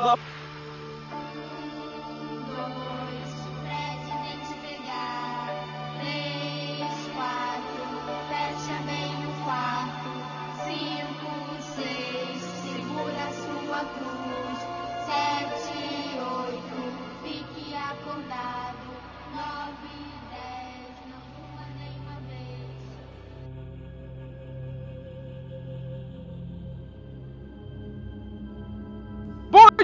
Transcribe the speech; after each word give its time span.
filha 0.00 0.27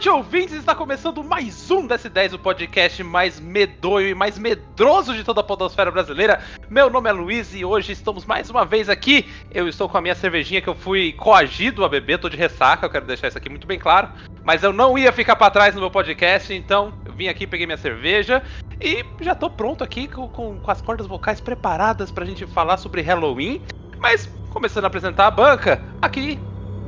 noite, 0.04 0.08
ouvintes! 0.10 0.52
Está 0.52 0.74
começando 0.74 1.24
mais 1.24 1.70
um 1.70 1.88
DS10, 1.88 2.34
o 2.34 2.38
podcast 2.38 3.02
mais 3.02 3.40
medonho 3.40 4.08
e 4.08 4.14
mais 4.14 4.38
medroso 4.38 5.14
de 5.14 5.24
toda 5.24 5.40
a 5.40 5.44
podosfera 5.44 5.90
brasileira. 5.90 6.42
Meu 6.68 6.90
nome 6.90 7.08
é 7.08 7.12
Luiz 7.12 7.54
e 7.54 7.64
hoje 7.64 7.92
estamos 7.92 8.26
mais 8.26 8.50
uma 8.50 8.66
vez 8.66 8.90
aqui. 8.90 9.26
Eu 9.50 9.66
estou 9.66 9.88
com 9.88 9.96
a 9.96 10.02
minha 10.02 10.14
cervejinha 10.14 10.60
que 10.60 10.68
eu 10.68 10.74
fui 10.74 11.12
coagido 11.14 11.84
a 11.84 11.88
beber, 11.88 12.18
tô 12.18 12.28
de 12.28 12.36
ressaca, 12.36 12.84
eu 12.84 12.90
quero 12.90 13.06
deixar 13.06 13.28
isso 13.28 13.38
aqui 13.38 13.48
muito 13.48 13.66
bem 13.66 13.78
claro. 13.78 14.10
Mas 14.42 14.62
eu 14.62 14.74
não 14.74 14.98
ia 14.98 15.10
ficar 15.10 15.36
para 15.36 15.50
trás 15.50 15.74
no 15.74 15.80
meu 15.80 15.90
podcast, 15.90 16.52
então 16.52 16.92
eu 17.06 17.12
vim 17.12 17.28
aqui, 17.28 17.46
peguei 17.46 17.64
minha 17.64 17.78
cerveja 17.78 18.42
e 18.80 19.04
já 19.22 19.34
tô 19.34 19.48
pronto 19.48 19.82
aqui 19.82 20.06
com, 20.06 20.28
com, 20.28 20.58
com 20.58 20.70
as 20.70 20.82
cordas 20.82 21.06
vocais 21.06 21.40
preparadas 21.40 22.10
pra 22.10 22.26
gente 22.26 22.46
falar 22.46 22.76
sobre 22.76 23.00
Halloween. 23.00 23.62
Mas 23.98 24.28
começando 24.50 24.84
a 24.84 24.88
apresentar 24.88 25.28
a 25.28 25.30
banca, 25.30 25.82
aqui 26.02 26.38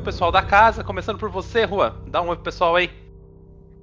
pessoal 0.04 0.30
da 0.30 0.40
casa, 0.40 0.84
começando 0.84 1.18
por 1.18 1.30
você, 1.30 1.66
Juan. 1.66 1.94
Dá 2.06 2.22
um 2.22 2.28
oi 2.28 2.36
pro 2.36 2.44
pessoal 2.44 2.76
aí. 2.76 3.05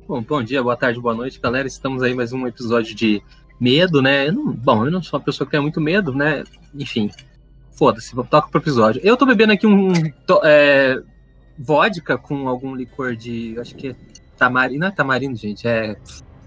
Bom, 0.08 0.22
bom 0.22 0.44
dia, 0.44 0.62
boa 0.62 0.76
tarde, 0.76 1.00
boa 1.00 1.16
noite, 1.16 1.40
galera. 1.40 1.68
Estamos 1.68 2.04
aí 2.04 2.14
mais 2.14 2.34
um 2.34 2.46
episódio 2.46 2.94
de 2.96 3.22
medo, 3.60 4.02
né? 4.02 4.28
Eu 4.28 4.34
não- 4.34 4.52
bom, 4.52 4.86
eu 4.86 4.92
não 4.92 5.02
sou 5.02 5.18
uma 5.20 5.26
pessoa 5.26 5.46
que 5.46 5.52
tem 5.52 5.62
muito 5.62 5.80
medo, 5.80 6.14
né? 6.14 6.44
Enfim, 6.76 7.10
foda-se, 7.72 8.14
toca 8.30 8.50
pro 8.50 8.60
episódio. 8.62 9.02
Eu 9.04 9.16
tô 9.16 9.26
bebendo 9.26 9.54
aqui 9.54 9.66
um 9.66 9.94
to- 10.26 10.42
é, 10.44 11.02
vodka 11.58 12.18
com 12.18 12.48
algum 12.48 12.76
licor 12.76 13.16
de. 13.16 13.56
Acho 13.60 13.76
que 13.76 13.90
é 13.90 13.96
tamarindo. 14.38 14.80
Não 14.80 14.88
é 14.88 14.92
tamarindo, 14.92 15.36
gente, 15.38 15.68
é. 15.68 15.96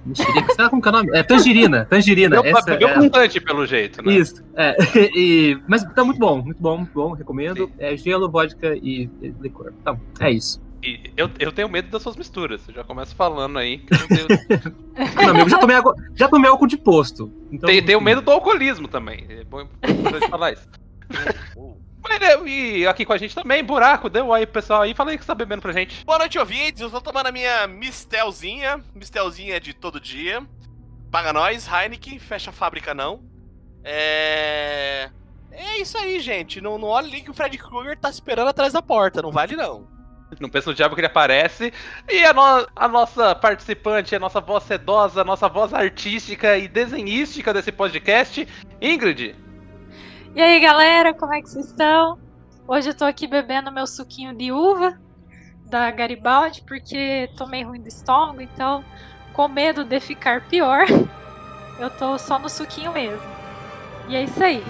Mexerica, 0.04 0.54
sei 0.54 0.62
lá 0.64 0.70
como 0.70 0.80
que 0.80 0.86
é 0.86 0.90
o 0.92 0.94
nome? 0.94 1.10
É 1.16 1.22
tangerina, 1.24 1.84
tangerina. 1.86 2.36
Bebeu, 2.36 2.56
essa 2.56 2.64
bebeu 2.70 2.88
é- 2.88 3.40
pelo 3.40 3.66
jeito, 3.66 4.04
né? 4.04 4.14
Isso, 4.14 4.40
é. 4.54 4.76
E, 5.16 5.58
mas 5.66 5.82
tá 5.94 6.04
muito 6.04 6.18
bom, 6.20 6.40
muito 6.42 6.62
bom, 6.62 6.76
muito 6.78 6.92
bom, 6.92 7.12
recomendo. 7.12 7.68
É 7.76 7.96
gelo, 7.96 8.30
vodka 8.30 8.76
e 8.76 9.10
licor. 9.40 9.72
Tá, 9.82 9.96
é 10.20 10.30
isso. 10.30 10.62
E 10.82 11.12
eu, 11.16 11.30
eu 11.38 11.52
tenho 11.52 11.68
medo 11.68 11.90
das 11.90 12.02
suas 12.02 12.16
misturas. 12.16 12.66
Eu 12.68 12.74
já 12.74 12.84
começo 12.84 13.14
falando 13.14 13.58
aí. 13.58 13.78
Que 13.78 13.94
eu 13.94 14.08
tenho, 14.08 14.76
Não, 15.16 15.30
amigo, 15.30 15.48
já 15.48 15.58
tomei, 15.58 15.76
água, 15.76 15.94
já 16.14 16.28
tomei 16.28 16.50
álcool 16.50 16.66
de 16.66 16.76
posto. 16.76 17.32
Então, 17.50 17.68
tenho, 17.68 17.84
tenho 17.84 18.00
medo 18.00 18.20
do 18.20 18.30
alcoolismo 18.30 18.88
também. 18.88 19.26
É 19.28 19.44
bom 19.44 19.62
importante 19.62 20.28
falar 20.28 20.52
isso. 20.52 20.68
Mas, 22.08 22.20
né, 22.20 22.48
E 22.48 22.86
aqui 22.86 23.04
com 23.04 23.12
a 23.12 23.18
gente 23.18 23.34
também, 23.34 23.64
buraco, 23.64 24.08
deu 24.08 24.32
aí, 24.32 24.46
pessoal 24.46 24.82
aí. 24.82 24.94
Fala 24.94 25.10
aí 25.10 25.16
o 25.16 25.18
que 25.18 25.24
você 25.24 25.28
tá 25.28 25.34
bebendo 25.34 25.62
pra 25.62 25.72
gente. 25.72 26.04
Boa 26.04 26.18
noite, 26.18 26.38
ouvintes. 26.38 26.80
Eu 26.80 26.90
tô 26.90 27.00
tomando 27.00 27.26
a 27.26 27.32
minha 27.32 27.66
Mistelzinha. 27.66 28.80
Mistelzinha 28.94 29.58
de 29.60 29.74
todo 29.74 30.00
dia. 30.00 30.46
Paga 31.10 31.32
nós, 31.32 31.66
Heineken. 31.66 32.18
Fecha 32.18 32.50
a 32.50 32.52
fábrica, 32.52 32.94
não. 32.94 33.24
É. 33.82 35.10
É 35.50 35.80
isso 35.80 35.96
aí, 35.96 36.20
gente. 36.20 36.60
Não, 36.60 36.76
não 36.78 36.88
olhe 36.88 37.08
ali 37.08 37.22
que 37.22 37.30
o 37.30 37.34
Fred 37.34 37.56
Krueger 37.56 37.98
tá 37.98 38.10
esperando 38.10 38.48
atrás 38.48 38.72
da 38.72 38.82
porta. 38.82 39.22
Não 39.22 39.32
vale, 39.32 39.56
não. 39.56 39.95
Não 40.40 40.48
pensa 40.48 40.70
no 40.70 40.74
diabo 40.76 40.94
que 40.94 41.00
ele 41.00 41.06
aparece. 41.06 41.72
E 42.08 42.24
a, 42.24 42.32
no- 42.32 42.66
a 42.74 42.88
nossa 42.88 43.34
participante, 43.34 44.14
a 44.14 44.18
nossa 44.18 44.40
voz 44.40 44.64
sedosa, 44.64 45.20
a 45.20 45.24
nossa 45.24 45.48
voz 45.48 45.72
artística 45.72 46.58
e 46.58 46.66
desenhística 46.68 47.54
desse 47.54 47.70
podcast, 47.70 48.46
Ingrid. 48.80 49.34
E 50.34 50.42
aí, 50.42 50.60
galera, 50.60 51.14
como 51.14 51.32
é 51.32 51.40
que 51.40 51.48
vocês 51.48 51.66
estão? 51.66 52.18
Hoje 52.68 52.90
eu 52.90 52.94
tô 52.94 53.04
aqui 53.04 53.26
bebendo 53.26 53.70
meu 53.72 53.86
suquinho 53.86 54.36
de 54.36 54.50
uva 54.50 54.98
da 55.64 55.90
Garibaldi, 55.90 56.62
porque 56.66 57.30
tô 57.36 57.46
meio 57.46 57.68
ruim 57.68 57.80
do 57.80 57.88
estômago, 57.88 58.40
então, 58.40 58.84
com 59.32 59.48
medo 59.48 59.84
de 59.84 59.98
ficar 60.00 60.46
pior, 60.48 60.84
eu 61.78 61.90
tô 61.90 62.18
só 62.18 62.38
no 62.38 62.48
suquinho 62.48 62.92
mesmo. 62.92 63.22
E 64.08 64.16
é 64.16 64.24
isso 64.24 64.42
aí. 64.42 64.62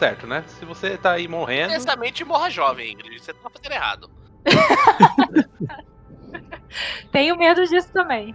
Certo, 0.00 0.26
né? 0.26 0.42
Se 0.46 0.64
você 0.64 0.96
tá 0.96 1.12
aí 1.12 1.28
morrendo. 1.28 1.68
Honestamente, 1.72 2.24
morra 2.24 2.48
jovem, 2.48 2.94
Ingrid. 2.94 3.22
Você 3.22 3.34
tá 3.34 3.50
fazendo 3.50 3.70
errado. 3.70 4.10
Tenho 7.12 7.36
medo 7.36 7.66
disso 7.66 7.92
também. 7.92 8.34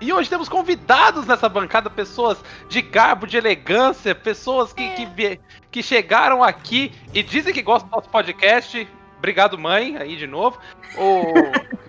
E 0.00 0.12
hoje 0.12 0.30
temos 0.30 0.48
convidados 0.48 1.26
nessa 1.26 1.48
bancada, 1.48 1.90
pessoas 1.90 2.38
de 2.68 2.80
garbo, 2.80 3.26
de 3.26 3.36
elegância, 3.36 4.14
pessoas 4.14 4.72
que, 4.72 4.88
que, 4.90 5.04
vie- 5.04 5.40
que 5.68 5.82
chegaram 5.82 6.44
aqui 6.44 6.92
e 7.12 7.24
dizem 7.24 7.52
que 7.52 7.60
gostam 7.60 7.90
do 7.90 7.96
nosso 7.96 8.08
podcast. 8.08 8.86
Obrigado, 9.18 9.58
mãe, 9.58 9.96
aí 9.96 10.16
de 10.16 10.28
novo. 10.28 10.60
O, 10.96 11.24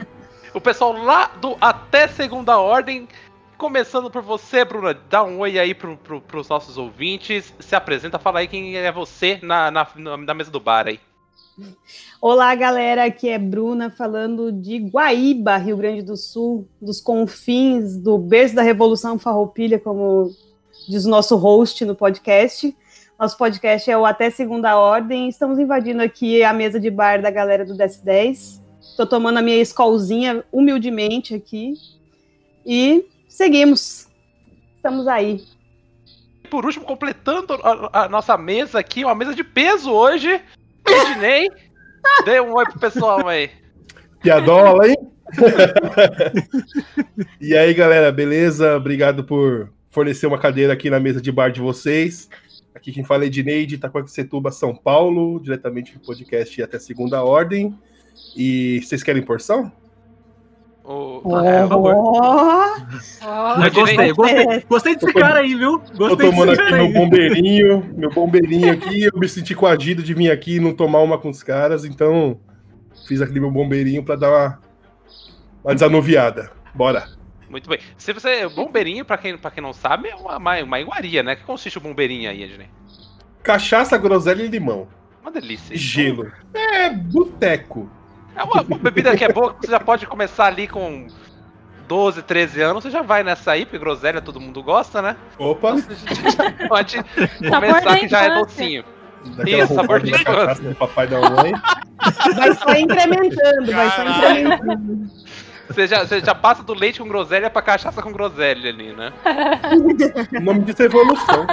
o 0.57 0.59
pessoal 0.59 0.93
lá 0.93 1.27
do 1.39 1.55
Até 1.61 2.07
Segunda 2.07 2.57
Ordem, 2.57 3.07
começando 3.61 4.09
por 4.09 4.23
você, 4.23 4.65
Bruna, 4.65 4.91
dá 4.91 5.23
um 5.23 5.37
oi 5.37 5.59
aí 5.59 5.75
pro, 5.75 5.95
pro, 5.95 6.19
pros 6.19 6.49
nossos 6.49 6.79
ouvintes. 6.79 7.53
Se 7.59 7.75
apresenta, 7.75 8.17
fala 8.17 8.39
aí 8.39 8.47
quem 8.47 8.75
é 8.75 8.91
você 8.91 9.39
na, 9.43 9.69
na, 9.69 9.87
na 9.95 10.33
mesa 10.33 10.49
do 10.49 10.59
bar 10.59 10.87
aí. 10.87 10.99
Olá, 12.19 12.55
galera. 12.55 13.05
Aqui 13.05 13.29
é 13.29 13.37
Bruna 13.37 13.91
falando 13.91 14.51
de 14.51 14.79
Guaíba, 14.79 15.57
Rio 15.57 15.77
Grande 15.77 16.01
do 16.01 16.17
Sul, 16.17 16.67
dos 16.81 16.99
confins 16.99 17.97
do 17.97 18.17
berço 18.17 18.55
da 18.55 18.63
Revolução 18.63 19.19
Farroupilha, 19.19 19.77
como 19.77 20.31
diz 20.89 21.05
o 21.05 21.09
nosso 21.11 21.35
host 21.35 21.85
no 21.85 21.93
podcast. 21.93 22.75
Nosso 23.19 23.37
podcast 23.37 23.91
é 23.91 23.95
o 23.95 24.07
Até 24.07 24.31
Segunda 24.31 24.75
Ordem. 24.75 25.29
Estamos 25.29 25.59
invadindo 25.59 26.01
aqui 26.01 26.43
a 26.43 26.51
mesa 26.51 26.79
de 26.79 26.89
bar 26.89 27.21
da 27.21 27.29
galera 27.29 27.63
do 27.63 27.75
DS10. 27.75 28.59
Estou 28.81 29.05
tomando 29.05 29.37
a 29.37 29.41
minha 29.43 29.61
escolzinha 29.61 30.43
humildemente 30.51 31.35
aqui. 31.35 31.75
E 32.65 33.05
seguimos. 33.31 34.07
Estamos 34.75 35.07
aí. 35.07 35.43
E 36.43 36.47
por 36.47 36.65
último, 36.65 36.85
completando 36.85 37.53
a, 37.53 38.03
a 38.03 38.09
nossa 38.09 38.37
mesa 38.37 38.79
aqui, 38.79 39.03
uma 39.03 39.15
mesa 39.15 39.33
de 39.33 39.43
peso 39.43 39.91
hoje, 39.91 40.41
Ednei. 40.85 41.49
Dê 42.25 42.41
um 42.41 42.53
oi 42.53 42.65
pro 42.65 42.79
pessoal 42.79 43.27
aí. 43.27 43.49
Piadola, 44.21 44.87
hein? 44.87 44.97
e 47.39 47.55
aí, 47.55 47.73
galera, 47.73 48.11
beleza? 48.11 48.75
Obrigado 48.75 49.23
por 49.23 49.71
fornecer 49.89 50.27
uma 50.27 50.37
cadeira 50.37 50.73
aqui 50.73 50.89
na 50.89 50.99
mesa 50.99 51.21
de 51.21 51.31
bar 51.31 51.51
de 51.51 51.61
vocês. 51.61 52.29
Aqui 52.73 52.91
quem 52.91 53.03
fala 53.03 53.23
é 53.23 53.27
Edneide, 53.27 53.75
Itacoaquecetuba, 53.75 54.51
São 54.51 54.75
Paulo, 54.75 55.39
diretamente 55.39 55.93
do 55.93 55.99
podcast 55.99 56.61
até 56.61 56.79
segunda 56.79 57.23
ordem. 57.23 57.77
E 58.35 58.81
vocês 58.81 59.03
querem 59.03 59.21
porção? 59.21 59.71
O, 60.91 61.21
Oh, 61.23 61.39
é, 61.39 61.65
Mas 63.57 63.73
gostei, 63.73 64.13
gostei, 64.13 64.63
gostei 64.67 64.95
desse 64.95 65.13
cara 65.13 65.39
aí, 65.39 65.55
viu? 65.55 65.79
Tô 65.79 66.09
Gostei 66.09 66.29
tomando 66.29 66.49
desse 66.49 66.61
aqui 66.61 66.71
cara 66.71 66.83
meu 66.83 66.87
aí. 66.87 66.93
bombeirinho, 66.93 67.93
meu 67.95 68.09
bombeirinho 68.09 68.71
aqui. 68.71 69.03
Eu 69.03 69.19
me 69.19 69.29
senti 69.29 69.55
coagido 69.55 70.03
de 70.03 70.13
vir 70.13 70.31
aqui 70.31 70.55
e 70.55 70.59
não 70.59 70.73
tomar 70.73 70.99
uma 70.99 71.17
com 71.17 71.29
os 71.29 71.41
caras, 71.43 71.85
então 71.85 72.39
fiz 73.07 73.21
aquele 73.21 73.39
meu 73.39 73.51
bombeirinho 73.51 74.03
pra 74.03 74.15
dar 74.15 74.29
uma, 74.29 74.59
uma 75.63 75.73
desanuviada. 75.73 76.51
Bora. 76.73 77.07
muito 77.49 77.69
bem. 77.69 77.79
Se 77.97 78.11
você. 78.13 78.47
Bombeirinho, 78.49 79.05
pra 79.05 79.17
quem, 79.17 79.37
pra 79.37 79.51
quem 79.51 79.61
não 79.63 79.73
sabe, 79.73 80.09
é 80.09 80.15
uma, 80.15 80.37
uma, 80.37 80.63
uma 80.63 80.79
iguaria, 80.79 81.21
né? 81.23 81.35
Que 81.35 81.43
consiste 81.43 81.77
o 81.77 81.81
bombeirinho 81.81 82.29
aí, 82.29 82.43
Ednei? 82.43 82.67
Cachaça, 83.43 83.97
groselha 83.97 84.43
e 84.43 84.47
limão. 84.47 84.87
Uma 85.21 85.31
delícia. 85.31 85.73
E 85.73 85.77
gelo. 85.77 86.31
É 86.53 86.89
boteco. 86.89 87.89
É 88.35 88.43
uma, 88.43 88.61
uma 88.61 88.77
bebida 88.77 89.15
que 89.15 89.23
é 89.23 89.29
boa, 89.29 89.53
que 89.53 89.65
você 89.65 89.71
já 89.71 89.79
pode 89.79 90.05
começar 90.07 90.45
ali 90.45 90.67
com 90.67 91.07
12, 91.87 92.21
13 92.23 92.61
anos, 92.61 92.83
você 92.83 92.89
já 92.89 93.01
vai 93.01 93.23
nessa 93.23 93.51
aí, 93.51 93.65
porque 93.65 93.77
groselha 93.77 94.21
todo 94.21 94.39
mundo 94.39 94.63
gosta, 94.63 95.01
né? 95.01 95.17
Opa! 95.37 95.75
Já 95.77 96.67
pode 96.67 96.97
começar 97.49 97.99
que 97.99 98.07
já 98.07 98.21
é 98.21 98.35
docinho. 98.35 98.83
Daquela 99.35 99.63
Isso, 99.63 99.73
sabor 99.75 99.99
de 100.01 100.11
da 100.11 100.17
infância. 100.21 100.69
do 100.69 100.75
papai 100.75 101.07
da 101.07 101.19
mamãe. 101.19 101.53
Vai 102.35 102.55
só 102.55 102.73
incrementando, 102.73 103.71
vai 103.71 103.91
só 103.91 104.03
incrementando. 104.03 105.09
Você 105.67 105.85
já, 105.85 106.03
você 106.03 106.19
já 106.19 106.33
passa 106.33 106.63
do 106.63 106.73
leite 106.73 106.99
com 106.99 107.07
groselha 107.07 107.47
pra 107.47 107.61
cachaça 107.61 108.01
com 108.01 108.11
groselha 108.11 108.71
ali, 108.71 108.91
né? 108.91 109.13
O 110.35 110.41
nome 110.41 110.61
disso 110.61 110.81
é 110.81 110.85
evolução. 110.85 111.45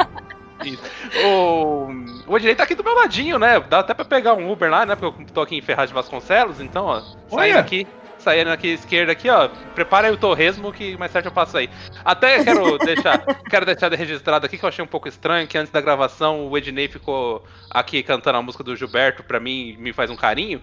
Isso. 0.64 0.82
O, 1.24 1.88
o 2.26 2.36
Ednei 2.36 2.54
tá 2.54 2.64
aqui 2.64 2.74
do 2.74 2.84
meu 2.84 2.94
ladinho, 2.94 3.38
né? 3.38 3.60
Dá 3.60 3.80
até 3.80 3.94
pra 3.94 4.04
pegar 4.04 4.34
um 4.34 4.50
Uber 4.50 4.70
lá, 4.70 4.84
né? 4.84 4.96
Porque 4.96 5.22
eu 5.22 5.26
tô 5.26 5.40
aqui 5.40 5.56
em 5.56 5.62
Ferraz 5.62 5.90
de 5.90 5.94
Vasconcelos, 5.94 6.60
então, 6.60 6.86
ó, 6.86 7.02
saindo 7.28 7.58
aqui, 7.58 7.86
saindo 8.18 8.50
aqui 8.50 8.68
esquerda 8.68 9.12
aqui, 9.12 9.28
ó. 9.28 9.48
Prepara 9.74 10.08
aí 10.08 10.12
o 10.12 10.16
torresmo 10.16 10.72
que 10.72 10.96
mais 10.96 11.12
certo 11.12 11.26
eu 11.26 11.32
passo 11.32 11.56
aí. 11.56 11.70
Até 12.04 12.44
quero 12.44 12.78
deixar, 12.84 13.18
quero 13.48 13.66
deixar 13.66 13.92
registrado 13.92 14.46
aqui 14.46 14.58
que 14.58 14.64
eu 14.64 14.68
achei 14.68 14.84
um 14.84 14.88
pouco 14.88 15.08
estranho 15.08 15.46
que 15.46 15.56
antes 15.56 15.72
da 15.72 15.80
gravação 15.80 16.48
o 16.48 16.58
Ednei 16.58 16.88
ficou 16.88 17.44
aqui 17.70 18.02
cantando 18.02 18.38
a 18.38 18.42
música 18.42 18.64
do 18.64 18.76
Gilberto 18.76 19.22
pra 19.22 19.40
mim, 19.40 19.76
me 19.78 19.92
faz 19.92 20.10
um 20.10 20.16
carinho. 20.16 20.62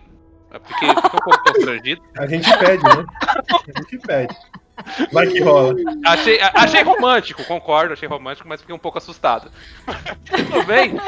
Fiquei, 0.63 0.89
fiquei 0.89 0.89
um 0.89 1.19
pouco 1.19 1.43
constrangido. 1.51 2.01
A 2.17 2.27
gente 2.27 2.57
pede, 2.57 2.83
né? 2.83 3.05
A 3.21 3.81
gente 3.81 3.97
pede. 3.99 4.35
Vai 5.11 5.27
que 5.27 5.41
rola. 5.41 5.75
Achei, 6.05 6.39
achei 6.41 6.83
romântico, 6.83 7.43
concordo, 7.45 7.93
achei 7.93 8.07
romântico, 8.07 8.47
mas 8.47 8.61
fiquei 8.61 8.75
um 8.75 8.79
pouco 8.79 8.97
assustado. 8.97 9.51
Tudo 10.25 10.63
bem? 10.65 10.99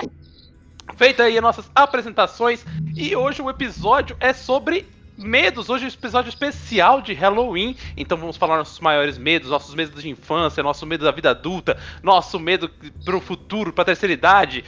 Feita 0.95 1.23
aí 1.23 1.37
as 1.37 1.43
nossas 1.43 1.69
apresentações, 1.75 2.65
e 2.95 3.15
hoje 3.15 3.41
o 3.41 3.49
episódio 3.49 4.15
é 4.19 4.33
sobre 4.33 4.87
medos. 5.17 5.69
Hoje 5.69 5.83
é 5.83 5.87
um 5.87 5.91
episódio 5.91 6.29
especial 6.29 7.01
de 7.01 7.13
Halloween, 7.13 7.75
então 7.95 8.17
vamos 8.17 8.37
falar 8.37 8.57
nossos 8.57 8.79
maiores 8.79 9.17
medos, 9.17 9.49
nossos 9.49 9.75
medos 9.75 10.01
de 10.01 10.09
infância, 10.09 10.63
nosso 10.63 10.85
medo 10.85 11.03
da 11.03 11.11
vida 11.11 11.31
adulta, 11.31 11.77
nosso 12.01 12.39
medo 12.39 12.69
pro 13.03 13.19
futuro, 13.19 13.73
pra 13.73 13.83
terceira 13.83 14.13
idade. 14.13 14.63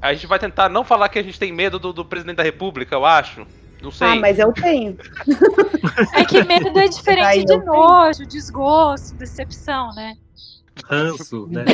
A 0.00 0.12
gente 0.12 0.26
vai 0.26 0.38
tentar 0.38 0.68
não 0.68 0.84
falar 0.84 1.08
que 1.08 1.18
a 1.18 1.22
gente 1.22 1.38
tem 1.38 1.52
medo 1.52 1.78
do, 1.78 1.92
do 1.92 2.04
presidente 2.04 2.36
da 2.36 2.42
república, 2.42 2.94
eu 2.94 3.04
acho. 3.04 3.46
Não 3.84 3.90
sei. 3.90 4.08
Ah, 4.08 4.16
mas 4.16 4.38
eu 4.38 4.50
tenho. 4.52 4.96
É 6.14 6.24
que 6.24 6.42
medo 6.42 6.76
é 6.78 6.88
diferente 6.88 7.40
de 7.40 7.46
tenho. 7.46 7.64
nojo, 7.66 8.24
desgosto, 8.26 9.14
decepção, 9.16 9.94
né? 9.94 10.14
Ranço, 10.86 11.46
né? 11.48 11.64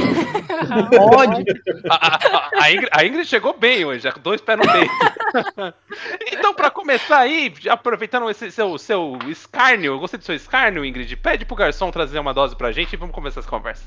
Ódio. 1.00 1.44
A, 1.88 2.16
a- 2.16 2.50
a 2.92 3.04
Ingrid, 3.06 3.24
chegou 3.26 3.56
bem 3.56 3.84
hoje, 3.84 4.00
já 4.02 4.12
com 4.12 4.20
dois 4.20 4.40
pés 4.40 4.58
no 4.58 4.70
meio. 4.70 4.90
então, 6.32 6.52
pra 6.52 6.70
começar 6.70 7.18
aí, 7.20 7.54
aproveitando 7.70 8.28
esse 8.28 8.50
seu, 8.50 8.76
seu 8.76 9.16
escárnio, 9.28 9.92
eu 9.94 9.98
gostei 9.98 10.18
do 10.18 10.24
seu 10.24 10.34
escárnio, 10.34 10.84
Ingrid, 10.84 11.16
pede 11.16 11.46
pro 11.46 11.56
garçom 11.56 11.90
trazer 11.90 12.18
uma 12.18 12.34
dose 12.34 12.54
pra 12.56 12.72
gente 12.72 12.92
e 12.92 12.96
vamos 12.96 13.14
começar 13.14 13.40
essa 13.40 13.48
conversa. 13.48 13.84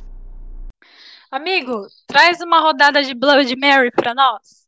Amigo, 1.29 1.85
traz 2.07 2.39
uma 2.41 2.59
rodada 2.61 3.03
de 3.03 3.13
Blood 3.13 3.55
Mary 3.57 3.91
pra 3.91 4.15
nós. 4.15 4.63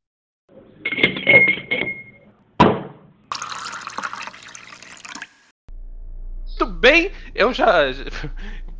Muito 6.66 6.80
bem, 6.80 7.12
eu 7.34 7.54
já. 7.54 7.86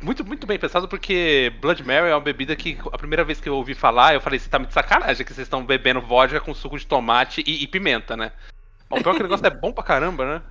Muito, 0.02 0.22
muito 0.26 0.46
bem 0.46 0.58
pensado, 0.58 0.86
porque 0.86 1.50
Blood 1.58 1.82
Mary 1.82 2.10
é 2.10 2.14
uma 2.14 2.20
bebida 2.20 2.54
que 2.54 2.76
a 2.92 2.98
primeira 2.98 3.24
vez 3.24 3.40
que 3.40 3.48
eu 3.48 3.54
ouvi 3.56 3.74
falar, 3.74 4.12
eu 4.12 4.20
falei, 4.20 4.38
você 4.38 4.46
tá 4.46 4.58
me 4.58 4.66
de 4.66 4.74
sacanagem 4.74 5.24
que 5.24 5.32
vocês 5.32 5.46
estão 5.46 5.64
bebendo 5.64 6.02
vodka 6.02 6.38
com 6.38 6.52
suco 6.52 6.78
de 6.78 6.86
tomate 6.86 7.42
e, 7.46 7.62
e 7.62 7.66
pimenta, 7.66 8.14
né? 8.14 8.30
Mas 8.90 9.00
o 9.00 9.02
pior 9.02 9.12
é 9.12 9.14
que 9.14 9.20
o 9.20 9.22
negócio 9.22 9.46
é 9.46 9.50
bom 9.50 9.72
pra 9.72 9.82
caramba, 9.82 10.26
né? 10.26 10.42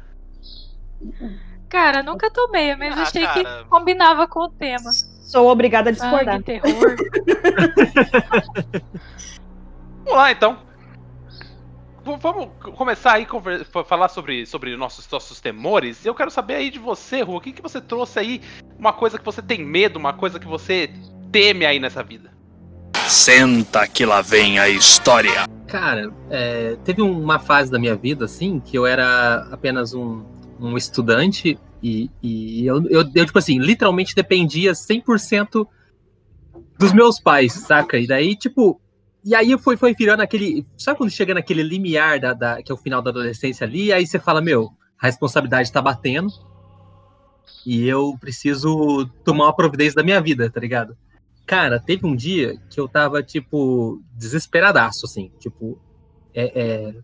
Cara, 1.70 2.02
nunca 2.02 2.32
tomei, 2.32 2.76
mas 2.76 2.98
Ah, 2.98 3.04
achei 3.04 3.24
cara. 3.24 3.44
que 3.64 3.70
combinava 3.70 4.28
com 4.28 4.40
o 4.40 4.50
tema. 4.50 4.92
Sou 4.92 5.48
obrigada 5.48 5.92
a 5.92 5.94
discordar. 5.94 6.42
Sangue, 6.44 6.46
terror. 6.46 6.96
Vamos 10.04 10.18
lá 10.18 10.32
então. 10.32 10.58
Vamos 12.06 12.50
começar 12.76 13.14
aí 13.14 13.26
a 13.74 13.84
falar 13.84 14.10
sobre, 14.10 14.46
sobre 14.46 14.78
nossos, 14.78 15.10
nossos 15.10 15.42
temores. 15.42 16.06
Eu 16.06 16.14
quero 16.14 16.30
saber 16.30 16.54
aí 16.54 16.70
de 16.70 16.78
você, 16.78 17.24
Rua, 17.24 17.38
o 17.38 17.42
que, 17.42 17.52
que 17.52 17.64
você 17.64 17.82
trouxe 17.82 18.20
aí? 18.20 18.42
Uma 18.78 18.94
coisa 18.94 19.18
que 19.18 19.26
você 19.26 19.42
tem 19.42 19.66
medo, 19.66 19.98
uma 19.98 20.14
coisa 20.14 20.40
que 20.40 20.46
você 20.46 20.92
teme 21.32 21.66
aí 21.66 21.80
nessa 21.80 22.04
vida. 22.04 22.32
Senta 23.08 23.88
que 23.88 24.06
lá 24.06 24.22
vem 24.22 24.60
a 24.60 24.70
história. 24.70 25.48
Cara, 25.66 26.14
é, 26.30 26.78
teve 26.84 27.02
uma 27.02 27.40
fase 27.40 27.72
da 27.72 27.80
minha 27.80 27.96
vida, 27.96 28.26
assim, 28.26 28.60
que 28.60 28.78
eu 28.78 28.86
era 28.86 29.48
apenas 29.52 29.96
um, 29.96 30.24
um 30.60 30.78
estudante 30.78 31.58
e, 31.82 32.12
e 32.22 32.68
eu, 32.68 32.88
eu, 32.88 33.04
eu, 33.16 33.26
tipo 33.26 33.40
assim, 33.40 33.58
literalmente 33.58 34.14
dependia 34.14 34.74
100% 34.74 35.68
dos 36.78 36.94
meus 36.94 37.20
pais, 37.20 37.54
saca? 37.54 37.98
E 37.98 38.06
daí, 38.06 38.36
tipo, 38.36 38.80
e 39.26 39.34
aí 39.34 39.58
foi, 39.58 39.76
foi 39.76 39.96
virando 39.96 40.22
aquele. 40.22 40.64
Sabe 40.78 41.00
quando 41.00 41.10
chega 41.10 41.34
naquele 41.34 41.64
limiar 41.64 42.20
da, 42.20 42.34
da- 42.34 42.62
que 42.62 42.72
é 42.72 42.76
o 42.76 42.78
final 42.78 43.02
da 43.02 43.10
adolescência 43.10 43.66
ali, 43.66 43.92
aí 43.92 44.06
você 44.06 44.20
fala, 44.20 44.40
meu, 44.40 44.72
a 45.02 45.08
responsabilidade 45.08 45.72
tá 45.72 45.82
batendo 45.82 46.30
e 47.66 47.88
eu 47.88 48.16
preciso 48.20 49.10
tomar 49.24 49.46
uma 49.46 49.56
providência 49.56 49.96
da 49.96 50.04
minha 50.04 50.22
vida, 50.22 50.48
tá 50.50 50.60
ligado? 50.60 50.96
Cara, 51.48 51.80
teve 51.80 52.06
um 52.06 52.16
dia 52.16 52.56
que 52.70 52.80
eu 52.80 52.88
tava, 52.88 53.24
tipo, 53.24 54.00
desesperadaço, 54.14 55.08
assim, 55.08 55.32
tipo, 55.40 55.80
é. 56.34 56.62
é... 56.62 56.96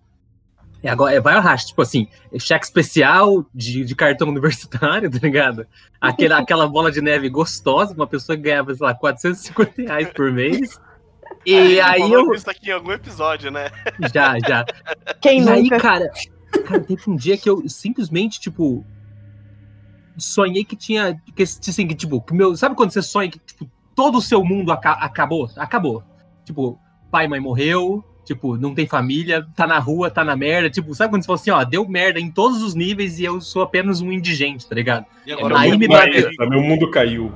É, 0.84 0.90
agora, 0.90 1.14
é 1.14 1.20
vai 1.20 1.36
ao 1.36 1.44
racha, 1.44 1.68
tipo 1.68 1.80
assim, 1.80 2.08
cheque 2.40 2.66
especial 2.66 3.46
de, 3.54 3.86
de 3.86 3.94
cartão 3.94 4.28
universitário, 4.30 5.12
tá 5.12 5.20
ligado? 5.22 5.68
Aquela, 6.00 6.40
aquela 6.40 6.68
bola 6.68 6.92
de 6.92 7.00
neve 7.02 7.30
gostosa, 7.30 7.94
uma 7.94 8.08
pessoa 8.08 8.36
que 8.36 8.42
ganhava, 8.42 8.74
sei 8.74 8.84
lá, 8.84 8.96
450 8.96 9.80
reais 9.80 10.10
por 10.12 10.32
mês. 10.32 10.82
E 11.46 11.80
aí 11.80 12.00
Falou 12.02 12.28
eu. 12.28 12.34
isso 12.34 12.50
aqui 12.50 12.70
em 12.70 12.74
algum 12.74 12.92
episódio, 12.92 13.50
né? 13.52 13.70
Já, 14.14 14.38
já. 14.40 14.66
Quem 15.22 15.44
E 15.44 15.50
aí, 15.50 15.64
nunca? 15.64 15.80
cara, 15.80 16.12
cara, 16.66 16.80
teve 16.82 17.02
um 17.08 17.16
dia 17.16 17.38
que 17.38 17.50
eu 17.50 17.68
simplesmente, 17.68 18.40
tipo, 18.40 18.86
sonhei 20.18 20.64
que 20.64 20.76
tinha. 20.76 21.20
Que, 21.36 21.44
assim, 21.44 21.88
que, 21.88 21.96
tipo, 21.96 22.22
que 22.22 22.34
meu, 22.34 22.56
sabe 22.56 22.76
quando 22.76 22.92
você 22.92 23.02
sonha 23.02 23.30
que 23.30 23.40
tipo, 23.40 23.70
todo 23.96 24.18
o 24.18 24.22
seu 24.22 24.44
mundo 24.44 24.72
aca- 24.72 24.94
acabou? 24.94 25.50
Acabou. 25.58 26.04
Tipo, 26.46 26.78
pai 27.10 27.26
e 27.26 27.28
mãe 27.28 27.40
morreu, 27.40 28.04
tipo, 28.26 28.58
não 28.58 28.74
tem 28.76 28.86
família, 28.88 29.46
tá 29.56 29.66
na 29.66 29.80
rua, 29.80 30.10
tá 30.12 30.24
na 30.24 30.36
merda. 30.36 30.70
Tipo, 30.70 30.94
sabe 30.94 31.12
quando 31.12 31.24
você 31.24 31.28
fala 31.28 31.40
assim, 31.40 31.52
ó, 31.52 31.64
deu 31.64 31.88
merda 31.88 32.20
em 32.20 32.30
todos 32.30 32.62
os 32.62 32.76
níveis 32.76 33.20
e 33.20 33.24
eu 33.24 33.40
sou 33.42 33.62
apenas 33.64 34.02
um 34.02 34.12
indigente, 34.12 34.68
tá 34.68 34.76
ligado? 34.76 35.06
E 35.26 35.32
agora 35.32 35.60
Aí 35.60 35.78
me 35.78 35.88
bateu. 35.88 36.30
Meu 36.50 36.62
mundo 36.62 36.90
caiu. 36.92 37.32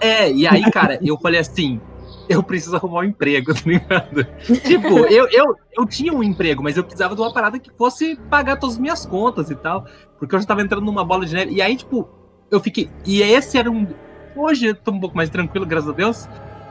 É, 0.00 0.30
e 0.32 0.46
aí, 0.46 0.62
cara, 0.70 0.98
eu 1.02 1.18
falei 1.18 1.40
assim, 1.40 1.80
eu 2.28 2.42
preciso 2.42 2.76
arrumar 2.76 3.00
um 3.00 3.04
emprego, 3.04 3.52
tá 3.54 3.60
ligado? 3.64 4.24
Tipo, 4.62 4.98
eu, 5.06 5.28
eu, 5.30 5.56
eu 5.76 5.86
tinha 5.86 6.12
um 6.12 6.22
emprego, 6.22 6.62
mas 6.62 6.76
eu 6.76 6.84
precisava 6.84 7.14
de 7.14 7.20
uma 7.20 7.32
parada 7.32 7.58
que 7.58 7.70
fosse 7.76 8.16
pagar 8.28 8.56
todas 8.56 8.76
as 8.76 8.80
minhas 8.80 9.06
contas 9.06 9.50
e 9.50 9.56
tal, 9.56 9.86
porque 10.18 10.34
eu 10.34 10.40
já 10.40 10.46
tava 10.46 10.62
entrando 10.62 10.84
numa 10.84 11.04
bola 11.04 11.24
de 11.24 11.34
neve. 11.34 11.54
E 11.54 11.62
aí, 11.62 11.76
tipo, 11.76 12.08
eu 12.50 12.60
fiquei. 12.60 12.90
E 13.06 13.22
esse 13.22 13.56
era 13.58 13.70
um. 13.70 13.86
Hoje 14.36 14.66
eu 14.66 14.74
tô 14.74 14.90
um 14.90 15.00
pouco 15.00 15.16
mais 15.16 15.30
tranquilo, 15.30 15.66
graças 15.66 15.88
a 15.88 15.92
Deus. 15.92 16.28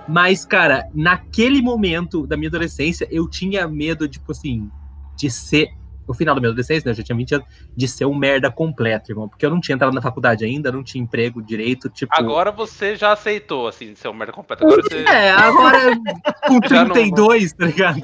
Mas, 0.07 0.45
cara, 0.45 0.89
naquele 0.93 1.61
momento 1.61 2.25
da 2.25 2.37
minha 2.37 2.47
adolescência, 2.47 3.07
eu 3.11 3.29
tinha 3.29 3.67
medo, 3.67 4.07
tipo 4.07 4.31
assim, 4.31 4.69
de 5.15 5.29
ser. 5.29 5.69
No 6.07 6.13
final 6.13 6.33
da 6.35 6.39
minha 6.41 6.49
adolescência, 6.49 6.87
né? 6.87 6.91
Eu 6.91 6.95
já 6.95 7.03
tinha 7.03 7.15
20 7.15 7.35
anos, 7.35 7.47
de 7.75 7.87
ser 7.87 8.05
um 8.05 8.15
merda 8.15 8.49
completo, 8.49 9.11
irmão. 9.11 9.27
Porque 9.27 9.45
eu 9.45 9.49
não 9.49 9.59
tinha 9.59 9.75
entrado 9.75 9.93
na 9.93 10.01
faculdade 10.01 10.45
ainda, 10.45 10.71
não 10.71 10.83
tinha 10.83 11.03
emprego 11.03 11.41
direito, 11.41 11.89
tipo. 11.89 12.13
Agora 12.15 12.51
você 12.51 12.95
já 12.95 13.11
aceitou, 13.11 13.67
assim, 13.67 13.93
ser 13.95 14.07
um 14.07 14.13
merda 14.13 14.31
completo. 14.33 14.63
Agora 14.65 14.81
você. 14.81 15.03
É, 15.03 15.31
agora 15.31 15.79
com 16.47 16.59
Já 16.67 16.85
não- 16.85 16.93
32, 16.93 17.53
tá 17.53 17.65
ligado? 17.65 18.01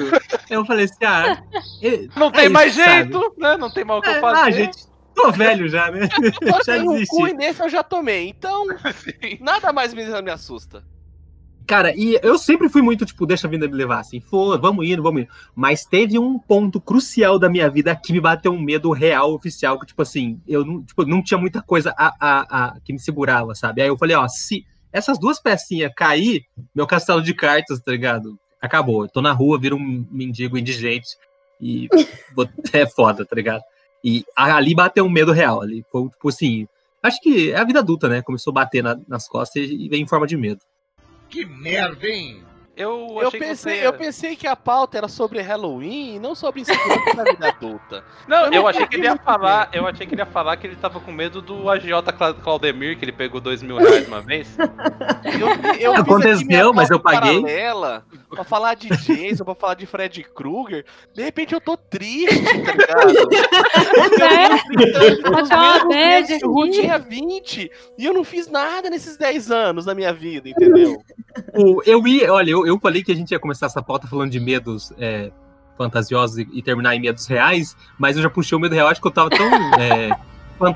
Eu 0.50 0.66
falei 0.66 0.86
assim, 0.86 1.06
ah, 1.06 1.42
é- 1.82 2.08
Não 2.18 2.32
tem 2.32 2.46
é 2.46 2.50
mais 2.50 2.76
isso, 2.76 2.84
sabe? 2.84 3.12
jeito, 3.14 3.34
né? 3.38 3.58
Não 3.58 3.72
tem 3.72 3.84
mal 3.86 4.00
o 4.00 4.02
que 4.02 4.10
eu 4.10 4.14
É, 4.16 4.20
fazer. 4.20 4.40
ah, 4.42 4.52
gente, 4.52 4.78
tô 5.16 5.32
velho 5.32 5.68
já, 5.70 5.90
né? 5.92 6.10
já 6.44 6.52
Botei 6.52 6.80
um 6.82 6.86
cu 6.86 7.28
e 7.28 7.34
desisti. 7.34 7.34
nesse 7.38 7.62
eu 7.62 7.70
já 7.70 7.84
tomei, 7.84 8.28
então 8.30 8.66
Sim. 9.22 9.38
nada 9.40 9.72
mais 9.72 9.94
me, 9.94 10.04
me 10.22 10.32
assusta. 10.32 10.84
Cara, 11.68 11.94
e 11.96 12.20
eu 12.22 12.38
sempre 12.38 12.68
fui 12.68 12.82
muito, 12.82 13.06
tipo, 13.06 13.26
deixa 13.26 13.48
a 13.48 13.50
vida 13.50 13.68
me 13.68 13.74
levar, 13.76 14.00
assim, 14.00 14.20
for, 14.20 14.60
vamos 14.60 14.88
indo, 14.88 15.02
vamos 15.02 15.22
indo. 15.24 15.30
Mas 15.56 15.86
teve 15.86 16.20
um 16.20 16.38
ponto 16.38 16.82
crucial 16.82 17.40
da 17.40 17.50
minha 17.50 17.70
vida 17.70 17.96
que 17.96 18.12
me 18.12 18.20
bateu 18.20 18.52
um 18.52 18.60
medo 18.62 18.92
real, 18.92 19.34
oficial, 19.34 19.80
que, 19.80 19.86
tipo 19.86 20.02
assim, 20.02 20.42
eu 20.48 20.66
não, 20.66 20.84
tipo, 20.84 21.06
não 21.06 21.24
tinha 21.24 21.38
muita 21.38 21.62
coisa 21.62 21.94
a, 21.98 22.14
a, 22.20 22.42
a- 22.68 22.80
que 22.84 22.92
me 22.92 23.00
segurava, 23.00 23.56
sabe? 23.56 23.82
Aí 23.82 23.88
eu 23.88 23.98
falei, 23.98 24.16
ó, 24.16 24.28
se 24.28 24.66
essas 24.92 25.18
duas 25.18 25.40
pecinhas 25.40 25.92
cair, 25.96 26.44
meu 26.76 26.86
castelo 26.86 27.22
de 27.22 27.34
cartas, 27.34 27.80
tá 27.80 27.92
ligado? 27.92 28.38
Acabou. 28.62 29.04
Eu 29.04 29.10
tô 29.10 29.22
na 29.22 29.32
rua, 29.32 29.60
viro 29.60 29.76
um 29.78 30.06
mendigo 30.12 30.58
indigente 30.58 31.10
e 31.62 31.88
é 32.74 32.86
foda, 32.86 33.26
tá 33.26 33.36
ligado? 33.36 33.62
E 34.04 34.26
ali 34.36 34.76
bateu 34.76 35.06
um 35.06 35.10
medo 35.10 35.32
real, 35.32 35.62
ali. 35.62 35.86
Foi, 35.92 36.10
tipo 36.10 36.28
assim, 36.30 36.68
acho 37.02 37.20
que 37.22 37.52
é 37.52 37.58
a 37.58 37.64
vida 37.64 37.80
adulta, 37.80 38.10
né? 38.10 38.22
Começou 38.22 38.52
a 38.52 38.56
bater 38.56 38.84
na- 38.84 39.00
nas 39.08 39.28
costas 39.28 39.64
e 39.70 39.88
veio 39.88 40.02
em 40.04 40.08
forma 40.08 40.28
de 40.28 40.36
medo. 40.36 40.60
Que 41.34 41.48
merda, 41.48 42.08
hein? 42.08 42.44
Eu, 42.76 43.08
Eu 43.12 43.28
achei 43.28 43.40
que 43.40 43.46
pensei, 43.46 43.80
você- 43.82 43.88
eu 43.88 43.94
pensei 43.94 44.36
que 44.36 44.48
a 44.48 44.56
pauta 44.56 44.98
era 44.98 45.08
sobre 45.08 45.40
Halloween 45.42 46.16
e 46.16 46.20
não 46.20 46.34
sobre 46.34 46.62
insegurança 46.62 47.16
da 47.16 47.24
vida 47.24 47.48
adulta. 47.50 48.04
Não, 48.28 48.46
eu 48.48 48.54
eu 48.54 48.68
achei 48.68 48.88
que 48.88 48.96
ele 48.96 49.04
ia 49.06 49.16
falar. 49.16 49.70
Eu 49.72 49.86
achei 49.88 50.08
que 50.08 50.16
ele 50.16 50.22
ia 50.22 50.26
falar 50.26 50.58
que 50.58 50.66
ele 50.66 50.76
tava 50.76 51.00
com 51.00 51.12
medo 51.12 51.40
do 51.40 51.70
agiota 51.70 52.12
Cla- 52.12 52.34
Claudemir, 52.34 52.98
que 52.98 53.06
ele 53.06 53.12
pegou 53.12 53.40
dois 53.40 53.62
mil 53.62 53.78
reais 53.78 54.08
uma 54.08 54.22
vez. 54.22 54.58
Eu, 54.58 55.76
eu 55.80 55.94
Aconteceu, 55.94 56.74
mas 56.74 56.90
eu 56.90 57.00
paguei. 57.00 57.42
Paralela 57.42 58.06
pra 58.28 58.44
falar 58.44 58.74
de 58.74 58.90
Jason, 58.90 59.46
pra 59.46 59.54
falar 59.54 59.76
de 59.76 59.86
Fred 59.86 60.24
Krueger. 60.34 60.84
De 61.14 61.22
repente 61.22 61.54
eu 61.54 61.62
tô 61.62 61.78
triste, 61.78 62.44
tá 62.64 62.72
ligado? 62.72 63.14
É, 65.94 66.22
Eu 66.22 66.40
Tá 66.40 66.48
o 66.48 66.52
Ru 66.52 66.64
aqui. 66.64 66.72
tinha 66.72 66.98
20 66.98 67.72
e 67.98 68.06
eu 68.06 68.14
não 68.14 68.24
fiz 68.24 68.48
nada 68.48 68.90
nesses 68.90 69.18
10 69.18 69.52
anos 69.52 69.86
da 69.86 69.94
minha 69.94 70.12
vida, 70.14 70.50
entendeu? 70.50 70.98
O- 71.54 71.82
eu 71.86 72.06
ia, 72.08 72.32
olha, 72.34 72.52
eu, 72.52 72.63
eu 72.66 72.80
falei 72.80 73.04
que 73.04 73.12
a 73.12 73.16
gente 73.16 73.32
ia 73.32 73.40
começar 73.40 73.68
essa 73.68 73.82
pauta 73.82 74.08
falando 74.08 74.32
de 74.32 74.40
medos 74.40 74.92
é, 74.98 75.32
fantasiosos 75.78 76.38
e, 76.38 76.48
e 76.54 76.62
terminar 76.62 76.96
em 76.96 77.00
medos 77.00 77.26
reais, 77.26 77.76
mas 77.98 78.16
eu 78.16 78.24
já 78.24 78.30
puxei 78.30 78.58
o 78.58 78.62
medo 78.62 78.76
real, 78.76 78.88
acho 78.88 79.02
que 79.02 79.08
eu 79.08 79.12
tava 79.12 79.30
tão 79.30 79.48
é, 79.80 80.12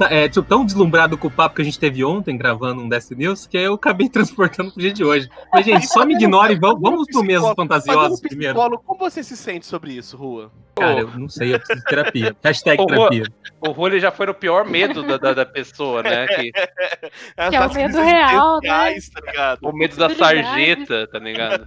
é, 0.10 0.28
tô 0.28 0.44
tão 0.44 0.66
deslumbrado 0.66 1.18
com 1.18 1.28
o 1.28 1.32
papo 1.32 1.56
que 1.56 1.62
a 1.62 1.66
gente 1.66 1.80
teve 1.80 2.04
ontem 2.04 2.38
gravando 2.38 2.82
um 2.82 2.90
Destiny 2.90 3.26
News 3.26 3.48
que 3.48 3.58
eu 3.58 3.74
acabei 3.76 4.08
transportando 4.10 4.72
pro 4.72 4.82
dia 4.82 4.94
de 4.94 5.04
hoje. 5.04 5.30
Mas, 5.52 5.66
gente, 5.66 5.88
só 5.88 6.06
me 6.06 6.16
ignore 6.16 6.54
e 6.54 6.60
vamos, 6.60 6.82
vamos 6.82 7.08
pro 7.08 7.24
mesmo 7.24 7.54
fantasiosos 7.56 8.20
Fazendo 8.20 8.28
primeiro. 8.28 8.56
como 8.80 9.00
você 9.00 9.24
se 9.24 9.36
sente 9.38 9.66
sobre 9.66 9.94
isso, 9.94 10.18
Rua? 10.18 10.52
Cara, 10.76 11.00
eu 11.00 11.08
não 11.18 11.28
sei, 11.28 11.54
eu 11.54 11.60
preciso 11.60 11.80
de 11.80 11.86
terapia. 11.86 12.36
Hashtag 12.44 12.82
Ô, 12.82 12.86
terapia. 12.86 13.24
O 13.62 13.72
Rony 13.72 14.00
já 14.00 14.12
foi 14.12 14.28
no 14.28 14.34
pior 14.34 14.66
medo 14.66 15.02
da, 15.02 15.18
da, 15.18 15.34
da 15.34 15.46
pessoa, 15.46 16.04
né? 16.04 16.28
Que, 16.28 16.52
Que 17.50 17.56
é 17.56 17.62
o 17.66 17.74
medo 17.74 18.00
real, 18.00 18.60
né? 18.62 18.92
existenciais, 18.92 19.58
tá 19.60 19.68
o 19.68 19.72
medo 19.72 19.96
da 19.96 20.10
sarjeta, 20.10 21.08
tá 21.08 21.20
ligado? 21.20 21.66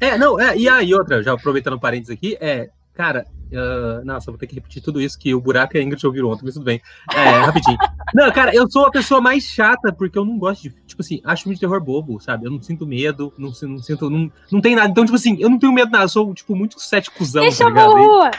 É, 0.00 0.18
não, 0.18 0.38
é, 0.38 0.56
e 0.56 0.68
aí 0.68 0.92
outra, 0.92 1.22
já 1.22 1.32
aproveitando 1.32 1.74
o 1.74 1.80
parênteses 1.80 2.14
aqui, 2.14 2.36
é, 2.40 2.68
cara, 2.98 3.24
ah, 3.54 4.02
nossa, 4.04 4.30
vou 4.30 4.38
ter 4.38 4.46
que 4.46 4.54
repetir 4.56 4.82
tudo 4.82 5.00
isso 5.00 5.18
que 5.18 5.34
o 5.34 5.40
buraco 5.40 5.76
e 5.76 5.80
a 5.80 5.82
Ingrid 5.82 6.04
ouviram 6.04 6.28
ontem, 6.28 6.44
mas 6.44 6.54
tudo 6.54 6.64
bem. 6.64 6.82
É, 7.14 7.30
rapidinho. 7.46 7.78
Não, 8.12 8.30
cara, 8.32 8.54
eu 8.54 8.68
sou 8.70 8.86
a 8.86 8.90
pessoa 8.90 9.20
mais 9.20 9.44
chata 9.44 9.92
porque 9.92 10.18
eu 10.18 10.24
não 10.24 10.38
gosto 10.38 10.62
de, 10.62 10.70
tipo 10.86 11.00
assim, 11.00 11.20
acho 11.24 11.44
filme 11.44 11.54
de 11.54 11.60
terror 11.60 11.80
bobo, 11.80 12.20
sabe? 12.20 12.46
Eu 12.46 12.50
não 12.50 12.60
sinto 12.60 12.86
medo, 12.86 13.32
não, 13.38 13.52
não 13.62 13.78
sinto, 13.78 14.10
não, 14.10 14.30
não 14.50 14.60
tem 14.60 14.74
nada. 14.74 14.88
Então, 14.88 15.04
tipo 15.04 15.16
assim, 15.16 15.36
eu 15.40 15.48
não 15.48 15.58
tenho 15.58 15.72
medo 15.72 15.86
de 15.86 15.92
nada, 15.92 16.04
eu 16.04 16.08
sou, 16.08 16.34
tipo, 16.34 16.54
muito 16.56 16.80
céticozão, 16.80 17.42
Quem 17.42 17.50
tá 17.50 17.56
chamou 17.56 17.72
ligado? 17.72 17.90
o 17.92 17.96
Rua? 17.96 18.30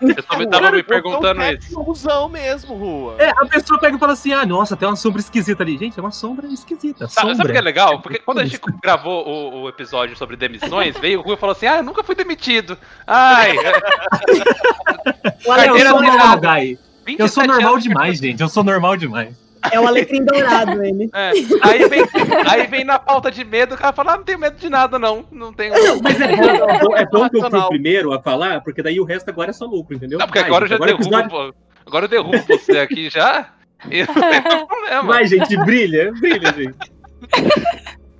Eu 0.00 0.22
também 0.24 0.48
tava 0.48 0.62
Cara, 0.64 0.76
me 0.76 0.82
perguntando 0.82 1.42
eu 1.42 1.58
isso. 1.58 1.70
sou 1.70 1.82
um 1.82 1.84
cuzão 1.84 2.28
mesmo, 2.28 2.74
Rua. 2.74 3.16
É, 3.18 3.30
a 3.30 3.46
pessoa 3.46 3.78
pega 3.78 3.96
e 3.96 3.98
fala 4.00 4.12
assim, 4.12 4.32
ah, 4.32 4.46
nossa, 4.46 4.76
tem 4.76 4.88
uma 4.88 4.96
sombra 4.96 5.20
esquisita 5.20 5.62
ali. 5.62 5.76
Gente, 5.76 5.98
é 5.98 6.02
uma 6.02 6.10
sombra 6.10 6.46
esquisita. 6.46 7.08
Sabe, 7.08 7.28
sombra. 7.28 7.36
sabe 7.36 7.50
o 7.50 7.52
que 7.52 7.58
é 7.58 7.62
legal? 7.62 8.00
Porque 8.00 8.18
quando 8.18 8.38
a 8.38 8.44
gente 8.44 8.60
gravou 8.82 9.26
o, 9.26 9.62
o 9.62 9.68
episódio 9.68 10.16
sobre 10.16 10.36
demissões, 10.36 10.96
veio 10.98 11.20
o 11.20 11.22
Rui 11.22 11.34
e 11.34 11.38
falou 11.38 11.52
assim: 11.52 11.66
Ah, 11.66 11.78
eu 11.78 11.82
nunca 11.82 12.02
fui 12.02 12.14
demitido. 12.14 12.78
Ai, 13.12 13.56
O 15.46 15.54
É, 15.54 15.68
eu 15.68 15.78
sou 15.80 16.02
normal. 16.02 16.38
Guy. 16.38 16.78
Eu 17.18 17.26
sou 17.28 17.42
27 17.42 17.46
normal 17.48 17.72
anos 17.72 17.82
demais, 17.84 18.18
gente. 18.18 18.40
Eu 18.40 18.48
sou 18.48 18.62
normal 18.62 18.96
demais. 18.96 19.34
É 19.70 19.78
o 19.80 19.86
alecrim 19.86 20.24
dourado, 20.24 20.82
ele. 20.82 21.10
É, 21.12 21.32
aí, 21.62 21.86
vem, 21.88 22.02
aí 22.48 22.66
vem 22.66 22.82
na 22.84 22.98
pauta 22.98 23.30
de 23.30 23.44
medo, 23.44 23.74
o 23.74 23.78
cara 23.78 23.92
fala, 23.92 24.12
ah, 24.14 24.16
não 24.16 24.24
tenho 24.24 24.38
medo 24.38 24.56
de 24.56 24.70
nada, 24.70 24.98
não. 24.98 25.26
Não 25.30 25.52
tenho. 25.52 25.74
Mas 26.02 26.18
é 26.20 26.28
bom, 26.36 26.44
é 26.70 26.78
bom, 26.78 26.96
é 26.96 27.06
bom 27.06 27.28
que 27.28 27.36
eu 27.36 27.50
fui 27.50 27.58
o 27.58 27.68
primeiro 27.68 28.12
a 28.14 28.22
falar, 28.22 28.62
porque 28.62 28.82
daí 28.82 28.98
o 29.00 29.04
resto 29.04 29.28
agora 29.28 29.50
é 29.50 29.52
só 29.52 29.66
lucro, 29.66 29.96
entendeu? 29.96 30.18
Não, 30.18 30.26
porque 30.26 30.38
agora 30.38 30.64
eu 30.64 30.68
já 30.68 30.76
gente, 30.76 30.82
o 30.84 30.86
derrubo. 30.86 31.04
episódio- 31.18 31.54
Agora 31.86 32.04
eu 32.04 32.08
derrubo 32.08 32.38
você 32.46 32.78
aqui 32.78 33.10
já. 33.10 33.48
E 33.90 34.04
não 34.06 34.14
tem 34.14 34.40
problema. 34.66 35.02
Vai, 35.02 35.26
gente, 35.26 35.56
brilha, 35.58 36.12
brilha, 36.12 36.52
gente. 36.54 36.76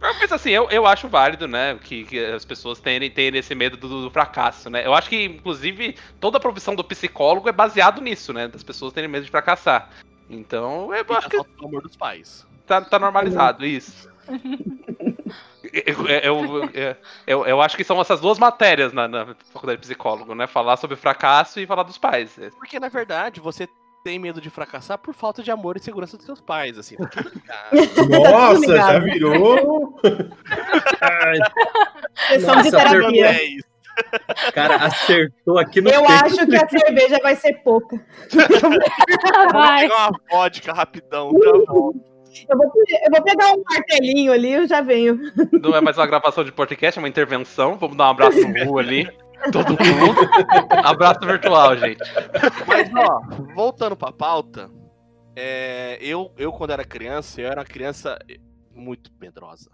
Mas 0.01 0.33
assim, 0.33 0.51
eu, 0.51 0.69
eu 0.71 0.87
acho 0.87 1.09
válido, 1.09 1.47
né, 1.47 1.79
que, 1.83 2.05
que 2.05 2.19
as 2.19 2.45
pessoas 2.45 2.81
tenham, 2.81 3.09
tenham 3.11 3.37
esse 3.37 3.55
medo 3.55 3.77
do, 3.77 4.03
do 4.03 4.11
fracasso, 4.11 4.71
né? 4.71 4.87
Eu 4.87 4.95
acho 4.95 5.09
que, 5.11 5.25
inclusive, 5.25 5.95
toda 6.19 6.39
a 6.39 6.41
profissão 6.41 6.75
do 6.75 6.83
psicólogo 6.83 7.49
é 7.49 7.53
baseado 7.53 8.01
nisso, 8.01 8.33
né? 8.33 8.49
Das 8.49 8.63
pessoas 8.63 8.93
terem 8.93 9.09
medo 9.09 9.25
de 9.25 9.31
fracassar. 9.31 9.91
Então, 10.29 10.95
eu 10.95 11.17
acho 11.17 11.29
que 11.29 11.37
falta 11.37 11.51
do 11.59 11.67
amor 11.67 11.83
dos 11.83 11.97
pais. 11.97 12.47
tá, 12.67 12.81
tá 12.81 12.99
normalizado 12.99 13.67
isso. 13.67 14.09
Eu, 15.73 16.07
eu, 16.09 16.71
eu, 16.73 16.97
eu, 17.27 17.47
eu 17.47 17.61
acho 17.61 17.77
que 17.77 17.85
são 17.85 18.01
essas 18.01 18.21
duas 18.21 18.39
matérias 18.39 18.93
na, 18.93 19.07
na 19.07 19.35
faculdade 19.53 19.81
de 19.81 19.87
psicólogo, 19.87 20.35
né? 20.35 20.47
Falar 20.47 20.77
sobre 20.77 20.97
fracasso 20.97 21.61
e 21.61 21.67
falar 21.67 21.83
dos 21.83 21.99
pais. 21.99 22.39
Porque, 22.59 22.81
na 22.81 22.89
verdade, 22.89 23.41
você 23.41 23.69
tem 24.03 24.19
medo 24.19 24.41
de 24.41 24.49
fracassar 24.51 24.99
por 24.99 25.15
falta 25.15 25.43
de 25.43 25.51
amor 25.51 25.77
e 25.77 25.81
segurança 25.81 26.17
dos 26.17 26.27
seus 26.27 26.41
pais, 26.41 26.79
assim. 26.79 26.97
Tá 26.97 27.21
ligado. 27.23 28.09
Nossa, 28.31 28.77
já 28.77 28.99
virou. 28.99 29.95
Sessão 32.29 32.63
de 32.63 32.71
terapia. 32.71 33.27
É 33.27 33.45
isso. 33.45 33.71
Cara, 34.55 34.77
acertou 34.77 35.59
aqui 35.59 35.81
no 35.81 35.91
Eu 35.91 36.05
peito. 36.07 36.25
acho 36.25 36.47
que 36.47 36.57
a 36.57 36.69
cerveja 36.69 37.19
vai 37.23 37.37
ser 37.37 37.55
pouca. 37.63 37.97
Vou 38.33 39.53
Vai. 39.53 39.83
pegar 39.83 40.09
uma 40.09 40.21
vodka 40.31 40.73
rapidão, 40.73 41.31
já 41.33 41.53
volto. 41.73 42.01
Eu 42.49 42.57
vou, 42.57 42.67
eu 42.67 43.11
vou 43.11 43.23
pegar 43.25 43.53
um 43.53 43.63
martelinho 43.69 44.33
ali 44.33 44.49
e 44.51 44.53
eu 44.55 44.67
já 44.69 44.81
venho. 44.81 45.19
Não 45.61 45.75
é 45.75 45.81
mais 45.81 45.99
uma 45.99 46.07
gravação 46.07 46.45
de 46.45 46.53
podcast, 46.53 46.97
é 46.99 47.03
uma 47.03 47.09
intervenção. 47.09 47.77
Vamos 47.77 47.97
dar 47.97 48.07
um 48.07 48.11
abraço 48.11 48.39
no 48.41 48.65
Ru 48.65 48.79
ali. 48.79 49.09
Todo 49.53 49.71
mundo. 49.71 50.31
Abraço 50.85 51.21
virtual, 51.21 51.77
gente. 51.77 52.01
Mas, 52.67 52.91
ó, 52.95 53.21
voltando 53.55 53.97
pra 53.97 54.13
pauta, 54.13 54.71
é, 55.35 55.99
eu, 56.01 56.33
eu, 56.37 56.53
quando 56.53 56.71
era 56.71 56.85
criança, 56.85 57.41
eu 57.41 57.47
era 57.47 57.61
uma 57.61 57.67
criança 57.67 58.19
muito 58.75 59.11
medrosa. 59.21 59.71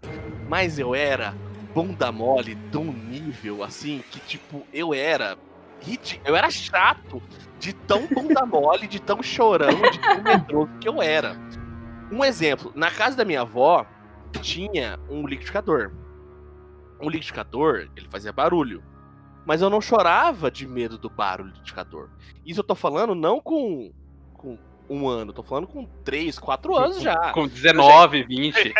Mas 0.47 0.79
eu 0.79 0.95
era 0.95 1.33
bunda 1.73 2.11
mole 2.11 2.55
de 2.55 2.77
um 2.77 2.91
nível, 2.91 3.63
assim, 3.63 4.03
que, 4.11 4.19
tipo, 4.21 4.65
eu 4.73 4.93
era. 4.93 5.37
Eu 6.25 6.35
era 6.35 6.49
chato 6.49 7.21
de 7.59 7.71
tão 7.71 8.07
bunda 8.07 8.45
mole, 8.45 8.87
de 8.87 8.99
tão 8.99 9.21
chorão, 9.21 9.79
de 9.91 9.99
tão 9.99 10.23
medroso 10.23 10.71
que 10.79 10.89
eu 10.89 11.01
era. 11.01 11.35
Um 12.11 12.23
exemplo, 12.23 12.71
na 12.75 12.89
casa 12.89 13.17
da 13.17 13.25
minha 13.25 13.41
avó, 13.41 13.85
tinha 14.41 14.99
um 15.09 15.27
liquidificador. 15.27 15.91
Um 16.99 17.09
liquidificador, 17.09 17.89
ele 17.95 18.07
fazia 18.09 18.33
barulho. 18.33 18.83
Mas 19.47 19.61
eu 19.61 19.69
não 19.69 19.79
chorava 19.79 20.51
de 20.51 20.67
medo 20.67 20.97
do 20.97 21.09
barulho 21.09 21.51
do 21.51 21.53
liquidificador. 21.53 22.09
Isso 22.45 22.59
eu 22.59 22.65
tô 22.65 22.75
falando 22.75 23.15
não 23.15 23.39
com, 23.39 23.93
com 24.33 24.59
um 24.89 25.07
ano, 25.07 25.31
tô 25.31 25.41
falando 25.41 25.65
com 25.65 25.85
três, 26.03 26.37
quatro 26.37 26.75
anos 26.75 27.01
já. 27.01 27.31
Com 27.31 27.47
19, 27.47 28.23
20. 28.23 28.73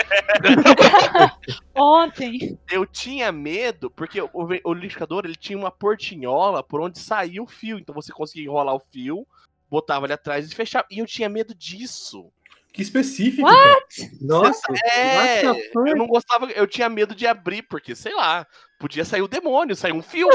Ontem. 1.74 2.60
Eu 2.70 2.86
tinha 2.86 3.32
medo, 3.32 3.90
porque 3.90 4.20
o, 4.20 4.30
o 4.34 4.74
liquidificador 4.74 5.24
ele 5.24 5.38
tinha 5.38 5.58
uma 5.58 5.72
portinhola 5.72 6.62
por 6.62 6.82
onde 6.82 7.00
saía 7.00 7.42
o 7.42 7.48
fio. 7.48 7.80
Então 7.80 7.96
você 7.96 8.12
conseguia 8.12 8.44
enrolar 8.44 8.76
o 8.76 8.84
fio, 8.92 9.26
botava 9.70 10.06
ali 10.06 10.12
atrás 10.12 10.52
e 10.52 10.54
fechava. 10.54 10.86
E 10.92 11.00
eu 11.00 11.06
tinha 11.06 11.30
medo 11.30 11.56
disso. 11.56 12.30
Que 12.74 12.82
específico. 12.82 13.48
cara. 13.48 13.80
Nossa, 14.20 14.68
É, 14.94 15.48
what 15.48 15.90
eu 15.90 15.96
não 15.96 16.08
gostava, 16.08 16.46
eu 16.52 16.68
tinha 16.68 16.90
medo 16.90 17.16
de 17.16 17.26
abrir, 17.26 17.64
porque, 17.64 17.96
sei 17.96 18.14
lá, 18.14 18.46
podia 18.80 19.06
sair 19.06 19.22
o 19.22 19.28
demônio, 19.28 19.76
sair 19.76 19.92
um 19.94 20.02
fio. 20.02 20.28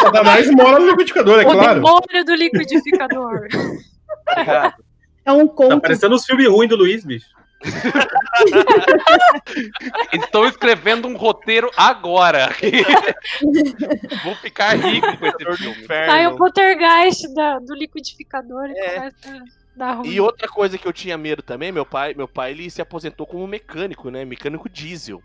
Satanás 0.00 0.50
mora 0.50 0.78
no 0.78 0.86
liquidificador, 0.90 1.40
é 1.40 1.46
o 1.46 1.52
claro. 1.52 1.74
demônio 1.80 2.24
do 2.24 2.34
liquidificador. 2.34 3.48
É 5.22 5.32
um 5.32 5.46
Tá 5.46 5.54
conto. 5.54 5.80
parecendo 5.82 6.14
os 6.14 6.24
filmes 6.24 6.48
ruins 6.48 6.70
do 6.70 6.76
Luiz, 6.76 7.04
bicho. 7.04 7.26
Estou 10.12 10.46
escrevendo 10.46 11.06
um 11.06 11.16
roteiro 11.16 11.70
agora. 11.76 12.48
Vou 14.24 14.34
ficar 14.36 14.74
rico 14.76 15.06
com 15.18 15.26
esse 15.26 15.56
filme. 15.58 15.86
Sai 15.86 16.26
o 16.26 16.36
poltergeist 16.36 17.32
da- 17.34 17.58
do 17.58 17.74
liquidificador 17.74 18.70
e 18.70 18.78
É. 18.78 18.94
começa 18.94 19.16
a 19.28 19.40
dar 19.76 19.92
ruim. 19.92 20.08
E 20.08 20.20
outra 20.20 20.48
coisa 20.48 20.78
que 20.78 20.88
eu 20.88 20.92
tinha 20.92 21.18
medo 21.18 21.42
também, 21.42 21.70
meu 21.70 21.84
pai, 21.84 22.14
meu 22.14 22.26
pai 22.26 22.52
ele 22.52 22.70
se 22.70 22.80
aposentou 22.80 23.26
como 23.26 23.46
mecânico, 23.46 24.10
né? 24.10 24.24
Mecânico 24.24 24.68
diesel. 24.68 25.22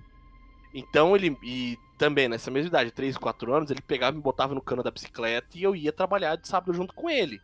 Então 0.78 1.16
ele 1.16 1.38
e 1.42 1.78
também 1.98 2.28
nessa 2.28 2.52
mesma 2.52 2.68
idade, 2.68 2.92
3, 2.92 3.18
4 3.18 3.54
anos, 3.54 3.72
ele 3.72 3.82
pegava 3.82 4.14
e 4.14 4.18
me 4.18 4.22
botava 4.24 4.54
no 4.54 4.62
cano 4.62 4.84
da 4.84 4.92
bicicleta 4.92 5.48
e 5.58 5.64
eu 5.64 5.74
ia 5.76 5.94
trabalhar 5.94 6.36
de 6.36 6.48
sábado 6.48 6.74
junto 6.74 6.94
com 6.94 7.10
ele. 7.10 7.40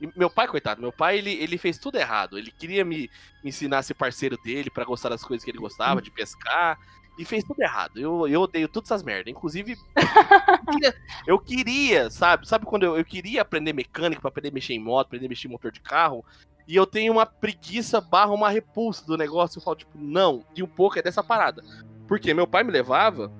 E 0.00 0.08
meu 0.16 0.28
pai, 0.28 0.48
coitado, 0.48 0.80
meu 0.80 0.90
pai 0.92 1.18
ele, 1.18 1.30
ele 1.34 1.56
fez 1.56 1.78
tudo 1.78 1.96
errado. 1.96 2.36
Ele 2.36 2.50
queria 2.50 2.84
me, 2.84 3.08
me 3.42 3.50
ensinar 3.50 3.78
a 3.78 3.82
ser 3.82 3.94
parceiro 3.94 4.36
dele 4.44 4.68
pra 4.68 4.84
gostar 4.84 5.10
das 5.10 5.22
coisas 5.22 5.44
que 5.44 5.50
ele 5.52 5.58
gostava, 5.58 6.02
de 6.02 6.10
pescar, 6.10 6.76
e 7.16 7.24
fez 7.24 7.44
tudo 7.44 7.62
errado. 7.62 7.96
Eu, 8.00 8.26
eu 8.26 8.40
odeio 8.42 8.66
todas 8.68 8.90
essas 8.90 9.04
merdas. 9.04 9.30
Inclusive, 9.30 9.76
eu 9.96 10.72
queria- 10.72 10.94
eu 11.28 11.38
queria, 11.38 12.10
sabe? 12.10 12.48
Sabe 12.48 12.66
quando 12.66 12.82
eu, 12.82 12.98
eu 12.98 13.04
queria 13.04 13.42
aprender 13.42 13.72
mecânica 13.72 14.20
pra 14.20 14.28
aprender 14.30 14.48
a 14.48 14.52
mexer 14.52 14.74
em 14.74 14.80
moto, 14.80 15.06
aprender 15.06 15.26
a 15.26 15.28
mexer 15.28 15.46
em 15.46 15.52
motor 15.52 15.70
de 15.70 15.80
carro? 15.80 16.24
E 16.66 16.74
eu 16.74 16.86
tenho 16.86 17.12
uma 17.12 17.24
preguiça 17.24 18.00
barra 18.00 18.32
uma 18.32 18.50
repulsa 18.50 19.06
do 19.06 19.16
negócio. 19.16 19.58
Eu 19.58 19.62
falo, 19.62 19.76
tipo, 19.76 19.96
não. 19.96 20.44
E 20.56 20.62
um 20.62 20.66
pouco 20.66 20.98
é 20.98 21.02
dessa 21.02 21.22
parada. 21.22 21.62
Porque 22.06 22.34
meu 22.34 22.46
pai 22.46 22.62
me 22.62 22.70
levava 22.70 23.32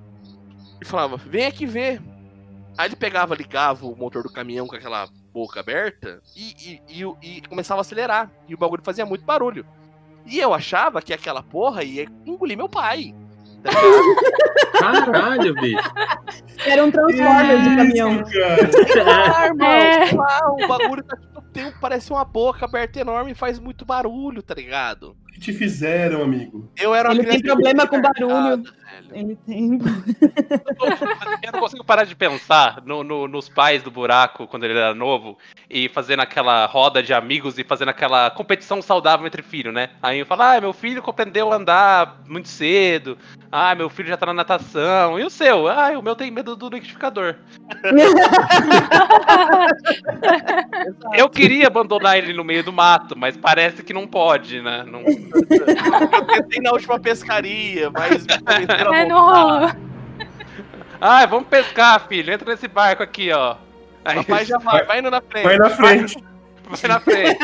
e 0.81 0.85
falava, 0.85 1.17
vem 1.17 1.47
aqui 1.47 1.67
ver. 1.67 2.01
Aí 2.77 2.89
ele 2.89 2.97
pegava, 2.97 3.35
ligava 3.35 3.87
o 3.87 3.97
motor 3.97 4.23
do 4.23 4.33
caminhão 4.33 4.67
com 4.67 4.75
aquela 4.75 5.09
boca 5.33 5.61
aberta 5.61 6.21
e, 6.37 6.81
e, 6.89 7.03
e, 7.23 7.37
e 7.37 7.41
começava 7.43 7.81
a 7.81 7.83
acelerar. 7.83 8.31
E 8.49 8.55
o 8.55 8.59
bagulho 8.59 8.83
fazia 8.85 9.07
muito 9.07 9.25
barulho. 9.25 9.65
E 10.27 10.39
eu 10.39 10.55
achava 10.55 11.03
que 11.03 11.13
aquela 11.13 11.43
porra 11.43 11.85
ia 11.85 12.07
engolir 12.25 12.57
meu 12.57 12.69
pai. 12.69 13.15
Tá? 13.63 13.71
Caralho, 14.79 15.55
bicho. 15.55 15.91
Era 16.67 16.85
um 16.85 16.91
transformer 16.91 17.63
de 17.63 17.77
caminhão. 17.77 18.25
Ah, 19.07 19.47
irmão, 19.47 19.69
É. 19.69 20.65
o 20.65 20.69
bagulho 20.69 21.03
tá 21.05 21.17
tipo, 21.17 21.41
tem, 21.53 21.73
parece 21.81 22.11
uma 22.11 22.25
boca 22.25 22.65
aberta 22.65 23.01
enorme 23.01 23.33
e 23.33 23.35
faz 23.35 23.59
muito 23.59 23.85
barulho, 23.85 24.43
tá 24.43 24.55
ligado? 24.55 25.17
O 25.35 25.37
que 25.37 25.41
te 25.41 25.53
fizeram, 25.53 26.23
amigo? 26.23 26.71
Eu 26.77 26.95
era 26.95 27.11
Ele 27.11 27.25
tem 27.25 27.43
problema 27.43 27.89
com 27.89 28.01
barulho. 28.01 28.63
Velho. 29.01 29.09
Ele 29.13 29.37
tem. 29.47 29.79
Eu 31.43 31.53
não 31.53 31.61
consigo 31.61 31.85
parar 31.85 32.05
de 32.05 32.15
pensar 32.15 32.83
no- 32.85 33.05
no- 33.05 33.29
nos 33.29 33.49
pais 33.49 33.83
do 33.83 33.91
buraco 33.91 34.47
quando 34.47 34.65
ele 34.65 34.79
era 34.79 34.95
novo 34.95 35.39
e 35.71 35.89
fazendo 35.89 36.21
aquela 36.21 36.67
roda 36.67 37.03
de 37.03 37.15
amigos 37.15 37.59
e 37.59 37.65
fazendo 37.65 37.89
aquela 37.89 38.31
competição 38.31 38.83
saudável 38.83 39.27
entre 39.27 39.43
filhos, 39.43 39.73
né? 39.73 39.91
Aí 40.03 40.19
eu 40.19 40.27
falo, 40.27 40.43
ah, 40.43 40.61
meu 40.61 40.73
filho 40.73 41.03
aprendeu 41.07 41.53
a 41.53 41.57
andar 41.57 42.21
muito 42.27 42.49
cedo, 42.49 43.17
ah, 43.51 43.75
meu 43.75 43.89
filho 43.89 44.09
já 44.09 44.17
tá 44.17 44.27
na 44.27 44.35
natação, 44.35 45.19
e 45.19 45.25
o 45.25 45.31
seu? 45.31 45.69
Ah, 45.69 45.91
o 45.99 46.03
meu 46.03 46.17
tem 46.17 46.31
medo 46.31 46.57
do 46.57 46.69
liquidificador. 46.69 47.37
Eu 51.17 51.29
queria 51.29 51.55
queria 51.55 51.67
abandonar 51.67 52.19
ele 52.19 52.33
no 52.33 52.43
meio 52.43 52.65
do 52.65 52.73
mato, 52.73 53.17
mas 53.17 53.37
parece 53.37 53.83
que 53.83 53.93
não 53.93 54.07
pode, 54.07 54.61
né? 54.61 54.85
Não... 54.87 55.01
Eu 55.07 56.27
tentei 56.27 56.61
na 56.61 56.73
última 56.73 56.99
pescaria, 56.99 57.91
mas 57.91 58.27
me 58.91 58.93
convenceram 58.93 58.93
a 58.93 58.99
É, 58.99 59.07
não 59.07 59.25
rolou. 59.25 59.71
Ai, 61.01 61.27
vamos 61.27 61.49
pescar, 61.49 62.07
filho. 62.09 62.33
Entra 62.33 62.51
nesse 62.51 62.69
barco 62.69 63.03
aqui, 63.03 63.31
ó. 63.33 63.57
Aí, 64.05 64.17
Papai 64.17 64.45
já 64.45 64.59
vai, 64.59 64.85
vai 64.85 64.99
indo 64.99 65.11
na 65.11 65.21
frente. 65.21 65.45
Vai 65.45 65.59
na 65.59 65.71
frente. 65.71 66.25
vai 66.65 66.89
na 66.89 67.01
frente. 67.01 67.39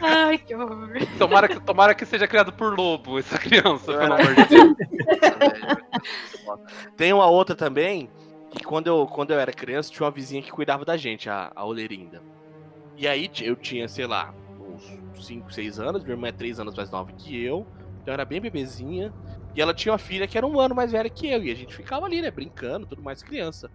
Ai, 0.00 0.38
que 0.38 0.54
horror. 0.54 0.88
Tomara 1.18 1.48
que, 1.48 1.60
tomara 1.60 1.94
que 1.94 2.06
seja 2.06 2.26
criado 2.26 2.52
por 2.52 2.76
lobo, 2.76 3.18
essa 3.18 3.38
criança, 3.38 3.92
pelo 3.92 4.12
amor 4.12 4.34
de 4.34 4.44
Deus. 4.44 4.76
Tem 6.96 7.12
uma 7.12 7.26
outra 7.26 7.54
também, 7.54 8.10
que 8.50 8.64
quando 8.64 8.86
eu, 8.86 9.06
quando 9.06 9.32
eu 9.32 9.40
era 9.40 9.52
criança, 9.52 9.90
tinha 9.90 10.04
uma 10.04 10.10
vizinha 10.12 10.42
que 10.42 10.50
cuidava 10.50 10.84
da 10.84 10.96
gente, 10.96 11.28
a, 11.28 11.50
a 11.54 11.64
Olerinda. 11.64 12.22
E 12.96 13.06
aí 13.06 13.30
eu 13.42 13.54
tinha, 13.54 13.88
sei 13.88 14.06
lá, 14.06 14.34
uns 14.60 15.26
5, 15.26 15.52
6 15.52 15.80
anos, 15.80 16.02
minha 16.02 16.14
irmã 16.14 16.28
é 16.28 16.32
3 16.32 16.60
anos 16.60 16.74
mais 16.74 16.90
nova 16.90 17.12
que 17.12 17.40
eu, 17.40 17.66
então 18.02 18.12
eu 18.12 18.14
era 18.14 18.24
bem 18.24 18.40
bebezinha. 18.40 19.12
E 19.54 19.60
ela 19.60 19.74
tinha 19.74 19.92
uma 19.92 19.98
filha 19.98 20.26
que 20.26 20.36
era 20.36 20.46
um 20.46 20.60
ano 20.60 20.74
mais 20.74 20.92
velha 20.92 21.10
que 21.10 21.26
eu, 21.28 21.42
e 21.42 21.50
a 21.50 21.54
gente 21.54 21.74
ficava 21.74 22.06
ali, 22.06 22.22
né, 22.22 22.30
brincando, 22.30 22.86
tudo 22.86 23.02
mais 23.02 23.22
criança. 23.22 23.70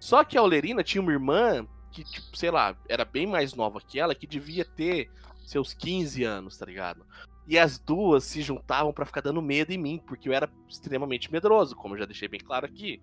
Só 0.00 0.24
que 0.24 0.36
a 0.36 0.42
Olerina 0.42 0.82
tinha 0.82 1.02
uma 1.02 1.12
irmã 1.12 1.66
que, 1.90 2.02
tipo, 2.02 2.36
sei 2.36 2.50
lá, 2.50 2.76
era 2.88 3.04
bem 3.04 3.26
mais 3.26 3.54
nova 3.54 3.80
que 3.80 4.00
ela, 4.00 4.14
que 4.14 4.26
devia 4.26 4.64
ter 4.64 5.10
seus 5.44 5.74
15 5.74 6.24
anos, 6.24 6.56
tá 6.56 6.64
ligado? 6.64 7.04
E 7.46 7.58
as 7.58 7.76
duas 7.78 8.22
se 8.24 8.40
juntavam 8.40 8.92
pra 8.92 9.04
ficar 9.04 9.20
dando 9.20 9.42
medo 9.42 9.72
em 9.72 9.78
mim, 9.78 10.00
porque 10.06 10.28
eu 10.28 10.32
era 10.32 10.48
extremamente 10.68 11.30
medroso, 11.32 11.74
como 11.74 11.94
eu 11.94 11.98
já 11.98 12.04
deixei 12.06 12.28
bem 12.28 12.38
claro 12.40 12.64
aqui. 12.66 13.02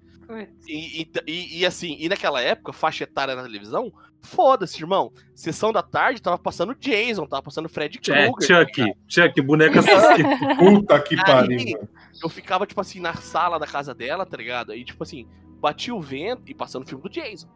E, 0.67 1.01
e- 1.01 1.11
e- 1.27 1.59
e 1.59 1.65
assim, 1.65 1.97
e 1.99 2.07
naquela 2.07 2.41
época, 2.41 2.71
faixa 2.71 3.03
etária 3.03 3.35
na 3.35 3.43
televisão, 3.43 3.91
foda-se, 4.21 4.79
irmão. 4.81 5.11
Sessão 5.35 5.73
da 5.73 5.81
tarde 5.83 6.21
tava 6.21 6.37
passando 6.37 6.73
Jason, 6.73 7.25
tava 7.27 7.43
passando 7.43 7.67
Fred 7.67 7.99
É, 8.11 8.31
Krueger. 8.31 8.65
Chuck, 8.65 8.93
Chuck, 9.07 9.41
boneco 9.41 9.79
assassino. 9.79 10.29
Puta 10.57 10.99
que 11.01 11.17
pariu. 11.17 11.89
Eu 12.23 12.29
ficava, 12.29 12.65
tipo 12.65 12.79
assim, 12.79 12.99
na 13.01 13.15
sala 13.15 13.59
da 13.59 13.67
casa 13.67 13.93
dela, 13.93 14.25
tá 14.25 14.37
ligado? 14.37 14.71
Aí, 14.71 14.85
tipo 14.85 15.03
assim, 15.03 15.27
batia 15.59 15.93
o 15.93 16.01
vento 16.01 16.43
e 16.49 16.53
passando 16.55 16.83
o 16.83 16.87
filme 16.87 17.03
do 17.03 17.09
Jason. 17.09 17.47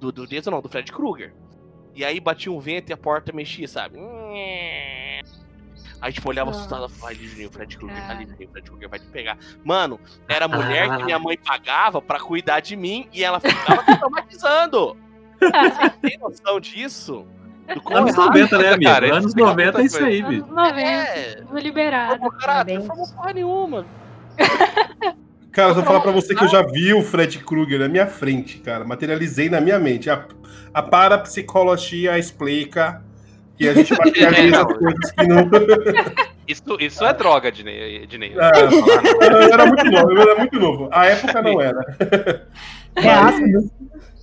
Do, 0.00 0.10
do 0.10 0.26
Jason 0.26 0.50
não, 0.50 0.60
do 0.60 0.68
Fred 0.68 0.90
Krueger. 0.92 1.32
E 1.94 2.04
aí 2.04 2.18
batia 2.18 2.50
um 2.50 2.58
vento 2.58 2.90
e 2.90 2.92
a 2.92 2.96
porta 2.96 3.32
mexia, 3.32 3.68
sabe? 3.68 3.98
Aí, 6.04 6.12
tipo, 6.12 6.28
olhava 6.28 6.50
Nossa. 6.50 6.66
assustado, 6.66 6.86
vai, 7.00 7.14
Juninho, 7.14 7.48
o 7.48 7.50
Fred 7.50 7.78
Krueger 7.78 8.06
tá 8.06 8.10
ali, 8.10 8.26
Juninho, 8.26 8.46
o 8.46 8.52
Fred 8.52 8.68
Krueger 8.68 8.88
vai 8.90 8.98
te 8.98 9.06
pegar. 9.06 9.38
Mano, 9.64 9.98
era 10.28 10.44
a 10.44 10.48
mulher 10.48 10.98
que 10.98 11.02
minha 11.02 11.18
mãe 11.18 11.38
pagava 11.38 12.02
pra 12.02 12.20
cuidar 12.20 12.60
de 12.60 12.76
mim 12.76 13.08
e 13.10 13.24
ela 13.24 13.40
ficava 13.40 13.82
me 13.88 13.96
traumatizando. 13.96 14.98
Você 15.40 15.90
tem 16.02 16.18
noção 16.18 16.60
disso? 16.60 17.26
Do 17.66 17.96
Anos 17.96 18.12
errado 18.12 18.26
90, 18.26 18.58
né, 18.58 18.68
amigo? 18.74 18.90
Cara, 18.92 19.14
Anos 19.14 19.26
explica 19.28 19.48
90 19.48 19.80
é 19.80 19.84
isso 19.86 20.04
aí, 20.04 20.20
Anos 20.20 20.28
bicho. 20.28 20.46
90. 20.54 20.80
é. 20.82 21.40
Tô 21.40 21.56
liberada. 21.56 22.18
Meu 22.18 22.30
caráter 22.32 22.46
Parabéns. 22.46 22.78
não 22.80 22.86
formou 22.86 23.08
porra 23.08 23.32
nenhuma. 23.32 23.86
Cara, 25.52 25.70
eu 25.70 25.74
vou 25.76 25.84
falar 25.84 26.00
pra 26.00 26.12
você 26.12 26.34
que 26.34 26.44
eu 26.44 26.48
já 26.48 26.60
vi 26.60 26.92
o 26.92 27.00
Fred 27.02 27.38
Krueger 27.38 27.80
na 27.80 27.88
minha 27.88 28.06
frente, 28.06 28.58
cara. 28.58 28.84
Materializei 28.84 29.48
na 29.48 29.58
minha 29.58 29.78
mente. 29.78 30.10
A, 30.10 30.26
a 30.74 30.82
parapsicologia 30.82 32.18
explica 32.18 33.02
que 33.56 33.68
a 33.68 33.74
gente 33.74 33.92
materializa 33.92 34.62
as 34.62 34.72
coisas 34.78 35.12
que 35.12 35.26
não. 35.26 35.50
Isso, 36.46 36.62
isso 36.78 37.02
é 37.02 37.14
droga, 37.14 37.50
Dinei. 37.50 38.06
Dinei. 38.06 38.34
Ah, 38.38 38.50
eu 38.60 39.42
era 39.50 39.64
muito 39.64 39.84
novo, 39.90 40.12
eu 40.12 40.20
era 40.20 40.38
muito 40.38 40.60
novo. 40.60 40.88
A 40.92 41.06
época 41.06 41.40
não 41.40 41.58
era. 41.58 41.80
É 42.96 43.08
ácido. 43.08 43.70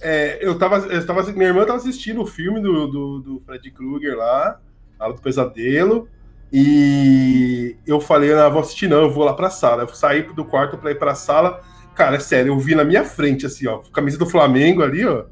É, 0.02 0.38
eu 0.40 0.56
tava, 0.56 0.78
eu 0.78 1.04
tava, 1.04 1.24
minha 1.32 1.48
irmã 1.48 1.66
tava 1.66 1.80
assistindo 1.80 2.22
o 2.22 2.26
filme 2.28 2.62
do, 2.62 2.88
do, 2.88 3.20
do 3.20 3.44
Fred 3.44 3.72
Krueger 3.72 4.18
lá, 4.18 4.60
a 5.00 5.06
Hora 5.06 5.14
do 5.14 5.22
Pesadelo, 5.22 6.08
e 6.54 7.76
eu 7.88 8.00
falei, 8.00 8.36
não, 8.36 8.44
eu 8.44 8.52
vou 8.52 8.62
assistir 8.62 8.88
não, 8.88 9.02
eu 9.04 9.10
vou 9.12 9.24
lá 9.24 9.34
pra 9.34 9.50
sala. 9.50 9.84
Eu 9.84 9.88
saí 9.90 10.22
do 10.22 10.46
quarto 10.46 10.78
pra 10.78 10.92
ir 10.92 11.00
pra 11.00 11.16
sala, 11.16 11.62
cara, 11.96 12.18
é 12.18 12.20
sério, 12.20 12.54
eu 12.54 12.60
vi 12.60 12.76
na 12.76 12.84
minha 12.84 13.04
frente, 13.04 13.48
assim, 13.48 13.68
ó, 13.68 13.80
camisa 13.92 14.18
do 14.18 14.26
Flamengo 14.26 14.84
ali, 14.84 15.06
ó. 15.06 15.24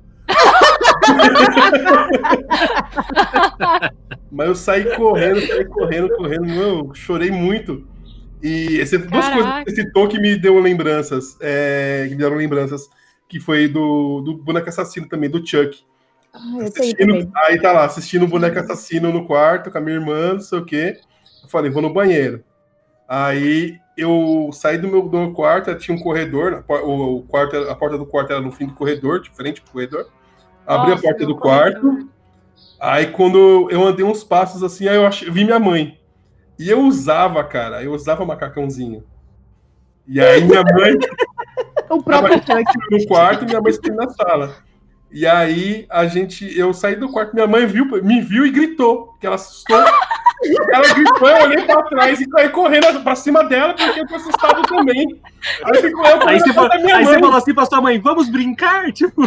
Mas 4.31 4.47
eu 4.47 4.55
saí 4.55 4.95
correndo, 4.95 5.41
saí 5.41 5.65
correndo, 5.65 6.15
correndo, 6.15 6.51
eu 6.51 6.93
chorei 6.93 7.31
muito. 7.31 7.87
E 8.41 8.77
esse, 8.77 8.97
duas 8.97 9.27
coisas 9.29 9.51
que 9.63 9.71
você 9.71 9.75
citou 9.81 10.07
que 10.07 10.19
me 10.19 10.37
deu 10.37 10.59
lembranças, 10.59 11.37
é, 11.41 12.05
que 12.07 12.15
me 12.15 12.21
deram 12.21 12.37
lembranças, 12.37 12.89
que 13.27 13.39
foi 13.39 13.67
do, 13.67 14.21
do 14.21 14.37
boneco 14.37 14.69
assassino 14.69 15.07
também, 15.07 15.29
do 15.29 15.45
Chuck. 15.45 15.83
Ah, 16.33 16.39
eu 16.59 16.71
sei 16.71 16.93
Assistindo- 16.93 17.31
aí 17.35 17.59
tá 17.59 17.71
lá, 17.71 17.85
assistindo 17.85 18.23
o 18.23 18.27
boneco 18.27 18.59
assassino 18.59 19.11
no 19.11 19.25
quarto 19.25 19.69
com 19.71 19.77
a 19.77 19.81
minha 19.81 19.97
irmã, 19.97 20.33
não 20.33 20.39
sei 20.39 20.59
o 20.59 20.65
quê. 20.65 20.97
Eu 21.43 21.49
falei, 21.49 21.69
vou 21.69 21.81
no 21.81 21.91
banheiro. 21.91 22.43
Aí 23.07 23.77
eu 23.97 24.49
saí 24.53 24.77
do 24.77 24.87
meu, 24.87 25.01
do 25.01 25.17
meu 25.17 25.33
quarto, 25.33 25.73
tinha 25.75 25.95
um 25.95 25.99
corredor, 25.99 26.63
o, 26.67 27.17
o 27.17 27.23
quarto, 27.23 27.57
a 27.57 27.75
porta 27.75 27.97
do 27.97 28.05
quarto 28.05 28.31
era 28.31 28.41
no 28.41 28.51
fim 28.51 28.67
do 28.67 28.73
corredor, 28.73 29.21
de 29.21 29.29
frente 29.31 29.61
pro 29.61 29.73
corredor. 29.73 30.07
Abri 30.65 30.91
Nossa, 30.91 31.07
a 31.07 31.09
porta 31.09 31.25
do 31.25 31.35
quarto, 31.35 31.81
corredor. 31.81 32.07
Aí 32.79 33.07
quando 33.07 33.67
eu 33.69 33.83
andei 33.83 34.05
uns 34.05 34.23
passos 34.23 34.63
assim, 34.63 34.87
aí 34.87 34.95
eu 34.95 35.05
ach- 35.05 35.23
vi 35.29 35.43
minha 35.43 35.59
mãe. 35.59 35.97
E 36.57 36.69
eu 36.69 36.81
usava, 36.81 37.43
cara, 37.43 37.83
eu 37.83 37.93
usava 37.93 38.25
macacãozinho. 38.25 39.03
E 40.07 40.19
aí 40.19 40.43
minha 40.43 40.63
mãe 40.63 40.93
O 41.89 42.03
próprio 42.03 42.35
no 42.91 43.07
quarto 43.07 43.43
e 43.43 43.47
minha 43.47 43.59
mãe 43.61 43.71
saiu 43.73 43.95
na 43.95 44.09
sala. 44.09 44.55
E 45.11 45.25
aí 45.25 45.87
a 45.89 46.05
gente, 46.05 46.45
eu 46.57 46.71
saí 46.73 46.95
do 46.95 47.11
quarto, 47.11 47.33
minha 47.33 47.47
mãe 47.47 47.65
viu, 47.65 47.85
me 48.03 48.21
viu 48.21 48.45
e 48.45 48.51
gritou, 48.51 49.15
que 49.19 49.25
ela 49.25 49.35
assustou. 49.35 49.83
Ela 50.73 50.93
gritou, 50.93 51.27
eu 51.29 51.43
olhei 51.43 51.65
pra 51.65 51.83
trás 51.83 52.21
e 52.21 52.29
caí 52.29 52.49
correndo 52.49 53.01
pra 53.03 53.13
cima 53.15 53.43
dela, 53.43 53.73
porque 53.73 53.99
eu 53.99 54.07
tô 54.07 54.15
assustado 54.15 54.61
também. 54.63 55.19
Aí 55.65 55.81
ficou 55.81 56.05
eu 56.05 56.27
Aí 56.27 56.39
você, 56.39 56.53
falou, 56.53 56.69
da 56.69 56.75
aí 56.75 56.83
mãe. 56.83 57.03
você 57.05 57.19
falou 57.19 57.35
assim 57.35 57.53
pra 57.53 57.65
sua 57.65 57.81
mãe, 57.81 57.99
vamos 57.99 58.29
brincar? 58.29 58.91
Tipo, 58.93 59.23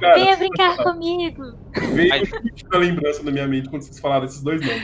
Cara, 0.00 0.14
Venha 0.14 0.36
brincar 0.36 0.76
comigo. 0.82 1.42
veio 1.94 2.12
Aí- 2.12 2.22
a 2.72 2.76
lembrança 2.78 3.22
na 3.22 3.30
minha 3.30 3.46
mente 3.46 3.68
quando 3.68 3.82
vocês 3.82 3.98
falaram 4.00 4.24
esses 4.24 4.42
dois 4.42 4.60
nomes. 4.60 4.82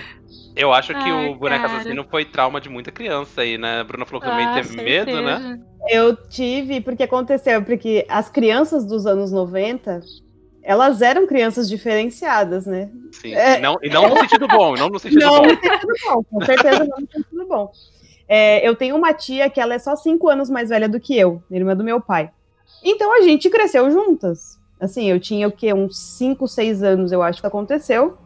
Eu 0.57 0.73
acho 0.73 0.89
que 0.93 1.11
Ai, 1.11 1.29
o 1.29 1.35
boneco 1.37 1.63
cara. 1.65 1.79
assassino 1.79 2.05
foi 2.11 2.25
trauma 2.25 2.61
de 2.61 2.69
muita 2.69 2.91
criança 2.91 3.43
aí, 3.43 3.57
né? 3.57 3.81
A 3.81 3.85
Bruna 3.85 4.05
falou 4.05 4.21
que 4.21 4.29
também 4.29 4.47
Ah, 4.47 4.55
teve 4.55 4.77
medo, 4.83 5.21
né? 5.23 5.37
certeza. 5.39 5.61
Eu 5.91 6.17
tive, 6.29 6.81
porque 6.81 7.03
aconteceu, 7.05 7.63
porque 7.63 8.05
as 8.09 8.29
crianças 8.29 8.85
dos 8.85 9.07
anos 9.07 9.31
90, 9.31 10.01
elas 10.69 11.01
eram 11.01 11.27
crianças 11.27 11.67
diferenciadas, 11.67 12.67
né? 12.67 12.91
Sim. 13.11 13.35
É. 13.35 13.57
E, 13.57 13.61
não, 13.63 13.79
e 13.83 13.89
não 13.89 14.07
no 14.11 14.19
sentido 14.19 14.47
bom, 14.47 14.75
não 14.77 14.91
no 14.91 14.99
sentido 14.99 15.23
Não 15.23 15.39
bom. 15.39 15.47
no 15.47 15.49
sentido 15.49 15.95
bom, 16.05 16.25
com 16.25 16.45
certeza 16.45 16.79
não 16.81 16.99
no 17.01 17.09
sentido 17.11 17.47
bom. 17.49 17.73
É, 18.29 18.69
eu 18.69 18.77
tenho 18.77 18.95
uma 18.95 19.15
tia 19.15 19.49
que 19.49 19.59
ela 19.59 19.73
é 19.73 19.79
só 19.79 19.97
cinco 19.97 20.29
anos 20.29 20.51
mais 20.51 20.69
velha 20.69 20.87
do 20.87 21.01
que 21.01 21.19
eu, 21.19 21.43
irmã 21.51 21.75
do 21.75 21.83
meu 21.83 22.03
pai. 22.03 22.31
Então 22.85 23.17
a 23.17 23.23
gente 23.23 23.49
cresceu 23.49 23.91
juntas. 23.91 24.59
Assim, 24.79 25.11
eu 25.11 25.19
tinha 25.19 25.49
o 25.49 25.53
quê? 25.53 25.73
Uns 25.73 25.99
5, 26.19 26.47
6 26.47 26.83
anos, 26.83 27.13
eu 27.13 27.23
acho 27.23 27.41
que 27.41 27.47
aconteceu. 27.47 28.19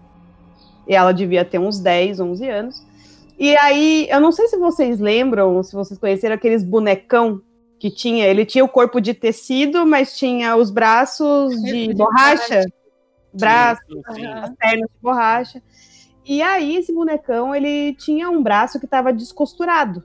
E 0.88 0.96
ela 0.96 1.12
devia 1.12 1.44
ter 1.44 1.60
uns 1.60 1.78
10, 1.78 2.18
11 2.18 2.48
anos. 2.48 2.86
E 3.38 3.56
aí, 3.56 4.08
eu 4.10 4.20
não 4.20 4.32
sei 4.32 4.48
se 4.48 4.56
vocês 4.56 4.98
lembram, 4.98 5.62
se 5.62 5.76
vocês 5.76 5.98
conheceram 5.98 6.34
aqueles 6.34 6.64
bonecão 6.64 7.40
que 7.82 7.90
tinha. 7.90 8.28
Ele 8.28 8.46
tinha 8.46 8.64
o 8.64 8.68
corpo 8.68 9.00
de 9.00 9.12
tecido, 9.12 9.84
mas 9.84 10.16
tinha 10.16 10.54
os 10.54 10.70
braços 10.70 11.60
de 11.60 11.88
de 11.88 11.94
borracha. 11.94 12.64
Braços 13.34 13.84
Sim, 13.88 14.14
sim. 14.14 14.24
Aham. 14.24 14.44
as 14.44 14.54
pernas 14.54 14.88
de 14.88 15.02
borracha. 15.02 15.62
E 16.24 16.40
aí, 16.40 16.76
esse 16.76 16.94
bonecão, 16.94 17.52
ele 17.52 17.94
tinha 17.94 18.30
um 18.30 18.40
braço 18.40 18.78
que 18.78 18.84
estava 18.84 19.12
descosturado. 19.12 20.04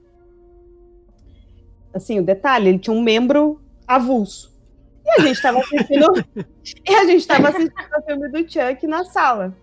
Assim, 1.94 2.20
o 2.20 2.24
detalhe, 2.24 2.70
ele 2.70 2.80
tinha 2.80 2.96
um 2.96 3.02
membro 3.02 3.62
avulso. 3.88 4.58
E 5.06 5.12
a 5.12 5.22
gente 5.22 5.36
estava 5.36 5.60
assistindo. 5.60 6.26
e 6.90 6.96
a 6.96 7.06
gente 7.06 7.20
estava 7.20 7.50
assistindo 7.50 7.96
o 7.96 8.02
filme 8.02 8.30
do 8.30 8.40
Chuck 8.40 8.88
na 8.88 9.06
sala. 9.06 9.56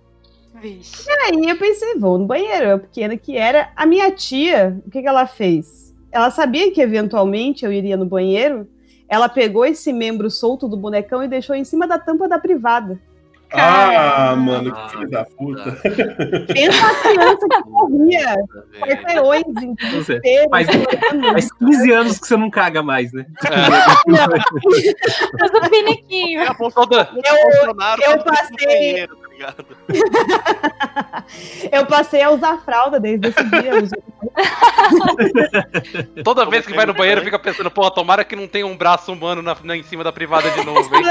Vixe. 0.54 1.04
Aí 1.10 1.48
eu 1.48 1.58
pensei, 1.58 1.98
vou 1.98 2.16
no 2.16 2.26
banheiro, 2.26 2.64
eu 2.64 2.78
pequena 2.78 3.16
que 3.16 3.36
era. 3.36 3.72
A 3.74 3.84
minha 3.84 4.08
tia, 4.12 4.80
o 4.86 4.90
que, 4.90 5.02
que 5.02 5.08
ela 5.08 5.26
fez? 5.26 5.83
Ela 6.14 6.30
sabia 6.30 6.70
que 6.72 6.80
eventualmente 6.80 7.64
eu 7.64 7.72
iria 7.72 7.96
no 7.96 8.06
banheiro. 8.06 8.68
Ela 9.08 9.28
pegou 9.28 9.66
esse 9.66 9.92
membro 9.92 10.30
solto 10.30 10.68
do 10.68 10.76
bonecão 10.76 11.22
e 11.24 11.28
deixou 11.28 11.54
em 11.56 11.64
cima 11.64 11.86
da 11.88 11.98
tampa 11.98 12.28
da 12.28 12.38
privada. 12.38 12.98
Ah, 13.56 14.34
mano, 14.36 14.72
que 14.74 14.90
filho 14.90 15.10
da 15.10 15.24
puta. 15.24 15.70
Pensa 16.52 16.86
a 16.86 16.94
criança 17.02 17.46
que 17.48 17.62
corria 17.70 18.34
quarteirões 18.80 19.44
em 19.62 19.66
Não 19.66 19.74
desespero. 19.74 20.50
Faz- 20.50 20.66
faz 21.32 21.52
15 21.52 21.92
anos 21.92 22.18
que 22.18 22.26
você 22.26 22.36
não 22.36 22.50
caga 22.50 22.82
mais, 22.82 23.12
né? 23.12 23.26
Mas 24.06 25.50
o 25.50 25.70
piniquinho. 25.70 26.40
É 26.40 26.48
a 26.48 26.54
Bolso- 26.54 26.74
Toda- 26.74 27.08
o 27.12 27.14
Bolsonaro 27.44 28.02
eu 28.02 28.10
fica 28.12 28.18
no 28.18 28.24
passei- 28.24 29.06
tá 29.06 29.14
ligado? 29.34 29.64
Eu 31.70 31.86
passei 31.86 32.22
a 32.22 32.30
usar 32.30 32.58
fralda 32.64 32.98
desde 33.00 33.28
esse 33.28 33.44
dia. 33.50 33.82
uso 33.82 33.94
Toda 36.24 36.46
vez 36.46 36.66
que 36.66 36.72
vai 36.74 36.86
no 36.86 36.94
banheiro 36.94 37.22
fica 37.22 37.38
pensando, 37.38 37.70
porra, 37.70 37.90
tomara 37.90 38.24
que 38.24 38.34
não 38.34 38.48
tenha 38.48 38.66
um 38.66 38.76
braço 38.76 39.12
humano 39.12 39.42
na, 39.42 39.56
na- 39.62 39.76
em 39.76 39.82
cima 39.82 40.02
da 40.02 40.12
privada 40.12 40.50
de 40.50 40.64
novo, 40.64 40.94
hein? 40.96 41.02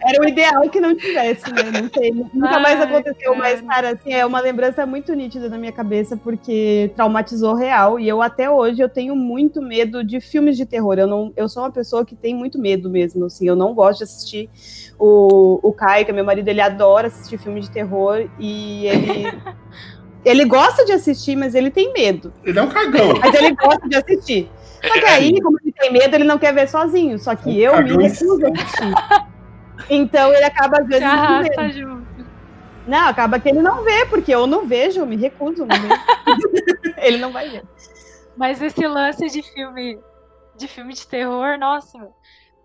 Era 0.00 0.20
o 0.22 0.28
ideal 0.28 0.68
que 0.68 0.80
não 0.80 0.96
tivesse, 0.96 1.50
né? 1.52 1.70
Não 1.80 1.88
sei, 1.92 2.10
nunca 2.12 2.58
mais 2.58 2.80
Ai, 2.80 2.86
aconteceu, 2.86 3.34
mas, 3.34 3.60
cara. 3.60 3.74
cara, 3.74 3.90
assim, 3.92 4.12
é 4.12 4.24
uma 4.26 4.40
lembrança 4.40 4.84
muito 4.86 5.12
nítida 5.14 5.48
na 5.48 5.58
minha 5.58 5.72
cabeça, 5.72 6.16
porque 6.16 6.90
traumatizou 6.94 7.54
real. 7.54 7.98
E 8.00 8.08
eu, 8.08 8.20
até 8.22 8.50
hoje, 8.50 8.80
eu 8.80 8.88
tenho 8.88 9.14
muito 9.14 9.62
medo 9.62 10.02
de 10.04 10.20
filmes 10.20 10.56
de 10.56 10.66
terror. 10.66 10.98
Eu, 10.98 11.06
não, 11.06 11.32
eu 11.36 11.48
sou 11.48 11.62
uma 11.62 11.70
pessoa 11.70 12.04
que 12.04 12.16
tem 12.16 12.34
muito 12.34 12.58
medo 12.58 12.90
mesmo, 12.90 13.24
assim. 13.26 13.46
Eu 13.46 13.56
não 13.56 13.74
gosto 13.74 13.98
de 13.98 14.04
assistir. 14.04 14.50
O, 15.02 15.58
o 15.62 15.72
Kai, 15.72 16.04
que 16.04 16.10
é 16.10 16.14
meu 16.14 16.24
marido, 16.24 16.46
ele 16.48 16.60
adora 16.60 17.06
assistir 17.06 17.38
filme 17.38 17.60
de 17.60 17.70
terror 17.70 18.28
e 18.38 18.86
ele. 18.86 19.24
Ele 20.22 20.44
gosta 20.44 20.84
de 20.84 20.92
assistir, 20.92 21.34
mas 21.34 21.54
ele 21.54 21.70
tem 21.70 21.94
medo. 21.94 22.30
Ele 22.44 22.58
é 22.58 22.62
um 22.62 22.68
cagão. 22.68 23.14
Mas 23.18 23.34
ele 23.34 23.54
gosta 23.54 23.88
de 23.88 23.96
assistir. 23.96 24.50
Só 24.86 24.92
que 24.92 25.06
aí, 25.06 25.40
como 25.40 25.56
ele 25.62 25.72
tem 25.72 25.90
medo, 25.90 26.14
ele 26.14 26.24
não 26.24 26.38
quer 26.38 26.52
ver 26.52 26.68
sozinho. 26.68 27.18
Só 27.18 27.34
que 27.34 27.48
Um 27.48 27.52
eu 27.54 27.82
me 27.82 27.96
recuso 28.06 28.44
a 28.44 28.50
assistir. 28.50 28.92
Então 29.88 30.30
ele 30.34 30.44
acaba 30.44 30.80
às 30.80 30.86
vezes. 30.86 31.02
arrasta 31.04 31.70
junto. 31.70 32.26
Não, 32.86 33.08
acaba 33.08 33.40
que 33.40 33.48
ele 33.48 33.62
não 33.62 33.82
vê, 33.82 34.04
porque 34.06 34.34
eu 34.34 34.46
não 34.46 34.66
vejo, 34.66 35.00
eu 35.00 35.06
me 35.06 35.16
recuso. 35.16 35.64
Não 35.64 35.76
ele 36.98 37.16
não 37.16 37.32
vai 37.32 37.48
ver. 37.48 37.62
Mas 38.36 38.60
esse 38.60 38.86
lance 38.86 39.26
de 39.28 39.42
filme 39.42 39.98
de 40.56 40.68
filme 40.68 40.92
de 40.92 41.06
terror, 41.06 41.58
nossa. 41.58 41.98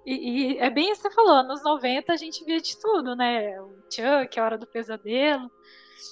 E, 0.05 0.53
e 0.53 0.57
é 0.59 0.69
bem 0.69 0.91
isso 0.91 1.01
que 1.01 1.09
você 1.09 1.15
falou, 1.15 1.43
nos 1.43 1.63
90 1.63 2.13
a 2.13 2.15
gente 2.15 2.45
via 2.45 2.61
de 2.61 2.77
tudo, 2.77 3.15
né? 3.15 3.59
O 3.59 3.75
Chuck, 3.89 4.39
a 4.39 4.43
Hora 4.43 4.57
do 4.57 4.67
Pesadelo. 4.67 5.49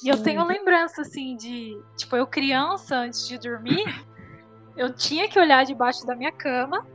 E 0.03 0.09
eu 0.09 0.21
tenho 0.21 0.45
lembrança, 0.45 1.01
assim, 1.01 1.35
de. 1.35 1.79
Tipo, 1.95 2.15
eu 2.15 2.25
criança, 2.25 2.95
antes 2.95 3.27
de 3.27 3.37
dormir, 3.37 3.85
eu 4.75 4.93
tinha 4.93 5.27
que 5.27 5.39
olhar 5.39 5.63
debaixo 5.63 6.05
da 6.05 6.15
minha 6.15 6.31
cama 6.31 6.85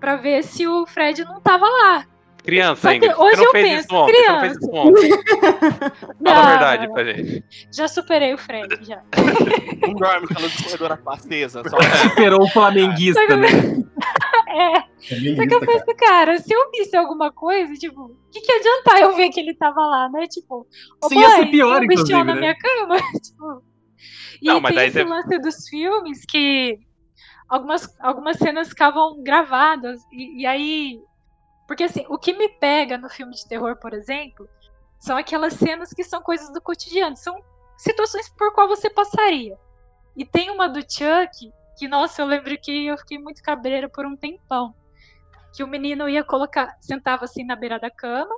pra 0.00 0.16
ver 0.16 0.42
se 0.42 0.66
o 0.66 0.86
Fred 0.86 1.24
não 1.24 1.40
tava 1.40 1.66
lá. 1.66 2.06
Criança, 2.42 2.94
Ingrid. 2.94 3.12
hoje 3.18 3.42
eu 3.42 3.50
fez 3.50 3.86
penso, 3.86 3.94
ontem. 3.94 4.14
Você 4.14 4.28
não 4.28 4.40
fez 4.40 4.56
isso 4.56 4.70
ontem. 4.70 5.10
Fala 6.22 6.38
a 6.38 6.48
verdade 6.48 6.92
pra 6.92 7.04
gente. 7.04 7.44
Já 7.72 7.88
superei 7.88 8.34
o 8.34 8.38
Fred, 8.38 8.78
já. 8.82 9.02
Não 9.82 9.94
dorme 9.94 10.28
com 10.28 10.38
a 10.38 10.42
luz 10.42 10.56
do 10.56 10.62
corredor 10.62 11.00
acesa. 11.06 11.68
Só... 11.68 11.76
Superou 12.08 12.44
o 12.44 12.48
flamenguista, 12.48 13.36
né? 13.36 13.48
É. 14.56 14.76
É 14.78 15.36
Só 15.36 15.46
que 15.46 15.54
eu 15.54 15.58
isso, 15.58 15.60
cara. 15.60 15.66
penso, 15.66 15.96
cara, 15.96 16.38
se 16.38 16.52
eu 16.54 16.70
visse 16.70 16.96
alguma 16.96 17.30
coisa, 17.32 17.72
tipo, 17.74 18.02
o 18.04 18.30
que, 18.30 18.40
que 18.40 18.52
adiantar 18.52 19.00
eu 19.00 19.14
ver 19.16 19.28
que 19.30 19.40
ele 19.40 19.54
tava 19.54 19.80
lá, 19.80 20.08
né? 20.08 20.26
Tipo, 20.26 20.66
Sim, 21.08 21.18
ia 21.20 21.30
ser 21.30 21.42
mãe, 21.42 21.50
pior, 21.50 21.82
um 21.82 21.86
bichão 21.86 22.24
na 22.24 22.34
né? 22.34 22.40
minha 22.40 22.56
cama. 22.56 22.96
tipo, 23.22 23.62
e 24.40 24.46
Não, 24.46 24.60
mas 24.60 24.74
tem 24.74 24.86
esse 24.86 24.98
você- 24.98 25.04
lance 25.04 25.38
dos 25.38 25.68
filmes 25.68 26.24
que 26.24 26.78
algumas, 27.48 27.94
algumas 28.00 28.36
cenas 28.38 28.68
ficavam 28.68 29.22
gravadas. 29.22 30.00
E, 30.12 30.42
e 30.42 30.46
aí. 30.46 31.00
Porque 31.66 31.84
assim, 31.84 32.04
o 32.08 32.16
que 32.18 32.32
me 32.32 32.48
pega 32.48 32.96
no 32.96 33.08
filme 33.10 33.34
de 33.34 33.46
terror, 33.48 33.76
por 33.80 33.92
exemplo, 33.92 34.48
são 35.00 35.16
aquelas 35.16 35.54
cenas 35.54 35.92
que 35.92 36.04
são 36.04 36.22
coisas 36.22 36.52
do 36.52 36.60
cotidiano. 36.60 37.16
São 37.16 37.36
situações 37.76 38.28
por 38.28 38.52
qual 38.54 38.68
você 38.68 38.88
passaria. 38.88 39.58
E 40.16 40.24
tem 40.24 40.50
uma 40.50 40.68
do 40.68 40.80
Chuck 40.80 41.52
que, 41.76 41.86
nossa, 41.86 42.22
eu 42.22 42.26
lembro 42.26 42.56
que 42.58 42.86
eu 42.86 42.96
fiquei 42.98 43.18
muito 43.18 43.42
cabreira 43.42 43.88
por 43.88 44.06
um 44.06 44.16
tempão. 44.16 44.74
Que 45.54 45.62
o 45.62 45.68
menino 45.68 46.08
ia 46.08 46.24
colocar, 46.24 46.76
sentava 46.80 47.24
assim 47.24 47.44
na 47.44 47.56
beira 47.56 47.78
da 47.78 47.90
cama, 47.90 48.34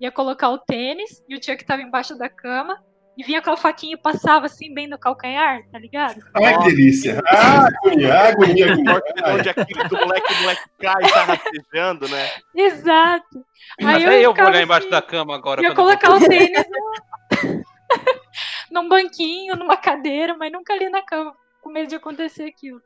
ia 0.00 0.10
colocar 0.10 0.50
o 0.50 0.58
tênis, 0.58 1.22
e 1.28 1.34
o 1.36 1.42
Chuck 1.42 1.64
tava 1.64 1.82
embaixo 1.82 2.16
da 2.16 2.28
cama, 2.28 2.82
e 3.18 3.24
vinha 3.24 3.42
com 3.42 3.50
a 3.50 3.56
faquinha 3.56 3.94
e 3.94 4.00
passava 4.00 4.46
assim 4.46 4.72
bem 4.72 4.86
no 4.86 4.96
calcanhar, 4.96 5.60
tá 5.72 5.78
ligado? 5.78 6.22
Ai, 6.34 6.56
que 6.56 6.64
delícia. 6.66 7.20
Ah, 7.26 7.66
agonia, 7.66 8.14
agonia, 8.14 8.72
agonia. 8.72 8.94
Onde 9.26 9.48
aquele 9.48 9.88
do 9.88 9.96
moleque, 9.96 10.32
o 10.32 10.40
moleque 10.42 10.62
cai 10.78 11.04
e 11.04 11.12
tá 11.12 11.24
rastejando, 11.24 12.08
né? 12.08 12.30
Exato. 12.54 13.44
Aí 13.80 14.04
Até 14.04 14.18
eu 14.20 14.22
vou 14.22 14.34
ficava 14.34 14.50
olhar 14.50 14.62
embaixo 14.62 14.86
assim, 14.86 14.94
da 14.94 15.02
cama 15.02 15.34
agora. 15.34 15.60
Ia 15.60 15.68
eu 15.68 15.74
colocar 15.74 16.14
o 16.14 16.20
tênis 16.20 16.64
num... 16.70 17.62
num 18.70 18.88
banquinho, 18.88 19.56
numa 19.56 19.76
cadeira, 19.76 20.36
mas 20.36 20.52
nunca 20.52 20.72
ali 20.74 20.88
na 20.88 21.02
cama, 21.02 21.34
com 21.68 21.72
medo 21.72 21.88
de 21.88 21.96
acontecer 21.96 22.44
aquilo. 22.44 22.80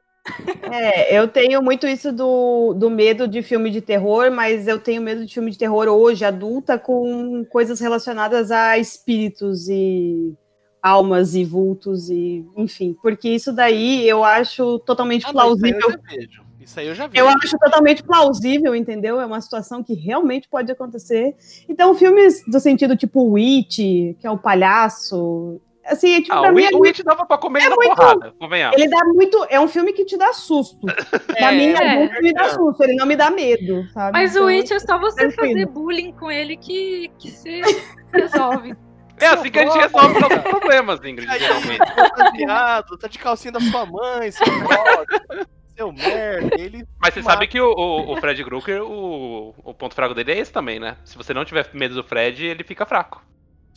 É, 0.71 1.17
eu 1.17 1.29
tenho 1.29 1.63
muito 1.63 1.87
isso 1.87 2.13
do, 2.13 2.75
do 2.75 2.91
medo 2.91 3.29
de 3.29 3.43
filme 3.43 3.71
de 3.71 3.81
terror, 3.81 4.31
mas 4.31 4.67
eu 4.67 4.79
tenho 4.79 5.01
medo 5.01 5.25
de 5.25 5.33
filme 5.33 5.53
de 5.53 5.59
terror 5.59 5.87
hoje, 5.89 6.25
adulta, 6.25 6.79
com 6.79 7.45
coisas 7.45 7.79
relacionadas 7.79 8.51
a 8.51 8.77
espíritos 8.79 9.69
e 9.69 10.35
almas 10.83 11.37
e 11.37 11.45
vultos 11.45 12.11
e 12.11 12.45
enfim, 12.57 12.97
porque 13.01 13.29
isso 13.29 13.53
daí 13.53 14.09
eu 14.09 14.25
acho 14.25 14.81
totalmente 14.81 15.25
Ah, 15.27 15.33
não, 15.33 15.55
isso 15.55 15.65
aí 15.65 15.73
plausível. 15.75 15.81
eu 15.81 15.91
já 15.93 16.17
vejo. 16.17 16.43
Isso 16.61 16.81
aí 16.81 16.87
eu 16.89 16.95
já 16.95 17.07
vi. 17.07 17.19
Eu 17.19 17.29
acho 17.29 17.59
totalmente 17.59 18.03
plausível, 18.03 18.75
entendeu? 18.75 19.21
É 19.21 19.27
uma 19.27 19.41
situação 19.41 19.83
que 19.83 19.95
realmente 19.95 20.49
pode 20.49 20.71
acontecer. 20.71 21.37
Então, 21.69 21.95
filmes 21.95 22.45
do 22.47 22.59
sentido 22.59 22.97
tipo 22.97 23.23
Witch, 23.33 23.77
que 23.77 24.27
é 24.27 24.31
o 24.31 24.39
palhaço, 24.39 25.61
assim, 25.87 26.15
é 26.15 26.21
tipo, 26.23 26.33
Ah, 26.35 26.41
pra 26.43 26.51
o 26.53 26.55
mim, 26.55 26.63
It- 26.65 26.75
é 26.75 26.79
o 26.79 26.85
It 26.85 27.03
dava 27.03 27.25
pra 27.27 27.39
comer 27.39 27.63
é 27.63 27.69
na 27.69 27.77
muito- 27.77 27.95
porrada, 27.97 28.35
convenhamos. 28.39 28.77
ele 28.79 28.89
dá 28.89 29.05
muito. 29.05 29.47
É 29.49 29.59
um 29.61 29.69
filme 29.69 29.93
que 29.93 30.05
te 30.05 30.17
dá 30.17 30.33
susto. 30.33 30.87
Pra 31.27 31.53
É, 31.53 31.57
mim, 31.57 31.67
é. 31.73 31.95
adulto 32.05 32.23
me 32.23 32.33
dá 32.33 32.49
susto, 32.51 32.83
ele 32.85 32.95
não 32.97 33.07
me 33.07 33.17
dá 33.17 33.31
medo, 33.31 33.87
sabe? 33.93 34.13
Mas 34.13 34.33
Então, 34.33 34.45
o 34.47 34.49
It 34.49 34.73
é 34.73 34.79
só 34.79 34.99
você 34.99 35.29
tranquilo. 35.29 35.53
fazer 35.55 35.67
bullying 35.67 36.13
com 36.13 36.31
ele 36.31 36.57
que, 36.57 37.11
que 37.19 37.31
você 37.31 37.61
resolve. 38.13 38.75
É 39.21 39.27
assim 39.27 39.51
que 39.51 39.59
a 39.59 39.65
gente 39.65 39.79
resolve 39.79 40.19
nossos 40.21 40.39
problemas, 40.39 40.99
Ingrid, 41.05 41.31
Aí, 41.31 41.39
geralmente. 41.39 41.79
tá 42.17 42.31
viado, 42.35 42.99
tá 42.99 43.07
de 43.09 43.19
calcinha 43.19 43.53
da 43.53 43.61
sua 43.61 43.87
mãe, 43.87 44.31
seu 44.33 44.47
bosta, 44.61 45.47
seu 45.77 45.93
merda. 45.93 46.51
Ele 46.59 46.85
Mas 47.01 47.15
você 47.15 47.21
Mata. 47.21 47.33
sabe 47.35 47.47
que 47.47 47.61
o, 47.61 47.71
o, 47.73 48.13
o 48.13 48.17
Fred 48.17 48.43
Krueger, 48.45 48.83
o, 48.83 49.55
o 49.63 49.73
ponto 49.75 49.95
fraco 49.95 50.13
dele 50.15 50.33
é 50.33 50.39
esse 50.39 50.53
também, 50.53 50.81
né? 50.81 50.97
Se 51.05 51.17
você 51.17 51.33
não 51.33 51.45
tiver 51.45 51.69
medo 51.73 51.95
do 51.95 52.03
Fred, 52.03 52.45
ele 52.45 52.65
fica 52.65 52.85
fraco. 52.85 53.23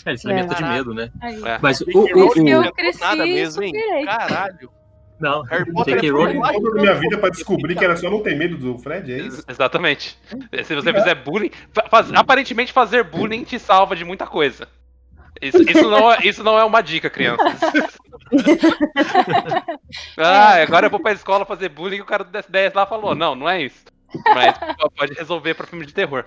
É, 0.05 0.09
ele 0.11 0.17
se 0.17 0.27
alimenta 0.27 0.55
de 0.55 0.63
medo, 0.63 0.93
né? 0.93 1.11
Aí. 1.21 1.41
É. 1.43 1.59
Mas 1.61 1.81
o, 1.81 1.85
J.K. 1.85 2.13
o, 2.13 2.25
Rowling 2.27 2.41
o- 2.53 2.55
não 2.57 2.65
Eu 2.65 2.73
cresci 2.73 3.01
nada 3.01 3.25
mesmo, 3.25 3.63
hein? 3.63 3.73
Caralho. 4.05 4.69
Não, 5.19 5.41
Harry 5.43 5.71
Potter 5.71 5.95
J.K. 5.95 6.07
é 6.07 6.11
Rowling. 6.11 6.39
mais 6.39 6.57
Toda 6.57 6.77
a 6.77 6.81
minha 6.81 6.93
vida 6.95 7.17
pra 7.17 7.29
descobrir 7.29 7.75
que 7.75 7.83
era 7.85 7.95
só 7.95 8.09
não 8.09 8.21
ter 8.21 8.35
medo 8.35 8.57
do 8.57 8.77
Fred, 8.77 9.11
é 9.13 9.17
isso? 9.17 9.37
Ex- 9.39 9.45
Exatamente. 9.47 10.17
Se 10.63 10.75
você 10.75 10.93
fizer 10.93 11.15
bullying. 11.15 11.49
fa- 11.73 11.87
faz- 11.89 12.11
aparentemente, 12.13 12.71
fazer 12.73 13.03
bullying 13.03 13.43
te 13.43 13.57
salva 13.57 13.95
de 13.95 14.03
muita 14.05 14.27
coisa. 14.27 14.67
Isso, 15.41 15.61
isso 15.63 15.89
não, 15.89 16.11
é, 16.13 16.17
isso 16.23 16.43
não 16.43 16.57
é 16.59 16.63
uma 16.63 16.81
dica, 16.81 17.09
crianças. 17.09 17.45
ah, 20.17 20.61
agora 20.61 20.85
eu 20.87 20.89
vou 20.89 20.99
pra 20.99 21.11
escola 21.13 21.45
fazer 21.45 21.69
bullying 21.69 21.97
e 21.97 22.01
o 22.01 22.05
cara 22.05 22.23
do 22.23 22.31
10 22.49 22.73
lá 22.73 22.85
falou: 22.85 23.15
não, 23.15 23.35
não 23.35 23.49
é 23.49 23.61
isso. 23.61 23.83
Mas 24.33 24.55
pode 24.95 25.13
resolver 25.13 25.53
pra 25.55 25.67
filme 25.67 25.85
de 25.85 25.93
terror. 25.93 26.25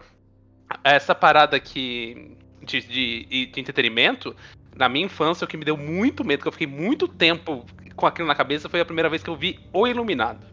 Essa 0.84 1.14
parada 1.14 1.56
aqui 1.56 2.36
de, 2.68 2.80
de, 2.86 3.46
de 3.46 3.60
entretenimento, 3.60 4.34
na 4.76 4.88
minha 4.88 5.06
infância, 5.06 5.44
o 5.44 5.48
que 5.48 5.56
me 5.56 5.64
deu 5.64 5.76
muito 5.76 6.24
medo, 6.24 6.42
que 6.42 6.48
eu 6.48 6.52
fiquei 6.52 6.66
muito 6.66 7.08
tempo 7.08 7.64
com 7.96 8.06
aquilo 8.06 8.28
na 8.28 8.34
cabeça, 8.34 8.68
foi 8.68 8.80
a 8.80 8.84
primeira 8.84 9.08
vez 9.08 9.22
que 9.22 9.30
eu 9.30 9.34
vi 9.36 9.58
O 9.72 9.86
Iluminado. 9.86 10.46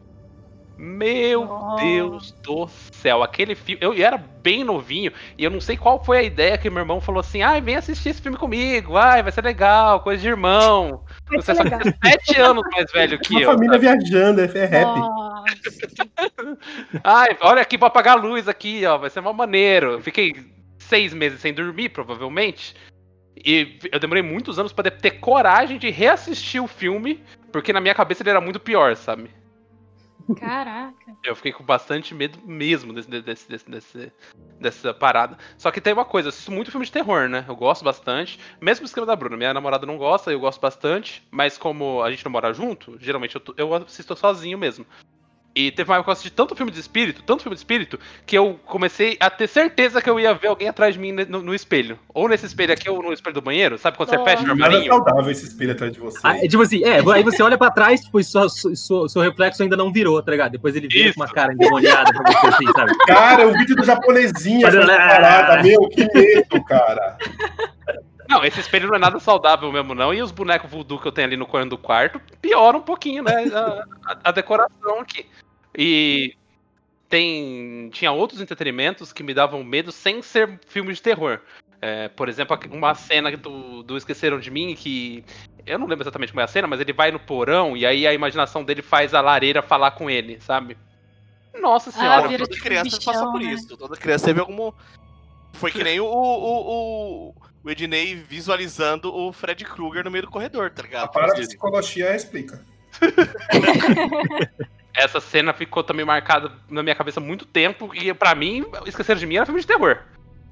Meu 0.78 1.46
Nossa. 1.46 1.84
Deus 1.84 2.32
do 2.44 2.68
céu, 2.68 3.24
aquele 3.24 3.56
filme. 3.56 3.82
Eu 3.82 3.94
era 3.94 4.18
bem 4.18 4.62
novinho 4.64 5.12
e 5.38 5.44
eu 5.44 5.50
não 5.50 5.62
sei 5.62 5.78
qual 5.78 6.04
foi 6.04 6.18
a 6.18 6.24
ideia 6.24 6.58
que 6.58 6.70
meu 6.70 6.80
irmão 6.80 7.00
falou 7.00 7.22
assim: 7.22 7.42
ai, 7.42 7.62
vem 7.62 7.78
assistir 7.78 8.10
esse 8.10 8.22
filme 8.22 8.38
comigo, 8.38 8.98
ai, 8.98 9.24
vai 9.24 9.32
ser 9.32 9.42
legal, 9.42 10.02
coisa 10.02 10.22
de 10.22 10.28
irmão. 10.28 11.02
vai 11.30 11.42
Você 11.42 11.56
só 11.56 11.64
legal. 11.64 11.80
tem 11.80 11.94
sete 12.04 12.42
anos 12.42 12.64
mais 12.74 12.92
velho 12.92 13.18
que 13.20 13.36
Uma 13.36 13.42
eu. 13.42 13.52
família 13.52 13.80
viajando, 13.80 14.42
é, 14.42 14.52
é 14.54 14.66
rap. 14.66 15.00
Ai, 17.04 17.38
olha 17.42 17.62
aqui 17.62 17.78
pra 17.78 17.88
apagar 17.88 18.18
a 18.18 18.22
luz 18.22 18.48
aqui, 18.48 18.86
ó, 18.86 18.98
vai 18.98 19.10
ser 19.10 19.20
uma 19.22 19.32
maneiro. 19.32 19.94
Eu 19.94 20.02
Fiquei 20.02 20.34
seis 20.86 21.14
meses 21.14 21.40
sem 21.42 21.54
dormir, 21.54 21.90
provavelmente. 21.90 22.76
E 23.36 23.78
eu 23.92 24.00
demorei 24.00 24.24
muitos 24.24 24.58
anos 24.58 24.72
pra 24.72 24.90
ter 24.90 25.20
coragem 25.20 25.78
de 25.78 25.90
reassistir 25.90 26.64
o 26.64 26.68
filme, 26.68 27.24
porque 27.52 27.74
na 27.74 27.82
minha 27.82 27.94
cabeça 27.94 28.24
ele 28.24 28.30
era 28.30 28.40
muito 28.42 28.60
pior, 28.60 28.96
sabe? 28.96 29.30
Caraca. 30.38 31.16
Eu 31.24 31.36
fiquei 31.36 31.52
com 31.52 31.64
bastante 31.64 32.14
medo 32.16 32.40
mesmo 32.46 32.94
desse, 32.94 33.10
desse, 33.22 33.50
desse, 33.50 33.70
desse- 33.70 34.12
dessa 34.60 34.94
parada. 34.94 35.38
Só 35.58 35.70
que 35.70 35.82
tem 35.82 35.94
uma 35.94 36.06
coisa, 36.06 36.28
eu 36.28 36.30
assisto 36.30 36.52
muito 36.52 36.72
filme 36.72 36.86
de 36.86 36.92
terror, 36.92 37.28
né? 37.28 37.44
Eu 37.48 37.56
gosto 37.56 37.84
bastante. 37.84 38.40
Mesmo 38.62 38.84
o 38.84 38.86
esquema 38.86 39.06
da 39.06 39.16
Bruna. 39.16 39.36
Minha 39.38 39.54
namorada 39.54 39.86
não 39.86 39.98
gosta, 39.98 40.32
eu 40.32 40.40
gosto 40.40 40.62
bastante. 40.62 41.22
Mas 41.30 41.58
como 41.58 42.02
a 42.04 42.10
gente 42.12 42.24
não 42.24 42.32
mora 42.32 42.54
junto, 42.54 42.98
geralmente 43.00 43.36
eu, 43.36 43.42
tô- 43.42 43.54
eu 43.58 43.74
assisto 43.74 44.16
sozinho 44.16 44.58
mesmo. 44.58 44.86
E 45.58 45.72
teve 45.72 45.90
uma 45.90 45.96
época 45.96 46.04
que 46.08 46.10
eu 46.10 46.14
assisti 46.14 46.30
tanto 46.32 46.54
filme 46.54 46.70
de 46.70 46.80
espírito, 46.82 47.24
tanto 47.24 47.42
filme 47.44 47.56
de 47.56 47.60
espírito, 47.62 47.98
que 48.26 48.38
eu 48.38 48.60
comecei 48.66 49.16
a 49.22 49.30
ter 49.30 49.48
certeza 49.48 50.02
que 50.02 50.10
eu 50.10 50.20
ia 50.20 50.34
ver 50.34 50.48
alguém 50.50 50.68
atrás 50.68 50.96
de 50.96 51.00
mim 51.00 51.14
no, 51.14 51.42
no 51.42 51.56
espelho. 51.56 51.98
Ou 52.14 52.28
nesse 52.28 52.46
espelho 52.46 52.74
aqui, 52.74 52.90
ou 52.90 53.02
no 53.02 53.14
espelho 53.14 53.36
do 53.36 53.42
banheiro. 53.42 53.78
Sabe 53.78 53.96
quando 53.96 54.10
você 54.10 54.18
Nossa. 54.18 54.30
fecha 54.32 54.44
o 54.46 54.52
armarinho? 54.52 54.88
saudável 54.92 55.32
esse 55.32 55.46
espelho 55.46 55.72
atrás 55.72 55.94
de 55.94 56.00
você. 56.02 56.20
Ah, 56.24 56.38
é 56.38 56.46
tipo 56.48 56.62
assim, 56.62 56.84
é, 56.84 56.96
aí 57.00 57.24
você 57.24 57.42
olha 57.42 57.58
pra 57.58 57.72
trás, 57.72 58.02
tipo, 58.02 58.20
e 58.20 58.24
sua- 58.26 58.50
su- 58.50 59.08
seu 59.08 59.22
reflexo 59.22 59.64
ainda 59.64 59.78
não 59.78 59.94
virou, 59.94 60.22
tá 60.22 60.30
ligado? 60.32 60.52
Depois 60.52 60.76
ele 60.76 60.90
vira 60.90 61.06
Isso. 61.06 61.14
com 61.16 61.22
uma 61.22 61.30
cara 61.32 61.54
endemoniada 61.54 62.12
pra 62.12 62.32
você, 62.34 62.48
assim, 62.48 62.66
sabe? 62.76 62.92
Cara, 63.08 63.48
o 63.48 63.54
vídeo 63.54 63.78
do 63.78 63.84
japonesinha 63.86 64.68
Fazendo- 64.68 64.92
essa 64.92 64.98
parada, 65.08 65.64
meu, 65.64 65.88
que 65.88 66.06
medo, 66.14 66.64
cara. 66.66 67.18
Não, 68.28 68.44
esse 68.44 68.60
espelho 68.60 68.88
não 68.88 68.96
é 68.96 69.00
nada 69.00 69.20
saudável 69.20 69.72
mesmo, 69.72 69.94
não. 69.94 70.14
E 70.14 70.22
os 70.22 70.32
bonecos 70.32 70.70
voodoo 70.70 71.00
que 71.00 71.08
eu 71.08 71.12
tenho 71.12 71.28
ali 71.28 71.38
no 71.38 71.46
corno 71.46 71.70
do 71.70 71.78
quarto 71.78 72.20
pioram 72.42 72.80
um 72.80 72.82
pouquinho, 72.82 73.24
né? 73.24 73.46
A- 73.54 74.18
a 74.26 74.32
decoração 74.32 75.00
aqui. 75.00 75.26
E 75.78 76.36
tem. 77.10 77.90
Tinha 77.92 78.12
outros 78.12 78.42
entretenimentos 78.42 79.14
que 79.14 79.24
me 79.24 79.34
davam 79.34 79.64
medo 79.64 79.92
sem 79.92 80.22
ser 80.22 80.60
filme 80.68 80.94
de 80.94 81.02
terror. 81.02 81.40
É, 81.82 82.08
por 82.10 82.30
exemplo, 82.30 82.58
uma 82.72 82.96
cena 82.96 83.36
do, 83.38 83.84
do 83.84 83.98
Esqueceram 83.98 84.40
de 84.40 84.50
Mim 84.50 84.76
que. 84.76 85.24
Eu 85.66 85.80
não 85.80 85.88
lembro 85.88 86.04
exatamente 86.04 86.32
como 86.32 86.42
é 86.42 86.44
a 86.44 86.48
cena, 86.48 86.68
mas 86.68 86.80
ele 86.80 86.94
vai 86.94 87.12
no 87.12 87.20
porão 87.20 87.76
e 87.76 87.86
aí 87.86 88.06
a 88.06 88.14
imaginação 88.14 88.64
dele 88.64 88.82
faz 88.84 89.14
a 89.14 89.22
lareira 89.22 89.62
falar 89.64 89.92
com 89.92 90.10
ele, 90.10 90.40
sabe? 90.40 90.78
Nossa 91.60 91.92
senhora. 91.92 92.26
Ah, 92.28 92.38
Toda 92.38 92.48
tipo 92.48 92.64
criança 92.64 92.98
bichão, 92.98 93.14
passa 93.14 93.26
por 93.32 93.42
né? 93.42 93.54
isso. 93.54 93.78
Toda 93.78 93.96
criança 93.98 94.26
teve 94.26 94.40
algum. 94.40 94.72
Foi 95.54 95.72
que 95.72 95.84
nem 95.84 96.00
o, 96.00 96.06
o, 96.06 97.30
o, 97.30 97.36
o 97.64 97.70
Ednei 97.72 98.14
visualizando 98.16 99.14
o 99.16 99.32
Fred 99.32 99.64
Krueger 99.64 100.04
no 100.04 100.12
meio 100.12 100.26
do 100.26 100.30
corredor, 100.32 100.70
tá 100.70 100.82
A 100.82 100.86
ligado? 100.86 101.12
parapsicologia 101.12 102.16
explica. 102.16 102.64
Essa 104.96 105.20
cena 105.20 105.54
ficou 105.54 105.84
também 105.84 106.06
marcada 106.06 106.52
na 106.70 106.82
minha 106.82 106.96
cabeça 106.96 107.20
há 107.20 107.24
muito 107.24 107.46
tempo 107.46 107.92
e 107.94 108.14
pra 108.14 108.34
mim, 108.34 108.66
Esqueceram 108.86 109.20
de 109.20 109.26
Mim 109.26 109.36
era 109.36 109.46
filme 109.46 109.62
de 109.62 109.68
terror. 109.68 110.00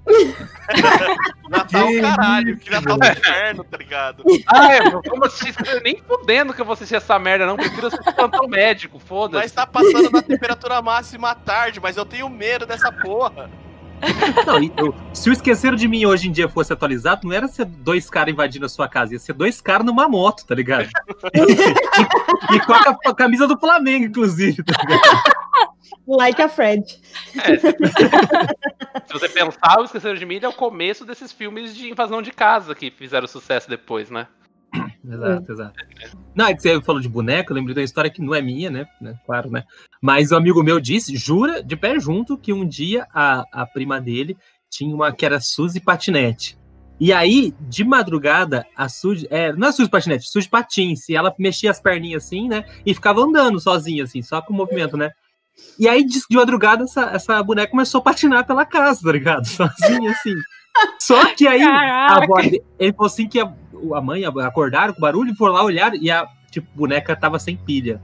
Natal, 1.49 1.87
Que 1.87 2.01
caralho, 2.01 2.57
que 2.57 2.69
Natal 2.69 2.97
do 2.97 3.07
inferno, 3.07 3.63
tá 3.63 3.77
ligado? 3.77 4.23
Ah, 4.47 4.73
é, 4.73 4.91
como 4.91 5.25
assistir? 5.25 5.81
Nem 5.81 5.97
fudendo 6.05 6.53
que 6.53 6.59
eu 6.59 6.65
vou 6.65 6.73
assistir 6.73 6.95
essa 6.95 7.17
merda, 7.17 7.45
não. 7.45 7.55
Prefiro 7.55 7.87
assistir 7.87 8.13
plantão 8.13 8.47
médico, 8.47 8.97
Mas 8.97 9.07
foda-se. 9.07 9.53
tá 9.53 9.65
passando 9.65 10.11
na 10.11 10.21
temperatura 10.21 10.81
máxima 10.81 11.31
à 11.31 11.35
tarde, 11.35 11.79
mas 11.79 11.95
eu 11.95 12.05
tenho 12.05 12.29
medo 12.29 12.65
dessa 12.65 12.91
porra. 12.91 13.49
Não, 14.45 14.63
eu- 14.77 14.95
se 15.13 15.29
o 15.29 15.33
Esqueceram 15.33 15.75
de 15.75 15.87
Mim 15.87 16.05
hoje 16.05 16.27
em 16.27 16.31
dia 16.31 16.49
fosse 16.49 16.73
atualizado, 16.73 17.27
não 17.27 17.33
era 17.33 17.47
ser 17.47 17.65
dois 17.65 18.09
caras 18.09 18.33
invadindo 18.33 18.65
a 18.65 18.69
sua 18.69 18.87
casa, 18.87 19.13
ia 19.13 19.19
ser 19.19 19.33
dois 19.33 19.61
caras 19.61 19.85
numa 19.85 20.07
moto, 20.07 20.45
tá 20.45 20.55
ligado? 20.55 20.89
e, 21.33 22.55
e 22.55 22.59
com 22.61 22.73
a, 22.73 22.97
a 23.05 23.15
camisa 23.15 23.47
do 23.47 23.57
Flamengo, 23.57 24.05
inclusive, 24.05 24.63
tá 24.63 24.73
ligado? 24.81 25.33
Like 26.07 26.41
a 26.41 26.49
Fred. 26.49 26.83
É, 27.41 27.57
se, 27.57 29.13
você 29.13 29.29
pensar, 29.29 29.79
o 29.79 29.85
Esqueceram 29.85 30.15
de 30.15 30.25
Mim 30.25 30.39
é 30.41 30.47
o 30.47 30.53
começo 30.53 31.05
desses 31.05 31.31
filmes 31.31 31.75
de 31.75 31.89
invasão 31.89 32.21
de 32.21 32.31
casa 32.31 32.75
que 32.75 32.91
fizeram 32.91 33.27
sucesso 33.27 33.69
depois, 33.69 34.09
né? 34.09 34.27
Exato, 35.05 35.51
exato. 35.51 35.73
Não, 36.33 36.45
é 36.47 36.53
que 36.53 36.61
você 36.61 36.81
falou 36.81 37.01
de 37.01 37.09
boneco, 37.09 37.51
eu 37.51 37.55
lembrei 37.55 37.75
da 37.75 37.83
história 37.83 38.09
que 38.09 38.21
não 38.21 38.33
é 38.33 38.41
minha, 38.41 38.69
né? 38.69 38.87
né, 39.01 39.15
Claro, 39.25 39.49
né? 39.51 39.63
Mas 40.01 40.31
um 40.31 40.37
amigo 40.37 40.63
meu 40.63 40.79
disse, 40.79 41.15
jura, 41.17 41.61
de 41.61 41.75
pé 41.75 41.99
junto, 41.99 42.37
que 42.37 42.53
um 42.53 42.65
dia 42.67 43.05
a, 43.13 43.43
a 43.51 43.65
prima 43.65 43.99
dele 43.99 44.37
tinha 44.69 44.93
uma 44.95 45.11
que 45.11 45.25
era 45.25 45.39
Suzy 45.39 45.79
Patinete. 45.79 46.57
E 46.99 47.11
aí, 47.11 47.53
de 47.59 47.83
madrugada, 47.83 48.65
a 48.77 48.87
Suzy. 48.87 49.27
É, 49.29 49.51
não 49.51 49.67
é 49.67 49.71
Suzy 49.71 49.89
Patinete, 49.89 50.29
Suzy 50.29 50.47
Patins. 50.47 51.09
E 51.09 51.15
ela 51.15 51.33
mexia 51.37 51.69
as 51.71 51.79
perninhas 51.81 52.25
assim, 52.25 52.47
né? 52.47 52.63
E 52.85 52.93
ficava 52.93 53.21
andando 53.21 53.59
sozinha, 53.59 54.05
assim, 54.05 54.21
só 54.21 54.41
com 54.41 54.53
o 54.53 54.55
movimento, 54.55 54.95
né? 54.95 55.11
E 55.77 55.87
aí, 55.87 56.03
de, 56.05 56.19
de 56.29 56.35
madrugada, 56.35 56.83
essa, 56.85 57.03
essa 57.11 57.43
boneca 57.43 57.71
começou 57.71 57.99
a 57.99 58.03
patinar 58.03 58.45
pela 58.47 58.65
casa, 58.65 59.01
tá 59.03 59.11
ligado? 59.11 59.45
Sozinha, 59.47 60.11
assim. 60.11 60.35
Só 60.99 61.33
que 61.35 61.47
aí, 61.47 61.61
a 61.61 62.23
avó 62.23 62.39
de- 62.41 62.61
ele 62.79 62.93
falou 62.93 63.07
assim 63.07 63.27
que 63.27 63.39
a, 63.39 63.53
a 63.93 64.01
mãe 64.01 64.23
acordaram 64.25 64.93
com 64.93 65.01
barulho 65.01 65.31
e 65.31 65.35
foram 65.35 65.53
lá 65.53 65.63
olhar 65.63 65.93
e 65.95 66.09
a 66.11 66.27
tipo, 66.51 66.67
boneca 66.75 67.15
tava 67.15 67.39
sem 67.39 67.57
pilha. 67.57 68.01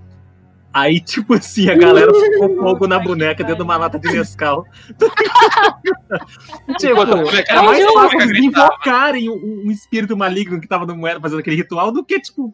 Aí, 0.73 0.99
tipo 1.05 1.33
assim, 1.33 1.69
a 1.69 1.75
galera 1.75 2.13
ficou 2.13 2.55
fogo 2.57 2.87
na 2.87 2.99
boneca 2.99 3.43
dentro 3.43 3.57
de 3.57 3.63
uma 3.63 3.77
lata 3.77 3.99
de 3.99 4.11
Nescau. 4.11 4.65
tipo, 6.79 7.05
boneca 7.05 7.51
era 7.51 7.63
mais 7.63 7.83
fácil 7.91 8.21
eles 8.21 8.43
invocarem 8.43 9.29
um, 9.29 9.63
um 9.65 9.71
espírito 9.71 10.15
maligno 10.15 10.59
que 10.59 10.67
tava 10.67 10.85
no 10.85 10.95
moeda 10.95 11.19
fazendo 11.19 11.39
aquele 11.39 11.55
ritual 11.55 11.91
do 11.91 12.03
que, 12.03 12.19
tipo, 12.19 12.53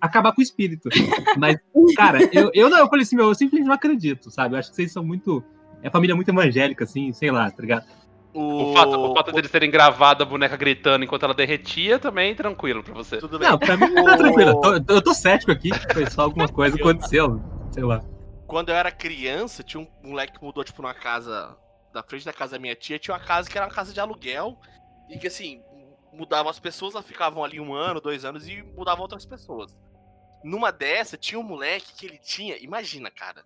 acabar 0.00 0.32
com 0.32 0.40
o 0.40 0.44
espírito. 0.44 0.88
Mas, 1.38 1.56
cara, 1.96 2.18
eu, 2.32 2.50
eu 2.52 2.68
não, 2.68 2.78
eu 2.78 2.88
falei 2.88 3.02
assim, 3.02 3.16
meu, 3.16 3.28
eu 3.28 3.34
simplesmente 3.34 3.68
não 3.68 3.74
acredito, 3.74 4.30
sabe? 4.30 4.54
Eu 4.54 4.58
acho 4.58 4.70
que 4.70 4.76
vocês 4.76 4.92
são 4.92 5.04
muito. 5.04 5.42
É 5.82 5.90
família 5.90 6.14
muito 6.14 6.28
evangélica, 6.28 6.84
assim, 6.84 7.12
sei 7.12 7.30
lá, 7.30 7.50
tá 7.50 7.60
ligado? 7.60 7.84
O 8.34 8.72
fato, 8.72 8.98
o 8.98 9.14
fato 9.14 9.32
deles 9.32 9.50
terem 9.50 9.70
gravado 9.70 10.22
a 10.22 10.26
boneca 10.26 10.56
gritando 10.56 11.04
enquanto 11.04 11.24
ela 11.24 11.34
derretia 11.34 11.98
também 11.98 12.34
tranquilo 12.34 12.82
pra 12.82 12.94
você. 12.94 13.18
Tudo 13.18 13.38
bem. 13.38 13.48
Não, 13.48 13.58
pra 13.58 13.76
mim 13.76 13.94
tá 13.94 14.16
tranquilo. 14.16 14.50
Eu 14.50 14.60
tô, 14.60 14.94
eu 14.94 15.02
tô 15.02 15.12
cético 15.12 15.52
aqui, 15.52 15.70
que 15.70 15.92
foi 15.92 16.08
só 16.08 16.22
alguma 16.22 16.48
coisa 16.52 16.76
que 16.76 16.82
aconteceu, 16.82 17.42
sei 17.70 17.84
lá. 17.84 18.02
Quando 18.46 18.70
eu 18.70 18.74
era 18.74 18.90
criança, 18.90 19.62
tinha 19.62 19.82
um 19.82 20.08
moleque 20.08 20.38
que 20.38 20.44
mudou, 20.44 20.64
tipo, 20.64 20.80
numa 20.80 20.94
casa. 20.94 21.56
Da 21.92 22.02
frente 22.02 22.24
da 22.24 22.32
casa 22.32 22.52
da 22.52 22.58
minha 22.58 22.74
tia, 22.74 22.98
tinha 22.98 23.14
uma 23.14 23.20
casa 23.20 23.50
que 23.50 23.58
era 23.58 23.66
uma 23.66 23.72
casa 23.72 23.92
de 23.92 24.00
aluguel. 24.00 24.58
E 25.10 25.18
que 25.18 25.26
assim, 25.26 25.62
mudavam 26.10 26.48
as 26.48 26.58
pessoas, 26.58 26.94
elas 26.94 27.06
ficavam 27.06 27.44
ali 27.44 27.60
um 27.60 27.74
ano, 27.74 28.00
dois 28.00 28.24
anos 28.24 28.48
e 28.48 28.62
mudavam 28.62 29.02
outras 29.02 29.26
pessoas. 29.26 29.76
Numa 30.42 30.72
dessa, 30.72 31.18
tinha 31.18 31.38
um 31.38 31.42
moleque 31.42 31.92
que 31.94 32.06
ele 32.06 32.18
tinha. 32.18 32.56
Imagina, 32.62 33.10
cara. 33.10 33.44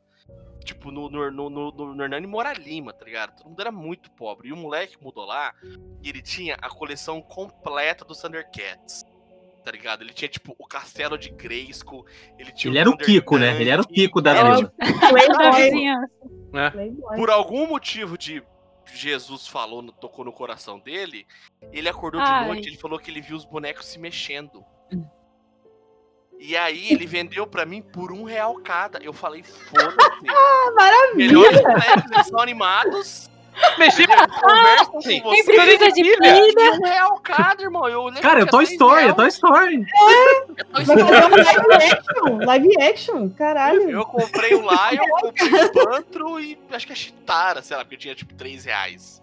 Tipo, 0.66 0.90
no, 0.90 1.08
no, 1.08 1.30
no, 1.30 1.48
no, 1.48 1.70
no, 1.70 1.94
no 1.94 2.02
Hernani 2.02 2.26
Mora 2.26 2.52
Lima, 2.52 2.92
tá 2.92 3.04
ligado? 3.04 3.36
Todo 3.36 3.48
mundo 3.48 3.60
era 3.60 3.70
muito 3.72 4.10
pobre. 4.10 4.48
E 4.48 4.52
o 4.52 4.56
moleque 4.56 4.96
mudou 5.00 5.24
lá 5.24 5.54
e 6.02 6.08
ele 6.08 6.20
tinha 6.20 6.56
a 6.60 6.68
coleção 6.68 7.22
completa 7.22 8.04
dos 8.04 8.20
Thundercats. 8.20 9.04
Tá 9.64 9.70
ligado? 9.72 10.02
Ele 10.02 10.12
tinha, 10.12 10.28
tipo, 10.28 10.54
o 10.58 10.66
castelo 10.66 11.16
de 11.18 11.30
Grayskull. 11.30 12.04
Ele 12.38 12.52
tinha 12.52 12.70
Ele 12.70 12.78
era 12.78 12.90
o 12.90 12.96
Kiko, 12.96 13.38
né? 13.38 13.60
Ele 13.60 13.70
era 13.70 13.80
o 13.82 13.86
Kiko 13.86 14.20
da 14.20 14.30
Era, 14.36 14.54
vizinhança. 15.54 16.10
né? 16.52 16.70
Playboy. 16.70 17.16
por 17.16 17.30
algum 17.30 17.66
motivo 17.66 18.16
de 18.18 18.42
Jesus 18.94 19.48
falou, 19.48 19.82
no- 19.82 19.92
tocou 19.92 20.24
no 20.24 20.32
coração 20.32 20.78
dele, 20.78 21.26
ele 21.72 21.88
acordou 21.88 22.22
de 22.22 22.28
Ai. 22.30 22.46
noite, 22.46 22.68
ele 22.68 22.76
falou 22.76 22.98
que 22.98 23.10
ele 23.10 23.20
viu 23.20 23.36
os 23.36 23.44
bonecos 23.44 23.86
se 23.86 23.98
mexendo. 23.98 24.64
E 26.38 26.56
aí 26.56 26.92
ele 26.92 27.06
vendeu 27.06 27.46
pra 27.46 27.64
mim 27.64 27.80
por 27.82 28.12
um 28.12 28.24
real 28.24 28.54
cada. 28.62 28.98
Eu 29.02 29.12
falei, 29.12 29.42
foda-se. 29.42 29.96
Ah, 30.28 30.72
maravilha! 30.74 31.26
Melhores 31.32 31.60
bonecos, 31.60 32.26
são 32.26 32.40
animados. 32.40 33.30
Conversam 34.42 35.00
Sim. 35.00 35.20
com 35.20 35.30
Quem 35.30 35.42
você. 35.42 35.54
precisa 35.54 35.92
de? 35.92 36.02
E 36.02 36.70
um 36.70 36.82
real 36.82 37.18
cada, 37.20 37.62
irmão. 37.62 37.88
Eu 37.88 38.12
Cara, 38.20 38.42
é 38.42 38.44
que 38.44 38.50
Toy 38.50 38.64
era 38.64 38.72
Story, 38.72 39.08
é 39.08 39.12
três 39.14 39.14
Toy 39.14 39.28
Story. 39.28 39.86
Live 40.76 41.72
action. 41.72 42.38
Live 42.44 42.82
action, 42.82 43.28
caralho. 43.30 43.90
Eu 43.90 44.04
comprei 44.04 44.54
o 44.54 44.60
Lion, 44.60 45.06
comprei 45.20 45.64
o 45.64 45.72
Pantro 45.72 46.40
e 46.40 46.58
acho 46.70 46.86
que 46.86 46.92
a 46.92 46.96
Chitara, 46.96 47.62
sei 47.62 47.76
lá, 47.76 47.84
porque 47.84 47.96
tinha 47.96 48.14
tipo 48.14 48.34
3 48.34 48.64
reais. 48.66 49.22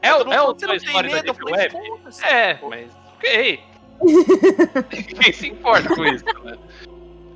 É, 0.00 0.08
é 0.08 0.14
o 0.14 0.24
falou, 0.24 0.54
"Você 0.54 0.66
Toy 0.66 0.76
não 0.76 0.78
tem 0.78 0.88
Story 0.88 1.08
da 1.08 1.14
medo?" 1.14 1.28
Eu 1.28 1.34
Deep 1.34 1.50
falei, 1.50 1.68
Web? 1.68 1.88
"Foda-se." 1.88 2.24
É, 2.24 2.58
mas 2.62 2.90
ok. 3.16 3.60
Quem 5.22 5.32
se 5.32 5.48
importa 5.48 5.94
com 5.94 6.04
isso, 6.04 6.24
né? 6.44 6.58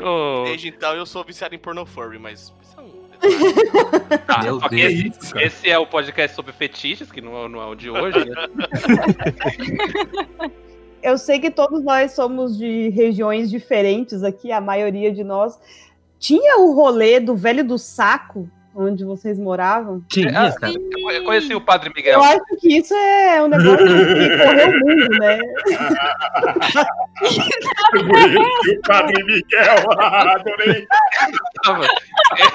Ô, 0.02 0.44
Desde 0.44 0.68
então 0.68 0.94
eu 0.94 1.04
sou 1.04 1.24
viciado 1.24 1.54
em 1.54 1.58
porno 1.58 1.84
furry, 1.84 2.18
mas 2.18 2.52
isso 2.62 2.74
é 2.78 2.80
um 2.80 2.88
tá, 4.26 4.42
Meu 4.42 4.58
Deus, 4.60 4.92
esse, 4.92 5.38
esse 5.38 5.70
é 5.70 5.78
o 5.78 5.86
podcast 5.86 6.34
sobre 6.34 6.52
fetiches, 6.52 7.12
que 7.12 7.20
não 7.20 7.44
é, 7.44 7.48
não 7.48 7.60
é 7.60 7.66
o 7.66 7.74
de 7.74 7.90
hoje, 7.90 8.24
né? 8.24 8.34
Eu 11.02 11.16
sei 11.16 11.40
que 11.40 11.50
todos 11.50 11.82
nós 11.82 12.12
somos 12.12 12.58
de 12.58 12.90
regiões 12.90 13.48
diferentes 13.48 14.22
aqui, 14.22 14.52
a 14.52 14.60
maioria 14.60 15.10
de 15.10 15.24
nós. 15.24 15.58
Tinha 16.18 16.58
o 16.58 16.74
rolê 16.74 17.18
do 17.18 17.34
velho 17.34 17.64
do 17.64 17.78
saco, 17.78 18.50
onde 18.74 19.04
vocês 19.04 19.38
moravam? 19.38 20.02
Tinha, 20.08 20.46
Ah, 20.48 20.52
cara. 20.52 20.72
Eu 21.12 21.24
conheci 21.24 21.54
o 21.54 21.60
Padre 21.60 21.92
Miguel. 21.94 22.14
Eu 22.14 22.22
acho 22.22 22.40
que 22.60 22.78
isso 22.78 22.94
é 22.94 23.42
um 23.42 23.48
negócio 23.48 23.86
que 23.86 24.38
correu 24.38 24.68
o 24.68 24.80
mundo, 24.80 25.08
né? 25.18 25.38
O 28.00 28.80
Padre 28.86 29.22
Miguel, 29.24 29.90
adorei. 30.00 30.86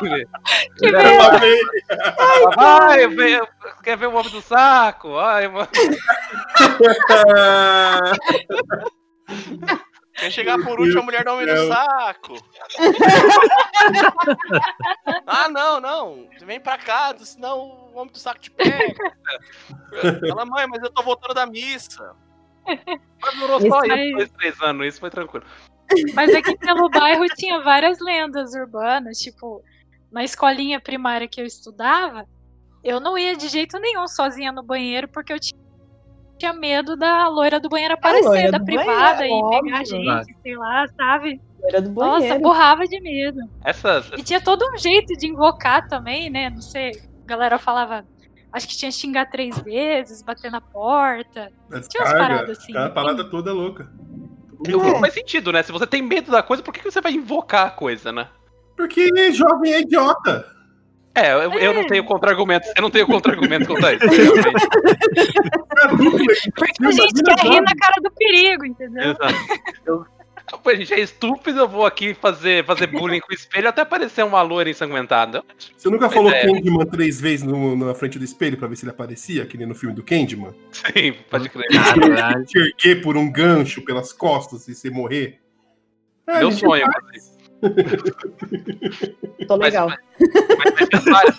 Ele, 0.01 0.27
Que 0.77 0.85
ele 0.87 0.97
era 0.97 1.11
uma-. 1.11 1.39
Ai, 2.57 3.07
velho, 3.07 3.47
quer 3.83 3.97
ver 3.97 4.07
o 4.07 4.15
homem 4.15 4.31
do 4.31 4.41
saco? 4.41 5.17
Ai, 5.17 5.47
mano. 5.47 5.67
Quer 10.15 10.31
chegar 10.31 10.57
por 10.63 10.79
último, 10.79 11.01
a 11.01 11.03
mulher 11.03 11.23
dá 11.25 11.33
um 11.33 11.41
no 11.45 11.67
saco. 11.67 12.35
ah, 15.27 15.49
não, 15.49 15.81
não. 15.81 16.27
Vem 16.45 16.59
pra 16.59 16.77
cá, 16.77 17.13
senão 17.19 17.89
o 17.93 17.97
homem 17.97 18.11
do 18.13 18.19
saco 18.19 18.39
te 18.39 18.49
pega. 18.51 18.95
Fala, 20.29 20.45
mãe, 20.45 20.67
mas 20.67 20.81
eu 20.81 20.89
tô 20.89 21.03
voltando 21.03 21.33
da 21.33 21.45
missa. 21.45 22.15
Mas 22.65 23.35
durou 23.37 23.59
só 23.59 23.83
isso, 23.83 23.91
aí- 23.91 24.11
dois, 24.13 24.31
três 24.31 24.61
anos, 24.61 24.87
isso 24.87 24.99
foi 24.99 25.09
tranquilo. 25.09 25.45
Mas 26.13 26.33
aqui 26.33 26.57
pelo 26.57 26.89
bairro 26.89 27.25
tinha 27.35 27.61
várias 27.61 27.99
lendas 27.99 28.53
urbanas, 28.55 29.19
tipo, 29.19 29.61
na 30.11 30.23
escolinha 30.23 30.79
primária 30.79 31.27
que 31.27 31.41
eu 31.41 31.45
estudava, 31.45 32.25
eu 32.83 32.99
não 32.99 33.17
ia 33.17 33.35
de 33.35 33.47
jeito 33.49 33.77
nenhum 33.79 34.07
sozinha 34.07 34.51
no 34.51 34.63
banheiro, 34.63 35.07
porque 35.07 35.33
eu 35.33 35.39
tinha 35.39 35.59
tinha 36.37 36.53
medo 36.53 36.95
da 36.95 37.27
loira 37.27 37.59
do 37.59 37.69
banheiro 37.69 37.93
aparecer, 37.93 38.27
loira 38.27 38.51
da 38.51 38.59
privada 38.59 39.17
banheiro, 39.19 39.47
e 39.47 39.61
pegar 39.61 39.77
a 39.77 39.79
óbvio. 39.79 39.85
gente, 39.85 40.35
sei 40.41 40.55
lá, 40.55 40.85
sabe? 40.95 41.41
Era 41.67 41.81
do 41.81 41.91
Nossa, 41.91 42.19
banheiro. 42.19 42.39
borrava 42.41 42.85
de 42.87 42.99
medo. 43.01 43.39
Essas. 43.63 44.11
E 44.17 44.23
tinha 44.23 44.41
todo 44.41 44.63
um 44.73 44.77
jeito 44.77 45.15
de 45.17 45.27
invocar 45.27 45.87
também, 45.87 46.29
né? 46.29 46.49
Não 46.49 46.61
sei, 46.61 46.91
a 46.91 47.27
galera 47.27 47.57
falava 47.57 48.05
Acho 48.55 48.69
que 48.69 48.77
tinha 48.77 48.89
xingar 48.89 49.25
três 49.29 49.59
vezes, 49.59 50.21
bater 50.21 50.49
na 50.49 50.61
porta. 50.61 51.51
Tinha 51.67 51.69
umas 51.69 51.87
Descarga, 51.89 52.17
paradas 52.17 52.57
assim. 52.57 52.71
Aquela 52.71 52.89
parada 52.89 53.29
toda 53.29 53.51
louca. 53.51 53.91
Eu- 54.65 54.81
É. 54.81 54.99
Faz 55.01 55.13
sentido, 55.13 55.51
né? 55.51 55.61
Se 55.61 55.73
você 55.73 55.85
tem 55.85 56.01
medo 56.01 56.31
da 56.31 56.41
coisa, 56.41 56.63
por 56.63 56.73
que 56.73 56.81
você 56.81 57.01
vai 57.01 57.11
invocar 57.11 57.67
a 57.67 57.69
coisa, 57.71 58.13
né? 58.13 58.29
Porque 58.77 59.11
jovem 59.33 59.73
é 59.73 59.81
idiota. 59.81 60.45
É, 61.13 61.33
eu, 61.33 61.51
eu 61.53 61.73
não 61.73 61.85
tenho 61.85 62.05
contra-argumentos. 62.05 62.71
Eu 62.77 62.81
não 62.81 62.89
tenho 62.89 63.05
contra-argumentos 63.05 63.67
contra 63.67 63.93
isso. 63.93 64.05
Porque 65.89 66.85
a 66.85 66.91
gente 66.91 67.23
quer 67.23 67.39
rir 67.39 67.61
na 67.61 67.75
cara 67.75 68.01
do 68.01 68.11
perigo, 68.11 68.65
entendeu? 68.65 69.11
Exato. 69.11 69.35
Eu- 69.85 70.05
Pô, 70.63 70.69
gente 70.75 70.93
é 70.93 70.99
estúpido, 70.99 71.59
eu 71.61 71.67
vou 71.67 71.87
aqui 71.87 72.13
fazer, 72.13 72.63
fazer 72.65 72.85
bullying 72.85 73.19
com 73.19 73.31
o 73.31 73.33
espelho 73.33 73.67
até 73.67 73.81
aparecer 73.81 74.23
uma 74.23 74.43
loira 74.43 74.69
ensanguentada. 74.69 75.43
Você 75.75 75.89
nunca 75.89 76.07
falou 76.07 76.29
é. 76.31 76.45
Candyman 76.45 76.85
três 76.85 77.19
vezes 77.19 77.43
no- 77.43 77.75
na 77.75 77.95
frente 77.95 78.19
do 78.19 78.23
espelho 78.23 78.55
pra 78.55 78.67
ver 78.67 78.75
se 78.75 78.83
ele 78.85 78.91
aparecia, 78.91 79.43
que 79.47 79.57
nem 79.57 79.65
no 79.65 79.73
filme 79.73 79.95
do 79.95 80.03
Candyman? 80.03 80.53
Sim, 80.71 81.15
pode 81.31 81.49
crer. 81.49 81.65
Caralho. 81.71 82.45
Te 82.45 82.59
erguer 82.59 83.01
por 83.01 83.17
um 83.17 83.31
gancho 83.31 83.81
pelas 83.83 84.13
costas 84.13 84.67
e 84.67 84.75
você 84.75 84.91
morrer. 84.91 85.39
É, 86.27 86.37
Meu 86.37 86.51
sonho, 86.51 86.85
faz. 86.91 87.35
Tô 89.47 89.57
Mas- 89.57 89.65
legal. 89.73 89.87
Mas, 89.89 90.73
mas 90.77 90.89
mensagem, 91.05 91.33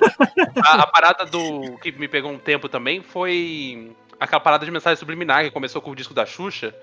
a, 0.65 0.83
a 0.83 0.87
parada 0.89 1.25
do 1.27 1.77
que 1.79 1.93
me 1.93 2.09
pegou 2.09 2.31
um 2.33 2.39
tempo 2.39 2.69
também 2.69 3.03
foi 3.03 3.93
aquela 4.19 4.41
parada 4.41 4.65
de 4.65 4.71
mensagem 4.71 4.97
subliminar 4.99 5.45
que 5.45 5.51
começou 5.51 5.81
com 5.83 5.91
o 5.91 5.97
disco 5.97 6.15
da 6.15 6.25
Xuxa. 6.27 6.75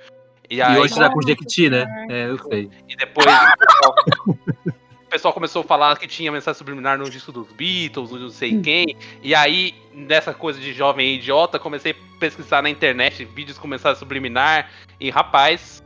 E, 0.49 0.57
E 0.57 0.61
aí, 0.61 0.77
hoje 0.77 0.95
tá 0.95 1.09
com 1.09 1.21
Jequiti, 1.21 1.69
né? 1.69 1.85
É, 2.09 2.29
eu 2.29 2.37
sei. 2.37 2.69
e 2.87 2.95
depois 2.95 3.25
o 3.25 3.57
pessoal, 3.57 3.95
o 4.27 5.09
pessoal 5.09 5.33
começou 5.33 5.61
a 5.61 5.65
falar 5.65 5.97
que 5.97 6.07
tinha 6.07 6.31
mensagem 6.31 6.57
subliminar 6.57 6.97
no 6.97 7.09
disco 7.09 7.31
dos 7.31 7.51
Beatles, 7.53 8.11
no 8.11 8.19
não 8.19 8.29
sei 8.29 8.59
quem. 8.61 8.97
E 9.21 9.33
aí, 9.33 9.73
nessa 9.93 10.33
coisa 10.33 10.59
de 10.59 10.73
jovem 10.73 11.07
e 11.13 11.15
idiota, 11.15 11.57
comecei 11.59 11.93
a 11.93 12.19
pesquisar 12.19 12.61
na 12.61 12.69
internet 12.69 13.23
vídeos 13.25 13.57
com 13.57 13.67
mensagem 13.67 13.97
subliminar. 13.97 14.69
E 14.99 15.09
rapaz, 15.09 15.81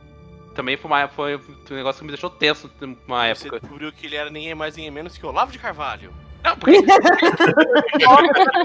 também 0.54 0.76
foi, 0.76 0.90
uma, 0.90 1.08
foi 1.08 1.36
um 1.36 1.74
negócio 1.74 2.00
que 2.00 2.04
me 2.06 2.10
deixou 2.12 2.28
tenso 2.30 2.70
numa 2.80 3.32
Você 3.34 3.46
época. 3.46 3.60
descobriu 3.60 3.92
que 3.92 4.06
ele 4.06 4.16
era 4.16 4.28
ninguém 4.28 4.54
mais, 4.54 4.76
ninguém 4.76 4.90
menos 4.90 5.16
que 5.16 5.24
Olavo 5.24 5.52
de 5.52 5.58
Carvalho. 5.58 6.12
Não, 6.42 6.56
porque. 6.56 6.78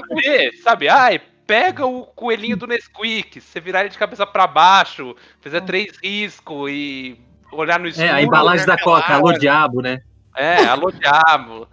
Você, 0.10 0.52
sabe? 0.64 0.90
Ai, 0.90 1.22
pega 1.46 1.86
o 1.86 2.06
coelhinho 2.06 2.58
do 2.58 2.68
Nesquik, 2.68 3.40
você 3.42 3.60
virar 3.60 3.82
ele 3.82 3.90
de 3.90 3.98
cabeça 3.98 4.26
pra 4.26 4.48
baixo, 4.48 5.16
fizer 5.42 5.62
três 5.62 5.98
riscos 6.04 6.72
e 6.72 7.20
olhar 7.52 7.80
no 7.80 7.88
escuro. 7.88 8.08
É, 8.08 8.12
a 8.12 8.22
embalagem 8.22 8.66
da 8.66 8.76
pelado. 8.78 9.02
Coca, 9.02 9.14
alô 9.16 9.34
diabo, 9.34 9.82
né? 9.82 10.02
É, 10.36 10.66
alô 10.66 10.92
diabo. 10.92 11.68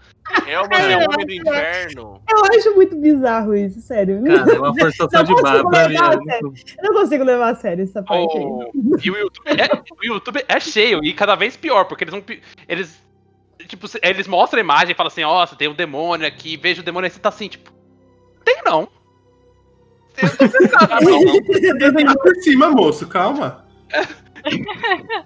É 0.46 0.60
o 0.60 0.64
homem 0.64 1.26
do 1.26 1.32
inferno. 1.32 2.22
Eu 2.30 2.44
acho 2.44 2.74
muito 2.76 2.94
bizarro 2.94 3.54
isso, 3.56 3.80
sério. 3.80 4.22
Cara, 4.22 4.52
é 4.54 4.58
uma 4.58 4.74
forçação 4.78 5.24
de 5.24 5.34
barra 5.42 5.64
pra 5.68 5.88
mim. 5.88 5.96
é 6.30 6.38
Eu 6.38 6.52
não 6.82 7.02
consigo 7.02 7.24
levar 7.24 7.48
a 7.50 7.54
sério 7.56 7.82
essa 7.82 8.02
parte 8.02 8.36
aí. 8.36 8.44
O- 8.44 8.70
E 9.02 9.10
o 9.10 9.16
YouTube, 9.16 9.48
é, 9.48 9.74
o 9.74 10.04
YouTube 10.14 10.44
é 10.46 10.60
cheio 10.60 11.02
e 11.02 11.12
cada 11.12 11.34
vez 11.34 11.56
pior, 11.56 11.84
porque 11.86 12.04
eles 12.04 12.14
Eles. 12.68 13.04
Tipo, 13.66 13.86
eles 14.02 14.26
mostram 14.28 14.58
a 14.58 14.64
imagem 14.64 14.92
e 14.92 14.94
falam 14.94 15.08
assim, 15.08 15.22
ó, 15.22 15.44
você 15.46 15.54
tem 15.56 15.68
um 15.68 15.74
demônio 15.74 16.26
aqui, 16.26 16.56
veja 16.56 16.80
o 16.80 16.84
demônio 16.84 17.06
aí, 17.06 17.10
você 17.10 17.18
tá 17.20 17.28
assim, 17.28 17.48
tipo. 17.48 17.72
Tem 18.44 18.62
não. 18.64 18.88
Não. 21.02 22.04
Tá 22.04 22.14
por 22.22 22.34
cima, 22.36 22.70
moço, 22.70 23.06
calma. 23.06 23.64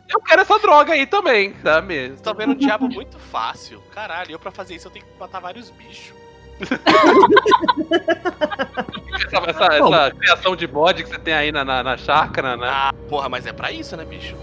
Eu 0.09 0.21
quero 0.27 0.43
essa 0.43 0.59
droga 0.59 0.93
aí 0.93 1.07
também, 1.07 1.55
sabe? 1.63 2.09
Você 2.11 2.23
tá 2.23 2.33
vendo 2.33 2.53
o 2.53 2.57
diabo 2.57 2.89
muito 2.89 3.19
fácil. 3.19 3.81
Caralho, 3.93 4.33
eu 4.33 4.39
pra 4.39 4.51
fazer 4.51 4.75
isso 4.75 4.89
eu 4.89 4.91
tenho 4.93 5.05
que 5.05 5.13
matar 5.21 5.41
vários 5.41 5.71
bichos. 5.71 6.13
Essa, 9.33 9.51
essa- 9.51 9.79
Bom. 9.79 9.95
essa 9.95 10.11
criação 10.15 10.57
de 10.57 10.67
bode 10.67 11.03
que 11.05 11.09
você 11.09 11.19
tem 11.19 11.35
aí 11.35 11.51
na, 11.53 11.65
na, 11.65 11.83
na 11.83 11.97
chácara, 11.97 12.57
né? 12.57 12.69
Ah, 12.71 12.93
porra, 13.09 13.29
mas 13.29 13.47
é 13.47 13.53
pra 13.53 13.71
isso, 13.73 13.97
né, 13.97 14.05
bicho? 14.05 14.37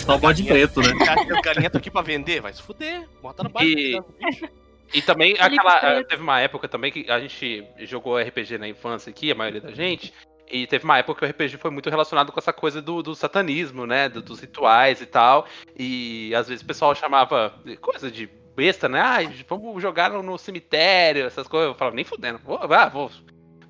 Só 0.00 0.16
o 0.16 0.18
bode 0.18 0.42
preto, 0.44 0.80
né? 0.80 0.88
As 1.08 1.40
galinhas 1.42 1.72
tô 1.72 1.78
aqui 1.78 1.90
pra 1.90 2.02
vender, 2.02 2.40
vai 2.40 2.52
se 2.52 2.62
fuder. 2.62 3.06
Bota 3.22 3.42
no 3.42 3.48
baixo. 3.50 3.68
E- 3.68 4.00
bichos. 4.20 4.48
E 4.94 5.02
também 5.02 5.34
aquela. 5.38 5.98
Eh, 5.98 6.04
Teve 6.04 6.22
uma 6.22 6.40
época 6.40 6.68
também 6.68 6.90
que 6.90 7.10
a 7.10 7.20
gente 7.20 7.64
jogou 7.80 8.16
RPG 8.18 8.58
na 8.58 8.68
infância 8.68 9.10
aqui, 9.10 9.30
a 9.30 9.34
maioria 9.34 9.60
da 9.60 9.70
gente. 9.72 10.12
E 10.50 10.66
teve 10.66 10.84
uma 10.84 10.96
época 10.96 11.18
que 11.20 11.26
o 11.26 11.28
RPG 11.28 11.58
foi 11.58 11.70
muito 11.70 11.90
relacionado 11.90 12.32
com 12.32 12.40
essa 12.40 12.54
coisa 12.54 12.80
do, 12.80 13.02
do 13.02 13.14
satanismo, 13.14 13.86
né? 13.86 14.08
do- 14.08 14.22
dos 14.22 14.40
rituais 14.40 15.00
e 15.02 15.06
tal. 15.06 15.46
E 15.78 16.32
às 16.34 16.48
vezes 16.48 16.62
o 16.62 16.66
pessoal 16.66 16.94
chamava 16.94 17.52
coisa 17.82 18.10
de 18.10 18.26
besta, 18.56 18.88
né? 18.88 18.98
Ah, 19.00 19.18
vamos 19.46 19.80
jogar 19.82 20.10
no, 20.10 20.38
cemitério, 20.38 21.26
essas 21.26 21.46
coisas. 21.46 21.68
Eu 21.68 21.74
falava, 21.74 21.94
nem 21.94 22.04
fudendo. 22.04 22.38
Vou, 22.42 22.56
ah, 22.58 22.88
vou. 22.88 23.10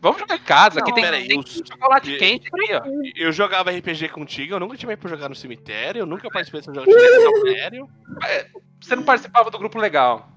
Vamos 0.00 0.20
jogar 0.20 0.36
em 0.36 0.44
casa. 0.44 0.78
Aqui 0.78 0.90
Não, 0.90 0.94
tem, 0.94 1.04
peraí, 1.04 1.26
tem 1.26 1.40
os- 1.40 1.62
chocolate 1.68 2.12
e- 2.12 2.16
quente 2.18 2.46
aqui, 2.46 2.72
ó. 2.72 2.80
Eu 3.16 3.32
jogava 3.32 3.72
RPG 3.72 4.08
contigo, 4.10 4.54
eu 4.54 4.60
nunca 4.60 4.76
tive 4.76 4.96
pra 4.96 5.10
jogar 5.10 5.28
no 5.28 5.34
cemitério, 5.34 5.98
eu 6.02 6.06
nunca 6.06 6.30
participei 6.30 6.60
desse 6.60 6.72
jogo 6.72 6.86
de 6.86 6.92
cemitério. 7.42 7.88
Você 8.80 8.94
não 8.94 9.02
participava 9.02 9.50
do 9.50 9.58
grupo 9.58 9.80
legal. 9.80 10.28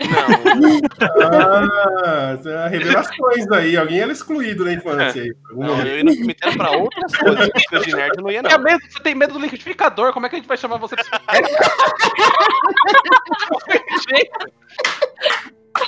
Não, 0.00 1.20
Ah, 2.56 2.68
revelações 2.68 3.50
aí. 3.52 3.76
Alguém 3.76 4.00
era 4.00 4.12
excluído 4.12 4.64
na 4.64 4.72
infância 4.72 5.22
aí. 5.22 5.34
não, 5.50 5.56
momento. 5.68 5.86
eu 5.86 5.96
ia 5.98 6.04
no 6.04 6.12
cemitério 6.12 6.56
pra 6.56 6.70
outras 6.70 7.16
coisas. 7.16 7.48
Coisa 7.68 7.84
de 7.86 7.94
nerd 7.94 8.16
não 8.22 8.30
ia, 8.30 8.42
não. 8.42 8.58
medo- 8.58 8.80
você 8.88 9.00
tem 9.00 9.14
medo 9.14 9.34
do 9.34 9.40
liquidificador, 9.40 10.12
como 10.12 10.26
é 10.26 10.28
que 10.28 10.36
a 10.36 10.38
gente 10.38 10.48
vai 10.48 10.56
chamar 10.56 10.78
você. 10.78 10.94
Ah, 11.28 11.32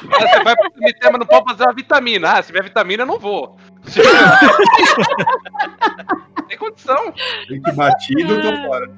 Você 0.00 0.42
vai 0.44 0.56
pro 0.56 0.72
cemitério, 0.72 1.12
mas 1.12 1.18
não 1.18 1.26
pode 1.26 1.44
fazer 1.50 1.64
uma 1.64 1.74
vitamina. 1.74 2.32
Ah, 2.32 2.42
se 2.42 2.46
tiver 2.48 2.62
vitamina, 2.62 3.02
eu 3.02 3.06
não 3.06 3.18
vou. 3.18 3.56
Tem 6.48 6.58
condição. 6.58 7.12
Leite 7.48 7.72
batido, 7.72 8.34
eu 8.34 8.42
tô 8.42 8.68
fora. 8.68 8.90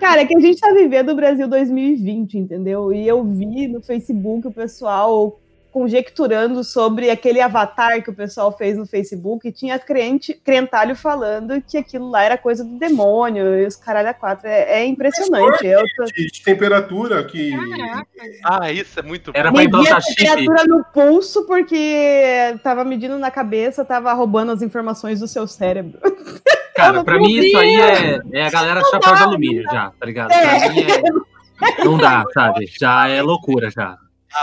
Cara, 0.00 0.20
é 0.20 0.26
que 0.26 0.36
a 0.36 0.40
gente 0.40 0.60
tá 0.60 0.72
vivendo 0.72 1.10
o 1.10 1.16
Brasil 1.16 1.48
2020, 1.48 2.38
entendeu? 2.38 2.92
E 2.92 3.06
eu 3.06 3.24
vi 3.24 3.68
no 3.68 3.82
Facebook 3.82 4.46
o 4.46 4.52
pessoal 4.52 5.40
conjecturando 5.74 6.62
sobre 6.62 7.10
aquele 7.10 7.40
avatar 7.40 8.00
que 8.00 8.08
o 8.08 8.14
pessoal 8.14 8.56
fez 8.56 8.78
no 8.78 8.86
Facebook 8.86 9.48
e 9.48 9.50
tinha 9.52 9.76
crente, 9.76 10.32
crentalho 10.32 10.94
falando 10.94 11.60
que 11.60 11.76
aquilo 11.76 12.08
lá 12.08 12.22
era 12.22 12.38
coisa 12.38 12.62
do 12.62 12.78
demônio 12.78 13.58
e 13.58 13.66
os 13.66 13.74
caralho 13.74 14.08
a 14.08 14.14
quatro. 14.14 14.46
É, 14.46 14.82
é 14.82 14.86
impressionante. 14.86 15.66
Eu 15.66 15.82
tô... 15.96 16.04
De, 16.04 16.26
de 16.30 16.42
temperatura 16.44 17.24
que. 17.24 17.50
Caraca. 17.50 18.06
Ah, 18.44 18.70
isso 18.70 19.00
é 19.00 19.02
muito 19.02 19.32
Era 19.34 19.50
bom. 19.50 19.56
pra 19.56 19.64
Medi 19.64 19.76
a 19.76 19.80
implantar 19.80 20.02
chip. 20.02 20.14
temperatura 20.16 20.64
no 20.64 20.84
pulso 20.84 21.44
porque 21.44 22.56
tava 22.62 22.84
medindo 22.84 23.18
na 23.18 23.32
cabeça, 23.32 23.84
tava 23.84 24.12
roubando 24.12 24.52
as 24.52 24.62
informações 24.62 25.18
do 25.18 25.26
seu 25.26 25.44
cérebro. 25.48 25.98
Cara, 26.76 27.02
pra 27.02 27.18
mim 27.18 27.32
isso 27.34 27.56
aí 27.58 27.74
é, 27.80 28.20
é 28.32 28.46
a 28.46 28.50
galera 28.50 28.80
chapéu 28.90 29.14
de 29.16 29.22
alumínio 29.24 29.62
já, 29.64 29.90
tá 29.98 30.06
ligado? 30.06 30.28
Pra 30.28 30.68
mim 30.70 30.80
é. 30.82 31.84
Não 31.84 31.98
dá, 31.98 32.24
sabe? 32.32 32.66
Já 32.78 33.08
é 33.08 33.20
loucura 33.22 33.70
já. 33.70 33.96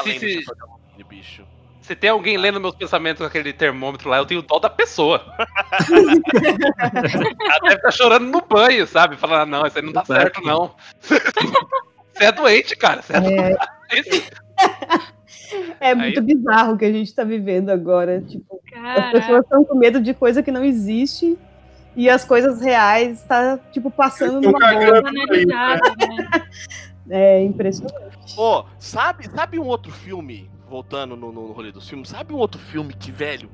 Se- 0.04 0.20
se- 0.20 0.42
chapéu 0.44 0.68
de 0.68 0.81
bicho. 1.12 1.44
Se 1.82 1.96
tem 1.96 2.10
alguém 2.10 2.38
lendo 2.38 2.62
meus 2.62 2.76
pensamentos 2.76 3.20
com 3.20 3.28
aquele 3.28 3.52
termômetro 3.52 4.10
lá, 4.10 4.18
eu 4.18 4.26
tenho 4.26 4.42
dó 4.42 4.60
da 4.60 4.70
pessoa. 4.70 5.22
Ela 5.92 7.60
deve 7.64 7.76
estar 7.76 7.92
chorando 7.92 8.28
no 8.28 8.42
banho, 8.42 8.88
sabe? 8.88 9.18
Falando, 9.18 9.42
ah, 9.42 9.46
não, 9.46 9.68
isso 9.68 9.78
aí 9.78 9.84
não 9.84 9.92
dá 9.92 10.06
certo, 10.06 10.42
não. 10.42 10.74
Você 12.14 12.24
é 12.24 12.32
doente, 12.32 12.76
cara. 12.78 13.02
Você 13.02 13.14
é 13.14 13.20
doente. 13.20 14.32
É 15.82 15.94
muito 15.94 16.22
bizarro 16.22 16.76
o 16.76 16.78
que 16.78 16.86
a 16.86 16.92
gente 16.92 17.14
tá 17.14 17.26
vivendo 17.26 17.72
agora. 17.72 18.22
Tipo, 18.22 18.62
as 18.74 19.12
pessoas 19.12 19.44
estão 19.44 19.66
com 19.66 19.76
medo 19.76 20.00
de 20.00 20.14
coisa 20.14 20.42
que 20.42 20.50
não 20.50 20.64
existe 20.64 21.38
e 21.94 22.10
as 22.10 22.24
coisas 22.24 22.62
reais 22.62 23.22
tá, 23.24 23.60
tipo, 23.70 23.92
passando 23.92 24.40
numa 24.40 24.58
cagando. 24.58 25.12
boa. 25.12 25.12
Né? 25.12 25.80
É 27.10 27.44
impressionante. 27.44 28.18
Pô, 28.34 28.66
sabe, 28.80 29.30
sabe 29.30 29.60
um 29.60 29.66
outro 29.66 29.92
filme, 29.92 30.50
voltando 30.72 31.18
no, 31.18 31.32
no 31.34 31.52
rolê 31.52 31.70
dos 31.72 31.88
filmes, 31.88 32.08
sabe 32.10 32.34
um 32.34 32.38
outro 32.38 32.60
filme 32.60 32.94
que, 32.94 33.12
velho, 33.12 33.52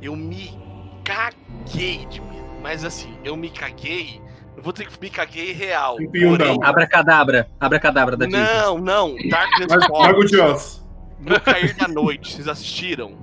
eu 0.00 0.14
me 0.14 0.56
caguei 1.04 2.06
de 2.06 2.20
medo. 2.20 2.48
Mas 2.62 2.84
assim, 2.84 3.12
eu 3.24 3.36
me 3.36 3.50
caguei, 3.50 4.20
eu 4.56 4.62
vou 4.62 4.72
ter 4.72 4.86
que 4.86 5.00
me 5.00 5.10
caguei 5.10 5.52
real. 5.52 5.96
Porém, 5.96 6.58
da- 6.58 6.68
Abracadabra, 6.68 7.50
abracadabra 7.58 8.16
da 8.16 8.26
Disney. 8.26 8.42
não, 8.44 8.78
não, 8.78 9.16
Darkness 9.28 9.86
Falls. 9.88 10.80
No 11.18 11.38
Cair 11.40 11.74
da 11.76 11.88
Noite, 11.88 12.32
vocês 12.32 12.46
assistiram? 12.48 13.18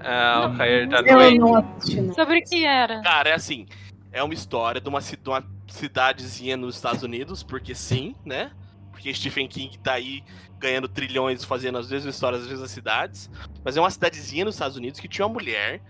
Ah, 0.00 0.50
o 0.52 0.56
cair 0.58 0.86
da 0.88 0.98
Eu 1.00 1.14
noite. 1.16 1.38
não 1.38 1.54
assisti, 1.56 2.00
não. 2.00 2.14
Sobre 2.14 2.38
o 2.38 2.42
que 2.44 2.64
era? 2.64 3.00
Cara, 3.02 3.30
é 3.30 3.34
assim, 3.34 3.66
é 4.12 4.22
uma 4.22 4.34
história 4.34 4.80
de 4.80 4.88
uma, 4.88 5.00
de 5.00 5.16
uma 5.28 5.44
cidadezinha 5.68 6.56
nos 6.56 6.74
Estados 6.76 7.02
Unidos, 7.02 7.42
porque 7.42 7.74
sim, 7.74 8.14
né? 8.24 8.50
Porque 8.92 9.12
Stephen 9.14 9.46
King 9.48 9.78
tá 9.78 9.92
aí 9.94 10.22
ganhando 10.58 10.88
trilhões 10.88 11.44
fazendo 11.44 11.78
as 11.78 11.90
mesmas 11.90 12.14
histórias, 12.14 12.42
as 12.42 12.48
mesmas 12.48 12.70
cidades. 12.70 13.30
Mas 13.64 13.76
é 13.76 13.80
uma 13.80 13.90
cidadezinha 13.90 14.44
nos 14.44 14.54
Estados 14.54 14.76
Unidos 14.76 15.00
que 15.00 15.08
tinha 15.08 15.26
uma 15.26 15.32
mulher 15.32 15.80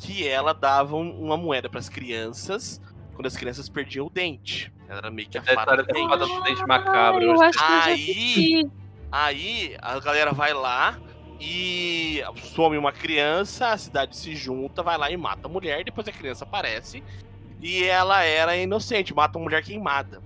que 0.00 0.26
ela 0.26 0.52
dava 0.52 0.96
um- 0.96 1.22
uma 1.24 1.36
moeda 1.36 1.68
pras 1.68 1.88
crianças 1.88 2.80
quando 3.14 3.26
as 3.26 3.36
crianças 3.36 3.68
perdiam 3.68 4.06
o 4.06 4.10
dente. 4.10 4.72
Ela 4.88 4.98
era 4.98 5.10
meio 5.10 5.28
que 5.28 5.38
a 5.38 5.42
fada 5.42 5.60
história 5.60 5.82
do 5.84 5.92
dente. 5.92 6.08
fada 6.08 6.26
do 6.26 6.40
dente 6.42 6.66
macabro. 6.66 7.22
Ah, 7.22 7.34
eu 7.34 7.42
acho 7.42 7.58
Aí-. 7.62 8.70
Aí 9.12 9.76
a 9.80 10.00
galera 10.00 10.32
vai 10.32 10.52
lá 10.52 10.98
E 11.40 12.22
some 12.54 12.78
uma 12.78 12.92
criança, 12.92 13.72
a 13.72 13.76
cidade 13.76 14.16
se 14.16 14.36
junta, 14.36 14.82
vai 14.84 14.96
lá 14.96 15.10
e 15.10 15.16
mata 15.16 15.46
a 15.46 15.50
mulher, 15.50 15.84
depois 15.84 16.06
a 16.06 16.12
criança 16.12 16.44
aparece 16.44 17.02
e 17.60 17.82
ela 17.82 18.22
era 18.22 18.56
inocente, 18.56 19.12
mata 19.12 19.36
uma 19.36 19.44
mulher 19.44 19.62
queimada. 19.62 20.22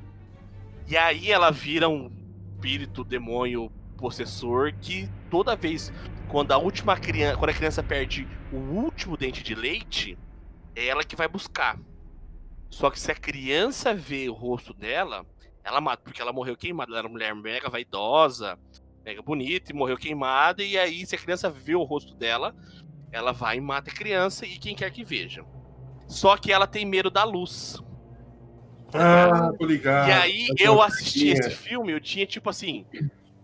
E 0.86 0.96
aí 0.98 1.30
ela 1.32 1.50
vira 1.50 1.88
um 1.88 2.10
espírito, 2.54 3.02
demônio, 3.02 3.72
possessor 3.98 4.72
que 4.72 5.08
toda 5.28 5.54
vez 5.54 5.92
quando 6.28 6.52
a 6.52 6.58
última 6.58 6.96
criança, 6.96 7.36
quando 7.36 7.50
a 7.50 7.54
criança 7.54 7.82
perde 7.82 8.28
o 8.52 8.56
último 8.56 9.16
dente 9.16 9.42
de 9.42 9.54
leite, 9.54 10.18
é 10.76 10.86
ela 10.86 11.02
que 11.02 11.16
vai 11.16 11.26
buscar. 11.26 11.78
Só 12.70 12.90
que 12.90 13.00
se 13.00 13.10
a 13.10 13.14
criança 13.14 13.94
vê 13.94 14.28
o 14.28 14.34
rosto 14.34 14.74
dela, 14.74 15.26
ela 15.64 15.80
mata, 15.80 16.02
porque 16.02 16.20
ela 16.20 16.32
morreu 16.32 16.56
queimada. 16.56 16.90
Ela 16.90 16.98
era 16.98 17.08
uma 17.08 17.12
mulher 17.12 17.34
mega 17.34 17.68
vaidosa, 17.70 18.58
mega 19.04 19.22
bonita, 19.22 19.72
e 19.72 19.74
morreu 19.74 19.96
queimada. 19.96 20.62
E 20.62 20.78
aí, 20.78 21.04
se 21.06 21.14
a 21.14 21.18
criança 21.18 21.50
vê 21.50 21.74
o 21.74 21.82
rosto 21.82 22.14
dela, 22.14 22.54
ela 23.10 23.32
vai 23.32 23.56
e 23.56 23.60
mata 23.60 23.90
a 23.90 23.94
criança 23.94 24.46
e 24.46 24.58
quem 24.58 24.74
quer 24.74 24.90
que 24.90 25.02
veja. 25.02 25.44
Só 26.06 26.36
que 26.36 26.52
ela 26.52 26.66
tem 26.66 26.84
medo 26.84 27.10
da 27.10 27.24
luz. 27.24 27.82
Ah, 28.92 29.52
tô 29.58 29.66
ligado. 29.66 30.08
E 30.08 30.12
aí, 30.12 30.48
eu 30.58 30.80
assisti 30.80 31.28
esse 31.28 31.50
filme, 31.50 31.92
eu 31.92 32.00
tinha, 32.00 32.26
tipo 32.26 32.48
assim, 32.48 32.86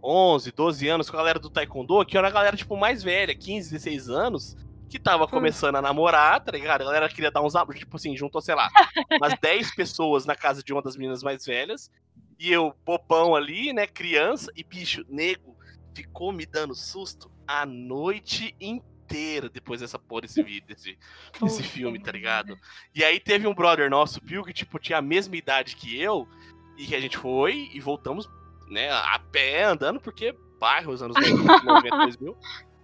11, 0.04 0.52
12 0.52 0.88
anos 0.88 1.08
com 1.10 1.16
a 1.16 1.20
galera 1.20 1.38
do 1.38 1.48
Taekwondo, 1.48 2.04
que 2.04 2.18
era 2.18 2.28
a 2.28 2.30
galera, 2.30 2.56
tipo, 2.56 2.76
mais 2.76 3.02
velha, 3.02 3.34
15, 3.34 3.70
16 3.70 4.10
anos, 4.10 4.56
que 4.88 4.98
tava 4.98 5.26
começando 5.26 5.76
a 5.76 5.82
namorar, 5.82 6.44
tá 6.44 6.52
ligado? 6.52 6.82
A 6.82 6.84
galera 6.84 7.08
queria 7.08 7.30
dar 7.30 7.42
uns 7.42 7.56
abros, 7.56 7.78
tipo 7.78 7.96
assim, 7.96 8.16
juntou, 8.16 8.40
sei 8.40 8.54
lá, 8.54 8.68
umas 9.18 9.34
10 9.40 9.74
pessoas 9.74 10.26
na 10.26 10.36
casa 10.36 10.62
de 10.62 10.72
uma 10.72 10.82
das 10.82 10.96
meninas 10.96 11.22
mais 11.22 11.46
velhas, 11.46 11.90
e 12.38 12.52
eu, 12.52 12.74
popão 12.84 13.34
ali, 13.34 13.72
né, 13.72 13.86
criança, 13.86 14.52
e 14.54 14.62
bicho, 14.62 15.04
nego, 15.08 15.56
ficou 15.94 16.32
me 16.32 16.44
dando 16.44 16.74
susto 16.74 17.30
a 17.46 17.64
noite 17.64 18.54
inteira 18.60 19.48
depois 19.48 19.80
dessa 19.80 19.98
porra 19.98 20.22
desse 20.22 20.42
vídeo, 20.42 20.66
desse, 20.66 20.98
desse 21.40 21.62
filme, 21.62 21.98
tá 21.98 22.12
ligado? 22.12 22.58
E 22.94 23.02
aí 23.02 23.18
teve 23.20 23.46
um 23.46 23.54
brother 23.54 23.88
nosso, 23.88 24.20
Pio, 24.20 24.44
que, 24.44 24.52
tipo, 24.52 24.78
tinha 24.78 24.98
a 24.98 25.02
mesma 25.02 25.36
idade 25.36 25.76
que 25.76 25.98
eu, 25.98 26.28
e 26.76 26.86
que 26.86 26.94
a 26.94 27.00
gente 27.00 27.16
foi 27.16 27.70
e 27.72 27.80
voltamos, 27.80 28.28
né, 28.68 28.90
a 28.90 29.18
pé, 29.18 29.64
andando, 29.64 30.00
porque 30.00 30.34
bairro, 30.60 30.92
os 30.92 31.02
anos 31.02 31.16
90, 31.16 31.96
2000. 31.96 32.36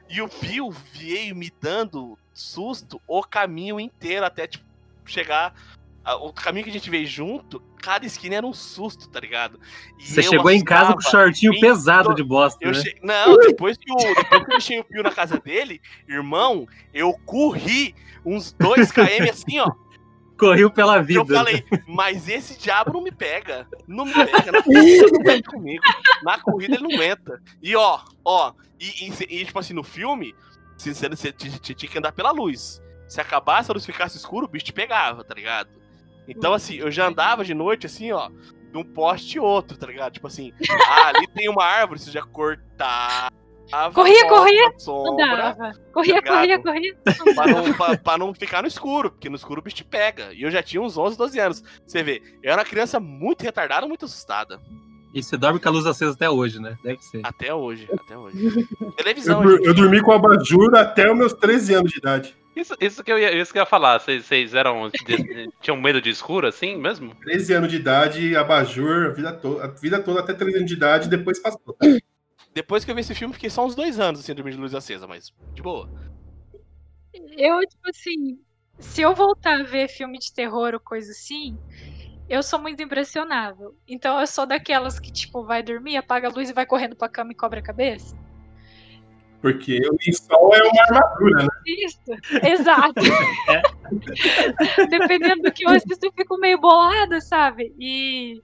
E 0.08 0.20
o 0.20 0.28
Pio 0.28 0.70
veio 0.92 1.36
me 1.36 1.52
dando 1.60 2.18
susto 2.32 3.00
o 3.06 3.22
caminho 3.22 3.78
inteiro, 3.78 4.26
até, 4.26 4.46
tipo, 4.46 4.64
chegar... 5.06 5.54
a- 6.04 6.16
O 6.16 6.32
caminho 6.32 6.64
que 6.64 6.70
a 6.70 6.72
gente 6.72 6.90
veio 6.90 7.06
junto, 7.06 7.60
cada 7.80 8.04
esquina 8.04 8.34
era 8.36 8.46
um 8.46 8.52
susto, 8.52 9.08
tá 9.08 9.20
ligado? 9.20 9.60
E 9.98 10.04
Você 10.06 10.20
eu 10.20 10.24
chegou 10.24 10.50
em 10.50 10.64
casa 10.64 10.92
com 10.92 10.98
o 10.98 11.02
shortinho 11.02 11.54
em 11.54 11.60
pesado 11.60 12.14
de 12.14 12.22
bosta, 12.24 12.58
eu 12.64 12.72
né? 12.72 12.80
che... 12.80 12.98
Não, 13.02 13.36
depois 13.38 13.76
que, 13.78 13.92
o, 13.92 13.96
depois 13.96 14.26
que 14.28 14.34
eu 14.34 14.46
deixei 14.46 14.80
o 14.80 14.84
Pio 14.84 15.02
na 15.02 15.12
casa 15.12 15.38
dele, 15.38 15.80
irmão, 16.08 16.66
eu 16.92 17.12
corri 17.24 17.94
uns 18.24 18.52
2 18.52 18.90
km 18.90 19.30
assim, 19.30 19.58
ó. 19.60 19.70
Correu 20.40 20.70
pela 20.70 20.96
Eu 20.96 21.04
vida. 21.04 21.34
falei, 21.34 21.64
mas 21.86 22.28
esse 22.28 22.58
diabo 22.58 22.92
não 22.92 23.02
me 23.02 23.12
pega. 23.12 23.66
Não 23.86 24.04
me 24.04 24.12
pega. 24.14 24.50
Na 24.50 24.62
corrida 24.62 24.88
ele 24.88 25.10
não 25.12 25.20
aguenta 25.20 25.50
comigo. 25.50 25.84
Na 26.22 26.40
corrida 26.40 26.74
ele 26.74 26.82
não 26.82 26.90
aguenta. 26.96 27.42
E 27.62 27.76
ó, 27.76 28.00
ó, 28.24 28.52
e, 28.80 29.06
e- 29.08 29.40
e, 29.40 29.44
tipo 29.44 29.58
assim, 29.58 29.74
no 29.74 29.84
filme, 29.84 30.34
você, 30.76 30.92
você, 30.94 31.30
tinha 31.32 31.90
que 31.90 31.98
andar 31.98 32.12
pela 32.12 32.30
luz. 32.30 32.82
Se 33.06 33.20
acabasse 33.20 33.70
a 33.70 33.74
luz 33.74 33.84
ficasse 33.84 34.16
escuro, 34.16 34.46
o 34.46 34.48
bicho 34.48 34.64
te 34.64 34.72
pegava, 34.72 35.22
tá 35.22 35.34
ligado? 35.34 35.68
Então, 36.26 36.54
assim, 36.54 36.76
eu 36.76 36.90
já 36.90 37.06
andava 37.06 37.44
de 37.44 37.52
noite, 37.52 37.86
assim, 37.86 38.10
ó, 38.12 38.30
de 38.70 38.78
um 38.78 38.84
poste 38.84 39.36
e 39.36 39.40
outro, 39.40 39.76
tá 39.76 39.86
ligado? 39.86 40.12
Tipo 40.12 40.28
assim, 40.28 40.52
ah, 40.88 41.08
ali 41.08 41.26
tem 41.26 41.48
uma 41.48 41.64
árvore, 41.64 41.98
você 42.00 42.10
já 42.10 42.22
Corria, 43.94 44.28
corria, 44.28 44.72
sombra, 44.78 45.26
dava. 45.26 45.72
Corria, 45.92 46.22
corria, 46.22 46.40
ligado? 46.56 46.62
corria. 46.62 46.96
pra 47.34 47.46
não, 47.46 47.72
pra, 47.74 47.96
pra 47.96 48.18
não 48.18 48.34
ficar 48.34 48.62
no 48.62 48.68
escuro, 48.68 49.10
porque 49.10 49.28
no 49.28 49.36
escuro 49.36 49.60
o 49.60 49.62
bicho 49.62 49.76
te 49.76 49.84
pega. 49.84 50.32
E 50.32 50.42
eu 50.42 50.50
já 50.50 50.62
tinha 50.62 50.80
uns 50.82 50.96
11, 50.98 51.16
12 51.16 51.38
anos. 51.38 51.64
Você 51.86 52.02
vê, 52.02 52.20
eu 52.42 52.52
era 52.52 52.60
uma 52.62 52.68
criança 52.68 52.98
muito 52.98 53.42
retardada, 53.42 53.86
muito 53.86 54.04
assustada. 54.04 54.60
E 55.12 55.22
você 55.22 55.36
dorme 55.36 55.58
com 55.58 55.68
a 55.68 55.72
luz 55.72 55.86
acesa 55.86 56.12
até 56.12 56.30
hoje, 56.30 56.60
né? 56.60 56.76
Deve 56.84 57.00
ser. 57.02 57.20
Até 57.24 57.52
hoje, 57.52 57.88
até 57.92 58.16
hoje. 58.16 58.36
Televisão, 58.96 59.42
Eu, 59.42 59.50
gente. 59.56 59.66
eu 59.66 59.74
dormi 59.74 60.00
com 60.00 60.12
abajur 60.12 60.74
até 60.76 61.10
os 61.10 61.18
meus 61.18 61.32
13 61.32 61.74
anos 61.74 61.90
de 61.90 61.98
idade. 61.98 62.36
Isso, 62.54 62.74
isso, 62.80 63.02
que 63.02 63.10
eu 63.12 63.18
ia, 63.18 63.32
isso 63.40 63.52
que 63.52 63.58
eu 63.58 63.62
ia 63.62 63.66
falar. 63.66 63.98
Vocês, 64.00 64.24
vocês 64.24 64.54
eram. 64.54 64.88
de- 64.88 65.48
tinham 65.60 65.76
medo 65.80 66.00
de 66.00 66.10
escuro 66.10 66.46
assim 66.46 66.76
mesmo? 66.76 67.14
13 67.22 67.54
anos 67.54 67.70
de 67.70 67.76
idade, 67.76 68.36
abajur, 68.36 69.06
a 69.06 69.08
vida, 69.10 69.32
to 69.32 69.60
a 69.60 69.66
vida 69.68 70.00
toda 70.00 70.20
até 70.20 70.32
13 70.34 70.56
anos 70.58 70.68
de 70.68 70.74
idade, 70.76 71.08
depois 71.08 71.38
passou. 71.40 71.76
Depois 72.52 72.84
que 72.84 72.90
eu 72.90 72.94
vi 72.94 73.00
esse 73.00 73.14
filme, 73.14 73.32
fiquei 73.34 73.50
só 73.50 73.64
uns 73.64 73.74
dois 73.74 73.98
anos 74.00 74.20
assim, 74.20 74.34
dormindo 74.34 74.54
de 74.56 74.60
luz 74.60 74.74
acesa, 74.74 75.06
mas 75.06 75.32
de 75.54 75.62
boa. 75.62 75.88
Eu, 77.36 77.60
tipo 77.60 77.88
assim, 77.88 78.38
se 78.78 79.02
eu 79.02 79.14
voltar 79.14 79.60
a 79.60 79.64
ver 79.64 79.88
filme 79.88 80.18
de 80.18 80.32
terror 80.32 80.74
ou 80.74 80.80
coisa 80.80 81.12
assim, 81.12 81.56
eu 82.28 82.42
sou 82.42 82.58
muito 82.60 82.82
impressionável. 82.82 83.76
Então 83.86 84.18
eu 84.20 84.26
sou 84.26 84.46
daquelas 84.46 84.98
que, 84.98 85.12
tipo, 85.12 85.44
vai 85.44 85.62
dormir, 85.62 85.96
apaga 85.96 86.28
a 86.28 86.30
luz 86.30 86.50
e 86.50 86.52
vai 86.52 86.66
correndo 86.66 86.96
pra 86.96 87.08
cama 87.08 87.32
e 87.32 87.36
cobre 87.36 87.60
a 87.60 87.62
cabeça. 87.62 88.16
Porque 89.40 89.78
o 89.88 89.96
lençol 90.04 90.54
é 90.54 90.62
uma 90.62 90.82
armadura, 90.82 91.44
né? 91.44 91.48
Isso, 91.66 92.00
exato. 92.46 93.00
Dependendo 94.90 95.42
do 95.42 95.52
que 95.52 95.64
eu 95.64 95.70
assisto, 95.70 96.04
eu 96.06 96.12
fico 96.12 96.36
meio 96.38 96.60
bolada, 96.60 97.20
sabe? 97.20 97.74
E. 97.78 98.42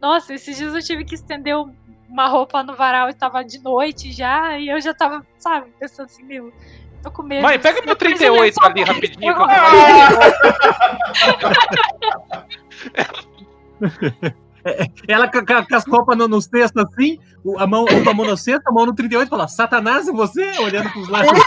Nossa, 0.00 0.34
esses 0.34 0.56
dias 0.56 0.74
eu 0.74 0.82
tive 0.82 1.04
que 1.04 1.14
estender 1.14 1.56
um- 1.56 1.74
uma 2.08 2.26
roupa 2.28 2.62
no 2.62 2.74
varal 2.74 3.08
e 3.10 3.14
tava 3.14 3.44
de 3.44 3.58
noite 3.62 4.12
já, 4.12 4.58
e 4.58 4.68
eu 4.68 4.80
já 4.80 4.94
tava, 4.94 5.26
sabe, 5.38 5.66
pensando 5.78 6.06
assim, 6.06 6.22
meu, 6.24 6.52
tô 7.02 7.10
com 7.10 7.22
medo. 7.22 7.42
Mãe, 7.42 7.58
pega 7.58 7.82
meu 7.84 7.94
Depois 7.96 8.20
eu 8.20 8.36
38 8.36 8.42
lençol- 8.42 8.64
ali 8.70 8.82
rapidinho. 8.82 9.34
que 9.34 9.40
eu 9.40 9.46
Ela 15.06 15.28
com, 15.30 15.46
com- 15.46 15.64
com 15.64 15.76
as 15.76 15.86
roupas 15.86 16.18
no, 16.18 16.26
no 16.26 16.42
cesto 16.42 16.80
assim, 16.80 17.20
a 17.58 17.66
mão, 17.68 17.84
uma 17.84 18.12
mão 18.12 18.26
no 18.26 18.36
cesto, 18.36 18.68
a 18.68 18.72
mão 18.72 18.84
no 18.84 18.92
38, 18.92 19.28
fala: 19.28 19.46
Satanás, 19.46 20.08
é 20.08 20.12
você? 20.12 20.44
Olhando 20.58 20.90
pros 20.90 21.08
lados. 21.08 21.30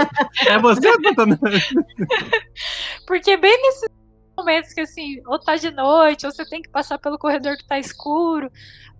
é 0.48 0.58
você, 0.58 0.90
Satanás? 1.02 1.68
Porque 3.06 3.36
bem 3.36 3.54
nesses 3.62 3.88
momentos 4.36 4.72
que 4.72 4.80
assim, 4.80 5.20
ou 5.26 5.38
tá 5.38 5.56
de 5.56 5.70
noite, 5.70 6.26
ou 6.26 6.32
você 6.32 6.44
tem 6.48 6.60
que 6.62 6.68
passar 6.68 6.98
pelo 6.98 7.18
corredor 7.18 7.56
que 7.56 7.66
tá 7.66 7.78
escuro, 7.78 8.50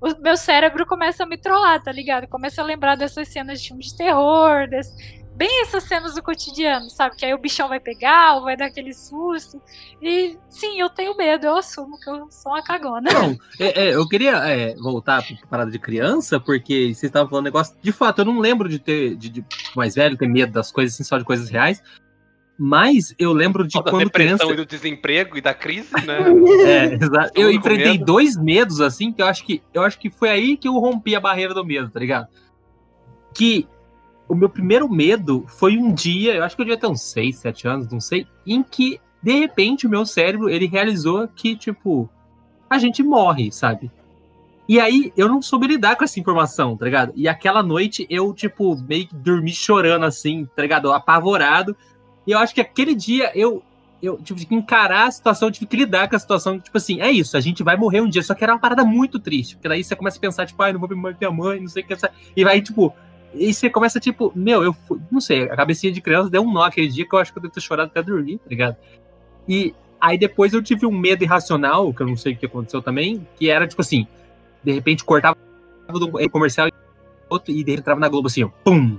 o 0.00 0.20
meu 0.20 0.36
cérebro 0.36 0.86
começa 0.86 1.24
a 1.24 1.26
me 1.26 1.36
trollar, 1.36 1.82
tá 1.82 1.90
ligado? 1.92 2.26
Começa 2.28 2.60
a 2.62 2.64
lembrar 2.64 2.96
dessas 2.96 3.28
cenas 3.28 3.60
de 3.60 3.68
filme 3.68 3.82
de 3.82 3.96
terror, 3.96 4.68
desse- 4.68 5.24
bem 5.34 5.62
essas 5.62 5.82
cenas 5.82 6.14
do 6.14 6.22
cotidiano, 6.22 6.88
sabe? 6.88 7.16
Que 7.16 7.26
aí 7.26 7.34
o 7.34 7.38
bichão 7.38 7.68
vai 7.68 7.80
pegar, 7.80 8.36
ou 8.36 8.42
vai 8.42 8.56
dar 8.56 8.66
aquele 8.66 8.92
susto. 8.94 9.60
E 10.00 10.38
sim, 10.48 10.78
eu 10.80 10.88
tenho 10.88 11.16
medo, 11.16 11.46
eu 11.46 11.56
assumo 11.56 11.98
que 11.98 12.08
eu 12.08 12.28
sou 12.30 12.52
uma 12.52 12.62
cagona. 12.62 13.10
Não, 13.12 13.36
é, 13.58 13.86
é, 13.88 13.94
eu 13.96 14.06
queria 14.08 14.36
é, 14.48 14.76
voltar 14.76 15.24
pra 15.26 15.36
parada 15.48 15.72
de 15.72 15.78
criança, 15.80 16.38
porque 16.38 16.84
vocês 16.94 17.04
estavam 17.04 17.28
falando 17.28 17.46
negócio. 17.46 17.76
De 17.82 17.90
fato, 17.90 18.20
eu 18.20 18.24
não 18.26 18.38
lembro 18.38 18.68
de 18.68 18.78
ter, 18.78 19.16
de, 19.16 19.28
de 19.28 19.44
mais 19.74 19.96
velho, 19.96 20.16
ter 20.16 20.28
medo 20.28 20.52
das 20.52 20.70
coisas, 20.70 20.94
assim, 20.94 21.02
só 21.02 21.18
de 21.18 21.24
coisas 21.24 21.48
reais. 21.48 21.82
Mas 22.56 23.14
eu 23.18 23.32
lembro 23.32 23.66
de 23.66 23.74
da 23.74 23.90
quando 23.90 24.04
depressão 24.04 24.36
criança. 24.38 24.52
e 24.52 24.56
do 24.56 24.66
desemprego 24.66 25.36
e 25.36 25.40
da 25.40 25.52
crise, 25.52 25.92
né? 26.06 26.18
É, 26.64 26.94
exato. 26.94 27.32
Todo 27.32 27.42
Eu 27.42 27.50
enfrentei 27.50 27.92
medo. 27.92 28.04
dois 28.04 28.36
medos, 28.36 28.80
assim, 28.80 29.12
que 29.12 29.20
eu 29.20 29.26
acho 29.26 29.44
que 29.44 29.60
eu 29.72 29.82
acho 29.82 29.98
que 29.98 30.08
foi 30.08 30.28
aí 30.28 30.56
que 30.56 30.68
eu 30.68 30.74
rompi 30.74 31.16
a 31.16 31.20
barreira 31.20 31.52
do 31.52 31.64
medo, 31.64 31.90
tá 31.90 31.98
ligado? 31.98 32.28
Que 33.34 33.66
o 34.28 34.34
meu 34.34 34.48
primeiro 34.48 34.88
medo 34.88 35.44
foi 35.48 35.76
um 35.76 35.92
dia, 35.92 36.34
eu 36.34 36.44
acho 36.44 36.54
que 36.54 36.62
eu 36.62 36.66
devia 36.66 36.80
ter 36.80 36.86
uns 36.86 37.02
6, 37.02 37.36
7 37.38 37.68
anos, 37.68 37.88
não 37.90 38.00
sei, 38.00 38.26
em 38.46 38.62
que, 38.62 39.00
de 39.22 39.32
repente, 39.32 39.86
o 39.86 39.90
meu 39.90 40.06
cérebro, 40.06 40.48
ele 40.48 40.66
realizou 40.66 41.28
que, 41.28 41.56
tipo, 41.56 42.08
a 42.70 42.78
gente 42.78 43.02
morre, 43.02 43.50
sabe? 43.52 43.90
E 44.66 44.80
aí, 44.80 45.12
eu 45.16 45.28
não 45.28 45.42
soube 45.42 45.66
lidar 45.66 45.96
com 45.96 46.04
essa 46.04 46.18
informação, 46.18 46.76
tá 46.76 46.86
ligado? 46.86 47.12
E 47.14 47.28
aquela 47.28 47.62
noite, 47.62 48.06
eu, 48.08 48.32
tipo, 48.32 48.76
meio 48.88 49.06
que 49.06 49.14
dormi 49.14 49.50
chorando, 49.52 50.04
assim, 50.04 50.48
tá 50.56 50.62
ligado? 50.62 50.90
Apavorado. 50.90 51.76
E 52.26 52.32
eu 52.32 52.38
acho 52.38 52.54
que 52.54 52.60
aquele 52.60 52.94
dia, 52.94 53.30
eu, 53.34 53.62
eu 54.02 54.18
tive 54.22 54.46
que 54.46 54.54
encarar 54.54 55.06
a 55.06 55.10
situação, 55.10 55.50
tive 55.50 55.66
que 55.66 55.76
lidar 55.76 56.08
com 56.08 56.16
a 56.16 56.18
situação, 56.18 56.58
tipo 56.58 56.76
assim, 56.76 57.00
é 57.00 57.10
isso, 57.10 57.36
a 57.36 57.40
gente 57.40 57.62
vai 57.62 57.76
morrer 57.76 58.00
um 58.00 58.08
dia, 58.08 58.22
só 58.22 58.34
que 58.34 58.42
era 58.42 58.52
uma 58.52 58.58
parada 58.58 58.84
muito 58.84 59.18
triste, 59.18 59.56
porque 59.56 59.68
daí 59.68 59.82
você 59.82 59.94
começa 59.94 60.18
a 60.18 60.20
pensar, 60.20 60.46
tipo, 60.46 60.62
ai, 60.62 60.72
não 60.72 60.80
vou 60.80 60.88
ver 60.88 60.96
minha 60.96 61.30
mãe, 61.30 61.60
não 61.60 61.68
sei 61.68 61.82
o 61.82 61.86
que, 61.86 61.96
e 62.36 62.44
vai, 62.44 62.60
tipo, 62.60 62.94
e 63.34 63.52
você 63.52 63.68
começa, 63.68 63.98
tipo, 63.98 64.32
meu, 64.34 64.62
eu 64.62 64.76
não 65.10 65.20
sei, 65.20 65.44
a 65.44 65.56
cabecinha 65.56 65.92
de 65.92 66.00
criança 66.00 66.30
deu 66.30 66.42
um 66.42 66.52
nó 66.52 66.62
aquele 66.62 66.88
dia 66.88 67.06
que 67.06 67.14
eu 67.14 67.18
acho 67.18 67.32
que 67.32 67.38
eu 67.38 67.42
devo 67.42 67.54
ter 67.54 67.60
chorado 67.60 67.88
até 67.88 68.02
dormir, 68.02 68.38
tá 68.38 68.48
ligado? 68.48 68.76
E 69.48 69.74
aí 70.00 70.16
depois 70.16 70.52
eu 70.52 70.62
tive 70.62 70.86
um 70.86 70.92
medo 70.92 71.24
irracional, 71.24 71.92
que 71.92 72.02
eu 72.02 72.06
não 72.06 72.16
sei 72.16 72.34
o 72.34 72.36
que 72.36 72.46
aconteceu 72.46 72.80
também, 72.80 73.26
que 73.36 73.50
era, 73.50 73.66
tipo 73.66 73.80
assim, 73.80 74.06
de 74.62 74.72
repente 74.72 75.04
cortava 75.04 75.36
do 75.92 76.10
comercial 76.30 76.68
e 76.68 76.72
outro, 77.28 77.52
e 77.52 77.64
daí 77.64 77.74
entrava 77.74 78.00
na 78.00 78.08
Globo 78.08 78.28
assim, 78.28 78.44
ó, 78.44 78.48
pum! 78.62 78.98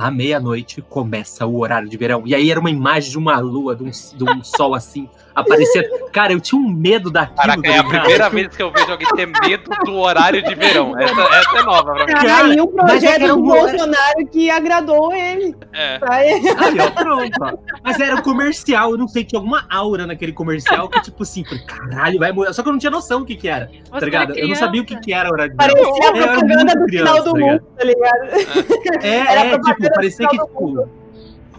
À 0.00 0.10
meia-noite 0.10 0.82
começa 0.88 1.44
o 1.44 1.58
horário 1.60 1.88
de 1.88 1.96
verão. 1.96 2.22
E 2.24 2.34
aí 2.34 2.50
era 2.50 2.58
uma 2.58 2.70
imagem 2.70 3.10
de 3.10 3.18
uma 3.18 3.38
lua, 3.38 3.76
de 3.76 3.82
um, 3.84 3.90
de 3.90 4.24
um 4.24 4.42
sol 4.42 4.74
assim, 4.74 5.08
aparecendo. 5.34 5.88
Cara, 6.10 6.32
eu 6.32 6.40
tinha 6.40 6.58
um 6.60 6.68
medo 6.68 7.10
daquilo. 7.10 7.36
Caraca, 7.36 7.62
tá 7.62 7.68
é 7.68 7.78
a 7.78 7.82
ligado? 7.82 7.98
primeira 8.00 8.30
vez 8.30 8.56
que 8.56 8.62
eu 8.62 8.72
vejo 8.72 8.90
alguém 8.90 9.08
ter 9.14 9.26
medo 9.26 9.70
do 9.84 9.96
horário 9.98 10.42
de 10.42 10.54
verão. 10.54 10.98
Essa, 10.98 11.20
essa 11.20 11.58
é 11.58 11.62
nova 11.62 11.92
pra 11.94 12.06
mim. 12.06 12.12
Cara, 12.12 12.26
Cara, 12.26 12.54
e 12.54 12.60
um 12.60 12.72
mas 12.74 12.90
projeto 12.90 13.26
do 13.26 13.38
um- 13.38 13.42
Bolsonaro 13.42 14.26
que 14.32 14.50
agradou 14.50 15.12
ele. 15.12 15.54
É. 15.72 15.98
Tá? 15.98 16.24
É. 16.24 16.32
Aí, 16.32 16.78
ó, 16.80 16.90
pronto, 16.90 17.38
ó. 17.42 17.52
Mas 17.84 18.00
era 18.00 18.14
um 18.16 18.22
comercial, 18.22 18.92
eu 18.92 18.98
não 18.98 19.06
sei, 19.06 19.22
tinha 19.24 19.38
alguma 19.38 19.66
aura 19.70 20.06
naquele 20.06 20.32
comercial 20.32 20.88
que, 20.88 21.00
tipo 21.02 21.22
assim, 21.22 21.44
falei, 21.44 21.62
caralho, 21.64 22.18
vai 22.18 22.32
morrer. 22.32 22.52
Só 22.54 22.62
que 22.62 22.68
eu 22.68 22.72
não 22.72 22.80
tinha 22.80 22.90
noção 22.90 23.20
o 23.20 23.24
que 23.26 23.36
que 23.36 23.48
era, 23.48 23.66
tá 23.66 23.98
Você 23.98 24.04
ligado? 24.06 24.32
era 24.32 24.40
Eu 24.40 24.48
não 24.48 24.54
sabia 24.56 24.80
o 24.80 24.84
que 24.84 24.98
que 24.98 25.12
era 25.12 25.28
a 25.28 25.32
hora 25.32 25.48
de 25.48 25.54
verão. 25.56 25.74
Parecia 25.74 26.08
a 26.08 26.12
propaganda 26.32 26.74
do 26.74 26.86
criança, 26.86 27.12
final 27.12 27.24
do 27.24 27.32
tá 27.32 27.38
ligado? 27.38 27.52
mundo, 27.52 27.66
tá 27.76 27.84
ligado? 27.84 29.04
É, 29.04 29.16
Era 29.18 29.40
é, 29.44 29.48
propaganda 29.50 29.74
tipo, 29.74 29.89
parecia 29.94 30.28
que, 30.28 30.38
tipo... 30.38 30.88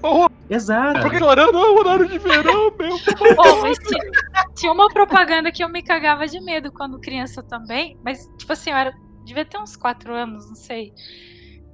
Oh, 0.04 0.28
Exato. 0.50 1.00
por 1.00 1.12
que 1.12 1.16
ignorando? 1.18 1.54
Não, 1.54 1.76
horário 1.76 2.08
de 2.08 2.18
verão, 2.18 2.74
meu. 2.78 2.98
Pô, 3.36 3.62
mas 3.62 3.78
tinha, 3.78 4.04
tinha 4.56 4.72
uma 4.72 4.90
propaganda 4.90 5.52
que 5.52 5.64
eu 5.64 5.70
me 5.70 5.84
cagava 5.84 6.28
de 6.28 6.40
medo 6.42 6.72
quando 6.72 7.00
criança 7.00 7.44
também. 7.44 7.98
Mas, 8.04 8.28
tipo 8.38 8.52
assim, 8.52 8.72
eu 8.72 8.78
era, 8.78 8.94
devia 9.24 9.46
ter 9.46 9.60
uns 9.60 9.76
4 9.76 10.14
anos, 10.14 10.48
não 10.48 10.56
sei. 10.56 10.92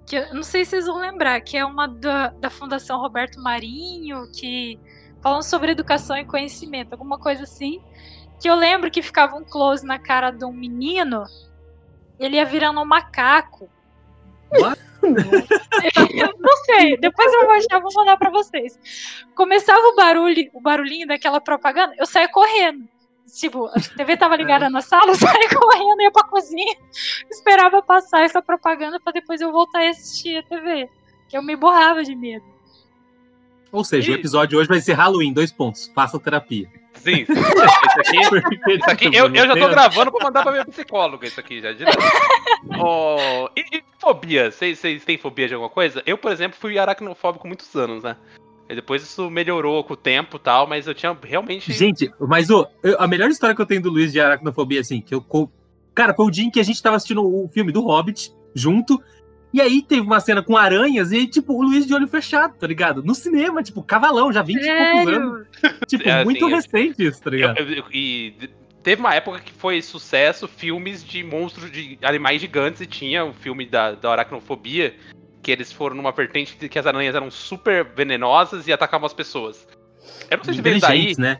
Que 0.05 0.17
eu 0.17 0.33
não 0.33 0.43
sei 0.43 0.65
se 0.65 0.71
vocês 0.71 0.85
vão 0.85 0.99
lembrar, 0.99 1.39
que 1.41 1.57
é 1.57 1.65
uma 1.65 1.87
da, 1.87 2.29
da 2.29 2.49
Fundação 2.49 2.99
Roberto 2.99 3.41
Marinho, 3.41 4.29
que 4.31 4.77
falam 5.21 5.41
sobre 5.41 5.71
educação 5.71 6.17
e 6.17 6.25
conhecimento, 6.25 6.93
alguma 6.93 7.17
coisa 7.17 7.43
assim. 7.43 7.81
Que 8.39 8.49
eu 8.49 8.55
lembro 8.55 8.91
que 8.91 9.01
ficava 9.01 9.35
um 9.35 9.43
close 9.43 9.85
na 9.85 9.97
cara 9.97 10.31
de 10.31 10.45
um 10.45 10.53
menino, 10.53 11.23
ele 12.19 12.35
ia 12.35 12.45
virando 12.45 12.79
um 12.81 12.85
macaco. 12.85 13.69
What? 14.59 14.86
Eu 16.13 16.33
não 16.39 16.57
sei, 16.65 16.97
depois 16.97 17.33
eu 17.33 17.45
vou 17.45 17.51
achar, 17.51 17.79
vou 17.79 17.91
mandar 17.95 18.17
pra 18.17 18.29
vocês. 18.29 18.77
Começava 19.35 19.79
o 19.79 19.95
barulho, 19.95 20.49
o 20.53 20.61
barulhinho 20.61 21.07
daquela 21.07 21.39
propaganda, 21.39 21.93
eu 21.97 22.05
saía 22.05 22.29
correndo. 22.29 22.87
Tipo, 23.33 23.65
a 23.67 23.79
TV 23.95 24.15
tava 24.15 24.35
ligada 24.35 24.69
na 24.69 24.81
sala, 24.81 25.11
eu 25.11 25.15
saía 25.15 25.49
correndo, 25.49 26.01
ia 26.01 26.11
pra 26.11 26.23
cozinha, 26.23 26.75
esperava 27.29 27.81
passar 27.81 28.23
essa 28.23 28.41
propaganda 28.41 28.99
pra 28.99 29.11
depois 29.11 29.41
eu 29.41 29.51
voltar 29.51 29.83
e 29.83 29.89
assistir 29.89 30.37
a 30.37 30.43
TV. 30.43 30.89
Que 31.27 31.37
eu 31.37 31.43
me 31.43 31.55
borrava 31.55 32.03
de 32.03 32.15
medo. 32.15 32.45
Ou 33.71 33.83
seja, 33.83 34.11
o 34.11 34.15
Ih. 34.15 34.19
episódio 34.19 34.57
hoje 34.57 34.69
vai 34.69 34.79
ser 34.79 34.93
Halloween, 34.93 35.33
dois 35.33 35.51
pontos. 35.51 35.91
Faça 35.93 36.17
terapia. 36.17 36.69
Sim. 36.97 37.25
Isso 37.29 38.35
aqui, 38.35 38.55
isso 38.73 38.89
aqui 38.89 39.05
eu, 39.15 39.27
eu 39.33 39.47
já 39.47 39.55
tô 39.55 39.67
gravando 39.69 40.11
pra 40.11 40.23
mandar 40.25 40.43
pra 40.43 40.51
minha 40.51 40.65
psicóloga 40.65 41.27
isso 41.27 41.39
aqui 41.39 41.61
já, 41.61 41.71
direto. 41.73 41.97
Oh, 42.79 43.49
e, 43.55 43.77
e 43.77 43.83
fobia? 43.99 44.51
Vocês 44.51 44.81
têm 45.05 45.17
fobia 45.17 45.47
de 45.47 45.53
alguma 45.53 45.69
coisa? 45.69 46.01
Eu, 46.05 46.17
por 46.17 46.31
exemplo, 46.31 46.57
fui 46.59 46.77
aracnofóbico 46.77 47.47
muitos 47.47 47.73
anos, 47.75 48.03
né? 48.03 48.15
E 48.69 48.75
depois 48.75 49.01
isso 49.01 49.29
melhorou 49.29 49.83
com 49.83 49.93
o 49.93 49.97
tempo 49.97 50.35
e 50.37 50.39
tal, 50.39 50.67
mas 50.67 50.87
eu 50.87 50.93
tinha 50.93 51.17
realmente. 51.23 51.71
Gente, 51.71 52.11
mas 52.19 52.49
eu- 52.49 52.67
a 52.99 53.07
melhor 53.07 53.29
história 53.29 53.55
que 53.55 53.61
eu 53.61 53.65
tenho 53.65 53.81
do 53.81 53.89
Luiz 53.89 54.11
de 54.11 54.19
aracnofobia, 54.19 54.81
assim, 54.81 54.99
que 54.99 55.15
eu. 55.15 55.25
Cara, 55.95 56.13
foi 56.13 56.25
o 56.25 56.31
dia 56.31 56.43
em 56.43 56.51
que 56.51 56.59
a 56.59 56.63
gente 56.63 56.81
tava 56.83 56.97
assistindo 56.97 57.23
o 57.23 57.49
filme 57.53 57.71
do 57.71 57.81
Hobbit 57.81 58.31
junto. 58.53 59.01
E 59.53 59.61
aí 59.61 59.81
teve 59.81 60.01
uma 60.01 60.19
cena 60.19 60.43
com 60.43 60.57
aranhas 60.57 61.11
e 61.11 61.25
tipo, 61.25 61.53
o 61.53 61.61
Luiz 61.63 61.85
de 61.85 61.93
olho 61.93 62.07
fechado, 62.07 62.55
tá 62.57 62.67
ligado? 62.67 63.01
No 63.01 63.15
cinema, 63.15 63.63
tipo, 63.63 63.81
cavalão, 63.81 64.31
já 64.31 64.41
20 64.41 64.57
e 64.61 64.67
poucos 64.67 65.13
anos. 65.13 65.47
Sério? 65.61 65.79
Tipo, 65.87 66.09
É, 66.09 66.23
muito 66.25 66.45
assim, 66.45 66.55
recente 66.55 67.03
isso, 67.07 67.21
tá 67.21 67.29
Eu- 67.29 67.33
ligado? 67.33 67.57
eu- 67.59 67.69
eu- 67.69 67.83
e 67.91 68.35
de- 68.37 68.49
teve 68.83 68.99
uma 68.99 69.15
época 69.15 69.39
que 69.39 69.51
foi 69.53 69.81
sucesso 69.81 70.47
filmes 70.47 71.03
de 71.03 71.23
monstros 71.23 71.71
de 71.71 71.97
animais 72.01 72.41
gigantes 72.41 72.81
e 72.81 72.85
tinha 72.85 73.23
o 73.25 73.33
filme 73.33 73.65
da, 73.65 73.93
da 73.93 74.11
aracnofobia, 74.11 74.95
que 75.41 75.49
eles 75.49 75.71
foram 75.71 75.95
numa 75.95 76.11
vertente 76.11 76.57
de 76.57 76.67
que 76.67 76.77
as 76.77 76.85
aranhas 76.85 77.15
eram 77.15 77.31
super 77.31 77.85
venenosas 77.85 78.67
e 78.67 78.73
atacavam 78.73 79.05
as 79.05 79.13
pessoas. 79.13 79.65
Eu 80.29 80.37
não 80.37 80.43
sei 80.43 80.53
se 80.55 80.61
veio 80.61 80.79
daí. 80.79 80.89
Inteligentes, 81.11 81.17
né? 81.17 81.37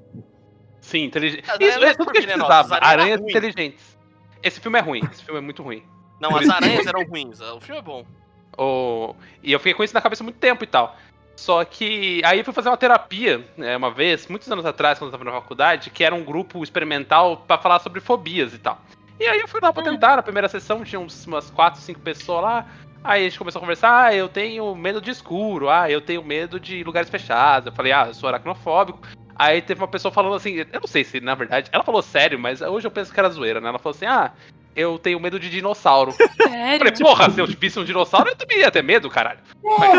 Sim, 0.79 1.03
inteligente. 1.03 1.43
Isso 1.43 1.51
aranhas 1.51 1.83
é 1.83 1.93
tudo 1.93 2.11
que 2.11 2.17
a 2.19 2.21
gente 2.21 2.29
precisava. 2.31 2.61
as 2.61 2.71
aranhas 2.71 3.19
Aranhas 3.19 3.21
inteligentes. 3.21 3.97
Esse 4.41 4.61
filme 4.61 4.79
é 4.79 4.81
ruim. 4.81 5.01
Esse 5.11 5.23
filme 5.25 5.39
é 5.39 5.43
muito 5.43 5.61
ruim. 5.61 5.83
Não, 6.19 6.35
as 6.35 6.49
aranhas 6.49 6.85
eram 6.87 7.03
ruins. 7.03 7.39
O 7.39 7.59
filme 7.59 7.79
é 7.79 7.83
bom. 7.83 8.05
O- 8.59 9.13
E 9.43 9.51
eu 9.51 9.59
fiquei 9.59 9.73
com 9.75 9.83
isso 9.83 9.93
na 9.93 10.01
cabeça 10.01 10.23
há 10.23 10.25
muito 10.25 10.39
tempo 10.39 10.63
e 10.63 10.67
tal. 10.67 10.95
Só 11.35 11.63
que 11.63 12.21
aí 12.25 12.39
eu 12.39 12.43
fui 12.45 12.53
fazer 12.53 12.69
uma 12.69 12.77
terapia, 12.77 13.45
né, 13.55 13.77
uma 13.77 13.91
vez, 13.91 14.25
muitos 14.27 14.51
anos 14.51 14.65
atrás, 14.65 14.97
quando 14.97 15.09
eu 15.09 15.11
tava 15.11 15.23
na 15.23 15.31
faculdade, 15.39 15.91
que 15.91 16.03
era 16.03 16.15
um 16.15 16.23
grupo 16.23 16.63
experimental 16.63 17.37
pra 17.37 17.59
falar 17.59 17.77
sobre 17.77 17.99
fobias 17.99 18.55
e 18.55 18.57
tal. 18.57 18.81
E 19.19 19.27
aí 19.27 19.39
eu 19.39 19.47
fui 19.47 19.59
lá 19.61 19.71
pra 19.71 19.83
tentar, 19.83 20.15
na 20.15 20.23
primeira 20.23 20.47
sessão 20.49 20.83
tinha 20.83 20.99
uns, 20.99 21.27
umas 21.27 21.51
4, 21.51 21.79
5 21.81 21.99
pessoas 21.99 22.41
lá. 22.41 22.65
Aí 23.03 23.21
a 23.21 23.29
gente 23.29 23.37
começou 23.37 23.59
a 23.59 23.61
conversar, 23.61 24.05
ah, 24.05 24.15
eu 24.15 24.27
tenho 24.27 24.73
medo 24.73 24.99
de 24.99 25.11
escuro, 25.11 25.69
ah, 25.69 25.89
eu 25.91 26.01
tenho 26.01 26.23
medo 26.23 26.59
de 26.59 26.83
lugares 26.83 27.09
fechados. 27.11 27.67
Eu 27.67 27.73
falei, 27.73 27.91
ah, 27.91 28.05
eu 28.07 28.13
sou 28.15 28.27
aracnofóbico. 28.27 28.99
Aí 29.35 29.61
teve 29.61 29.79
uma 29.79 29.87
pessoa 29.87 30.11
falando 30.11 30.33
assim, 30.33 30.55
eu 30.55 30.79
não 30.81 30.87
sei 30.87 31.03
se 31.03 31.19
na 31.21 31.35
verdade, 31.35 31.69
ela 31.71 31.83
falou 31.83 32.01
sério, 32.01 32.39
mas 32.39 32.59
hoje 32.61 32.87
eu 32.87 32.91
penso 32.91 33.13
que 33.13 33.19
era 33.19 33.29
zoeira, 33.29 33.61
né? 33.61 33.69
Ela 33.69 33.77
falou 33.77 33.95
assim, 33.95 34.07
ah, 34.07 34.31
eu 34.77 34.97
tenho 34.99 35.19
medo 35.19 35.39
de 35.39 35.49
dinossauro. 35.49 36.13
Eu 36.19 36.47
Sério? 36.49 36.77
falei, 36.77 36.93
porra, 36.93 37.29
se 37.31 37.39
eu 37.41 37.47
visse 37.47 37.79
um 37.79 37.83
dinossauro, 37.83 38.29
eu 38.29 38.35
também 38.35 38.59
ia 38.59 38.71
ter 38.71 38.83
medo, 38.83 39.09
caralho. 39.09 39.39
Mas, 39.63 39.91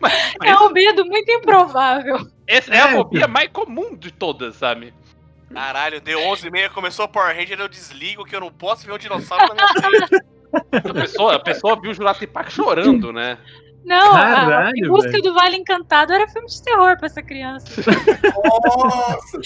mas 0.00 0.12
É 0.42 0.56
um 0.58 0.70
medo 0.70 1.04
muito 1.04 1.30
improvável. 1.30 2.18
essa 2.46 2.72
é 2.74 2.80
a 2.80 2.88
É, 2.90 2.92
fobia 2.92 3.26
mais 3.28 3.48
comum 3.50 3.96
de 3.96 4.10
todas, 4.12 4.56
sabe? 4.56 4.94
Caralho, 5.52 6.00
deu 6.00 6.20
11 6.20 6.46
e 6.46 6.50
meia, 6.50 6.70
começou 6.70 7.04
o 7.04 7.08
Power 7.08 7.36
Ranger, 7.36 7.60
eu 7.60 7.68
desligo 7.68 8.24
que 8.24 8.34
eu 8.34 8.40
não 8.40 8.50
posso 8.50 8.86
ver 8.86 8.92
um 8.92 8.98
dinossauro 8.98 9.48
na 9.48 9.54
minha 9.54 9.68
frente. 9.68 10.24
A 10.72 10.94
pessoa, 10.94 11.34
a 11.34 11.38
pessoa 11.38 11.80
viu 11.80 11.90
o 11.90 11.94
Jurassic 11.94 12.26
Park 12.28 12.50
chorando, 12.50 13.12
né? 13.12 13.38
Não, 13.84 14.16
a- 14.16 14.20
Caralho, 14.22 14.72
Em 14.76 14.88
Busca 14.88 15.10
velho. 15.10 15.22
do 15.24 15.34
Vale 15.34 15.56
Encantado 15.56 16.12
era 16.12 16.26
filme 16.28 16.48
de 16.48 16.62
terror 16.62 16.96
pra 16.96 17.06
essa 17.06 17.22
criança. 17.22 17.82
Nossa! 18.34 19.40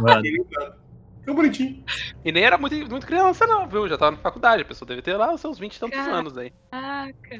Mano. 0.00 0.22
Que 1.24 1.32
bonitinho. 1.32 1.84
E 2.24 2.32
nem 2.32 2.42
era 2.42 2.58
muito, 2.58 2.74
muito 2.90 3.06
criança, 3.06 3.46
não, 3.46 3.68
viu? 3.68 3.88
Já 3.88 3.96
tava 3.96 4.12
na 4.12 4.16
faculdade, 4.16 4.62
a 4.62 4.64
pessoa 4.64 4.88
deve 4.88 5.02
ter 5.02 5.16
lá 5.16 5.32
os 5.32 5.40
seus 5.40 5.58
20 5.58 5.74
e 5.74 5.80
tantos 5.80 5.98
Caraca. 5.98 6.16
anos 6.18 6.36
aí. 6.36 6.52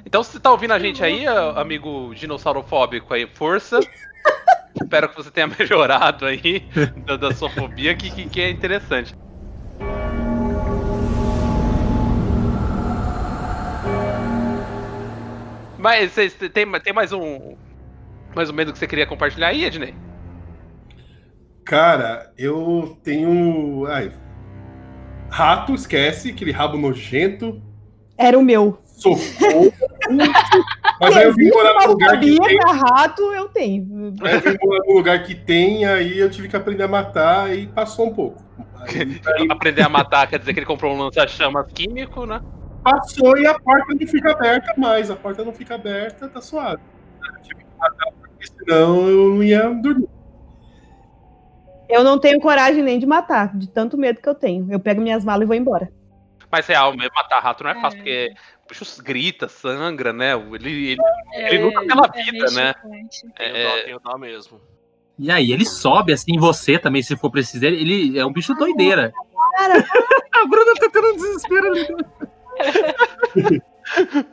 Então, 0.07 0.23
se 0.23 0.33
você 0.33 0.41
tá 0.41 0.51
ouvindo 0.51 0.73
a 0.73 0.79
gente 0.79 1.03
aí, 1.03 1.27
amigo 1.27 2.15
dinossaurofóbico 2.15 3.13
aí, 3.13 3.27
força. 3.27 3.81
Espero 4.81 5.09
que 5.09 5.17
você 5.17 5.31
tenha 5.31 5.49
melhorado 5.59 6.25
aí 6.25 6.69
da, 7.05 7.17
da 7.17 7.35
sua 7.35 7.51
fobia, 7.51 7.95
que, 7.97 8.11
que, 8.11 8.29
que 8.29 8.41
é 8.41 8.51
interessante. 8.51 9.15
Mas 15.77 16.13
vocês 16.13 16.35
tem, 16.35 16.71
tem 16.81 16.93
mais 16.93 17.13
um. 17.13 17.57
Mais 18.35 18.49
um 18.49 18.53
medo 18.53 18.73
que 18.73 18.79
você 18.79 18.87
queria 18.87 19.07
compartilhar 19.07 19.49
aí, 19.49 19.65
Ednei? 19.65 19.95
Cara, 21.65 22.33
eu 22.37 22.99
tenho. 23.03 23.87
Ai. 23.87 24.13
Rato, 25.31 25.75
esquece, 25.75 26.31
aquele 26.31 26.53
rabo 26.53 26.77
nojento. 26.77 27.63
Era 28.19 28.39
o 28.39 28.43
meu. 28.43 28.79
Socorro. 28.85 29.73
Mas 31.01 31.17
aí 31.17 31.25
eu 31.25 31.35
vim 31.35 31.49
morar 31.49 31.75
num 31.75 31.93
lugar 31.93 32.21
que 32.21 32.39
tem. 32.39 32.59
pra 32.59 32.73
rato, 32.73 33.23
eu 33.33 33.49
tenho. 33.49 34.15
Aí 34.23 34.35
eu 34.35 34.41
vim 34.41 34.59
morar 34.63 34.81
num 34.87 34.95
lugar 34.95 35.23
que 35.23 35.35
tem, 35.35 35.85
aí 35.85 36.19
eu 36.19 36.31
tive 36.31 36.49
que 36.49 36.55
aprender 36.55 36.85
a 36.85 36.89
matar 36.89 37.57
e 37.57 37.67
passou 37.67 38.09
um 38.09 38.15
pouco. 38.15 38.43
Aí, 38.77 39.21
aí 39.27 39.47
Aprender 39.51 39.83
a 39.83 39.89
matar 39.89 40.27
quer 40.29 40.39
dizer 40.39 40.53
que 40.53 40.61
ele 40.61 40.67
comprou 40.67 40.95
um 40.95 40.99
lança-chamas 40.99 41.67
químico, 41.73 42.27
né? 42.27 42.41
passou 42.83 43.39
e 43.39 43.47
a 43.47 43.59
porta 43.59 43.95
não 43.95 44.07
fica 44.07 44.33
aberta 44.33 44.75
mais. 44.77 45.11
A 45.11 45.17
porta 45.17 45.45
não 45.45 45.53
fica 45.53 45.75
aberta, 45.77 46.29
tá 46.29 46.41
suave. 46.41 46.83
Eu 47.25 47.43
tive 47.43 47.61
que 47.61 47.79
matar, 47.79 48.13
porque 48.21 48.47
senão 48.47 49.09
eu 49.09 49.35
não 49.35 49.43
ia 49.43 49.71
dormir. 49.71 50.09
Eu 51.93 52.03
não 52.03 52.19
tenho 52.19 52.41
coragem 52.41 52.83
nem 52.83 52.99
de 52.99 53.07
matar, 53.07 53.57
de 53.57 53.69
tanto 53.69 53.99
medo 53.99 54.21
que 54.21 54.29
eu 54.29 54.35
tenho. 54.35 54.67
Eu 54.71 54.81
pego 54.81 55.01
minhas 55.01 55.25
malas 55.25 55.43
e 55.45 55.47
vou 55.47 55.55
embora. 55.57 55.91
Mas 56.51 56.67
real, 56.67 56.97
mesmo 56.97 57.15
matar 57.15 57.41
rato 57.41 57.63
não 57.65 57.71
é 57.71 57.81
fácil, 57.81 57.99
É. 57.99 58.03
porque 58.03 58.33
o 58.65 58.69
bicho 58.69 59.03
grita, 59.03 59.49
sangra, 59.49 60.13
né? 60.13 60.33
Ele, 60.35 60.91
ele, 60.93 60.97
É, 61.35 61.55
Ele 61.55 61.65
luta 61.65 61.81
pela 61.87 62.11
é 62.15 62.23
vida, 62.23 62.51
né? 62.53 62.75
É. 63.39 63.65
dó, 63.65 63.85
tenho 63.85 64.01
dó 64.01 64.19
mesmo. 64.19 64.61
E 65.19 65.31
aí, 65.31 65.53
ele 65.53 65.65
sobe 65.65 66.13
assim 66.13 66.35
em 66.35 66.39
você 66.39 66.79
também, 66.79 67.03
se 67.03 67.15
for 67.17 67.31
preciso. 67.31 67.65
Ele, 67.65 68.19
é 68.19 68.25
um 68.25 68.33
bicho 68.33 68.55
doideira. 68.55 69.13
Cara. 69.59 69.75
a 70.35 70.47
Bruna 70.47 70.73
tá 70.81 70.89
tendo 70.91 71.09
um 71.09 71.17
desespero 71.17 71.67
ali. 71.69 71.87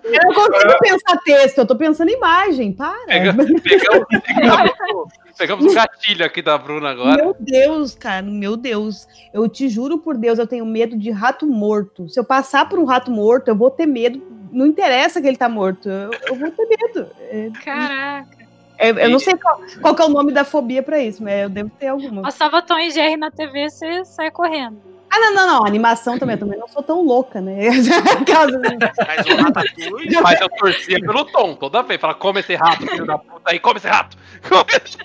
Eu 0.03 0.22
não 0.26 0.34
consigo 0.34 0.80
pensar 0.80 1.18
texto, 1.24 1.57
eu 1.57 1.66
tô 1.68 1.76
pensando 1.76 2.10
em 2.10 2.16
imagem, 2.16 2.74
para. 2.74 3.05
Pega- 3.05 3.34
pegamos, 3.34 4.07
pegamos, 4.26 5.14
pegamos 5.40 5.66
o 5.66 5.74
gatilho 5.74 6.26
aqui 6.26 6.42
da 6.42 6.58
Bruna 6.58 6.90
agora. 6.90 7.24
Meu 7.24 7.36
Deus, 7.40 7.96
cara, 7.96 8.22
meu 8.22 8.58
Deus. 8.58 9.08
Eu 9.34 9.48
te 9.48 9.70
juro 9.70 9.98
por 9.98 10.18
Deus, 10.18 10.38
eu 10.38 10.46
tenho 10.46 10.66
medo 10.66 10.98
de 10.98 11.10
rato 11.10 11.48
morto. 11.48 12.10
Se 12.10 12.20
eu 12.20 12.26
passar 12.26 12.68
por 12.68 12.78
um 12.78 12.84
rato 12.84 13.10
morto, 13.10 13.48
eu 13.48 13.56
vou 13.56 13.72
ter 13.72 13.86
medo. 13.86 14.22
Não 14.52 14.66
interessa 14.66 15.22
que 15.22 15.28
ele 15.28 15.38
tá 15.38 15.48
morto, 15.48 15.88
eu, 15.88 16.12
eu 16.28 16.36
vou 16.36 16.52
ter 16.52 16.68
medo. 16.68 17.08
É, 17.22 17.50
Caraca. 17.64 18.38
é, 18.78 18.90
eu 19.06 19.10
não 19.10 19.20
sei 19.20 19.38
qual, 19.38 19.62
qual 19.82 19.96
que 19.96 20.02
é 20.02 20.06
o 20.06 20.10
nome 20.10 20.34
da 20.34 20.44
fobia 20.44 20.84
pra 20.84 21.00
isso, 21.00 21.24
mas 21.24 21.44
eu 21.44 21.50
devo 21.50 21.72
ter 21.80 21.88
alguma. 21.88 22.24
Passava 22.24 22.62
Tom 22.62 22.78
e 22.78 22.92
Jerry 22.92 23.16
na 23.16 23.32
TV, 23.32 23.70
você 23.70 24.04
sai 24.04 24.30
correndo. 24.30 24.90
Ah, 25.12 25.20
não, 25.20 25.34
não, 25.34 25.47
não. 25.47 25.66
Animação 25.66 26.18
também. 26.20 26.36
Eu 26.36 26.39
também 26.39 26.60
não 26.60 26.68
sou 26.68 26.84
tão 26.84 27.01
louca, 27.03 27.41
né? 27.41 27.70
Mas 27.70 27.88
o 29.28 29.36
Ratatouille. 29.41 30.22
Mas 30.22 30.41
eu 30.41 30.49
torcia 30.49 30.99
pelo 30.99 31.26
tom, 31.26 31.55
toda 31.55 31.82
vez. 31.82 31.99
Fala, 31.99 32.14
come 32.14 32.39
esse 32.41 32.55
rato, 32.55 32.86
filho 32.88 33.05
da 33.05 33.18
puta 33.18 33.51
aí, 33.51 33.60
come 33.60 33.78
esse 33.78 33.88
rato. 33.88 34.16
Come 34.47 34.66
esse- 34.86 34.97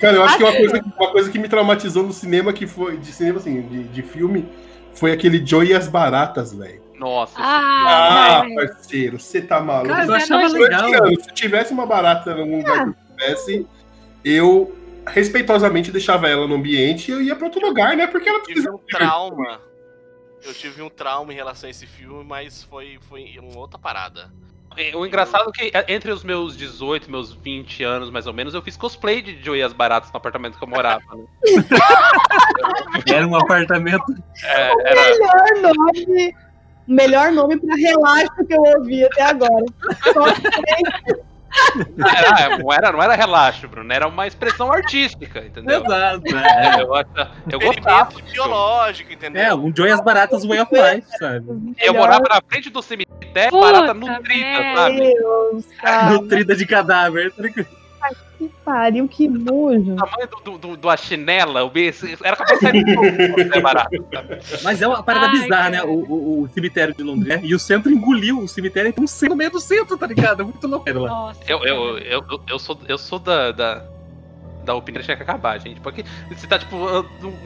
Cara, 0.00 0.16
eu 0.16 0.22
acho 0.24 0.36
que 0.36 0.44
Ah, 0.44 0.46
uma 0.48 0.56
coisa, 0.56 0.84
uma 0.98 1.10
coisa 1.12 1.30
que 1.30 1.38
me 1.38 1.48
traumatizou 1.48 2.02
no 2.02 2.12
cinema, 2.12 2.52
que 2.52 2.66
foi. 2.66 2.96
De 2.98 3.12
cinema, 3.12 3.38
assim, 3.38 3.62
de, 3.62 3.84
de 3.84 4.02
filme, 4.02 4.48
foi 4.94 5.12
aquele 5.12 5.44
Joe 5.44 5.66
e 5.68 5.74
as 5.74 5.88
Baratas, 5.88 6.52
velho. 6.54 6.82
Nossa. 6.98 7.34
Ah, 7.38 8.42
Ah, 8.42 8.44
parceiro, 8.54 9.18
você 9.18 9.40
tá 9.40 9.60
maluco. 9.60 9.88
Cara, 9.88 10.04
eu 10.04 10.10
Mas 10.10 10.22
achava 10.24 10.48
legal. 10.48 11.06
Se 11.22 11.32
tivesse 11.32 11.72
uma 11.72 11.86
barata 11.86 12.30
em 12.32 12.40
algum 12.40 12.58
lugar 12.58 12.84
que 12.84 12.90
eu 12.90 12.94
tivesse, 13.16 13.66
eu 14.22 14.76
respeitosamente 15.06 15.90
deixava 15.90 16.28
ela 16.28 16.46
no 16.46 16.54
ambiente 16.54 17.10
e 17.10 17.14
eu 17.14 17.22
ia 17.22 17.34
pra 17.36 17.46
outro 17.46 17.60
lugar, 17.66 17.96
né? 17.96 18.06
Porque 18.06 18.28
ela 18.28 18.38
Eu 18.38 18.42
tive 18.42 18.54
precisa. 18.62 18.74
um 18.74 18.78
trauma. 18.78 19.60
Eu 20.44 20.54
tive 20.54 20.82
um 20.82 20.88
trauma 20.88 21.32
em 21.32 21.36
relação 21.36 21.66
a 21.68 21.70
esse 21.70 21.86
filme, 21.86 22.24
mas 22.24 22.62
foi, 22.64 22.98
foi 23.08 23.38
uma 23.38 23.58
outra 23.58 23.78
parada. 23.78 24.30
O 24.94 25.04
engraçado 25.04 25.50
é 25.50 25.52
que 25.52 25.76
é, 25.76 25.92
entre 25.92 26.12
os 26.12 26.22
meus 26.22 26.56
18 26.56 27.10
meus 27.10 27.32
20 27.32 27.82
anos, 27.82 28.08
mais 28.08 28.26
ou 28.28 28.32
menos, 28.32 28.54
eu 28.54 28.62
fiz 28.62 28.76
cosplay 28.76 29.20
de 29.20 29.42
Joey 29.42 29.60
e 29.60 29.62
as 29.64 29.72
Baratas 29.72 30.10
no 30.12 30.16
apartamento 30.16 30.56
que 30.56 30.62
eu 30.64 30.68
morava. 30.68 31.02
né? 31.14 31.24
Era 33.12 33.26
um 33.26 33.34
apartamento. 33.34 34.04
É, 34.44 34.70
era, 34.88 35.10
melhor 35.12 35.74
nome. 35.74 36.34
Melhor 36.86 37.32
nome 37.32 37.58
pra 37.60 37.74
relaxo 37.76 38.44
que 38.46 38.54
eu 38.54 38.62
ouvi 38.78 39.04
até 39.04 39.22
agora. 39.22 39.64
Só 40.12 40.24
que 41.50 42.16
era, 42.16 42.58
não, 42.58 42.72
era, 42.72 42.92
não 42.92 43.02
era 43.02 43.14
relaxo, 43.14 43.68
Bruno, 43.68 43.92
era 43.92 44.06
uma 44.06 44.26
expressão 44.26 44.72
artística, 44.72 45.40
entendeu? 45.40 45.82
Exato. 45.84 46.22
É, 46.36 46.82
Eu, 46.82 46.94
acha- 46.94 47.30
eu 47.50 47.58
gostava. 47.60 48.10
Biológico, 48.30 49.12
entendeu? 49.12 49.42
é 49.42 49.54
um 49.54 49.74
Joy 49.74 49.90
as 49.90 50.00
Baratas 50.00 50.44
Way 50.44 50.60
of 50.60 50.70
Life, 50.74 51.06
sabe? 51.18 51.44
Eu 51.78 51.94
morava 51.94 52.24
na 52.28 52.40
frente 52.46 52.70
do 52.70 52.80
cemitério, 52.82 53.50
Puta 53.50 53.72
barata 53.72 53.94
nutrida, 53.94 54.74
sabe? 54.76 54.96
Deus, 54.98 55.64
Nutrida 56.12 56.56
de 56.56 56.66
cadáver. 56.66 57.32
tá 57.32 57.42
ligado? 57.42 57.79
Que 58.48 58.50
pariu, 58.64 59.06
que 59.06 59.28
nojo. 59.28 59.92
O 59.92 59.96
tamanho 59.96 60.28
do, 60.28 60.58
do, 60.58 60.58
do, 60.58 60.76
da 60.76 60.96
chinela, 60.96 61.62
o 61.62 61.68
bicho, 61.70 62.06
era 62.24 62.34
capaz 62.36 62.58
de 62.58 62.66
sair 62.66 62.84
do 62.84 63.54
é 63.54 63.60
barato? 63.60 63.90
Mas 64.62 64.80
é 64.80 64.88
uma 64.88 65.02
parada 65.02 65.26
Ai, 65.26 65.32
bizarra, 65.32 65.70
né? 65.70 65.82
O, 65.82 65.88
o- 65.90 66.42
o 66.44 66.48
cemitério 66.48 66.94
de 66.94 67.02
Londres. 67.02 67.28
né? 67.28 67.40
E 67.44 67.54
o 67.54 67.58
centro 67.58 67.92
engoliu 67.92 68.38
o 68.38 68.48
cemitério 68.48 68.88
e 68.88 68.92
tem 68.92 69.04
um 69.04 69.06
centro 69.06 69.30
no 69.34 69.36
meio 69.36 69.50
do 69.50 69.60
centro, 69.60 69.96
tá 69.98 70.06
ligado? 70.06 70.40
É 70.40 70.44
muito 70.44 70.66
louco. 70.66 70.90
Nossa. 70.90 71.40
Eu, 71.46 71.62
eu, 71.64 71.98
eu, 71.98 72.24
eu, 72.30 72.40
eu 72.48 72.58
sou, 72.58 72.78
eu 72.88 72.96
sou 72.96 73.18
da, 73.18 73.52
da, 73.52 73.84
da 74.64 74.74
opinião 74.74 75.00
que 75.00 75.04
tinha 75.06 75.16
que 75.16 75.22
acabar, 75.22 75.58
gente. 75.60 75.80
Porque 75.80 76.02
você 76.30 76.46
tá, 76.46 76.58
tipo, 76.58 76.76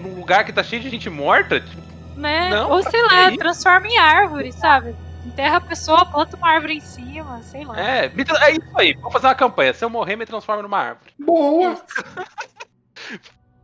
num 0.01 0.15
lugar 0.17 0.45
que 0.45 0.53
tá 0.53 0.63
cheio 0.63 0.81
de 0.81 0.89
gente 0.91 1.11
morta, 1.11 1.61
tipo, 1.61 1.83
Né? 2.17 2.51
Não, 2.51 2.71
Ou 2.71 2.81
pra 2.83 2.91
sei 2.91 3.03
lá, 3.03 3.33
transforma 3.37 3.87
em 3.89 3.99
árvore, 3.99 4.53
sabe? 4.53 4.95
Enterra 5.25 5.57
a 5.57 5.61
pessoa, 5.61 6.05
planta 6.05 6.37
uma 6.37 6.49
árvore 6.51 6.75
em 6.75 6.81
cima, 6.81 7.41
sei 7.43 7.65
lá. 7.65 7.81
é, 7.81 8.07
é 8.07 8.51
isso 8.53 8.79
aí. 8.79 8.95
Vamos 8.95 9.13
fazer 9.13 9.27
uma 9.27 9.35
campanha. 9.35 9.73
Se 9.73 9.85
eu 9.85 9.91
morrer, 9.91 10.17
me 10.17 10.27
transforma 10.27 10.63
numa 10.63 10.79
árvore. 10.79 11.13
Boa! 11.19 11.77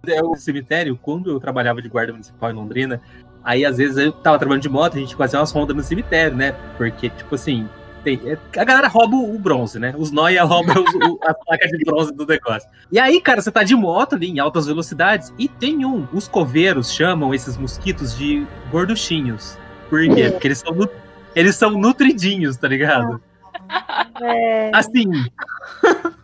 É, 0.07 0.23
o 0.23 0.35
cemitério, 0.35 0.99
quando 1.01 1.31
eu 1.31 1.39
trabalhava 1.39 1.83
de 1.83 1.89
guarda 1.89 2.13
municipal 2.13 2.51
em 2.51 2.55
Londrina, 2.55 3.01
aí 3.45 3.65
às 3.67 3.77
vezes 3.77 3.99
eu 3.99 4.13
tava 4.13 4.39
trabalhando 4.39 4.63
de 4.63 4.69
moto, 4.69 4.97
a 4.97 5.01
gente 5.01 5.15
fazia 5.15 5.39
umas 5.39 5.53
rondas 5.53 5.77
no 5.77 5.83
cemitério, 5.83 6.35
né? 6.37 6.53
Porque, 6.79 7.11
tipo 7.11 7.35
assim, 7.35 7.69
tem- 8.03 8.19
é, 8.25 8.39
a 8.59 8.65
galera 8.65 8.89
rouba 8.89 9.17
o 9.17 9.39
bronze, 9.39 9.79
né? 9.79 9.95
Os 9.99 10.11
noia 10.11 10.43
roubam 10.43 10.83
os- 10.83 10.95
o- 10.95 11.19
as 11.23 11.35
placas 11.45 11.71
de 11.71 11.85
bronze 11.85 12.15
do 12.15 12.25
negócio. 12.27 12.67
E 12.91 12.99
aí, 12.99 13.21
cara, 13.21 13.43
você 13.43 13.51
tá 13.53 13.63
de 13.63 13.75
moto 13.77 14.15
ali 14.15 14.31
em 14.31 14.39
altas 14.39 14.67
velocidades 14.67 15.35
e 15.39 15.47
tem 15.49 15.85
um. 15.85 16.09
Os 16.15 16.27
coveiros 16.27 16.91
chamam 16.93 17.35
esses 17.35 17.59
mosquitos 17.59 18.17
de 18.17 18.47
gorduchinhos. 18.71 19.59
Por 19.91 20.01
quê? 20.15 20.31
Porque 20.31 20.49
eles 20.49 20.59
são, 20.59 20.75
eles 21.35 21.57
são 21.57 21.71
nutridinhos, 21.73 22.57
tá 22.57 22.69
ligado? 22.69 23.21
É, 24.21 24.71
Assim, 24.75 25.05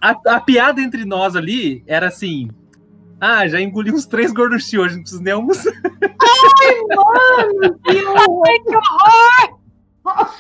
a, 0.01 0.15
a 0.37 0.41
piada 0.41 0.81
entre 0.81 1.05
nós 1.05 1.37
ali 1.37 1.83
era 1.87 2.09
assim. 2.09 2.51
Ah, 3.21 3.47
já 3.49 3.61
engoli 3.61 3.91
uns 3.93 4.05
três 4.07 4.33
gorduchinhos 4.33 4.87
hoje, 4.87 4.95
não 4.97 5.03
preciso 5.03 5.23
nem 5.23 5.33
almoçar. 5.33 5.73
que 7.85 8.77
horror! 8.77 9.59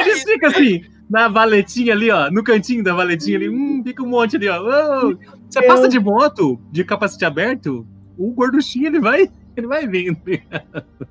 Eles 0.00 0.22
ficam 0.22 0.48
assim, 0.50 0.84
na 1.10 1.28
valetinha 1.28 1.92
ali, 1.92 2.10
ó, 2.10 2.30
no 2.30 2.42
cantinho 2.42 2.82
da 2.84 2.94
valetinha 2.94 3.36
ali, 3.36 3.48
hum, 3.48 3.82
fica 3.84 4.02
um 4.02 4.06
monte 4.08 4.36
ali, 4.36 4.48
ó. 4.48 4.60
Ô, 5.08 5.18
Você 5.48 5.62
passa 5.62 5.88
de 5.88 5.98
moto, 5.98 6.60
de 6.70 6.84
capacete 6.84 7.24
aberto, 7.24 7.86
o 8.16 8.32
gorduchinho 8.32 8.86
ele 8.86 9.00
vai, 9.00 9.28
ele 9.60 9.66
vai 9.66 9.86
vindo. 9.86 10.20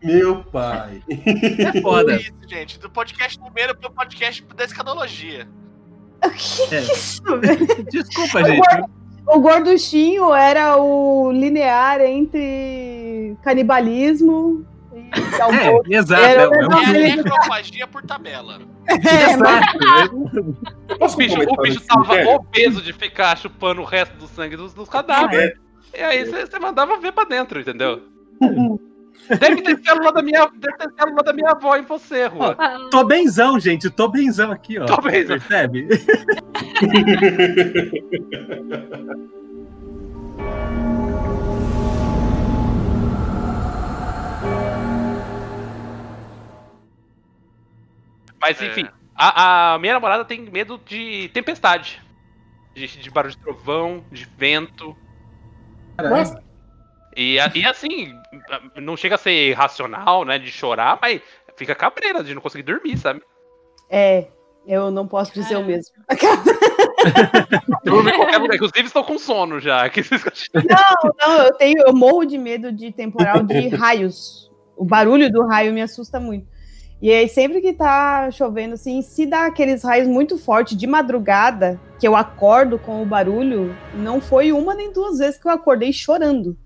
Meu 0.04 0.44
pai. 0.46 1.02
É 1.10 1.78
É 1.78 1.82
foda. 1.82 2.16
isso, 2.20 2.34
gente. 2.48 2.80
Do 2.80 2.90
podcast 2.90 3.40
primeiro 3.40 3.76
pro 3.78 3.92
podcast 3.92 4.44
da 4.56 4.64
escadologia. 4.64 5.48
O 6.26 6.30
que 6.30 6.76
É. 6.76 6.78
é 6.80 6.82
isso, 6.82 7.22
velho? 7.40 7.68
Desculpa, 7.92 8.44
gente. 8.44 8.62
O 9.26 9.40
gorduchinho 9.40 10.34
era 10.34 10.78
o 10.78 11.32
linear 11.32 12.02
entre 12.02 13.38
canibalismo 13.42 14.66
e 14.94 15.10
É, 15.38 15.42
almoço. 15.42 15.84
exato. 15.94 16.22
Era 16.24 16.42
É, 16.44 16.46
é. 16.46 17.12
É 17.12 17.16
necrofagia 17.16 17.88
por 17.88 18.04
tabela. 18.04 18.60
É, 18.86 19.38
mas 19.38 19.66
O 21.14 21.18
bicho, 21.18 21.38
o 21.40 21.62
bicho 21.62 21.80
tava 21.88 22.16
obeso 22.32 22.82
de 22.82 22.92
ficar 22.92 23.38
chupando 23.38 23.82
o 23.82 23.86
resto 23.86 24.14
do 24.18 24.28
sangue 24.28 24.58
dos, 24.58 24.74
dos 24.74 24.90
cadáveres. 24.90 25.58
E 25.94 26.02
aí 26.02 26.26
você 26.26 26.46
você 26.46 26.60
mandava 26.60 26.98
ver 26.98 27.14
pra 27.14 27.24
dentro, 27.24 27.60
entendeu? 27.62 28.02
Deve 29.40 29.62
ter 29.62 29.80
célula 29.84 30.12
da 30.12 30.22
minha, 30.22 30.46
deve 30.56 30.78
ter 30.78 30.92
célula 31.00 31.24
da 31.24 31.32
minha 31.34 31.52
avó 31.52 31.76
em 31.78 31.84
você, 31.84 32.26
Rua. 32.26 32.56
Ah, 32.58 32.78
Tô 32.92 33.04
benzão, 33.06 33.58
gente. 33.60 33.90
Tô 33.90 34.08
benzão 34.10 34.52
aqui, 34.52 34.78
ó. 34.80 34.86
Tô 34.86 34.98
benzão. 35.02 35.40
Percebe? 35.40 35.88
Mas 48.40 48.62
É. 48.62 48.68
enfim, 48.68 48.88
a, 49.16 49.74
a 49.74 49.80
minha 49.80 49.94
namorada 49.94 50.26
tem 50.26 50.42
medo 50.42 50.80
de 50.86 51.30
tempestade. 51.34 52.02
De, 52.76 52.88
de 52.88 53.10
barulho 53.12 53.34
de 53.36 53.40
trovão, 53.40 54.04
de 54.12 54.26
vento. 54.38 54.96
Nossa, 55.98 56.44
E, 57.16 57.40
a- 57.40 57.52
e 57.54 57.66
assim, 57.66 58.14
não 58.76 58.96
chega 58.98 59.16
a 59.16 59.18
ser 59.18 59.54
racional, 59.54 60.26
né? 60.26 60.38
De 60.40 60.50
chorar, 60.52 60.98
mas 61.02 61.22
fica 61.56 61.76
cabreira 61.76 62.24
de 62.24 62.34
não 62.34 62.42
conseguir 62.42 62.64
dormir, 62.64 62.98
sabe? 62.98 63.22
é, 63.90 64.28
eu 64.66 64.90
não 64.90 65.06
posso 65.08 65.34
dizer 65.34 65.56
o 65.56 65.60
Cara. 65.60 65.68
mesmo. 65.68 65.94
Dorme 67.84 68.12
em 68.12 68.16
qualquer 68.16 68.38
lugar. 68.38 68.56
Inclusive, 68.56 68.86
estou 68.88 69.04
com 69.04 69.18
sono 69.20 69.60
já. 69.60 69.88
Que- 69.90 70.02
Não, 70.54 71.12
não, 71.28 71.44
eu 71.44 71.54
tenho, 71.56 71.84
eu 71.86 71.94
morro 71.94 72.26
de 72.26 72.38
medo 72.38 72.72
de 72.72 72.92
temporal 72.92 73.44
de 73.44 73.68
raios. 73.70 74.50
O 74.76 74.86
barulho 74.86 75.32
do 75.32 75.46
raio 75.46 75.74
me 75.74 75.82
assusta 75.82 76.20
muito. 76.20 76.48
E 77.02 77.12
aí, 77.12 77.28
sempre 77.28 77.60
que 77.60 77.74
tá 77.74 78.32
chovendo, 78.32 78.76
assim, 78.76 79.02
se 79.02 79.26
dá 79.26 79.46
aqueles 79.46 79.84
raios 79.84 80.08
muito 80.08 80.38
fortes 80.38 80.78
de 80.78 80.88
madrugada, 80.88 81.78
que 82.00 82.08
eu 82.08 82.16
acordo 82.16 82.80
com 82.80 83.02
o 83.02 83.06
barulho, 83.06 83.76
não 83.94 84.22
foi 84.22 84.54
uma 84.54 84.74
nem 84.74 84.92
duas 84.94 85.18
vezes 85.20 85.38
que 85.40 85.46
eu 85.46 85.52
acordei 85.52 85.92
chorando. 85.92 86.58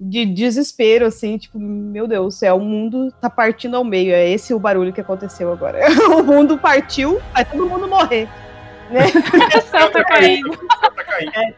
De 0.00 0.24
desespero, 0.24 1.06
assim, 1.06 1.36
tipo, 1.38 1.58
meu 1.58 2.06
Deus 2.06 2.26
do 2.34 2.38
céu, 2.38 2.56
o 2.56 2.60
mundo 2.60 3.12
tá 3.20 3.28
partindo 3.28 3.76
ao 3.76 3.82
meio. 3.84 4.12
É 4.12 4.28
esse 4.28 4.54
o 4.54 4.58
barulho 4.58 4.92
que 4.92 5.00
aconteceu 5.00 5.50
agora. 5.52 5.80
o 6.16 6.22
mundo 6.22 6.56
partiu, 6.56 7.20
vai 7.32 7.44
todo 7.44 7.66
mundo 7.66 7.88
morrer. 7.88 8.28
o 9.58 9.60
céu 9.62 9.90
tá 9.90 10.04
caindo. 10.04 10.56
tá 10.56 11.04
caindo. 11.04 11.54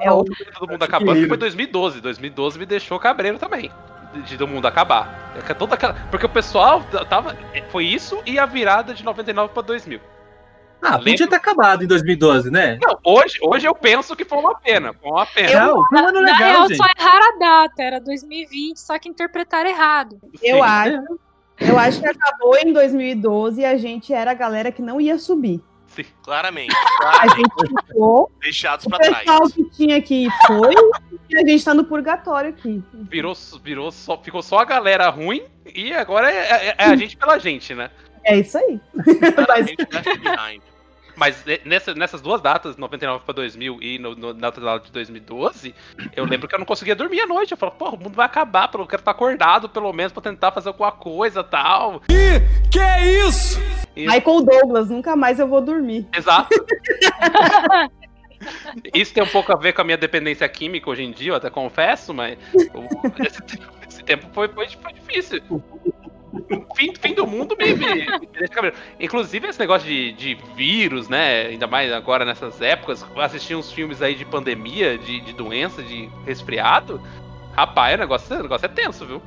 É 0.00 0.10
o- 0.12 0.24
todo 0.58 0.70
mundo 0.70 0.82
acabando. 0.82 1.28
Foi 1.28 1.36
2012. 1.36 2.00
2012 2.00 2.58
me 2.58 2.66
deixou 2.66 2.98
cabreiro 2.98 3.38
também. 3.38 3.70
De, 4.12 4.22
de 4.22 4.36
do 4.36 4.48
mundo 4.48 4.66
acabar. 4.66 5.32
É 5.48 5.54
toda 5.54 5.74
aquela- 5.74 5.94
Porque 6.10 6.26
o 6.26 6.28
pessoal 6.28 6.82
tava. 7.08 7.36
Foi 7.70 7.84
isso 7.84 8.20
e 8.26 8.38
a 8.38 8.46
virada 8.46 8.92
de 8.94 9.04
99 9.04 9.52
pra 9.52 9.62
2000. 9.62 10.00
Ah, 10.82 10.96
Lembro. 10.96 11.04
podia 11.10 11.28
ter 11.28 11.36
acabado 11.36 11.84
em 11.84 11.86
2012, 11.86 12.50
né? 12.50 12.78
Não, 12.82 12.98
hoje, 13.04 13.38
hoje 13.42 13.66
eu 13.66 13.74
penso 13.74 14.14
que 14.16 14.24
foi 14.24 14.38
uma 14.38 14.54
pena. 14.54 14.92
Foi 14.94 15.10
uma 15.10 15.26
pena. 15.26 15.66
Não, 15.66 15.84
foi 15.86 15.98
um 16.00 16.06
ano 16.08 16.20
Na 16.20 16.32
legal, 16.32 16.38
real, 16.52 16.68
gente. 16.68 16.76
só 16.78 16.84
erraram 16.98 17.34
a 17.34 17.38
data, 17.38 17.82
era 17.82 18.00
2020, 18.00 18.76
só 18.78 18.98
que 18.98 19.08
interpretaram 19.08 19.68
errado. 19.70 20.18
Eu 20.42 20.56
Sim. 20.56 20.62
acho. 20.62 21.18
Eu 21.58 21.78
acho 21.78 22.00
que 22.00 22.08
acabou 22.08 22.56
em 22.56 22.72
2012 22.72 23.60
e 23.60 23.64
a 23.66 23.76
gente 23.76 24.14
era 24.14 24.30
a 24.30 24.34
galera 24.34 24.72
que 24.72 24.80
não 24.80 24.98
ia 25.00 25.18
subir. 25.18 25.60
Sim. 25.88 26.04
Claramente. 26.22 26.74
A 26.74 27.00
claramente. 27.02 27.36
gente 27.36 27.84
ficou, 27.86 28.30
Deixados 28.40 28.86
o 28.86 28.88
pra 28.88 28.98
trás. 28.98 29.18
pessoal 29.18 29.42
que 29.50 29.64
tinha 29.70 29.96
ir 29.98 30.30
foi, 30.46 30.72
e 31.28 31.36
a 31.36 31.46
gente 31.46 31.62
tá 31.64 31.74
no 31.74 31.84
purgatório 31.84 32.50
aqui. 32.50 32.82
Virou, 32.94 33.34
virou 33.62 33.90
só, 33.92 34.16
ficou 34.16 34.40
só 34.40 34.60
a 34.60 34.64
galera 34.64 35.08
ruim 35.10 35.42
e 35.74 35.92
agora 35.92 36.30
é, 36.32 36.68
é- 36.68 36.74
é 36.78 36.84
a 36.84 36.94
gente 36.96 37.16
pela 37.16 37.38
gente, 37.38 37.74
né? 37.74 37.90
É 38.24 38.38
isso 38.38 38.56
aí. 38.56 38.80
Mas 38.94 39.34
Claramente 39.34 39.76
left 39.92 40.18
behind. 40.20 40.62
Mas 41.20 41.44
ne- 41.44 41.60
nessa- 41.66 41.92
nessas 41.94 42.22
duas 42.22 42.40
datas, 42.40 42.78
99 42.78 43.22
pra 43.26 43.34
2000 43.34 43.78
e 43.82 43.98
no, 43.98 44.14
no, 44.14 44.32
na 44.32 44.46
outra 44.48 44.64
data 44.64 44.86
de 44.86 44.90
2012, 44.90 45.74
eu 46.16 46.24
lembro 46.24 46.48
que 46.48 46.54
eu 46.54 46.58
não 46.58 46.64
conseguia 46.64 46.96
dormir 46.96 47.20
à 47.20 47.26
noite. 47.26 47.52
Eu 47.52 47.58
falava, 47.58 47.76
porra, 47.76 47.94
o 47.96 47.98
mundo 47.98 48.14
vai 48.14 48.24
acabar, 48.24 48.68
pelo- 48.68 48.84
eu 48.84 48.88
quero 48.88 49.02
estar 49.02 49.10
acordado 49.10 49.68
pelo 49.68 49.92
menos 49.92 50.14
pra 50.14 50.22
tentar 50.22 50.50
fazer 50.50 50.68
alguma 50.70 50.90
coisa 50.90 51.44
tal. 51.44 52.00
Que 52.70 52.78
é 52.78 53.26
isso? 53.26 53.60
E- 53.94 54.06
Michael 54.06 54.42
Douglas, 54.44 54.88
nunca 54.88 55.14
mais 55.14 55.38
eu 55.38 55.46
vou 55.46 55.60
dormir. 55.60 56.08
Exato. 56.16 56.48
Isso 58.94 59.12
tem 59.12 59.22
um 59.22 59.26
pouco 59.26 59.52
a 59.52 59.56
ver 59.56 59.74
com 59.74 59.82
a 59.82 59.84
minha 59.84 59.98
dependência 59.98 60.48
química 60.48 60.88
hoje 60.88 61.02
em 61.02 61.10
dia, 61.12 61.32
eu 61.32 61.36
até 61.36 61.50
confesso, 61.50 62.14
mas 62.14 62.38
esse, 62.54 63.42
tempo- 63.42 63.72
esse 63.86 64.02
tempo 64.02 64.26
foi, 64.32 64.48
foi, 64.48 64.66
foi 64.68 64.92
difícil. 64.94 65.42
O 66.32 66.74
fim, 66.76 66.94
fim 66.94 67.14
do 67.14 67.26
mundo 67.26 67.56
me, 67.58 67.74
me- 67.74 68.18
me 68.20 68.26
deixa 68.32 68.52
cabreiro. 68.52 68.76
Inclusive 69.00 69.48
esse 69.48 69.58
negócio 69.58 69.86
de, 69.88 70.12
de 70.12 70.34
vírus, 70.54 71.08
né? 71.08 71.46
Ainda 71.46 71.66
mais 71.66 71.92
agora 71.92 72.24
nessas 72.24 72.60
épocas, 72.60 73.04
assistir 73.16 73.56
uns 73.56 73.72
filmes 73.72 74.00
aí 74.00 74.14
de 74.14 74.24
pandemia, 74.24 74.96
de, 74.96 75.20
de 75.20 75.32
doença, 75.32 75.82
de 75.82 76.08
resfriado. 76.24 77.00
Rapaz, 77.52 77.96
o 77.96 77.98
negócio, 77.98 78.38
o 78.38 78.42
negócio 78.42 78.66
é 78.66 78.68
tenso, 78.68 79.04
viu? 79.04 79.20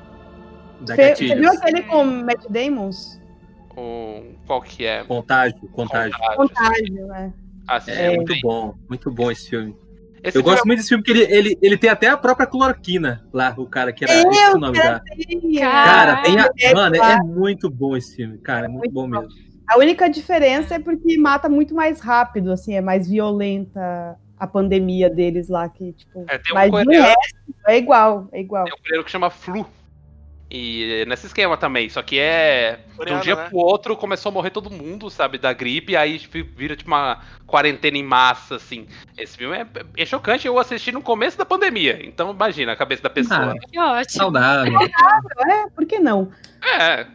Você, 0.82 1.14
viu 1.14 1.51
aquele 1.51 1.84
com 1.84 2.04
Matt 2.04 2.45
Damon? 2.49 2.89
O, 3.76 4.24
qual 4.45 4.62
que 4.62 4.86
é? 4.86 5.04
Contágio, 5.04 5.58
contágio. 5.72 6.16
Contágio, 6.36 7.08
né? 7.08 7.34
Assisti 7.68 8.01
É, 8.01 8.12
um 8.12 8.16
muito 8.16 8.34
bom, 8.41 8.76
muito 8.89 9.12
bom 9.12 9.32
esse 9.32 9.49
filme. 9.49 9.76
Esse 10.24 10.38
Eu 10.38 10.43
gosto 10.43 10.65
muito 10.65 10.80
desse 10.80 10.89
filme, 10.89 11.03
porque 11.03 11.19
ele, 11.19 11.34
ele, 11.34 11.57
ele 11.61 11.78
tem 11.78 11.89
até 11.89 12.07
a 12.07 12.15
própria 12.15 12.47
cloroquina 12.47 13.26
lá, 13.34 13.53
o 13.57 13.65
cara 13.65 13.91
que 13.91 14.05
era. 14.05 14.13
Eu 14.13 14.32
é 14.32 14.53
o 14.53 14.57
nome 14.57 14.78
da. 14.78 15.01
Cara, 15.59 16.21
tem 16.24 16.39
a. 16.39 16.49
É, 16.59 16.74
Mano, 16.74 16.95
é 16.95 16.99
claro. 16.99 17.26
muito 17.26 17.69
bom 17.69 17.97
esse 17.97 18.15
filme, 18.15 18.38
cara. 18.38 18.67
É 18.67 18.69
muito 18.69 18.91
bom 18.91 19.05
mesmo. 19.05 19.28
A 19.67 19.78
única 19.78 20.09
diferença 20.09 20.76
é 20.76 20.80
porque 20.80 21.17
mata 21.17 21.49
muito 21.49 21.76
mais 21.76 21.99
rápido, 21.99 22.51
assim, 22.51 22.74
é 22.74 22.82
mais 22.82 23.07
violenta 23.07 24.17
a 24.39 24.47
pandemia 24.47 25.09
deles 25.09 25.49
lá, 25.49 25.67
que, 25.67 25.93
tipo. 25.93 26.26
É, 26.28 26.38
tem 26.38 26.53
um 26.53 26.55
mas 26.55 26.88
resto 26.88 27.36
é 27.67 27.78
igual, 27.78 28.28
é 28.32 28.39
igual. 28.39 28.65
Tem 28.65 28.74
um 28.74 28.78
coreano 28.78 29.03
que 29.03 29.11
chama 29.11 29.30
Flu. 29.30 29.65
E 30.56 31.01
é 31.01 31.06
nesse 31.06 31.26
esquema 31.26 31.58
também, 31.58 31.89
só 31.89 32.04
que 32.04 32.20
é. 32.20 32.80
de 33.04 33.12
um 33.12 33.20
dia 33.22 33.36
né? 33.36 33.49
pro 33.49 33.58
outro 33.58 33.97
começou 33.97 34.30
a 34.30 34.34
morrer 34.34 34.51
todo 34.51 34.70
mundo, 34.70 35.10
sabe, 35.10 35.39
da 35.39 35.51
gripe, 35.51 35.97
aí 35.97 36.20
vira 36.56 36.76
tipo 36.76 36.91
uma 36.91 37.22
quarentena 37.47 37.97
em 37.97 38.04
massa, 38.04 38.58
assim. 38.58 38.88
Esse 39.18 39.36
filme 39.36 39.58
é, 39.58 39.66
é 39.97 40.06
chocante, 40.06 40.45
eu 40.45 40.60
assisti 40.60 40.91
no 40.91 41.01
começo 41.01 41.39
da 41.39 41.43
pandemia, 41.43 42.06
então 42.06 42.30
imagina 42.30 42.74
a 42.74 42.76
cabeça 42.76 43.01
da 43.01 43.10
pessoa. 43.10 43.56
Que 43.68 43.80
ótimo. 43.80 44.22
Saudável. 44.22 44.80
É, 44.80 45.70
por 45.76 45.88
que 45.88 45.97
não? 45.97 46.32
É. 46.62 47.08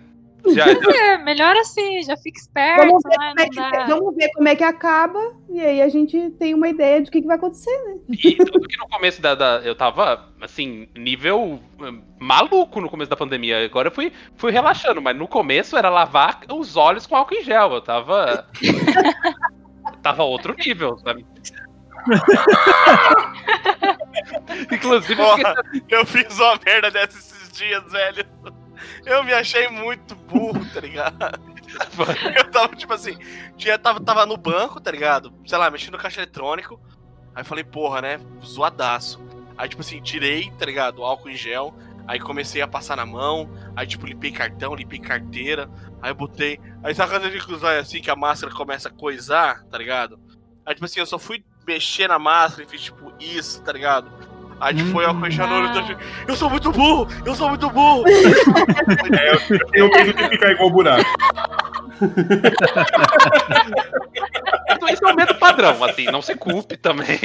Já, 0.54 0.66
É, 0.66 1.18
melhor 1.18 1.54
assim, 1.56 2.02
já 2.02 2.16
fica 2.16 2.38
esperto, 2.40 2.86
Vamos 2.86 3.02
ver, 3.02 3.18
né? 3.18 3.28
como 3.28 3.40
é 3.40 3.48
que, 3.48 3.86
vamos 3.92 4.16
ver 4.16 4.28
como 4.34 4.48
é 4.48 4.56
que 4.56 4.64
acaba, 4.64 5.20
e 5.50 5.60
aí 5.60 5.82
a 5.82 5.88
gente 5.88 6.30
tem 6.38 6.54
uma 6.54 6.68
ideia 6.68 7.00
de 7.02 7.08
o 7.08 7.12
que, 7.12 7.20
que 7.20 7.26
vai 7.26 7.36
acontecer, 7.36 7.76
né? 7.84 7.96
e 8.08 8.34
tudo 8.36 8.66
que 8.68 8.76
no 8.78 8.88
começo 8.88 9.20
da, 9.22 9.34
da- 9.34 9.60
Eu 9.64 9.74
tava, 9.74 10.28
assim, 10.40 10.88
nível 10.96 11.60
hum, 11.80 12.02
maluco 12.18 12.80
no 12.80 12.88
começo 12.88 13.10
da 13.10 13.16
pandemia. 13.16 13.64
Agora 13.64 13.88
eu 13.88 13.92
fui, 13.92 14.12
fui 14.36 14.50
relaxando, 14.52 15.02
mas 15.02 15.16
no 15.16 15.26
começo 15.28 15.76
era 15.76 15.88
lavar 15.90 16.40
os 16.50 16.76
olhos 16.76 17.06
com 17.06 17.16
álcool 17.16 17.34
em 17.34 17.42
gel. 17.44 17.72
Eu 17.74 17.80
tava. 17.80 18.46
tava 20.02 20.22
outro 20.22 20.54
nível, 20.54 20.96
sabe? 20.98 21.26
Inclusive, 24.72 25.16
Porra, 25.16 25.54
eu 25.88 26.04
fiz 26.06 26.38
uma 26.38 26.58
merda 26.64 26.90
dessa 26.90 27.18
esses 27.18 27.52
dias, 27.52 27.82
velho. 27.90 28.24
Eu 29.04 29.22
me 29.24 29.32
achei 29.32 29.68
muito 29.68 30.14
burro, 30.14 30.64
tá 30.72 30.80
ligado? 30.80 31.40
Eu 32.36 32.50
tava, 32.50 32.74
tipo 32.74 32.92
assim, 32.92 33.18
tinha, 33.56 33.78
tava, 33.78 34.00
tava 34.00 34.24
no 34.26 34.36
banco, 34.36 34.80
tá 34.80 34.90
ligado? 34.90 35.32
Sei 35.46 35.58
lá, 35.58 35.70
mexendo 35.70 35.92
no 35.92 35.98
caixa 35.98 36.20
eletrônico. 36.20 36.80
Aí 37.34 37.44
falei, 37.44 37.64
porra, 37.64 38.00
né? 38.00 38.20
Zoadaço. 38.44 39.20
Aí, 39.56 39.68
tipo 39.68 39.82
assim, 39.82 40.00
tirei, 40.00 40.50
tá 40.58 40.64
ligado? 40.64 41.04
Álcool 41.04 41.30
em 41.30 41.36
gel. 41.36 41.74
Aí 42.06 42.18
comecei 42.18 42.62
a 42.62 42.66
passar 42.66 42.96
na 42.96 43.04
mão. 43.04 43.50
Aí, 43.76 43.86
tipo, 43.86 44.06
limpei 44.06 44.32
cartão, 44.32 44.74
limpei 44.74 44.98
carteira. 44.98 45.68
Aí 46.00 46.12
botei. 46.14 46.58
Aí 46.82 46.94
sabe 46.94 47.12
quando 47.12 47.26
a 47.26 47.30
gente 47.30 47.52
usa 47.52 47.78
assim 47.78 48.00
que 48.00 48.10
a 48.10 48.16
máscara 48.16 48.52
começa 48.54 48.88
a 48.88 48.92
coisar, 48.92 49.62
tá 49.64 49.76
ligado? 49.76 50.18
Aí, 50.64 50.74
tipo 50.74 50.86
assim, 50.86 51.00
eu 51.00 51.06
só 51.06 51.18
fui 51.18 51.44
mexer 51.66 52.08
na 52.08 52.18
máscara 52.18 52.64
e 52.64 52.70
fiz, 52.70 52.82
tipo, 52.82 53.12
isso, 53.20 53.62
tá 53.62 53.72
ligado? 53.72 54.10
Aí, 54.60 54.74
tipo, 54.74 54.90
foi 54.90 55.28
em 55.28 55.30
gel 55.30 55.46
no 55.46 55.82
tipo, 55.84 56.00
eu 56.26 56.36
sou 56.36 56.50
muito 56.50 56.72
burro! 56.72 57.08
Eu 57.24 57.34
sou 57.34 57.48
muito 57.48 57.70
burro! 57.70 58.04
Eu 59.72 59.90
tenho 59.90 59.90
medo 59.90 60.12
de 60.12 60.28
ficar 60.28 60.50
igual 60.50 60.70
buraco. 60.70 61.04
Então, 64.70 64.88
Isso 64.88 65.04
é 65.06 65.12
um 65.12 65.16
medo 65.16 65.34
padrão, 65.36 65.82
assim, 65.84 66.04
não 66.06 66.22
se 66.22 66.34
culpe 66.34 66.76
também. 66.76 67.18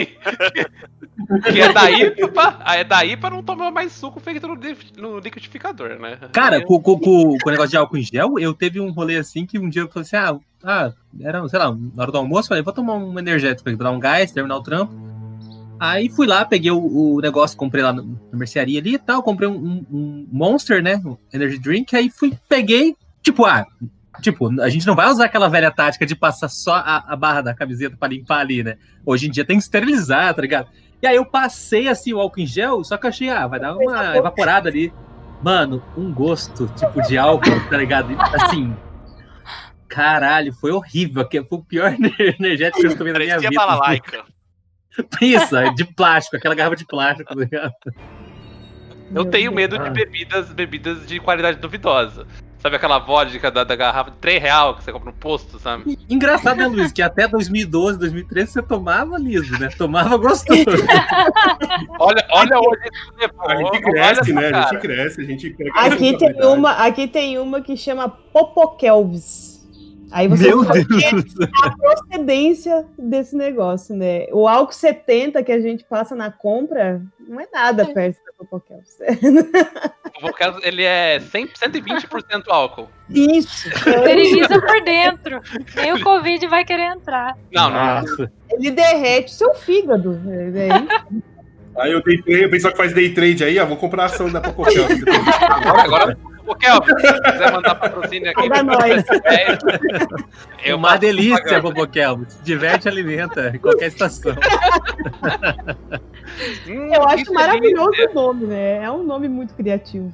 que 1.52 1.62
é 1.62 1.74
daí, 1.74 2.12
pra, 2.30 2.60
é 2.68 2.84
daí 2.84 3.18
pra 3.18 3.30
não 3.30 3.44
tomar 3.44 3.72
mais 3.72 3.92
suco 3.92 4.20
feito 4.20 4.48
no, 4.48 4.58
no 4.98 5.20
liquidificador, 5.20 6.00
né? 6.00 6.18
Cara, 6.32 6.64
com, 6.64 6.82
com, 6.82 7.00
com, 7.00 7.38
com 7.38 7.50
o 7.50 7.52
negócio 7.52 7.72
de 7.72 7.78
álcool 7.78 7.98
em 7.98 8.04
gel, 8.04 8.40
eu 8.40 8.54
teve 8.54 8.80
um 8.80 8.92
rolê 8.92 9.18
assim 9.18 9.46
que 9.46 9.60
um 9.60 9.70
dia 9.70 9.84
eu 9.84 9.90
falei 9.90 10.04
assim: 10.04 10.16
ah, 10.16 10.40
ah 10.64 10.94
era, 11.22 11.48
sei 11.48 11.60
lá, 11.60 11.72
na 11.72 12.04
hora 12.04 12.12
do 12.12 12.18
almoço, 12.18 12.50
falei, 12.50 12.64
vou 12.64 12.74
tomar 12.74 12.96
um 12.96 13.18
energético 13.20 13.64
pra 13.64 13.86
dar 13.86 13.92
um 13.92 14.00
gás, 14.00 14.32
terminar 14.32 14.58
o 14.58 14.64
trampo. 14.64 15.13
Aí 15.80 16.10
fui 16.10 16.26
lá, 16.28 16.46
peguei 16.46 16.72
o, 16.72 16.78
o 17.16 17.20
negócio, 17.20 17.58
comprei 17.58 17.84
lá 17.84 17.92
na 17.92 18.04
mercearia 18.32 18.80
ali 18.80 18.94
e 18.96 19.00
tal, 19.00 19.22
comprei 19.22 19.50
um, 19.50 19.54
um- 19.56 19.86
um 19.92 20.28
Monster, 20.32 20.82
né? 20.82 21.02
Um 21.04 21.18
Energy 21.34 21.60
Drink, 21.60 21.96
aí 21.96 22.10
fui, 22.10 22.34
peguei, 22.48 22.96
tipo, 23.22 23.44
ah, 23.46 23.66
tipo, 24.22 24.50
a 24.62 24.70
gente 24.70 24.88
não 24.88 24.96
vai 24.96 25.10
usar 25.10 25.26
aquela 25.26 25.50
velha 25.50 25.72
tática 25.72 26.06
de 26.06 26.16
passar 26.16 26.48
só 26.48 26.76
a, 26.76 27.04
a 27.08 27.16
barra 27.16 27.42
da 27.42 27.54
camiseta 27.54 27.98
pra 27.98 28.08
limpar 28.08 28.40
ali, 28.40 28.64
né? 28.64 28.78
Hoje 29.06 29.28
em 29.28 29.32
dia 29.32 29.44
tem 29.44 29.58
que 29.58 29.64
esterilizar, 29.64 30.34
tá 30.34 30.42
ligado? 30.42 30.68
E 31.02 31.08
aí 31.08 31.16
eu 31.18 31.26
passei 31.26 31.90
assim 31.90 32.14
o 32.14 32.20
álcool 32.20 32.40
em 32.40 32.46
gel, 32.46 32.82
só 32.84 32.96
que 32.96 33.08
achei, 33.08 33.30
ah, 33.30 33.46
vai 33.48 33.60
dar 33.60 33.76
uma 33.76 34.16
evaporada 34.16 34.70
ali. 34.70 34.94
Mano, 35.44 35.84
um 35.98 36.14
gosto, 36.14 36.68
tipo, 36.78 37.02
de 37.02 37.18
álcool, 37.18 37.60
tá 37.70 37.76
ligado? 37.76 38.16
Assim. 38.18 38.74
Caralho, 39.88 40.54
foi 40.54 40.72
horrível. 40.72 41.28
que 41.28 41.44
Foi 41.44 41.58
o 41.58 41.64
pior 41.64 41.94
energético 42.40 42.80
que 42.82 42.88
eu 42.88 42.98
tomei 42.98 43.12
na 43.14 43.20
minha 43.20 43.30
Parecia 43.32 43.50
vida. 43.50 43.62
balalaica. 43.62 44.24
Isso, 45.22 45.56
é 45.56 45.74
de 45.74 45.86
plástico, 45.86 46.38
aquela 46.38 46.56
garrafa 46.56 46.76
de 46.76 46.86
plástico, 46.86 47.34
tá 47.34 47.40
ligado? 47.40 47.74
Eu 47.86 49.24
Meu 49.24 49.26
tenho 49.26 49.52
Deus. 49.52 49.56
medo 49.56 49.80
de 49.80 49.90
bebidas, 49.90 50.52
bebidas 50.52 51.06
de 51.06 51.20
qualidade 51.20 51.58
duvidosa. 51.60 52.26
Sabe 52.58 52.78
aquela 52.78 52.98
vodka 52.98 53.52
da, 53.52 53.66
da 53.66 53.76
garrafa 53.76 54.10
de 54.10 54.18
3 54.18 54.42
real 54.42 54.76
que 54.78 54.84
você 54.84 54.92
compra 54.94 55.12
no 55.12 55.18
posto, 55.18 55.60
sabe? 55.60 56.00
Engraçado, 56.10 56.58
né, 56.58 56.66
Luiz? 56.68 56.94
Que 56.94 57.02
até 57.02 57.28
2012, 57.28 58.00
2013 58.00 58.52
você 58.54 58.62
tomava 58.62 59.18
liso, 59.20 59.60
né? 59.60 59.68
Tomava 59.78 60.16
gostoso. 60.16 60.64
Olha, 62.00 62.26
olha 62.32 62.60
onde 62.60 62.88
isso 62.88 63.14
levou. 63.20 63.50
A 63.50 63.56
gente 63.58 63.82
cresce, 63.82 64.34
né? 64.34 64.48
A 64.48 64.52
cara. 64.52 64.70
gente 64.70 64.80
cresce, 64.82 65.22
a 65.22 65.24
gente 65.26 65.56
Aqui 65.76 66.18
tem, 66.18 66.46
uma, 66.46 66.72
aqui 66.72 67.08
tem 67.08 67.38
uma 67.38 67.62
que 67.62 67.76
chama 67.76 68.08
Popokelvis. 68.08 69.53
Aí 70.14 70.28
você 70.28 70.48
Meu 70.48 70.64
Deus. 70.64 70.86
a 71.64 71.76
procedência 71.76 72.86
desse 73.00 73.36
negócio, 73.36 73.96
né? 73.96 74.28
O 74.32 74.48
álcool 74.48 74.72
70 74.72 75.42
que 75.42 75.52
a 75.52 75.60
gente 75.60 75.84
passa 75.84 76.16
na 76.16 76.32
compra 76.32 77.02
não 77.28 77.40
é 77.40 77.48
nada 77.52 77.84
perto 77.84 78.20
da 78.24 78.34
Popokelvis. 78.38 79.00
O 80.16 80.22
Volcano, 80.22 80.60
ele 80.62 80.84
é 80.84 81.20
100, 81.20 81.48
120% 81.48 82.44
álcool. 82.48 82.88
Isso. 83.10 83.68
Esteriliza 83.68 84.62
por 84.62 84.84
dentro. 84.84 85.42
Nem 85.76 85.94
o 85.94 86.04
Covid 86.04 86.46
vai 86.48 86.64
querer 86.64 86.84
entrar. 86.84 87.36
Não, 87.52 87.68
não. 87.68 88.02
Nossa. 88.02 88.32
Ele 88.52 88.70
derrete 88.70 89.34
seu 89.34 89.56
fígado. 89.56 90.22
É. 90.56 91.82
Aí 91.82 91.92
eu 91.92 92.04
dei 92.04 92.22
trade, 92.22 92.46
o 92.46 92.52
pessoal 92.52 92.72
que 92.72 92.78
faz 92.78 92.94
day 92.94 93.12
trade 93.12 93.44
aí, 93.44 93.60
ó, 93.60 93.66
vou 93.66 93.76
comprar 93.76 94.04
a 94.04 94.06
ação 94.06 94.32
da 94.32 94.40
Popocel. 94.40 94.86
Agora, 95.84 96.16
o 96.46 96.56
Kelvin, 96.56 96.94
se 97.00 97.22
quiser 97.22 97.52
mandar 97.52 97.76
patrocínio 97.76 98.32
aqui, 98.32 98.50
Manda 98.50 98.64
nós. 98.64 99.04
eu 100.64 100.78
uma 100.78 100.98
delícia. 100.98 101.62
Boboquel. 101.62 102.22
Se 102.28 102.44
diverte 102.44 102.88
e 102.88 102.90
alimenta 102.90 103.52
em 103.56 103.60
qualquer 103.60 103.88
estação. 103.88 104.34
Hum, 106.68 106.94
Eu 106.94 107.04
acho 107.08 107.30
é 107.30 107.34
maravilhoso 107.34 107.92
delícia. 107.92 108.12
o 108.12 108.14
nome, 108.14 108.46
né? 108.46 108.84
É 108.84 108.92
um 108.92 109.04
nome 109.04 109.28
muito 109.28 109.54
criativo. 109.54 110.14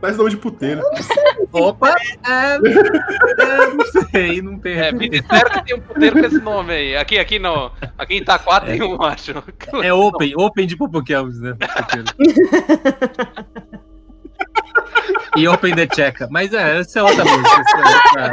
Faz 0.00 0.16
nome 0.16 0.30
de 0.30 0.36
puteiro. 0.36 0.82
Opa! 1.52 1.94
É, 2.26 2.56
é, 2.56 3.66
não 3.72 3.86
sei, 4.10 4.42
não 4.42 4.58
tem. 4.58 4.76
É, 4.76 4.90
me 4.90 5.08
disseram 5.08 5.48
que 5.50 5.64
tem 5.64 5.76
um 5.76 5.80
puteiro 5.80 6.18
com 6.18 6.26
esse 6.26 6.40
nome 6.40 6.72
aí. 6.72 6.96
Aqui, 6.96 7.20
aqui, 7.20 7.38
no, 7.38 7.70
aqui 7.96 8.14
em 8.14 8.16
Itaquá 8.16 8.60
tem 8.62 8.82
um, 8.82 9.00
acho. 9.00 9.30
É 9.80 9.92
Open, 9.92 10.32
Open 10.36 10.66
de 10.66 10.76
Popokelvis, 10.76 11.38
né? 11.40 11.54
e 15.36 15.48
Open 15.48 15.74
the 15.74 15.86
Checa. 15.94 16.28
Mas 16.30 16.52
é, 16.52 16.78
essa 16.80 16.98
é 16.98 17.02
outra 17.02 17.24
música. 17.24 17.60
Essa 17.60 17.78
é 17.78 18.32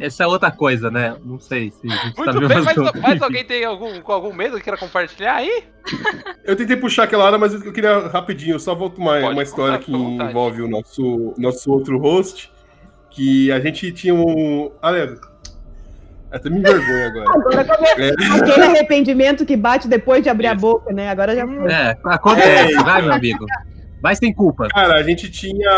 essa 0.00 0.22
é 0.22 0.26
outra 0.26 0.50
coisa, 0.50 0.90
né? 0.90 1.16
Não 1.24 1.38
sei 1.38 1.70
se 1.70 1.86
a 1.86 1.96
gente 1.96 2.14
tá 2.14 2.22
Muito 2.24 2.40
no 2.40 2.48
bem, 2.48 2.60
mas, 2.62 2.76
mas 3.00 3.22
alguém 3.22 3.44
tem 3.44 3.64
algum, 3.64 4.00
algum 4.12 4.32
medo 4.32 4.56
que 4.58 4.64
queira 4.64 4.78
compartilhar 4.78 5.36
aí? 5.36 5.64
Eu 6.44 6.56
tentei 6.56 6.76
puxar 6.76 7.04
aquela 7.04 7.24
hora, 7.24 7.38
mas 7.38 7.54
eu 7.54 7.72
queria 7.72 8.08
rapidinho, 8.08 8.58
só 8.58 8.74
volto 8.74 8.98
uma, 8.98 9.20
Pode 9.20 9.32
uma 9.34 9.42
história 9.42 9.78
que 9.78 9.92
envolve 9.92 10.62
o 10.62 10.68
nosso, 10.68 11.32
nosso 11.38 11.70
outro 11.70 11.98
host, 11.98 12.50
que 13.10 13.50
a 13.52 13.60
gente 13.60 13.92
tinha 13.92 14.14
um... 14.14 14.70
Olha, 14.82 15.16
Até 16.32 16.50
me 16.50 16.58
envergonha 16.58 17.06
agora. 17.06 17.30
Agora 17.30 17.64
come- 17.64 17.88
É. 17.96 18.10
aquele 18.40 18.62
arrependimento 18.64 19.46
que 19.46 19.56
bate 19.56 19.86
depois 19.86 20.22
de 20.22 20.28
abrir 20.28 20.48
a 20.48 20.54
boca, 20.54 20.92
né? 20.92 21.08
Agora 21.08 21.34
já. 21.36 21.42
É, 21.70 21.96
acontece, 22.04 22.74
vai, 22.82 23.02
meu 23.02 23.12
amigo. 23.12 23.46
Vai 24.04 24.14
sem 24.14 24.34
culpa. 24.34 24.68
Cara, 24.68 24.96
a 24.96 25.02
gente 25.02 25.30
tinha. 25.30 25.70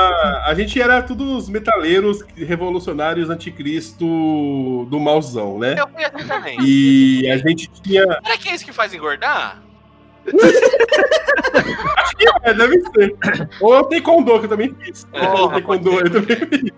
A 0.44 0.52
gente 0.52 0.82
era 0.82 1.00
todos 1.00 1.44
os 1.44 1.48
metaleiros 1.48 2.24
revolucionários 2.36 3.30
anticristo 3.30 4.04
do 4.90 4.98
malzão, 4.98 5.60
né? 5.60 5.76
Eu 5.78 5.86
fui 5.86 6.04
assim 6.04 6.26
também. 6.26 6.58
E 6.60 7.30
a 7.30 7.36
gente 7.36 7.70
tinha. 7.80 8.02
Será 8.04 8.36
que 8.36 8.48
é 8.48 8.54
isso 8.56 8.64
que 8.64 8.72
faz 8.72 8.92
engordar? 8.92 9.62
É, 12.42 12.52
deve 12.52 12.80
ser. 12.80 13.16
Ou 13.60 13.84
taekwondo, 13.84 14.40
que 14.40 14.46
eu 14.46 14.48
também 14.48 14.74
fiz. 14.80 15.06
É, 15.12 15.20
Ou 15.28 15.48
pode 15.48 15.52
taekwondo, 15.52 15.90
eu 16.00 16.10
também 16.10 16.36
fiz. 16.36 16.70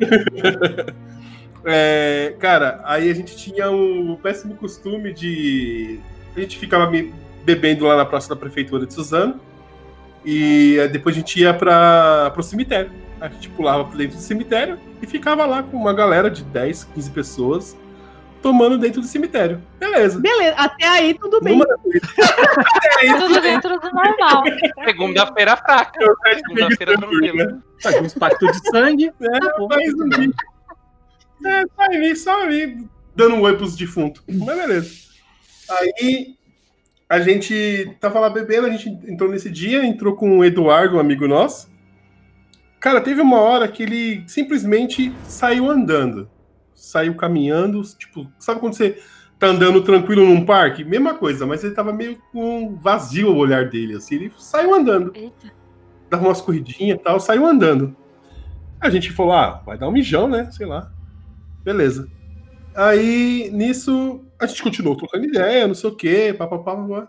É, 1.68 2.36
cara, 2.38 2.80
aí 2.84 3.10
a 3.10 3.14
gente 3.14 3.36
tinha 3.36 3.68
o 3.70 4.16
péssimo 4.22 4.54
costume 4.54 5.12
de. 5.12 5.98
A 6.36 6.40
gente 6.40 6.56
ficava 6.56 6.88
me- 6.88 7.12
bebendo 7.44 7.84
lá 7.86 7.96
na 7.96 8.04
praça 8.06 8.28
da 8.28 8.36
prefeitura 8.36 8.86
de 8.86 8.94
Suzano. 8.94 9.40
E 10.26 10.76
depois 10.90 11.14
a 11.14 11.18
gente 11.20 11.40
ia 11.40 11.54
para 11.54 12.30
pro 12.34 12.42
cemitério. 12.42 12.90
A 13.20 13.28
gente 13.28 13.48
pulava 13.50 13.84
pra 13.84 13.96
dentro 13.96 14.16
do 14.16 14.22
cemitério 14.22 14.78
e 15.00 15.06
ficava 15.06 15.46
lá 15.46 15.62
com 15.62 15.76
uma 15.76 15.94
galera 15.94 16.28
de 16.28 16.42
10, 16.42 16.84
15 16.92 17.10
pessoas 17.12 17.76
tomando 18.42 18.76
dentro 18.78 19.00
do 19.00 19.06
cemitério. 19.06 19.62
Beleza. 19.78 20.20
Beleza, 20.20 20.54
até 20.56 20.86
aí 20.86 21.14
tudo 21.14 21.40
bem. 21.40 21.54
Numa 21.54 21.64
Até 21.74 23.00
aí, 23.00 23.18
Tudo 23.18 23.40
dentro 23.40 23.80
do 23.80 23.90
normal. 23.90 24.44
Segunda-feira 24.84 25.56
fraca. 25.56 25.98
Segunda-feira 26.34 26.96
tranquila. 26.96 27.44
né? 27.46 27.58
Faz 27.82 28.00
uns 28.00 28.14
pactos 28.14 28.52
de 28.52 28.70
sangue. 28.70 29.12
É, 29.20 29.38
Tá 29.40 29.54
mas 29.68 29.94
um. 29.94 30.32
É, 31.44 31.62
só 31.66 31.82
ali, 31.82 32.16
só 32.16 32.42
ali, 32.42 32.88
dando 33.14 33.34
um 33.36 33.42
oi 33.42 33.56
pros 33.56 33.74
defuntos. 33.76 34.22
Mas 34.28 34.56
beleza. 34.56 34.90
Aí 35.70 36.35
a 37.08 37.20
gente 37.20 37.96
tava 38.00 38.18
lá 38.18 38.28
bebendo, 38.28 38.66
a 38.66 38.70
gente 38.70 38.88
entrou 39.10 39.30
nesse 39.30 39.50
dia, 39.50 39.84
entrou 39.84 40.16
com 40.16 40.38
o 40.38 40.44
Eduardo, 40.44 40.96
um 40.96 41.00
amigo 41.00 41.28
nosso. 41.28 41.70
Cara, 42.80 43.00
teve 43.00 43.20
uma 43.20 43.40
hora 43.40 43.68
que 43.68 43.82
ele 43.82 44.24
simplesmente 44.26 45.12
saiu 45.24 45.70
andando. 45.70 46.28
Saiu 46.74 47.14
caminhando, 47.14 47.80
tipo, 47.82 48.30
sabe 48.38 48.60
quando 48.60 48.74
você 48.74 49.00
tá 49.38 49.48
andando 49.48 49.82
tranquilo 49.82 50.24
num 50.24 50.44
parque? 50.44 50.84
Mesma 50.84 51.14
coisa, 51.14 51.46
mas 51.46 51.62
ele 51.62 51.74
tava 51.74 51.92
meio 51.92 52.18
com 52.32 52.76
vazio 52.76 53.32
o 53.32 53.36
olhar 53.36 53.68
dele, 53.68 53.94
assim. 53.94 54.16
Ele 54.16 54.32
saiu 54.36 54.74
andando 54.74 55.12
Eita. 55.14 55.52
dava 56.10 56.24
umas 56.24 56.40
corridinhas 56.40 56.98
e 56.98 57.02
tal, 57.02 57.20
saiu 57.20 57.46
andando. 57.46 57.96
A 58.80 58.90
gente 58.90 59.12
falou, 59.12 59.32
ah, 59.32 59.62
vai 59.64 59.78
dar 59.78 59.88
um 59.88 59.92
mijão, 59.92 60.28
né? 60.28 60.50
Sei 60.50 60.66
lá. 60.66 60.92
Beleza. 61.64 62.08
Aí, 62.74 63.48
nisso, 63.52 64.20
a 64.38 64.46
gente 64.46 64.62
continuou 64.62 64.96
trocando 64.96 65.24
ideia, 65.26 65.66
não 65.66 65.74
sei 65.74 65.90
o 65.90 65.94
quê, 65.96 66.34
papapá. 66.36 67.08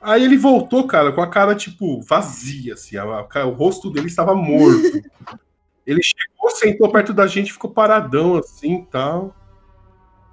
Aí 0.00 0.24
ele 0.24 0.36
voltou, 0.36 0.86
cara, 0.86 1.10
com 1.12 1.20
a 1.20 1.26
cara, 1.26 1.54
tipo, 1.54 2.00
vazia, 2.02 2.74
assim. 2.74 2.96
a- 2.96 3.02
a- 3.32 3.44
o 3.46 3.50
rosto 3.52 3.90
dele 3.90 4.06
estava 4.06 4.34
morto. 4.34 4.80
Ele 5.86 6.00
chegou, 6.02 6.50
sentou 6.50 6.90
perto 6.90 7.12
da 7.12 7.28
gente, 7.28 7.52
ficou 7.52 7.70
paradão, 7.70 8.34
assim, 8.34 8.78
e 8.82 8.86
tal. 8.86 9.32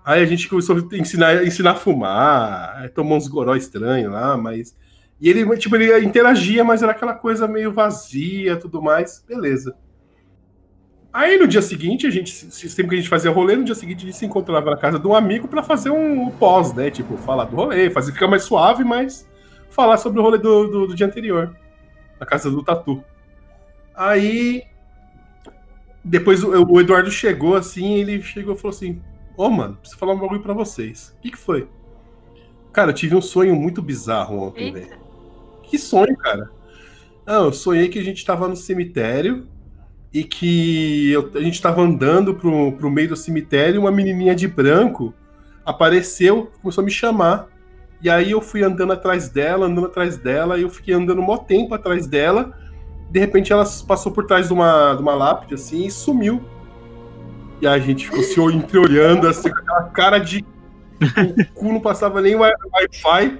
Aí 0.03 0.19
a 0.23 0.25
gente 0.25 0.49
começou 0.49 0.75
a 0.75 0.97
ensinar, 0.97 1.45
ensinar 1.45 1.71
a 1.71 1.75
fumar, 1.75 2.75
aí 2.77 2.89
tomou 2.89 3.15
uns 3.15 3.27
goró 3.27 3.55
estranhos 3.55 4.11
lá, 4.11 4.35
mas... 4.35 4.75
E 5.21 5.29
ele, 5.29 5.45
tipo, 5.57 5.75
ele 5.75 6.03
interagia, 6.03 6.63
mas 6.63 6.81
era 6.81 6.91
aquela 6.91 7.13
coisa 7.13 7.47
meio 7.47 7.71
vazia, 7.71 8.57
tudo 8.57 8.81
mais. 8.81 9.23
Beleza. 9.27 9.75
Aí 11.13 11.37
no 11.37 11.47
dia 11.47 11.61
seguinte, 11.61 12.07
a 12.07 12.09
gente, 12.09 12.31
se- 12.31 12.69
sempre 12.69 12.89
que 12.89 12.95
a 12.95 12.97
gente 12.99 13.09
fazia 13.09 13.29
rolê, 13.31 13.55
no 13.55 13.63
dia 13.63 13.75
seguinte 13.75 14.03
a 14.03 14.07
gente 14.07 14.17
se 14.17 14.25
encontrava 14.25 14.71
na 14.71 14.77
casa 14.77 14.97
de 14.97 15.07
um 15.07 15.13
amigo 15.15 15.47
pra 15.47 15.61
fazer 15.61 15.91
um 15.91 16.31
pós, 16.31 16.73
né? 16.73 16.89
Tipo, 16.89 17.17
falar 17.17 17.45
do 17.45 17.55
rolê, 17.55 17.89
fazer 17.91 18.11
ficar 18.13 18.27
mais 18.27 18.43
suave, 18.43 18.83
mas 18.83 19.29
falar 19.69 19.97
sobre 19.97 20.19
o 20.19 20.23
rolê 20.23 20.39
do, 20.39 20.67
do, 20.67 20.87
do 20.87 20.95
dia 20.95 21.05
anterior. 21.05 21.55
Na 22.19 22.25
casa 22.25 22.49
do 22.49 22.63
Tatu. 22.63 23.03
Aí. 23.95 24.63
Depois 26.03 26.43
o, 26.43 26.49
o 26.65 26.81
Eduardo 26.81 27.09
chegou 27.09 27.55
assim, 27.55 27.93
ele 27.95 28.21
chegou 28.21 28.53
e 28.55 28.57
falou 28.57 28.75
assim: 28.75 29.01
Ô, 29.37 29.49
mano, 29.49 29.75
preciso 29.77 29.99
falar 29.99 30.13
um 30.13 30.19
bagulho 30.19 30.41
pra 30.41 30.53
vocês. 30.53 31.15
O 31.17 31.21
que, 31.21 31.31
que 31.31 31.37
foi? 31.37 31.67
Cara, 32.71 32.89
eu 32.91 32.95
tive 32.95 33.15
um 33.15 33.21
sonho 33.21 33.55
muito 33.55 33.81
bizarro 33.81 34.37
ontem, 34.41 34.71
velho. 34.71 34.97
Que 35.63 35.77
sonho, 35.77 36.15
cara? 36.17 36.49
Não, 37.25 37.45
eu 37.45 37.53
sonhei 37.53 37.87
que 37.89 37.99
a 37.99 38.03
gente 38.03 38.25
tava 38.25 38.47
no 38.47 38.55
cemitério 38.55 39.47
e 40.13 40.23
que 40.23 41.11
eu- 41.11 41.31
a 41.35 41.39
gente 41.41 41.61
tava 41.61 41.81
andando 41.81 42.33
pro, 42.35 42.71
pro 42.73 42.89
meio 42.89 43.09
do 43.09 43.15
cemitério 43.15 43.81
uma 43.81 43.91
menininha 43.91 44.35
de 44.35 44.47
branco 44.47 45.13
apareceu, 45.65 46.51
começou 46.61 46.81
a 46.81 46.85
me 46.85 46.91
chamar. 46.91 47.47
E 48.01 48.09
aí 48.09 48.31
eu 48.31 48.41
fui 48.41 48.63
andando 48.63 48.91
atrás 48.93 49.29
dela, 49.29 49.65
andando 49.65 49.87
atrás 49.87 50.17
dela, 50.17 50.57
e 50.57 50.63
eu 50.63 50.69
fiquei 50.69 50.93
andando 50.93 51.19
um 51.21 51.25
mó 51.25 51.37
tempo 51.37 51.73
atrás 51.73 52.05
dela. 52.05 52.51
De 53.09 53.19
repente 53.19 53.53
ela 53.53 53.63
passou 53.87 54.11
por 54.11 54.25
trás 54.25 54.47
de 54.47 54.53
uma, 54.53 54.93
de 54.93 55.01
uma 55.01 55.15
lápide 55.15 55.53
assim 55.55 55.85
e 55.85 55.91
sumiu. 55.91 56.43
E 57.61 57.67
a 57.67 57.79
gente 57.79 58.05
ficou 58.05 58.21
se 58.21 58.39
entreolhando 58.41 59.27
assim, 59.27 59.49
com 59.49 59.57
aquela 59.57 59.83
cara 59.83 60.17
de. 60.19 60.45
O 61.51 61.53
cu 61.53 61.65
não 61.73 61.79
passava 61.79 62.21
nem 62.21 62.35
wi- 62.35 62.51
Wi-Fi. 62.73 63.39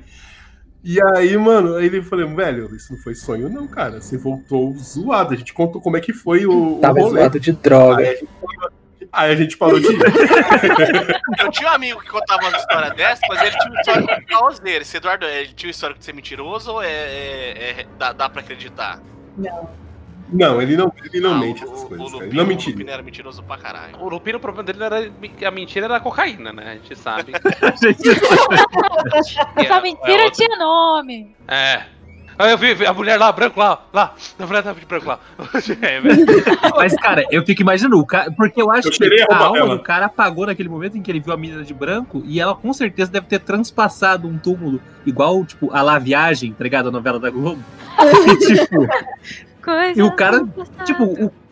E 0.84 0.99
aí, 1.15 1.38
mano, 1.38 1.75
aí 1.77 1.86
ele 1.86 2.01
falou, 2.01 2.27
velho, 2.36 2.75
isso 2.75 2.91
não 2.93 2.99
foi 2.99 3.15
sonho, 3.15 3.47
não, 3.49 3.65
cara. 3.67 4.01
Você 4.01 4.17
voltou 4.17 4.73
zoado. 4.77 5.34
A 5.34 5.38
gente 5.38 5.53
contou 5.53 5.79
como 5.81 5.95
é 5.95 6.01
que 6.01 6.11
foi 6.11 6.45
o, 6.45 6.75
o 6.75 6.79
Tava 6.79 6.99
rolê. 6.99 7.21
zoado 7.21 7.39
de 7.39 7.51
droga. 7.53 8.03
Aí 8.03 8.09
a, 8.09 8.15
gente, 8.15 8.27
aí 9.13 9.31
a 9.31 9.36
gente 9.36 9.57
parou 9.57 9.79
de 9.79 9.88
ir. 9.88 9.97
Eu 11.39 11.49
tinha 11.51 11.69
um 11.69 11.73
amigo 11.73 12.01
que 12.01 12.09
contava 12.09 12.47
uma 12.49 12.57
história 12.57 12.89
dessa, 12.91 13.21
mas 13.29 13.41
ele 13.41 13.57
tinha 13.57 13.71
um 13.71 13.75
histórico 13.79 14.15
de 14.19 14.25
caoseiro. 14.25 14.81
Esse 14.81 14.97
Eduardo, 14.97 15.25
ele 15.25 15.53
tinha 15.53 15.69
um 15.69 15.71
histórico 15.71 15.99
de 15.99 16.05
ser 16.05 16.13
mentiroso 16.13 16.71
ou 16.73 16.84
é, 16.84 16.88
é- 16.91 17.75
é- 17.81 17.86
dá, 17.97 18.11
dá 18.11 18.27
pra 18.29 18.41
acreditar? 18.41 18.99
Não, 19.38 19.69
ele 20.61 20.77
não, 20.77 20.93
ele 21.03 21.19
não 21.19 21.34
Ah, 21.34 21.38
mente 21.38 21.63
o- 21.63 21.67
essas 21.67 21.84
o- 21.84 21.88
coisas. 21.88 22.07
o 22.07 22.11
cara. 22.11 22.25
Ele 22.25 22.25
Lupino- 22.25 22.38
não 22.38 22.43
O 22.43 22.47
mentiria. 22.47 22.73
Lupino 22.73 22.91
era 22.91 23.03
mentiroso 23.03 23.43
pra 23.43 23.57
caralho. 23.57 23.97
O 23.99 24.09
Lupino, 24.09 24.38
o 24.38 24.41
problema 24.41 24.63
dele 24.63 24.84
era 24.84 25.11
a 25.47 25.51
mentira 25.51 25.86
era 25.86 25.97
a 25.97 25.99
cocaína, 25.99 26.53
né? 26.53 26.71
A 26.71 26.73
gente 26.75 26.95
sabe. 26.97 27.34
Essa 29.55 29.81
mentira 29.81 30.21
é, 30.21 30.25
outra- 30.25 30.31
tinha 30.31 30.57
nome. 30.57 31.36
É. 31.47 31.84
Aí 32.39 32.51
eu 32.51 32.57
vi 32.57 32.73
vi 32.73 32.84
a 32.84 32.91
mulher 32.93 33.19
lá, 33.19 33.31
branco 33.31 33.59
lá, 33.59 33.86
lá. 33.93 34.15
A 34.39 34.45
mulher 34.47 34.63
tava 34.63 34.79
de 34.79 34.86
branco 34.88 35.05
lá. 35.07 35.19
É. 35.84 36.01
Mas, 36.75 36.95
cara, 36.95 37.23
eu 37.29 37.45
fico 37.45 37.61
imaginando, 37.61 37.99
o 37.99 38.05
cara, 38.05 38.31
porque 38.31 38.59
eu 38.59 38.71
acho 38.71 38.88
Eu 38.88 38.91
que 38.91 39.21
a 39.31 39.38
alma 39.38 39.75
do 39.77 39.84
cara 39.84 40.07
apagou 40.07 40.47
naquele 40.47 40.67
momento 40.67 40.97
em 40.97 41.01
que 41.03 41.11
ele 41.11 41.19
viu 41.19 41.31
a 41.31 41.38
menina 41.38 41.63
de 41.63 41.73
branco 41.75 42.23
e 42.25 42.39
ela 42.39 42.55
com 42.55 42.73
certeza 42.73 43.11
deve 43.11 43.27
ter 43.27 43.38
transpassado 43.39 44.27
um 44.27 44.39
túmulo, 44.39 44.81
igual, 45.05 45.45
tipo, 45.45 45.69
a 45.71 45.84
La 45.84 45.99
Viagem, 45.99 46.51
tá 46.53 46.63
ligado? 46.63 46.89
A 46.89 46.91
novela 46.91 47.19
da 47.19 47.29
Globo. 47.29 47.63
E, 48.27 48.36
tipo, 48.38 48.88
Coisa 49.64 49.99
E 49.99 50.03
o 50.03 50.16
cara, 50.16 50.45
tipo, 50.86 51.03
o 51.03 51.34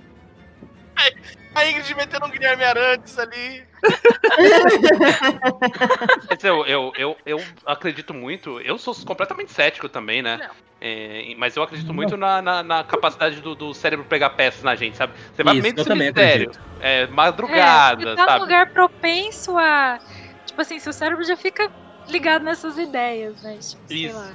A 1.54 1.68
Ingrid 1.68 1.94
metendo 1.96 2.26
um 2.26 2.30
Guilherme 2.30 2.64
Arantes 2.64 3.20
ali. 3.20 3.64
Quer 6.30 6.36
dizer, 6.38 6.50
eu, 6.50 6.66
eu, 6.66 6.94
eu, 6.96 7.18
eu 7.26 7.44
acredito 7.66 8.14
muito. 8.14 8.62
Eu 8.62 8.78
sou 8.78 8.96
completamente 9.06 9.52
cético 9.52 9.90
também, 9.90 10.22
né? 10.22 10.50
É, 10.80 11.36
mas 11.38 11.58
eu 11.58 11.64
acredito 11.64 11.94
muito 11.94 12.16
na, 12.16 12.42
na, 12.42 12.64
na 12.64 12.86
capacidade 12.86 13.42
do, 13.42 13.54
do 13.54 13.74
cérebro 13.74 14.06
pegar 14.06 14.30
peças 14.32 14.64
na 14.64 14.76
gente, 14.76 14.96
sabe? 14.96 15.12
Você 15.34 15.44
vai 15.44 15.56
Isso, 15.56 15.64
meio 15.64 15.76
do 15.76 15.84
cemitério, 15.84 16.52
é, 16.80 17.02
É, 17.02 17.08
madrugada, 17.08 18.12
você 18.12 18.16
tá 18.16 18.22
num 18.22 18.28
sabe? 18.30 18.40
lugar 18.40 18.70
propenso 18.72 19.58
a. 19.58 20.00
Tipo 20.46 20.62
assim, 20.62 20.80
seu 20.80 20.94
cérebro 20.94 21.22
já 21.24 21.36
fica 21.36 21.70
ligado 22.08 22.44
nessas 22.44 22.78
ideias, 22.78 23.42
né? 23.44 23.58
Tipo, 23.60 23.82
sei 23.88 24.06
Isso. 24.06 24.16
lá. 24.16 24.32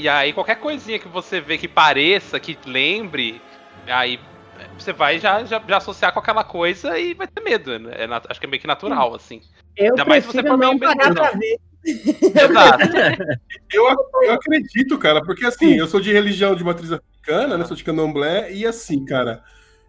E 0.00 0.08
aí 0.08 0.32
qualquer 0.32 0.54
coisinha 0.54 0.98
que 0.98 1.06
você 1.08 1.42
vê 1.42 1.58
que 1.58 1.68
pareça, 1.68 2.40
que 2.40 2.56
lembre, 2.64 3.38
aí 3.86 4.18
você 4.78 4.94
vai 4.94 5.18
já, 5.18 5.44
já, 5.44 5.62
já 5.68 5.76
associar 5.76 6.10
com 6.10 6.20
aquela 6.20 6.42
coisa 6.42 6.98
e 6.98 7.12
vai 7.12 7.26
ter 7.26 7.42
medo. 7.42 7.78
Né? 7.78 7.92
É 7.98 8.08
acho 8.30 8.40
que 8.40 8.46
é 8.46 8.48
meio 8.48 8.62
que 8.62 8.66
natural, 8.66 9.14
assim. 9.14 9.42
Eu 9.76 9.90
Ainda 9.90 10.06
mais 10.06 10.24
se 10.24 10.32
você 10.32 10.42
for 10.42 10.56
não 10.56 10.70
meio 10.70 10.78
pagar 10.78 11.14
pra 11.14 11.32
ver. 11.32 11.58
Exato. 11.84 12.82
Eu, 13.70 13.84
eu 14.22 14.32
acredito, 14.32 14.96
cara, 14.98 15.22
porque 15.22 15.44
assim, 15.44 15.74
eu 15.74 15.86
sou 15.86 16.00
de 16.00 16.10
religião 16.10 16.56
de 16.56 16.64
matriz 16.64 16.90
africana, 16.92 17.58
né? 17.58 17.66
Sou 17.66 17.76
de 17.76 17.84
candomblé, 17.84 18.50
e 18.52 18.66
assim, 18.66 19.04
cara, 19.04 19.42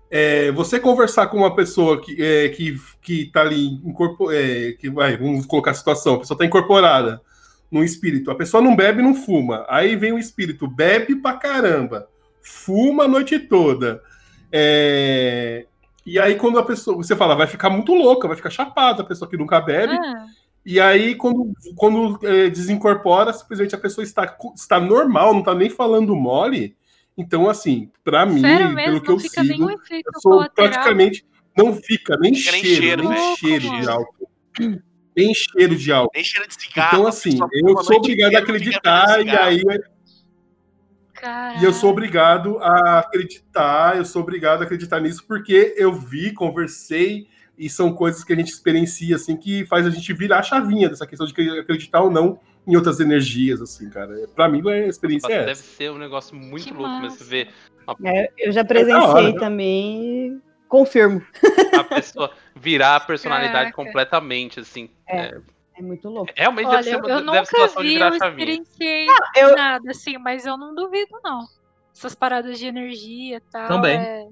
é, 0.10 0.52
você 0.52 0.78
conversar 0.78 1.28
com 1.28 1.38
uma 1.38 1.56
pessoa 1.56 2.02
que, 2.02 2.22
é, 2.22 2.50
que, 2.50 2.78
que 3.02 3.32
tá 3.32 3.42
ali 3.42 3.76
incorpor, 3.86 4.34
é, 4.34 4.74
que 4.74 4.90
vai, 4.90 5.16
vamos 5.16 5.46
colocar 5.46 5.72
a 5.72 5.74
situação, 5.74 6.16
a 6.16 6.20
pessoa 6.20 6.38
tá 6.38 6.46
incorporada 6.46 7.22
num 7.72 7.84
espírito, 7.84 8.30
a 8.30 8.36
pessoa 8.36 8.62
não 8.62 8.76
bebe, 8.76 9.02
não 9.02 9.16
fuma. 9.16 9.66
Aí 9.70 9.96
vem 9.96 10.12
o 10.12 10.20
espírito, 10.20 10.68
bebe 10.68 11.16
pra 11.16 11.34
caramba, 11.34 12.08
fuma 12.42 13.06
a 13.06 13.08
noite 13.08 13.40
toda. 13.40 14.02
É, 14.52 15.66
e 16.06 16.20
aí, 16.20 16.36
quando 16.36 16.60
a 16.60 16.64
pessoa, 16.64 16.98
você 16.98 17.16
fala, 17.16 17.36
vai 17.36 17.48
ficar 17.48 17.70
muito 17.70 17.94
louca, 17.94 18.28
vai 18.28 18.36
ficar 18.36 18.50
chapada, 18.50 19.02
a 19.02 19.06
pessoa 19.06 19.30
que 19.30 19.38
nunca 19.38 19.62
bebe. 19.62 19.94
Ah, 19.94 20.26
E 20.66 20.80
aí, 20.80 21.16
quando, 21.16 21.54
quando 21.76 22.20
é, 22.28 22.50
desincorpora, 22.50 23.32
simplesmente 23.34 23.74
a 23.76 23.78
pessoa 23.78 24.04
está, 24.04 24.36
está 24.56 24.80
normal, 24.80 25.32
não 25.32 25.40
está 25.40 25.54
nem 25.56 25.70
falando 25.70 26.16
mole. 26.16 26.76
Então, 27.18 27.50
assim, 27.50 27.90
pra 28.04 28.26
mim, 28.26 28.42
sério 28.42 28.66
pelo 28.76 28.76
mesmo, 28.76 29.02
que 29.02 29.08
não 29.08 29.16
eu 29.16 29.20
fica 29.20 29.42
sigo, 29.42 29.54
nenhum 29.54 29.70
efeito 29.70 30.10
eu 30.14 30.20
sou 30.22 30.32
colateral. 30.34 30.72
praticamente. 30.72 31.26
Não 31.56 31.74
fica 31.76 32.18
nem 32.18 32.34
Fica 32.34 32.52
nem 32.52 32.62
cheiro, 32.64 32.82
cheiro, 32.82 33.10
nem 33.10 33.12
né? 33.30 33.36
cheiro 33.38 33.70
de 33.82 33.90
álcool. 33.90 34.30
Nem 35.16 35.34
cheiro 35.34 35.76
de 35.76 35.92
álcool. 35.92 36.12
Nem 36.14 36.24
cheiro 36.24 36.48
de 36.48 36.54
cigarro. 36.62 36.90
Então, 36.94 37.08
assim, 37.08 37.38
eu 37.54 37.78
sou 37.84 37.98
obrigado 37.98 38.36
a 38.36 38.40
acreditar 38.40 39.26
e 39.26 39.30
aí 39.30 39.62
E 41.60 41.64
eu 41.64 41.72
sou 41.74 41.92
obrigado 41.92 42.58
a 42.60 43.00
acreditar, 43.00 43.96
eu 43.98 44.06
sou 44.06 44.22
obrigado 44.24 44.62
a 44.62 44.66
acreditar 44.66 45.00
nisso 45.00 45.24
porque 45.28 45.74
eu 45.78 45.94
vi, 45.94 46.34
conversei 46.34 47.28
e 47.58 47.70
são 47.70 47.94
coisas 47.94 48.24
que 48.24 48.34
a 48.34 48.36
gente 48.36 48.48
experiencia 48.52 49.16
assim 49.16 49.38
que 49.38 49.64
faz 49.66 49.86
a 49.86 49.90
gente 49.92 50.12
virar 50.14 50.40
a 50.40 50.44
chavinha 50.44 50.90
dessa 50.90 51.06
questão 51.06 51.28
de 51.28 51.60
acreditar 51.60 52.02
ou 52.02 52.10
não 52.10 52.40
em 52.66 52.76
outras 52.76 53.00
energias 53.00 53.62
assim, 53.62 53.90
cara. 53.90 54.16
Para 54.36 54.48
mim 54.50 54.68
a 54.68 54.88
experiência 54.88 55.28
é 55.32 55.40
Deve 55.40 55.52
essa. 55.52 55.64
ser 55.64 55.92
um 55.92 55.98
negócio 55.98 56.36
muito 56.36 56.64
Que 56.66 56.74
louco 56.74 56.90
mesmo 56.90 57.04
massa. 57.04 57.24
você 57.24 57.24
ver 57.30 57.50
É, 58.04 58.32
eu 58.40 58.52
já 58.52 58.62
da 58.64 58.68
presenciei 58.68 59.02
hora. 59.28 59.40
também 59.40 60.34
e 60.38 60.42
confirmo. 60.68 61.22
a 61.78 61.84
pessoa 61.84 62.32
virar 62.56 62.96
a 62.96 63.00
personalidade 63.00 63.72
Caraca. 63.72 63.76
completamente, 63.76 64.60
assim. 64.60 64.90
É. 65.08 65.40
É 65.78 65.82
muito 65.82 66.10
louco. 66.10 66.32
Realmente 66.36 66.68
Olha, 66.68 66.78
deve 66.78 66.90
ser 66.90 66.96
eu, 66.96 67.00
uma 67.00 67.10
eu 67.10 67.16
deve 67.16 67.26
nunca 67.26 67.46
situação 67.46 67.82
de 67.82 67.88
vi, 67.90 67.96
eu 67.96 68.04
a 68.08 68.12
chavinha. 68.18 68.30
experienciei 68.30 69.08
eu- 69.38 69.56
nada, 69.56 69.92
assim, 69.92 70.18
mas 70.18 70.46
eu 70.46 70.58
não 70.58 70.76
duvido, 70.76 71.20
não. 71.24 71.46
Essas 71.96 72.14
paradas 72.14 72.60
de 72.60 72.66
energia 72.68 73.38
e 73.38 73.42
tal. 73.52 73.68
Também. 73.68 73.98
é- 73.98 74.28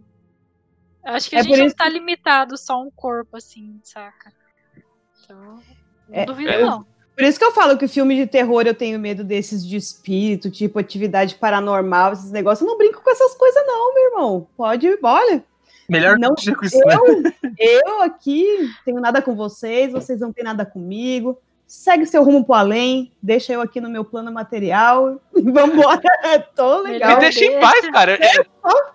acho 1.05 1.29
que 1.29 1.35
É 1.35 1.39
a 1.39 1.43
gente 1.43 1.57
não 1.57 1.69
tá 1.71 1.87
limitado 1.89 2.57
só 2.57 2.73
a 2.73 2.81
um 2.81 2.91
corpo, 2.91 3.37
assim, 3.37 3.79
saca? 3.83 4.31
Então, 5.23 5.37
não 6.07 6.19
É, 6.19 6.25
duvido, 6.25 6.49
é. 6.51 6.61
não. 6.61 6.85
Por 7.15 7.23
isso 7.25 7.37
que 7.39 7.43
eu 7.45 7.51
falo 7.51 7.77
que 7.77 7.85
o 7.85 7.89
filme 7.89 8.15
de 8.15 8.27
terror 8.27 8.63
eu 8.65 8.73
tenho 8.73 8.97
medo 8.99 9.23
desses 9.23 9.65
de 9.65 9.75
espírito, 9.75 10.49
tipo 10.49 10.79
atividade 10.79 11.35
paranormal, 11.35 12.13
esses 12.13 12.31
negócios. 12.31 12.61
Eu 12.65 12.71
não 12.71 12.77
brinco 12.77 13.01
com 13.01 13.09
essas 13.09 13.35
coisas, 13.35 13.61
não, 13.67 13.93
meu 13.93 14.03
irmão. 14.05 14.47
Pode, 14.55 14.87
olha. 15.03 15.43
Melhor 15.89 16.17
Não, 16.19 16.35
com 16.35 16.65
isso, 16.65 16.77
né? 16.85 16.95
Eu, 17.57 17.81
eu 17.85 18.01
aqui 18.03 18.45
tenho 18.85 18.99
nada 19.01 19.21
com 19.21 19.35
vocês, 19.35 19.91
vocês 19.91 20.19
não 20.19 20.31
têm 20.31 20.43
nada 20.43 20.65
comigo. 20.65 21.37
Segue 21.67 22.05
seu 22.07 22.23
rumo 22.23 22.43
pro 22.43 22.55
além, 22.55 23.11
deixa 23.21 23.53
eu 23.53 23.61
aqui 23.61 23.79
no 23.79 23.89
meu 23.91 24.03
plano 24.03 24.31
material 24.31 25.19
e 25.35 25.41
vambora. 25.51 26.01
Tô 26.55 26.83
Me 26.83 26.91
legal. 26.93 27.19
deixa 27.19 27.45
em 27.45 27.59
paz, 27.59 27.87
cara. 27.91 28.13
É, 28.13 28.43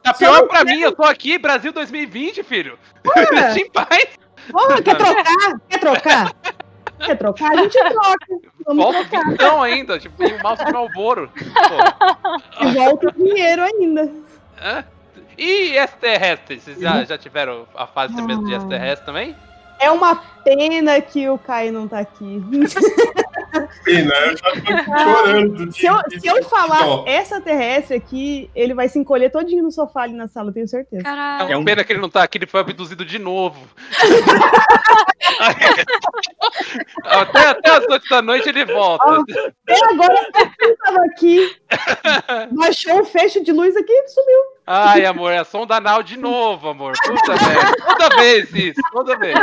tá 0.03 0.12
pior 0.14 0.49
pra 0.49 0.64
mim, 0.64 0.80
eu 0.80 0.90
tô 0.92 1.05
aqui, 1.05 1.38
Brasil 1.38 1.72
2020, 1.72 2.42
filho. 2.42 2.76
Me 3.05 3.26
deixa 3.30 3.61
em 3.61 3.70
paz. 3.70 4.07
Porra, 4.51 4.82
quer 4.82 4.97
trocar? 4.97 5.61
Quer 5.68 5.78
trocar? 5.78 6.32
Quer 6.99 7.16
trocar? 7.18 7.53
A 7.53 7.57
gente 7.59 7.78
troca. 7.78 8.26
Vamos 8.66 8.84
Volta 8.84 9.01
o 9.01 9.05
trocar. 9.36 9.62
ainda, 9.62 9.99
tipo, 9.99 10.22
e 10.24 10.32
o 10.32 10.42
mouse 10.42 10.64
de 10.64 10.72
Malboro. 10.72 11.30
Pô, 11.34 12.64
E 12.64 12.72
volta 12.72 13.09
o 13.09 13.12
dinheiro 13.12 13.62
ainda. 13.62 14.11
hã? 14.61 14.84
E 15.37 15.76
extraterrestres? 15.76 16.62
Vocês 16.62 16.80
já, 16.80 17.05
já 17.05 17.18
tiveram 17.18 17.66
a 17.74 17.87
fase 17.87 18.14
de 18.14 18.22
medo 18.22 18.45
de 18.45 18.53
Ah. 18.55 18.57
extraterrestre 18.57 19.07
também? 19.07 19.37
É 19.80 19.91
uma 19.91 20.22
pena 20.45 21.01
que 21.01 21.28
o 21.28 21.38
Caio 21.38 21.72
não 21.72 21.88
tá 21.88 21.99
aqui. 22.01 22.42
Pena, 23.84 24.12
eu 24.14 24.36
já 24.36 24.51
tô 24.51 24.95
chorando. 24.99 25.66
de- 25.66 25.76
Se 25.78 25.86
eu, 25.86 25.97
se 26.18 26.26
eu 26.26 26.42
falar 26.45 27.05
essa 27.07 27.40
terrestre 27.40 27.97
aqui, 27.97 28.51
ele 28.55 28.74
vai 28.74 28.88
se 28.88 28.99
encolher 28.99 29.30
todinho 29.30 29.62
no 29.62 29.70
sofá 29.70 30.03
ali 30.03 30.14
na 30.14 30.26
sala, 30.26 30.53
tenho 30.53 30.66
certeza. 30.66 31.03
É 31.03 31.05
Caralho. 31.05 31.45
uma 31.45 31.53
É 31.53 31.57
um- 31.57 31.64
pena 31.64 31.84
que 31.84 31.92
ele 31.92 32.01
não 32.01 32.09
tá 32.11 32.22
aqui, 32.22 32.38
ele 32.38 32.47
foi 32.47 32.61
abduzido 32.61 33.05
de 33.05 33.18
novo. 33.18 33.61
até, 37.05 37.47
até 37.49 37.70
as 37.70 37.86
8 37.88 38.09
da 38.09 38.22
noite 38.22 38.49
ele 38.49 38.64
volta. 38.64 39.05
Até 39.05 39.84
agora 39.92 40.14
eu 40.61 40.76
tava 40.78 41.05
aqui, 41.07 41.57
baixou 42.53 43.01
o 43.01 43.05
fecho 43.05 43.42
de 43.45 43.53
luz 43.53 43.76
aqui 43.76 43.92
e 43.92 44.09
sumiu. 44.09 44.55
Ai, 44.66 45.05
amor, 45.05 45.30
é 45.30 45.45
sonda 45.45 45.76
anal 45.76 46.03
de 46.03 46.16
novo, 46.18 46.70
amor. 46.70 46.95
Puta 47.05 47.32
merda. 47.32 47.76
Toda 47.86 48.16
vez 48.16 48.51
isso, 48.55 48.80
toda 48.92 49.14
vez. 49.18 49.38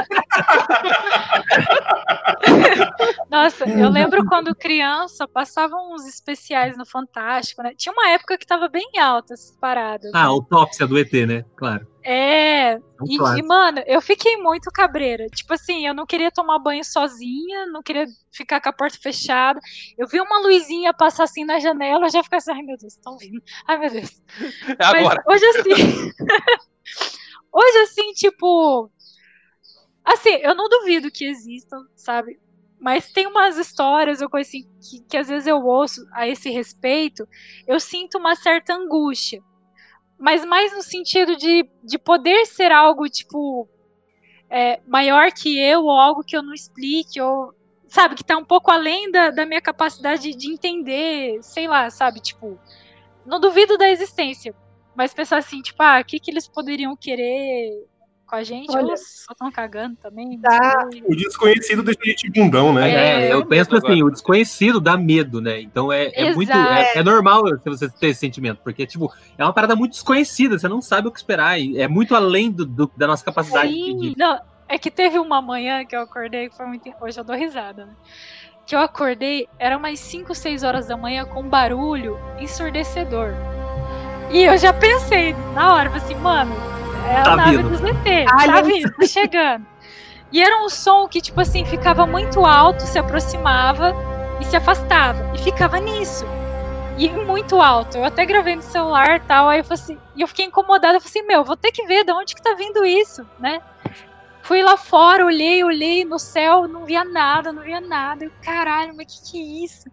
Nossa, 3.30 3.66
eu 3.66 3.90
lembro 3.90 4.26
quando 4.26 4.54
criança 4.56 5.28
passavam 5.28 5.94
uns 5.94 6.06
especiais 6.06 6.78
no 6.78 6.86
Fantástico, 6.86 7.64
né? 7.64 7.74
Tinha 7.76 7.94
uma 7.94 8.10
época 8.10 8.38
que 8.38 8.46
tava 8.46 8.68
bem 8.68 8.92
alta 9.00 9.34
essas 9.34 9.56
paradas. 9.58 10.12
Ah, 10.14 10.24
né? 10.24 10.28
autópsia 10.28 10.86
do 10.86 10.98
ET, 11.00 11.14
né? 11.26 11.46
Claro. 11.56 11.88
É, 12.04 12.72
É 12.72 12.80
um 13.02 13.06
e, 13.08 13.40
e, 13.40 13.44
mano, 13.44 13.82
eu 13.86 14.02
fiquei 14.02 14.38
muito 14.38 14.72
cabreira. 14.72 15.28
Tipo 15.28 15.54
assim, 15.54 15.86
eu 15.88 15.94
não 15.94 16.06
queria 16.06 16.32
tomar 16.32 16.60
banho 16.60 16.84
sozinha, 16.84 17.68
não 17.68 17.82
queria 17.82 18.06
ficar 18.32 18.60
com 18.60 18.70
a 18.70 18.74
porta 18.74 18.98
fechada. 19.02 19.60
Eu 19.98 20.08
vi 20.08 20.20
uma 20.20 20.40
luzinha 20.40 20.94
passar 20.94 21.24
assim 21.24 21.46
na 21.46 21.60
janela, 21.60 22.06
eu 22.06 22.12
já 22.12 22.24
ficava 22.24 22.40
assim, 22.40 22.52
ai 22.52 22.64
meu 22.64 22.78
Deus, 22.78 22.94
estão 22.94 23.18
vindo. 23.18 23.42
Ai 23.68 23.78
meu 23.78 23.92
Deus. 23.92 24.22
Agora. 24.80 25.24
Mas 25.26 25.42
hoje 25.42 25.60
assim. 25.60 26.12
hoje 27.54 27.78
assim, 27.84 28.12
tipo. 28.14 28.92
Assim, 30.04 30.36
eu 30.42 30.56
não 30.56 30.68
duvido 30.68 31.12
que 31.12 31.26
existam, 31.26 31.86
sabe? 31.96 32.40
Mas 32.80 33.12
tem 33.12 33.28
umas 33.28 33.58
histórias, 33.58 34.22
eu 34.22 34.30
conheci 34.30 34.68
que, 34.82 35.02
que 35.08 35.18
às 35.18 35.28
vezes 35.28 35.46
eu 35.46 35.64
ouço 35.64 36.02
a 36.14 36.28
esse 36.28 36.50
respeito, 36.50 37.28
eu 37.68 37.80
sinto 37.80 38.18
uma 38.18 38.36
certa 38.36 38.74
angústia. 38.74 39.42
Mas 40.20 40.44
mais 40.44 40.74
no 40.74 40.82
sentido 40.82 41.36
de, 41.36 41.70
de 41.84 42.00
poder 42.00 42.46
ser 42.48 42.72
algo, 42.72 43.08
tipo, 43.08 43.70
é, 44.50 44.82
maior 44.88 45.32
que 45.32 45.60
eu, 45.60 45.84
ou 45.84 45.92
algo 45.92 46.24
que 46.24 46.36
eu 46.36 46.42
não 46.42 46.54
explique, 46.54 47.22
ou, 47.22 47.54
sabe, 47.88 48.16
que 48.16 48.24
tá 48.24 48.36
um 48.38 48.46
pouco 48.46 48.72
além 48.72 49.12
da, 49.12 49.30
da 49.30 49.46
minha 49.46 49.62
capacidade 49.62 50.36
de 50.36 50.52
entender, 50.52 51.38
sei 51.44 51.68
lá, 51.68 51.90
sabe, 51.92 52.20
tipo, 52.20 52.60
não 53.26 53.40
duvido 53.40 53.78
da 53.78 53.90
existência, 53.90 54.56
mas 54.96 55.14
pensar 55.14 55.38
assim, 55.38 55.62
tipo, 55.62 55.82
ah, 55.84 56.00
o 56.02 56.06
que, 56.06 56.20
que 56.20 56.32
eles 56.32 56.48
poderiam 56.48 56.96
querer 56.96 57.88
com 58.32 58.36
a 58.38 58.44
gente? 58.44 58.72
Olha. 58.76 58.92
Ou 58.92 58.98
só 58.98 59.34
estão 59.34 59.52
cagando 59.52 59.96
também? 60.02 60.40
Tá. 60.40 60.88
O 61.06 61.14
desconhecido 61.16 61.84
deixa 61.84 62.00
a 62.02 62.06
gente 62.08 62.32
bundão, 62.32 62.74
né? 62.74 62.90
É, 62.90 62.94
É, 62.94 63.34
eu 63.34 63.40
eu 63.42 63.46
penso 63.46 63.76
assim, 63.76 63.88
agora. 63.88 64.06
o 64.06 64.10
desconhecido 64.12 64.80
dá 64.80 64.96
medo, 64.98 65.42
né? 65.42 65.60
Então 65.62 65.92
é, 65.92 66.10
é 66.14 66.34
muito. 66.34 66.52
É, 66.52 66.98
é 67.00 67.04
normal 67.04 67.44
você 67.66 67.90
ter 67.90 68.08
esse 68.08 68.22
sentimento, 68.22 68.60
porque, 68.64 68.88
tipo, 68.88 69.12
é 69.38 69.44
uma 69.44 69.52
parada 69.54 69.76
muito 69.76 69.92
desconhecida, 69.92 70.58
você 70.58 70.68
não 70.70 70.82
sabe 70.82 71.08
o 71.08 71.12
que 71.12 71.20
esperar. 71.20 71.60
e 71.60 71.78
é 71.80 71.88
muito 71.88 72.16
além 72.16 72.50
do, 72.50 72.66
do- 72.66 72.92
da 72.96 73.06
nossa 73.06 73.24
capacidade 73.26 73.68
de. 73.68 73.74
Sim, 73.84 73.98
de- 74.00 74.18
não, 74.18 74.40
é 74.70 74.78
que 74.80 74.90
teve 74.90 75.20
uma 75.20 75.42
manhã 75.42 75.86
que 75.86 75.94
eu 75.96 76.00
acordei 76.02 76.48
que 76.50 76.56
foi 76.56 76.66
muito. 76.66 76.90
Hoje 77.02 77.20
eu 77.20 77.24
dou 77.26 77.36
risada, 77.36 77.86
né? 77.86 77.92
Que 78.66 78.76
eu 78.76 78.80
acordei, 78.80 79.48
era 79.60 79.78
umas 79.78 80.00
5, 80.00 80.34
6 80.34 80.64
horas 80.64 80.88
da 80.88 80.96
manhã 80.96 81.26
com 81.26 81.42
um 81.42 81.50
barulho 81.50 82.18
ensurdecedor. 82.40 83.34
E 84.32 84.44
eu 84.44 84.58
já 84.58 84.72
pensei 84.72 85.34
na 85.54 85.74
hora, 85.76 85.90
assim, 85.94 86.16
mano, 86.16 86.54
é 87.08 87.18
a 87.18 87.24
Tá 87.24 87.36
nave 87.36 87.58
vindo. 87.58 87.70
dos 87.70 87.82
ET, 87.84 88.26
tá 88.46 88.62
vindo, 88.62 88.92
tá 88.94 89.06
chegando. 89.08 89.66
E 90.32 90.42
era 90.42 90.64
um 90.64 90.70
som 90.70 91.08
que, 91.08 91.20
tipo 91.22 91.42
assim, 91.42 91.66
ficava 91.66 92.06
muito 92.06 92.46
alto, 92.46 92.82
se 92.84 92.98
aproximava 92.98 93.94
e 94.40 94.46
se 94.46 94.56
afastava. 94.56 95.32
E 95.36 95.40
ficava 95.40 95.78
nisso. 95.80 96.26
E 96.98 97.10
muito 97.10 97.60
alto. 97.62 97.98
Eu 97.98 98.06
até 98.06 98.26
gravei 98.26 98.56
no 98.56 98.62
celular 98.62 99.18
e 99.18 99.20
tal. 99.22 99.50
Aí 99.50 99.60
eu 99.60 99.64
falei 99.64 99.84
assim, 99.84 99.98
e 100.16 100.22
eu 100.22 100.28
fiquei 100.28 100.46
incomodada. 100.46 100.96
Eu 100.98 101.02
falei 101.02 101.18
assim, 101.18 101.28
meu, 101.28 101.44
vou 101.44 101.58
ter 101.58 101.72
que 101.72 101.86
ver 101.86 102.06
de 102.06 102.12
onde 102.14 102.34
que 102.34 102.42
tá 102.42 102.54
vindo 102.54 102.86
isso, 102.86 103.28
né? 103.40 103.62
Fui 104.44 104.64
lá 104.64 104.78
fora, 104.78 105.26
olhei, 105.26 105.64
olhei 105.64 106.06
no 106.06 106.18
céu, 106.18 106.68
não 106.68 106.86
via 106.86 107.04
nada, 107.04 107.52
não 107.52 107.62
via 107.62 107.82
nada. 107.82 108.24
Eu, 108.26 108.32
caralho, 108.42 108.94
mas 108.96 109.08
que 109.08 109.32
que 109.32 109.38
é 109.38 109.66
isso? 109.66 109.90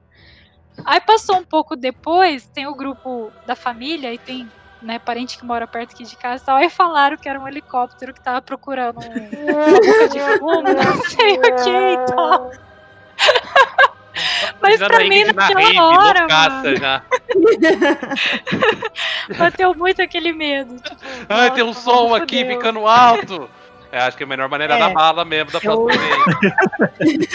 Aí 0.84 1.00
passou 1.00 1.36
um 1.36 1.44
pouco 1.44 1.74
depois, 1.74 2.46
tem 2.46 2.66
o 2.66 2.74
grupo 2.74 3.32
da 3.46 3.56
família 3.56 4.12
e 4.14 4.18
tem 4.18 4.48
né, 4.81 4.99
parente 4.99 5.37
que 5.39 5.45
mora 5.45 5.66
perto 5.66 5.93
aqui 5.95 6.05
de 6.05 6.16
casa 6.16 6.43
e 6.43 6.47
tal. 6.47 6.57
Aí 6.57 6.70
falaram 6.70 7.16
que 7.16 7.29
era 7.29 7.39
um 7.41 7.47
helicóptero 7.49 8.12
que 8.14 8.20
tava 8.20 8.41
procurando 8.43 8.99
um- 8.99 9.03
boca 9.03 10.09
de 10.09 10.20
fumo, 10.39 10.62
não 10.62 11.03
sei 11.05 11.37
o 11.39 11.41
que 11.43 11.70
e 11.70 11.99
tal. 12.14 12.51
Mas 14.61 14.79
pra 14.79 14.89
na 14.99 15.05
mim, 15.09 15.24
naquela 15.33 15.61
rave, 15.61 15.79
hora, 15.79 16.26
mano, 16.29 16.76
já. 16.76 17.03
bateu 19.39 19.74
muito 19.76 20.03
aquele 20.03 20.33
medo. 20.33 20.74
Tipo, 20.81 20.97
Ai, 21.29 21.53
tem 21.53 21.62
um 21.62 21.72
som 21.72 22.12
aqui 22.14 22.41
fudeu. 22.41 22.57
ficando 22.57 22.87
alto. 22.87 23.49
Eu 23.93 24.01
acho 24.03 24.16
que 24.16 24.22
é 24.24 24.26
a 24.26 24.29
melhor 24.29 24.49
maneira 24.49 24.74
É. 24.74 24.79
da 24.79 24.89
bala 24.91 25.24
mesmo, 25.24 25.51
da 25.53 25.61
próxima 25.61 25.93
vez. 26.99 27.29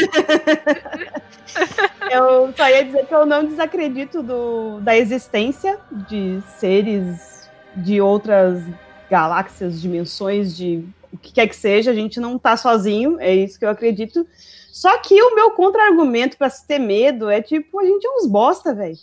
Eu 2.11 2.53
só 2.55 2.69
ia 2.69 2.83
dizer 2.83 3.05
que 3.07 3.15
eu 3.15 3.25
não 3.25 3.45
desacredito 3.45 4.21
do, 4.21 4.79
da 4.81 4.95
existência 4.95 5.79
de 5.91 6.41
seres 6.57 7.32
de 7.75 8.01
outras 8.01 8.61
galáxias, 9.09 9.81
dimensões, 9.81 10.55
de 10.55 10.83
o 11.11 11.17
que 11.17 11.31
quer 11.33 11.47
que 11.47 11.55
seja. 11.55 11.91
A 11.91 11.93
gente 11.93 12.19
não 12.19 12.37
tá 12.39 12.57
sozinho, 12.57 13.17
é 13.19 13.33
isso 13.33 13.59
que 13.59 13.65
eu 13.65 13.69
acredito. 13.69 14.25
Só 14.71 14.97
que 14.97 15.21
o 15.21 15.35
meu 15.35 15.51
contra-argumento 15.51 16.35
pra 16.37 16.49
se 16.49 16.65
ter 16.65 16.79
medo 16.79 17.29
é 17.29 17.41
tipo, 17.41 17.79
a 17.79 17.85
gente 17.85 18.05
é 18.05 18.09
uns 18.09 18.25
bosta, 18.27 18.73
velho. 18.73 18.95
O 18.95 18.97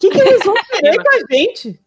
que, 0.00 0.10
que 0.10 0.18
eles 0.20 0.44
vão 0.44 0.54
querer 0.70 0.96
com 1.02 1.08
a 1.16 1.34
gente? 1.34 1.80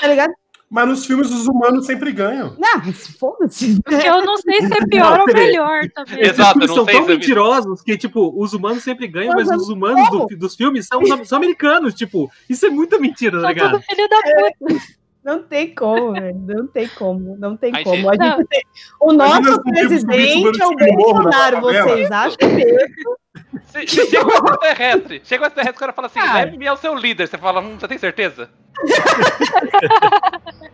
Tá 0.00 0.06
ligado? 0.06 0.32
Mas 0.72 0.86
nos 0.88 1.04
filmes 1.04 1.30
os 1.32 1.48
humanos 1.48 1.84
sempre 1.86 2.12
ganham. 2.12 2.54
Não, 2.56 2.78
mas 2.84 3.06
foda-se. 3.18 3.80
Eu 4.06 4.24
não 4.24 4.36
sei 4.36 4.60
se 4.60 4.72
é 4.72 4.86
pior 4.86 5.18
Não, 5.18 5.24
ou 5.26 5.34
melhor 5.34 5.82
também. 5.92 6.20
Esses 6.20 6.34
Exato, 6.34 6.52
filmes 6.60 6.70
são 6.70 6.84
tão 6.86 7.04
se 7.06 7.10
é- 7.10 7.14
mentirosos 7.16 7.82
que, 7.82 7.98
tipo, 7.98 8.32
os 8.40 8.52
humanos 8.52 8.84
sempre 8.84 9.08
ganham, 9.08 9.34
mas 9.34 9.48
Mas 9.48 9.62
os 9.62 9.68
humanos 9.68 10.08
do- 10.10 10.26
dos 10.36 10.54
filmes 10.54 10.86
são, 10.86 11.00
são 11.24 11.38
americanos, 11.38 11.92
tipo, 11.94 12.30
isso 12.48 12.66
é 12.66 12.70
muita 12.70 13.00
mentira, 13.00 13.40
tá 13.40 13.48
ligado? 13.48 13.80
filho 13.82 14.08
da 14.08 14.16
puta. 14.68 14.82
Não 15.22 15.42
tem 15.42 15.74
como, 15.74 16.12
velho. 16.12 16.34
Não 16.46 16.66
tem 16.66 16.88
como. 16.88 17.36
Não 17.36 17.56
tem 17.56 17.70
Aí, 17.74 17.84
como. 17.84 18.10
A 18.10 18.14
Não. 18.16 18.36
gente 18.38 18.46
tem- 18.48 18.62
O 19.00 19.12
nosso 19.12 19.42
tipo 19.42 19.62
presidente 19.64 20.60
é 20.62 20.66
o 20.66 20.74
Bolsonaro, 20.96 21.60
vocês 21.60 22.10
acham 22.10 22.48
mesmo? 22.48 23.16
Se- 23.66 23.86
se 23.86 24.06
Chega 24.10 24.24
um 24.26 24.30
extraterrestre. 24.30 25.20
Chega 25.24 25.44
um 25.44 25.46
extraterrestre, 25.46 25.76
o 25.76 25.80
cara 25.80 25.92
fala 25.92 26.06
assim: 26.06 26.20
leve-me 26.20 26.66
ao 26.66 26.76
seu 26.76 26.94
líder. 26.94 27.28
Você 27.28 27.36
fala: 27.38 27.60
hum, 27.60 27.76
você 27.78 27.86
tem 27.86 27.98
certeza? 27.98 28.48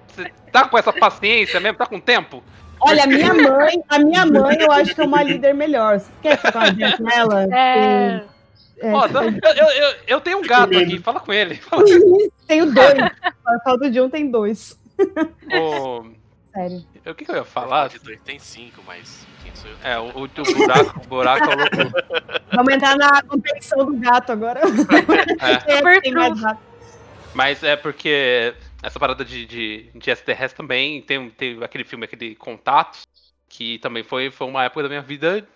você 0.08 0.30
tá 0.52 0.68
com 0.68 0.78
essa 0.78 0.92
paciência 0.92 1.60
mesmo? 1.60 1.78
Tá 1.78 1.86
com 1.86 2.00
tempo? 2.00 2.42
Olha, 2.80 3.04
a 3.04 3.06
minha 3.06 3.32
mãe, 3.34 3.82
a 3.88 3.98
minha 3.98 4.26
mãe, 4.26 4.56
eu 4.60 4.70
acho 4.70 4.94
que 4.94 5.00
é 5.00 5.04
uma 5.04 5.22
líder 5.22 5.54
melhor. 5.54 5.98
Você 5.98 6.10
quer 6.22 6.36
ficar 6.38 6.58
uma 6.58 6.72
vez 6.72 6.94
com 6.96 7.10
ela? 7.10 7.42
É, 7.44 8.22
É, 8.78 8.92
tá- 8.92 9.54
eu, 9.56 9.66
eu, 9.66 9.96
eu, 10.06 10.20
tenho 10.20 10.38
um 10.38 10.42
gato 10.42 10.76
aqui, 10.76 10.98
fala 10.98 11.20
com 11.20 11.32
ele. 11.32 11.56
Fala. 11.56 11.82
Tenho 12.46 12.66
dois. 12.74 12.98
A 13.46 13.60
falta 13.64 13.90
de 13.90 14.00
um 14.00 14.10
tem 14.10 14.30
dois. 14.30 14.78
Ô, 15.58 16.04
Sério. 16.52 16.84
o 17.06 17.14
que, 17.14 17.24
que 17.24 17.30
eu 17.30 17.36
ia 17.36 17.44
falar? 17.44 17.88
De 17.88 17.98
dois 17.98 18.18
tem 18.24 18.38
cinco, 18.38 18.82
mas 18.86 19.26
quem 19.42 19.54
sou 19.54 19.70
eu? 19.70 19.76
É, 19.82 19.98
o, 19.98 20.04
o, 20.04 20.24
o 20.24 20.54
buraco, 20.54 21.00
o 21.04 21.08
buraco 21.08 21.44
é 21.50 21.54
o 21.54 21.58
louco. 21.58 21.76
Vamos 22.54 22.74
entrar 22.74 22.96
na 22.96 23.22
competição 23.22 23.84
do 23.86 23.96
gato 23.96 24.32
agora. 24.32 24.60
É, 24.60 25.72
é 25.78 25.82
que 25.82 26.00
tem 26.02 26.12
mais 26.12 26.40
gato? 26.40 26.60
mas 27.34 27.62
é 27.62 27.76
porque 27.76 28.54
essa 28.82 28.98
parada 28.98 29.24
de, 29.24 29.44
de, 29.46 29.90
de 29.94 30.10
extraterrestre 30.10 30.56
também 30.56 31.02
tem, 31.02 31.28
tem 31.30 31.62
aquele 31.62 31.84
filme, 31.84 32.04
aquele 32.04 32.34
Contatos, 32.34 33.06
que 33.48 33.78
também 33.78 34.02
foi, 34.02 34.30
foi 34.30 34.46
uma 34.46 34.64
época 34.64 34.82
da 34.84 34.88
minha 34.88 35.02
vida 35.02 35.46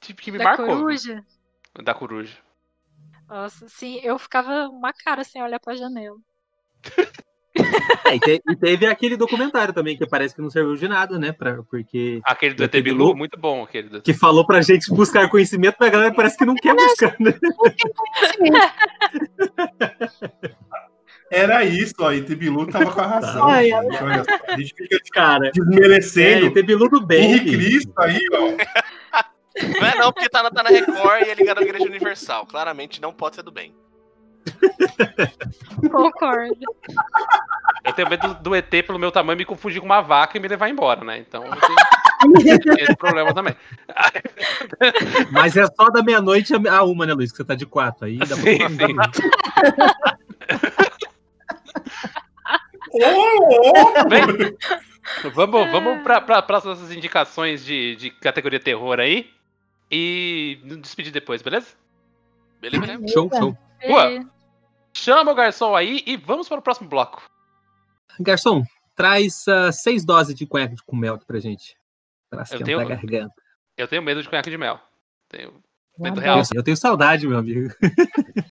de- 0.00 0.14
que 0.14 0.30
me 0.32 0.38
da 0.38 0.44
marcou. 0.44 0.66
coruja. 0.66 1.24
Da 1.80 1.94
coruja. 1.94 2.36
Nossa, 3.30 3.68
sim, 3.68 4.00
eu 4.02 4.18
ficava 4.18 4.68
uma 4.68 4.92
cara 4.92 5.22
sem 5.24 5.42
olhar 5.42 5.60
pra 5.60 5.74
janela. 5.76 6.16
É, 8.04 8.14
e, 8.14 8.20
te- 8.20 8.42
e 8.48 8.56
teve 8.56 8.86
aquele 8.86 9.16
documentário 9.16 9.74
também, 9.74 9.96
que 9.96 10.06
parece 10.06 10.34
que 10.34 10.40
não 10.40 10.48
serviu 10.48 10.76
de 10.76 10.86
nada, 10.86 11.18
né? 11.18 11.32
Pra, 11.32 11.62
porque. 11.64 12.20
Aquele 12.24 12.54
do 12.54 12.62
ET 12.62 12.70
Bilu, 12.70 12.82
Bilu? 12.82 13.16
muito 13.16 13.36
bom 13.38 13.64
aquele 13.64 13.88
do 13.88 14.00
Que 14.00 14.14
falou 14.14 14.46
pra 14.46 14.62
gente 14.62 14.88
buscar 14.94 15.28
conhecimento, 15.28 15.76
mas 15.78 15.88
a 15.88 15.92
galera 15.92 16.14
parece 16.14 16.38
que 16.38 16.44
não 16.44 16.54
quer 16.54 16.74
buscar, 16.76 17.16
né? 17.18 17.34
Era 21.30 21.64
isso, 21.64 21.94
ó. 21.98 22.12
E 22.12 22.20
Bilu 22.22 22.66
tava 22.68 22.90
com 22.92 23.00
a 23.00 23.06
razão. 23.06 23.48
Ai, 23.48 23.66
gente, 23.66 24.02
olha 24.02 24.24
só. 24.24 24.52
A 24.52 24.56
gente 24.58 24.74
fica 24.74 24.98
Cara, 25.12 25.48
é, 25.48 25.50
desmerecendo. 25.50 26.46
ET 26.46 26.64
Bilu 26.66 26.88
do 26.88 27.04
bem. 27.04 27.32
Henrique 27.32 27.50
Cristo 27.56 27.92
aí, 27.98 28.20
ó. 28.32 29.20
Não 29.56 29.86
é 29.86 29.94
não, 29.96 30.12
porque 30.12 30.28
tá 30.28 30.42
na, 30.42 30.50
tá 30.50 30.62
na 30.62 30.70
Record 30.70 31.26
e 31.26 31.30
é 31.30 31.34
ligado 31.34 31.58
à 31.58 31.62
Igreja 31.62 31.84
Universal. 31.84 32.46
Claramente 32.46 33.00
não 33.00 33.12
pode 33.12 33.36
ser 33.36 33.42
do 33.42 33.50
bem. 33.50 33.74
Concordo. 35.90 36.56
Eu 37.84 37.92
tenho 37.92 38.08
medo 38.08 38.28
do, 38.28 38.34
do 38.34 38.54
ET 38.54 38.70
pelo 38.70 38.98
meu 38.98 39.10
tamanho 39.10 39.38
me 39.38 39.44
confundir 39.44 39.80
com 39.80 39.86
uma 39.86 40.00
vaca 40.00 40.36
e 40.36 40.40
me 40.40 40.48
levar 40.48 40.68
embora, 40.68 41.04
né? 41.04 41.18
Então 41.18 41.44
eu 41.44 41.56
tenho 41.56 42.78
esse 42.78 42.96
problema 42.96 43.34
também. 43.34 43.56
Mas 45.32 45.56
é 45.56 45.66
só 45.66 45.88
da 45.90 46.02
meia-noite 46.02 46.52
a 46.68 46.84
uma, 46.84 47.06
né, 47.06 47.14
Luiz? 47.14 47.30
Que 47.30 47.38
você 47.38 47.44
tá 47.44 47.54
de 47.54 47.66
quatro. 47.66 48.06
Aí 48.06 48.18
dá 48.18 48.26
pra 48.26 48.36
Sim, 48.36 48.58
Bem, 54.08 54.56
vamos 55.32 55.70
vamos 55.70 56.02
para 56.02 56.44
as 56.56 56.64
nossas 56.64 56.90
indicações 56.90 57.64
de, 57.64 57.96
de 57.96 58.10
categoria 58.10 58.58
terror 58.58 58.98
aí. 58.98 59.30
E 59.90 60.60
nos 60.64 60.78
despedir 60.78 61.12
depois, 61.12 61.42
beleza? 61.42 61.68
Beleza, 62.60 62.86
beleza? 62.86 63.08
Show, 63.08 63.30
show. 63.30 63.58
Boa. 63.86 64.26
Chama 64.94 65.32
o 65.32 65.34
garçom 65.34 65.74
aí 65.74 66.02
e 66.06 66.16
vamos 66.16 66.48
para 66.48 66.58
o 66.58 66.62
próximo 66.62 66.88
bloco. 66.88 67.22
Garçom, 68.18 68.62
traz 68.94 69.46
ah, 69.48 69.72
seis 69.72 70.04
doses 70.04 70.34
de 70.34 70.46
conhaque 70.46 70.76
com 70.84 70.96
mel 70.96 71.14
aqui 71.14 71.24
pra 71.24 71.40
gente. 71.40 71.76
Pra 72.28 72.42
esquentar 72.42 72.66
tenho- 72.66 72.80
a 72.80 72.84
garganta. 72.84 73.42
Eu 73.76 73.88
tenho 73.88 74.02
medo 74.02 74.22
de 74.22 74.28
conhaque 74.28 74.50
de 74.50 74.58
mel. 74.58 74.78
Tenho 75.28 75.62
medo 75.98 76.20
Eu 76.20 76.22
real. 76.22 76.38
Eu, 76.38 76.44
eu 76.56 76.62
tenho 76.62 76.76
saudade, 76.76 77.26
meu 77.26 77.38
amigo. 77.38 77.72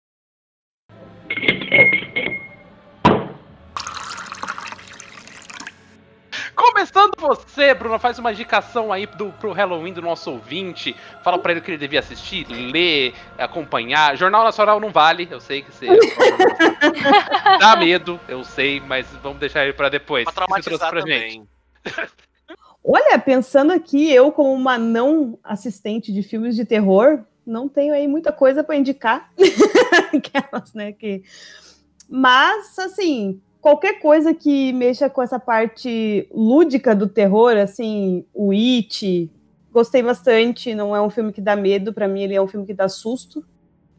Começando 6.58 7.12
você, 7.20 7.76
Bruno, 7.76 8.00
faz 8.00 8.18
uma 8.18 8.32
indicação 8.32 8.92
aí 8.92 9.06
do, 9.06 9.32
pro 9.34 9.52
Halloween 9.52 9.94
do 9.94 10.02
nosso 10.02 10.32
ouvinte. 10.32 10.96
Fala 11.24 11.38
pra 11.38 11.52
ele 11.52 11.62
que 11.62 11.70
ele 11.70 11.78
devia 11.78 12.00
assistir, 12.00 12.48
ler, 12.50 13.14
acompanhar. 13.38 14.18
Jornal 14.18 14.44
Nacional 14.44 14.80
não 14.80 14.90
vale, 14.90 15.28
eu 15.30 15.40
sei 15.40 15.62
que 15.62 15.72
você. 15.72 15.86
Dá 17.60 17.76
medo, 17.76 18.20
eu 18.28 18.44
sei, 18.44 18.80
mas 18.80 19.06
vamos 19.22 19.38
deixar 19.38 19.66
ele 19.66 19.74
pra 19.74 19.88
depois. 19.88 20.24
Pra 20.24 20.34
traumatizar 20.34 20.90
pra 20.90 21.02
gente? 21.02 21.46
também. 21.86 22.08
Olha, 22.84 23.20
pensando 23.20 23.72
aqui, 23.72 24.12
eu 24.12 24.32
como 24.32 24.52
uma 24.52 24.80
não 24.80 25.38
assistente 25.44 26.12
de 26.12 26.24
filmes 26.24 26.56
de 26.56 26.66
terror, 26.66 27.24
não 27.46 27.70
tenho 27.70 27.94
aí 27.94 28.08
muita 28.08 28.32
coisa 28.32 28.64
para 28.64 28.76
indicar. 28.76 29.32
Aquelas, 30.12 30.74
né, 30.74 30.92
que... 30.92 31.22
Mas, 32.10 32.80
assim, 32.80 33.42
qualquer 33.68 34.00
coisa 34.00 34.34
que 34.34 34.72
mexa 34.72 35.10
com 35.10 35.22
essa 35.22 35.38
parte 35.38 36.26
lúdica 36.34 36.96
do 36.96 37.06
terror, 37.06 37.58
assim, 37.58 38.24
o 38.34 38.54
It, 38.54 39.30
gostei 39.74 40.02
bastante, 40.02 40.74
não 40.74 40.96
é 40.96 41.02
um 41.02 41.10
filme 41.10 41.34
que 41.34 41.42
dá 41.42 41.54
medo, 41.54 41.94
para 41.94 42.08
mim 42.08 42.22
ele 42.22 42.34
é 42.34 42.42
um 42.42 42.48
filme 42.48 42.66
que 42.66 42.74
dá 42.74 42.88
susto. 42.88 43.44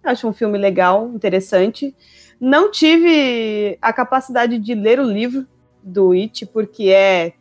Acho 0.03 0.27
um 0.27 0.33
filme 0.33 0.57
legal, 0.57 1.11
interessante. 1.15 1.95
Não 2.41 2.71
tive 2.71 3.77
a 3.83 3.93
capacidade 3.93 4.59
de 4.59 4.75
ler 4.75 4.99
o 4.99 5.05
livro 5.05 5.47
do 5.83 6.13
It, 6.13 6.47
porque 6.47 6.85
é 6.85 7.35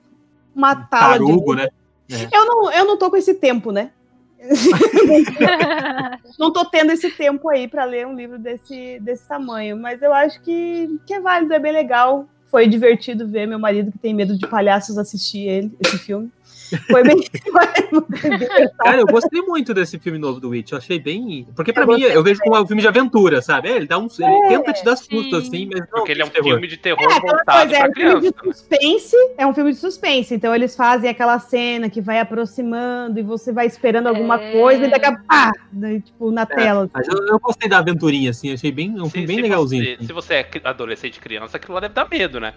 uma 0.54 0.76
tala 0.76 1.14
de 1.14 1.26
Tarugo, 1.26 1.56
né? 1.56 1.70
eu 2.10 2.46
não, 2.46 2.74
eu 2.74 2.84
não 2.84 2.98
tô 2.98 3.10
com 3.10 3.16
esse 3.16 3.36
tempo, 3.36 3.72
né? 3.72 3.92
não 6.38 6.52
tô 6.52 6.66
tendo 6.66 6.92
esse 6.92 7.10
tempo 7.10 7.50
aí 7.50 7.68
para 7.68 7.86
ler 7.86 8.08
um 8.08 8.16
livro 8.16 8.38
desse, 8.38 9.00
desse 9.00 9.28
tamanho, 9.28 9.78
mas 9.78 10.02
eu 10.02 10.14
acho 10.14 10.42
que, 10.42 11.00
que 11.06 11.14
é 11.14 11.20
válido, 11.20 11.54
é 11.54 11.60
bem 11.60 11.72
legal. 11.72 12.28
Foi 12.46 12.68
divertido 12.68 13.28
ver 13.28 13.46
meu 13.46 13.60
marido 13.60 13.92
que 13.92 13.98
tem 13.98 14.14
medo 14.14 14.38
de 14.38 14.48
palhaços 14.48 14.98
assistir 14.98 15.48
ele, 15.48 15.78
esse 15.80 15.98
filme. 15.98 16.32
Foi 16.90 17.04
bem. 17.04 17.18
Cara, 18.84 19.00
eu 19.02 19.06
gostei 19.06 19.42
muito 19.42 19.74
desse 19.74 19.98
filme 20.00 20.18
novo 20.18 20.40
do 20.40 20.50
Witch. 20.50 20.72
Eu 20.72 20.78
achei 20.78 21.00
bem. 21.00 21.48
Porque 21.56 21.72
pra 21.74 21.84
Eu 21.84 21.88
mim, 21.88 22.02
eu 22.02 22.24
vejo 22.24 22.40
como 22.42 22.60
um 22.62 22.68
filme 22.68 22.82
de 22.82 22.88
aventura, 22.88 23.42
sabe? 23.42 23.70
É, 23.70 23.76
ele 23.76 23.88
dá 23.88 23.98
uns. 23.98 24.20
Ele 24.20 24.48
tenta 24.50 24.74
te 24.74 24.84
dar 24.84 24.96
susto, 24.96 25.42
sim. 25.42 25.48
assim, 25.48 25.70
mas 25.72 25.80
não. 25.82 25.88
Porque 26.00 26.12
ele 26.12 26.22
é 26.22 26.26
um 26.26 26.30
terror. 26.30 26.52
filme 26.52 26.68
de 26.68 26.78
terror 26.78 27.02
É, 27.02 27.06
aquela 27.06 27.36
voltado 27.38 27.60
coisa, 27.70 27.76
é 27.76 27.80
pra 27.80 27.90
um 27.90 27.94
filme 27.94 28.32
criança. 28.34 28.38
de 28.52 28.58
suspense, 28.58 29.16
é 29.38 29.48
um 29.48 29.54
filme 29.54 29.72
de 29.72 29.78
suspense. 29.78 30.34
Então 30.36 30.54
eles 30.56 30.76
fazem 30.76 31.10
aquela 31.10 31.40
cena 31.40 31.90
que 31.90 32.02
vai 32.02 32.20
aproximando 32.20 33.20
e 33.20 33.24
você 33.24 33.52
vai 33.52 33.66
esperando 33.66 34.08
alguma 34.08 34.42
É. 34.42 34.52
coisa 34.52 34.86
e 34.86 34.90
daqui 34.90 35.06
a 35.06 35.18
pá, 35.18 35.52
daí, 35.72 36.02
tipo, 36.02 36.32
na 36.32 36.46
tela. 36.46 36.90
Mas 36.94 37.08
eu, 37.08 37.28
eu 37.28 37.40
gostei 37.40 37.70
da 37.70 37.80
aventurinha, 37.80 38.30
assim. 38.32 38.52
Achei 38.54 38.72
bem, 38.72 39.00
um 39.00 39.06
Se, 39.06 39.12
filme 39.12 39.28
bem 39.28 39.36
se 39.38 39.42
legalzinho. 39.42 39.84
você, 39.84 39.94
assim. 39.94 40.06
se 40.08 40.14
você 40.14 40.34
é 40.34 40.50
adolescente 40.64 41.20
criança, 41.20 41.58
aquilo 41.58 41.74
lá 41.76 41.80
deve 41.82 41.94
dar 41.94 42.08
medo, 42.10 42.40
né? 42.40 42.54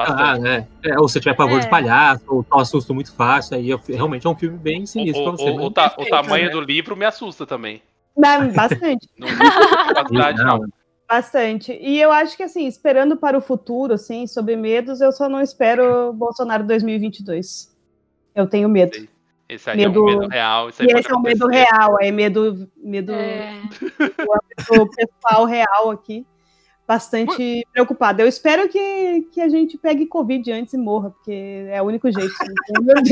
Ah, 0.00 0.12
Bastante. 0.14 0.48
é. 0.48 0.66
É, 0.90 0.98
Ou 0.98 1.08
se 1.08 1.20
tiver 1.20 1.34
pavor 1.34 1.58
É. 1.58 1.60
de 1.60 1.68
palhaço, 1.68 2.24
ou 2.28 2.42
toma 2.44 2.64
susto 2.64 2.94
muito 2.94 3.12
fácil, 3.14 3.56
aí 3.56 3.68
eu- 3.70 3.80
realmente 3.88 4.26
é 4.26 4.30
um 4.30 4.36
filme 4.36 4.56
bem 4.56 4.82
o, 4.82 4.86
sinistro 4.86 5.22
pra 5.24 5.32
o- 5.32 5.36
você. 5.36 5.50
o- 5.50 5.56
mas 5.56 5.64
o 5.66 5.70
ta- 5.70 5.94
o 5.98 6.04
tamanho 6.06 6.46
né? 6.46 6.50
do 6.50 6.60
livro 6.60 6.96
me 6.96 7.04
assusta 7.04 7.46
também. 7.46 7.82
Mas, 8.16 8.52
Bastante. 8.54 9.08
Não 9.18 9.28
não 9.28 9.38
tem 9.38 9.50
capacidade, 9.94 10.38
não. 10.44 10.58
Não, 10.58 10.68
Bastante. 11.08 11.72
E 11.72 12.00
eu 12.00 12.12
acho 12.12 12.36
que, 12.36 12.42
assim, 12.44 12.66
esperando 12.66 13.16
para 13.16 13.36
o 13.36 13.40
futuro, 13.40 13.94
assim, 13.94 14.26
sobre 14.28 14.54
medos, 14.56 15.00
eu 15.00 15.10
só 15.10 15.28
não 15.28 15.40
espero 15.40 16.12
Bolsonaro 16.12 16.62
2022. 16.64 17.68
Eu 18.34 18.46
tenho 18.46 18.68
medo. 18.68 19.08
Esse 19.48 19.68
aí 19.70 19.82
é 19.82 19.88
Medo- 19.88 20.02
um 20.02 20.06
medo 20.06 20.28
real. 20.28 20.68
E 20.68 20.72
pode 20.72 20.92
esse 21.00 21.10
é 21.10 21.14
o 21.14 21.20
medo 21.20 21.48
real, 21.48 21.96
é 22.00 22.12
medo, 22.12 22.68
medo 22.76 23.12
É, 23.12 23.60
do 24.70 24.88
pessoal 24.88 25.44
real 25.46 25.90
aqui. 25.90 26.24
Bastante 26.94 27.64
preocupado. 27.72 28.20
Eu 28.20 28.26
espero 28.26 28.68
que, 28.68 29.22
que 29.30 29.40
a 29.40 29.48
gente 29.48 29.78
pegue 29.78 30.06
Covid 30.06 30.50
antes 30.50 30.74
e 30.74 30.76
morra, 30.76 31.10
porque 31.10 31.68
é 31.70 31.80
o 31.80 31.84
único 31.84 32.10
jeito. 32.10 32.34
Deus. 32.82 33.08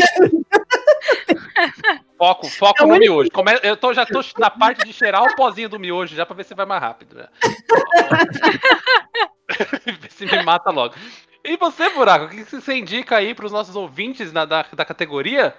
Foco, 2.18 2.48
foco 2.48 2.82
É 2.82 2.86
no 2.86 2.94
único- 2.94 3.12
miojo. 3.12 3.30
Come- 3.30 3.60
Eu 3.62 3.76
tô, 3.76 3.94
já 3.94 4.04
tô 4.04 4.20
na 4.36 4.50
parte 4.50 4.84
de 4.84 4.92
cheirar 4.92 5.22
o 5.22 5.36
pozinho 5.36 5.68
do 5.68 5.78
miojo 5.78 6.16
já 6.16 6.26
pra 6.26 6.34
ver 6.34 6.44
se 6.44 6.56
vai 6.56 6.66
mais 6.66 6.82
rápido. 6.82 7.14
né? 7.18 7.28
ver 10.00 10.10
se 10.10 10.26
me 10.26 10.42
mata 10.42 10.70
logo. 10.72 10.96
E 11.44 11.56
você, 11.56 11.88
Buraco, 11.90 12.24
o 12.24 12.28
que 12.30 12.44
que 12.44 12.60
você 12.60 12.74
indica 12.74 13.16
aí 13.16 13.32
pros 13.32 13.52
nossos 13.52 13.76
ouvintes 13.76 14.32
na- 14.32 14.44
da, 14.44 14.66
da 14.72 14.84
categoria? 14.84 15.54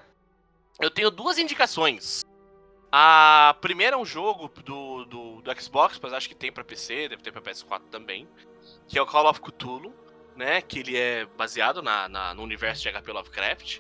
Eu 0.78 0.92
tenho 0.92 1.10
duas 1.10 1.38
indicações. 1.38 2.26
A 2.92 3.56
primeira 3.62 3.96
é 3.96 4.00
um 4.00 4.04
jogo 4.06 4.52
do, 4.66 5.06
do, 5.06 5.29
do 5.54 5.62
Xbox, 5.62 6.00
mas 6.02 6.14
acho 6.14 6.28
que 6.30 6.36
tem 6.36 6.52
pra 6.52 6.64
PC, 6.64 7.10
deve 7.10 7.22
ter 7.24 7.32
pra 7.32 7.42
PS4 7.42 7.84
também. 7.90 8.28
Que 8.88 8.98
é 8.98 9.02
o 9.02 9.06
Call 9.06 9.30
of 9.30 9.40
Cthulhu, 9.42 9.94
né? 10.36 10.62
Que 10.62 10.80
ele 10.80 10.98
é 10.98 11.26
baseado 11.26 11.82
na, 11.82 12.08
na- 12.10 12.34
no 12.34 12.44
universo 12.44 12.82
de 12.84 12.90
HP 12.92 13.12
Lovecraft. 13.12 13.80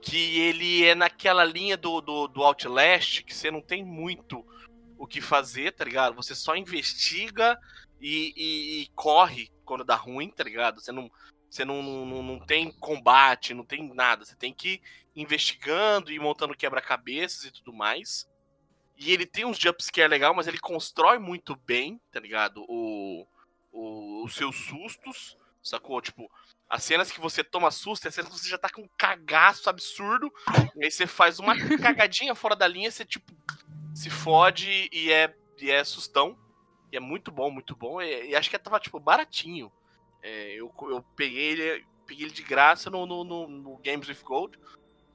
Que 0.00 0.40
ele 0.40 0.84
é 0.84 0.94
naquela 0.94 1.44
linha 1.44 1.76
do, 1.76 2.00
do, 2.00 2.26
do 2.28 2.42
Outlast, 2.42 3.22
que 3.22 3.34
você 3.34 3.50
não 3.50 3.60
tem 3.60 3.84
muito 3.84 4.44
o 4.98 5.06
que 5.06 5.20
fazer, 5.20 5.72
tá 5.72 5.84
ligado? 5.84 6.14
Você 6.16 6.34
só 6.34 6.54
investiga 6.56 7.58
e, 8.00 8.32
e- 8.36 8.82
e 8.82 8.86
corre 8.94 9.50
quando 9.64 9.84
dá 9.84 9.94
ruim, 9.94 10.30
tá 10.30 10.42
ligado? 10.44 10.80
Você 10.80 10.90
não, 10.92 11.10
Você 11.48 11.64
não, 11.64 11.82
não, 11.82 12.22
não 12.22 12.38
tem 12.40 12.70
combate, 12.72 13.54
não 13.54 13.64
tem 13.64 13.86
nada. 13.94 14.24
Você 14.24 14.34
tem 14.36 14.52
que 14.54 14.80
ir 15.14 15.22
investigando 15.22 16.10
e 16.10 16.18
montando 16.18 16.56
quebra-cabeças 16.56 17.44
e 17.44 17.52
tudo 17.52 17.72
mais. 17.72 18.26
E 19.04 19.10
ele 19.10 19.26
tem 19.26 19.44
uns 19.44 19.58
jumpscare 19.58 20.08
legal, 20.08 20.32
mas 20.32 20.46
ele 20.46 20.58
constrói 20.58 21.18
muito 21.18 21.56
bem, 21.56 22.00
tá 22.12 22.20
ligado? 22.20 22.64
O, 22.68 23.26
o, 23.72 24.24
os 24.24 24.32
seus 24.36 24.54
sustos, 24.54 25.36
sacou? 25.60 26.00
Tipo, 26.00 26.30
as 26.70 26.84
cenas 26.84 27.10
que 27.10 27.18
você 27.18 27.42
toma 27.42 27.72
susto, 27.72 28.04
é 28.04 28.08
as 28.08 28.14
cenas 28.14 28.30
que 28.30 28.38
você 28.38 28.48
já 28.48 28.58
tá 28.58 28.68
com 28.68 28.82
um 28.82 28.88
cagaço 28.96 29.68
absurdo, 29.68 30.32
e 30.76 30.84
aí 30.84 30.90
você 30.90 31.04
faz 31.04 31.40
uma 31.40 31.54
cagadinha 31.82 32.32
fora 32.36 32.54
da 32.54 32.68
linha, 32.68 32.92
você, 32.92 33.04
tipo, 33.04 33.34
se 33.92 34.08
fode 34.08 34.88
e 34.92 35.10
é, 35.10 35.34
e 35.60 35.68
é 35.68 35.82
sustão. 35.82 36.38
E 36.92 36.96
é 36.96 37.00
muito 37.00 37.32
bom, 37.32 37.50
muito 37.50 37.74
bom. 37.74 38.00
E, 38.00 38.30
e 38.30 38.36
acho 38.36 38.48
que 38.48 38.58
tava, 38.58 38.78
tipo, 38.78 39.00
baratinho. 39.00 39.72
É, 40.22 40.52
eu, 40.54 40.72
eu 40.82 41.04
peguei 41.16 41.50
ele, 41.50 41.84
peguei 42.06 42.26
ele 42.26 42.34
de 42.34 42.44
graça 42.44 42.88
no, 42.88 43.04
no, 43.04 43.24
no, 43.24 43.48
no 43.48 43.76
Games 43.78 44.08
with 44.08 44.22
Gold. 44.22 44.56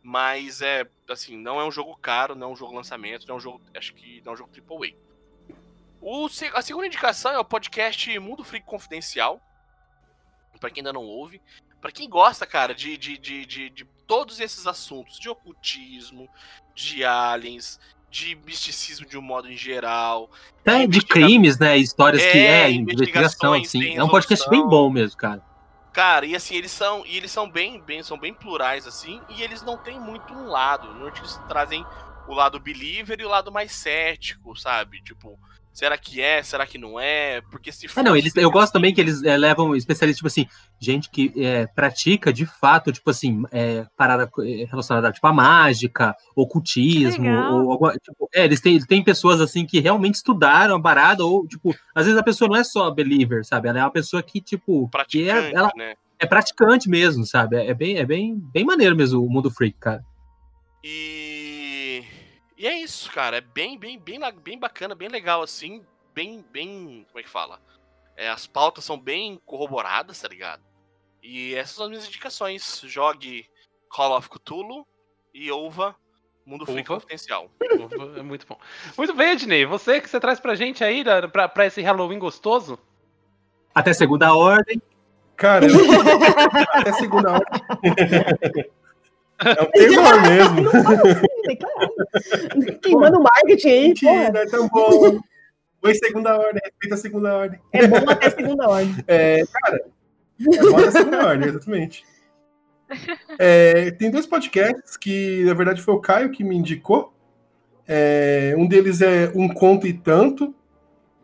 Mas 0.09 0.61
é, 0.61 0.87
assim, 1.09 1.35
não 1.35 1.59
é 1.59 1.65
um 1.65 1.71
jogo 1.71 1.93
caro, 1.97 2.33
não 2.33 2.47
é 2.47 2.51
um 2.53 2.55
jogo 2.55 2.73
lançamento, 2.73 3.27
não 3.27 3.35
é 3.35 3.37
um 3.39 3.41
jogo. 3.41 3.61
Acho 3.75 3.93
que 3.93 4.21
não 4.23 4.31
é 4.31 4.35
um 4.35 4.37
jogo 4.37 4.49
AAA. 4.55 4.93
O, 5.99 6.29
a 6.53 6.61
segunda 6.61 6.87
indicação 6.87 7.33
é 7.33 7.37
o 7.37 7.43
podcast 7.43 8.17
Mundo 8.17 8.41
Freak 8.41 8.65
Confidencial. 8.65 9.41
Pra 10.61 10.69
quem 10.69 10.79
ainda 10.79 10.93
não 10.93 11.03
ouve. 11.03 11.41
Pra 11.81 11.91
quem 11.91 12.09
gosta, 12.09 12.45
cara, 12.45 12.73
de, 12.73 12.95
de, 12.97 13.17
de, 13.17 13.45
de, 13.45 13.69
de 13.69 13.83
todos 14.07 14.39
esses 14.39 14.65
assuntos, 14.65 15.19
de 15.19 15.27
ocultismo, 15.27 16.29
de 16.73 17.03
aliens, 17.03 17.77
de 18.09 18.33
misticismo 18.45 19.05
de 19.05 19.17
um 19.17 19.21
modo 19.21 19.51
em 19.51 19.57
geral. 19.57 20.31
Até 20.61 20.77
de 20.77 20.83
investiga- 20.85 21.13
crimes, 21.15 21.59
né? 21.59 21.77
Histórias 21.77 22.21
que 22.23 22.37
É, 22.37 22.63
é, 22.63 22.71
investigação, 22.71 23.53
assim. 23.55 23.97
É 23.97 24.01
um 24.01 24.07
podcast 24.07 24.49
bem 24.49 24.65
bom 24.65 24.89
mesmo, 24.89 25.17
cara. 25.17 25.43
Cara, 25.97 26.27
e 26.27 26.35
assim, 26.35 26.53
eles 26.53 26.71
são. 26.71 27.03
E 27.07 27.17
eles 27.17 27.31
são 27.31 27.49
bem, 27.49 27.81
bem, 27.81 28.03
são 28.03 28.19
bem 28.19 28.31
plurais, 28.31 28.85
assim, 28.85 29.19
e 29.29 29.41
eles 29.41 29.63
não 29.63 29.79
têm 29.79 29.99
muito 29.99 30.31
um 30.31 30.45
lado. 30.45 30.87
Eles 31.07 31.41
trazem 31.47 31.83
o 32.27 32.35
lado 32.35 32.59
believer 32.59 33.19
e 33.19 33.25
o 33.25 33.29
lado 33.29 33.51
mais 33.51 33.71
cético, 33.71 34.55
sabe? 34.55 35.01
Tipo, 35.01 35.39
será 35.77 35.95
que 35.95 36.19
é? 36.19 36.41
Será 36.41 36.65
que 36.65 36.79
não 36.79 36.99
é? 36.99 37.39
Porque 37.51 37.71
se 37.71 37.85
É, 37.95 38.01
não, 38.01 38.15
eles, 38.15 38.35
eu 38.35 38.49
gosto 38.49 38.73
também 38.73 38.91
que 38.91 38.99
eles 38.99 39.23
é, 39.23 39.37
levam 39.37 39.75
especialistas, 39.75 40.17
tipo 40.17 40.27
assim, 40.27 40.47
gente 40.79 41.07
que 41.07 41.31
é, 41.37 41.67
pratica 41.67 42.33
de 42.33 42.47
fato, 42.47 42.91
tipo 42.91 43.07
assim, 43.11 43.43
é, 43.51 43.85
parada 43.95 44.27
é, 44.39 44.65
relacionada 44.65 45.11
tipo, 45.11 45.27
a 45.27 45.31
mágica, 45.31 46.15
ocultismo, 46.35 47.29
ou 47.29 47.71
alguma. 47.71 47.93
Tipo, 47.93 48.27
é, 48.33 48.45
eles 48.45 48.59
têm, 48.59 48.79
tem 48.79 49.03
pessoas 49.03 49.39
assim 49.39 49.67
que 49.67 49.79
realmente 49.79 50.15
estudaram 50.15 50.77
a 50.77 50.81
parada, 50.81 51.23
ou, 51.23 51.47
tipo, 51.47 51.75
às 51.93 52.05
vezes 52.05 52.19
a 52.19 52.23
pessoa 52.23 52.49
não 52.49 52.57
é 52.57 52.63
só 52.63 52.89
believer, 52.89 53.45
sabe? 53.45 53.69
Ela 53.69 53.79
é 53.79 53.83
uma 53.83 53.91
pessoa 53.91 54.23
que, 54.23 54.41
tipo, 54.41 54.89
que 55.07 55.29
é, 55.29 55.53
ela 55.53 55.71
né? 55.75 55.93
é 56.17 56.25
praticante 56.25 56.89
mesmo, 56.89 57.23
sabe? 57.23 57.55
É, 57.55 57.67
é 57.67 57.73
bem, 57.75 57.97
é 57.97 58.05
bem, 58.05 58.35
bem 58.51 58.65
maneiro 58.65 58.95
mesmo 58.95 59.23
o 59.23 59.29
mundo 59.29 59.51
freak, 59.51 59.77
cara. 59.77 60.03
E. 60.83 61.36
E 62.57 62.67
é 62.67 62.77
isso, 62.79 63.11
cara. 63.11 63.37
É 63.37 63.41
bem, 63.41 63.77
bem, 63.77 63.99
bem, 63.99 64.19
bem 64.43 64.57
bacana, 64.59 64.95
bem 64.95 65.07
legal, 65.09 65.41
assim. 65.43 65.85
Bem, 66.13 66.43
bem. 66.51 67.05
Como 67.07 67.19
é 67.19 67.23
que 67.23 67.29
fala? 67.29 67.59
É, 68.15 68.29
as 68.29 68.47
pautas 68.47 68.83
são 68.83 68.97
bem 68.99 69.39
corroboradas, 69.45 70.19
tá 70.19 70.27
ligado? 70.27 70.63
E 71.21 71.53
essas 71.53 71.75
são 71.75 71.85
as 71.85 71.89
minhas 71.91 72.07
indicações. 72.07 72.81
Jogue 72.85 73.45
Call 73.89 74.17
of 74.17 74.27
Cthulhu 74.29 74.85
e 75.33 75.51
ouva 75.51 75.95
Mundo 76.45 76.65
Freak 76.65 76.89
Ouva. 76.89 77.01
Confidencial. 77.01 77.51
É 78.17 78.23
muito 78.23 78.47
bom. 78.47 78.57
Muito 78.97 79.13
bem, 79.13 79.33
Ednei. 79.33 79.65
Você 79.65 80.01
que 80.01 80.09
você 80.09 80.19
traz 80.19 80.39
pra 80.39 80.55
gente 80.55 80.83
aí, 80.83 81.03
pra, 81.31 81.47
pra 81.47 81.65
esse 81.67 81.81
Halloween 81.81 82.17
gostoso? 82.17 82.79
Até 83.75 83.93
segunda 83.93 84.33
ordem. 84.33 84.81
Cara, 85.35 85.67
eu- 85.67 85.75
até 86.73 86.91
segunda 86.93 87.33
hora. 87.33 87.45
É 89.45 89.61
um 89.61 89.69
terror 89.71 90.21
mesmo. 90.21 90.69
Queimando 92.81 93.21
marketing 93.23 93.69
aí, 93.69 93.93
porra. 93.99 94.15
Mentira, 94.23 94.39
é 94.39 94.45
tão 94.47 94.67
bom. 94.67 95.19
Foi 95.81 95.93
segunda 95.95 96.37
ordem, 96.37 96.61
respeita 96.63 96.95
a 96.95 96.97
segunda 96.97 97.35
ordem. 97.35 97.59
É 97.71 97.87
bom 97.87 98.09
até 98.09 98.29
segunda 98.29 98.67
ordem. 98.67 98.95
É, 99.07 99.43
cara, 99.45 99.85
é 100.39 100.69
bom 100.69 100.77
até 100.77 100.91
segunda 100.91 101.27
ordem, 101.27 101.49
exatamente. 101.49 102.05
É, 103.37 103.91
tem 103.91 104.09
dois 104.09 104.25
podcasts 104.25 104.97
que, 104.97 105.43
na 105.43 105.53
verdade, 105.53 105.81
foi 105.81 105.93
o 105.93 105.99
Caio 105.99 106.31
que 106.31 106.43
me 106.43 106.55
indicou. 106.55 107.13
É, 107.87 108.53
um 108.57 108.67
deles 108.67 109.01
é 109.01 109.31
Um 109.35 109.47
Conto 109.47 109.87
e 109.87 109.93
Tanto, 109.93 110.53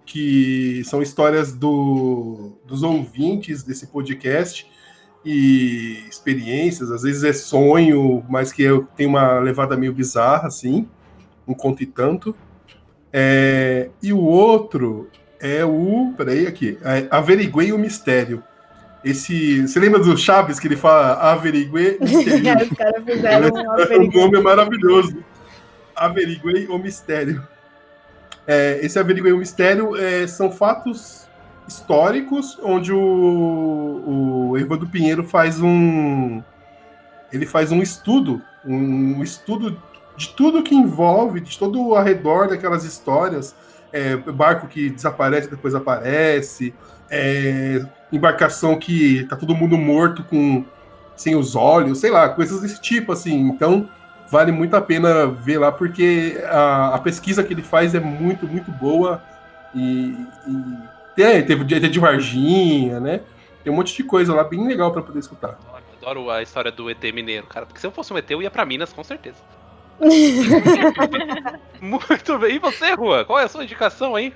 que 0.06 0.84
são 0.86 1.02
histórias 1.02 1.54
do, 1.54 2.58
dos 2.66 2.84
ouvintes 2.84 3.64
desse 3.64 3.88
podcast 3.88 4.70
e 5.26 6.06
experiências, 6.10 6.92
às 6.92 7.04
vezes 7.04 7.24
é 7.24 7.34
sonho, 7.34 8.24
mas 8.30 8.52
que 8.52 8.62
eu 8.62 8.88
tenho 8.96 9.10
uma 9.10 9.40
levada 9.40 9.78
meio 9.78 9.94
bizarra, 9.94 10.48
assim, 10.48 10.88
um 11.48 11.54
conto 11.54 11.82
e 11.82 11.86
tanto. 11.86 12.36
É, 13.12 13.90
e 14.02 14.12
o 14.12 14.20
outro 14.20 15.10
é 15.40 15.64
o. 15.64 16.14
Peraí, 16.18 16.48
aqui. 16.48 16.78
É, 16.84 17.08
Averiguei 17.10 17.72
o 17.72 17.78
Mistério. 17.78 18.44
Esse. 19.04 19.62
Você 19.68 19.80
lembra 19.80 20.00
do 20.00 20.18
Chaves 20.18 20.60
que 20.60 20.68
ele 20.68 20.78
fala 20.78 21.14
Averiguei 21.14 21.98
o 22.00 22.04
Mistério? 22.04 22.64
Os 22.72 22.78
caras 22.78 23.04
fizeram 23.04 23.50
uma 23.50 23.76
o 23.76 24.12
nome 24.12 24.38
é 24.38 24.42
maravilhoso. 24.42 25.24
Averiguei 25.96 26.68
o 26.68 26.78
Mistério. 26.78 27.48
É, 28.48 28.80
esse 28.82 28.98
Averiguei 29.00 29.32
o 29.32 29.38
Mistério 29.38 29.96
é, 29.96 30.26
são 30.28 30.52
fatos 30.52 31.23
históricos 31.68 32.58
onde 32.62 32.92
o, 32.92 34.50
o 34.50 34.58
Evandro 34.58 34.88
Pinheiro 34.88 35.24
faz 35.24 35.60
um. 35.62 36.42
Ele 37.32 37.46
faz 37.46 37.72
um 37.72 37.82
estudo, 37.82 38.42
um 38.66 39.24
estudo 39.24 39.82
de 40.16 40.30
tudo 40.30 40.64
que 40.64 40.76
envolve, 40.76 41.40
de 41.40 41.58
todo 41.58 41.82
o 41.82 41.96
arredor 41.96 42.48
daquelas 42.48 42.84
histórias. 42.84 43.56
É, 43.92 44.16
barco 44.16 44.68
que 44.68 44.90
desaparece 44.90 45.48
depois 45.48 45.76
aparece, 45.76 46.74
é, 47.12 47.86
embarcação 48.12 48.76
que 48.80 49.24
tá 49.26 49.36
todo 49.36 49.56
mundo 49.56 49.78
morto 49.78 50.24
com 50.24 50.66
sem 51.16 51.36
os 51.36 51.56
olhos, 51.56 52.00
sei 52.00 52.10
lá, 52.10 52.30
coisas 52.30 52.62
desse 52.62 52.82
tipo, 52.82 53.12
assim. 53.12 53.50
Então, 53.50 53.88
vale 54.32 54.52
muito 54.52 54.76
a 54.76 54.82
pena 54.82 55.28
ver 55.28 55.60
lá, 55.60 55.72
porque 55.72 56.42
a, 56.46 56.96
a 56.96 57.00
pesquisa 57.00 57.44
que 57.44 57.54
ele 57.54 57.62
faz 57.62 57.94
é 57.94 58.00
muito, 58.00 58.48
muito 58.48 58.72
boa. 58.72 59.22
E, 59.76 60.16
e 60.48 60.93
tem, 61.16 61.46
teve 61.46 61.62
o 61.62 61.66
dia 61.66 61.80
de 61.80 62.00
Varginha, 62.00 63.00
né? 63.00 63.22
Tem 63.64 63.72
um 63.72 63.76
monte 63.76 63.96
de 63.96 64.04
coisa 64.04 64.34
lá 64.34 64.44
bem 64.44 64.68
legal 64.68 64.92
para 64.92 65.02
poder 65.02 65.20
escutar. 65.20 65.58
Adoro 66.02 66.30
a 66.30 66.42
história 66.42 66.72
do 66.72 66.90
ET 66.90 67.02
mineiro, 67.14 67.48
cara. 67.48 67.66
Porque 67.66 67.80
se 67.80 67.88
eu 67.88 67.92
fosse 67.92 68.12
um 68.14 68.18
ET, 68.18 68.30
eu 68.30 68.42
ia 68.42 68.52
pra 68.52 68.66
Minas, 68.66 68.92
com 68.92 69.04
certeza. 69.04 69.38
Muito 71.80 72.38
bem. 72.40 72.56
E 72.56 72.60
você, 72.60 72.94
Rua? 72.94 73.24
Qual 73.24 73.40
é 73.40 73.44
a 73.44 73.48
sua 73.48 73.64
indicação 73.64 74.16
aí? 74.16 74.34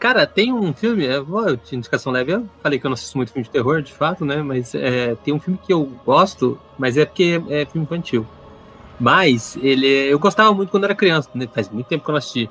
Cara, 0.00 0.26
tem 0.26 0.52
um 0.52 0.72
filme, 0.72 1.04
eu 1.04 1.24
vou 1.24 1.56
de 1.56 1.76
indicação 1.76 2.12
leve, 2.12 2.32
eu 2.32 2.48
falei 2.62 2.78
que 2.78 2.86
eu 2.86 2.88
não 2.88 2.94
assisto 2.94 3.16
muito 3.16 3.32
filme 3.32 3.44
de 3.44 3.50
terror, 3.50 3.82
de 3.82 3.92
fato, 3.92 4.24
né? 4.24 4.42
Mas 4.42 4.72
é, 4.74 5.16
tem 5.16 5.34
um 5.34 5.40
filme 5.40 5.58
que 5.64 5.72
eu 5.72 5.84
gosto, 6.04 6.58
mas 6.78 6.96
é 6.96 7.04
porque 7.04 7.42
é 7.48 7.66
filme 7.66 7.84
infantil. 7.84 8.24
Mas 8.98 9.56
ele, 9.60 9.86
eu 9.86 10.18
gostava 10.18 10.52
muito 10.52 10.70
quando 10.70 10.84
era 10.84 10.94
criança, 10.94 11.28
né? 11.34 11.48
faz 11.52 11.68
muito 11.68 11.86
tempo 11.86 12.04
que 12.04 12.10
eu 12.10 12.12
não 12.12 12.18
assisti. 12.18 12.48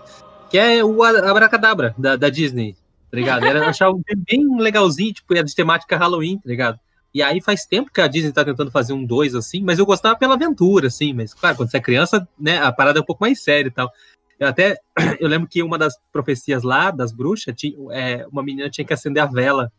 Que 0.49 0.57
é 0.57 0.83
o 0.83 1.03
Abracadabra, 1.03 1.93
da, 1.97 2.15
da 2.15 2.29
Disney, 2.29 2.75
tá 3.09 3.17
ligado? 3.17 3.45
Era, 3.45 3.67
achava 3.67 3.95
um 3.95 4.01
bem 4.17 4.45
legalzinho, 4.59 5.13
tipo, 5.13 5.33
era 5.33 5.43
de 5.43 5.55
temática 5.55 5.97
Halloween, 5.97 6.37
tá 6.37 6.49
ligado? 6.49 6.79
E 7.13 7.23
aí 7.23 7.41
faz 7.41 7.65
tempo 7.65 7.91
que 7.91 8.01
a 8.01 8.07
Disney 8.07 8.31
tá 8.31 8.43
tentando 8.45 8.69
fazer 8.69 8.93
um 8.93 9.03
dois 9.03 9.33
assim, 9.33 9.63
mas 9.63 9.79
eu 9.79 9.85
gostava 9.85 10.15
pela 10.15 10.35
aventura, 10.35 10.87
assim, 10.87 11.13
mas 11.13 11.33
claro, 11.33 11.55
quando 11.55 11.71
você 11.71 11.77
é 11.77 11.81
criança, 11.81 12.27
né, 12.39 12.61
a 12.61 12.71
parada 12.71 12.99
é 12.99 13.01
um 13.01 13.05
pouco 13.05 13.23
mais 13.23 13.41
séria 13.41 13.69
e 13.69 13.71
tal. 13.71 13.91
Eu 14.39 14.47
até 14.47 14.77
eu 15.19 15.27
lembro 15.27 15.47
que 15.47 15.63
uma 15.63 15.77
das 15.77 15.97
profecias 16.11 16.63
lá 16.63 16.91
das 16.91 17.11
bruxas 17.11 17.55
tinha, 17.55 17.73
é, 17.91 18.27
uma 18.31 18.43
menina 18.43 18.69
tinha 18.69 18.85
que 18.85 18.93
acender 18.93 19.23
a 19.23 19.25
vela 19.25 19.71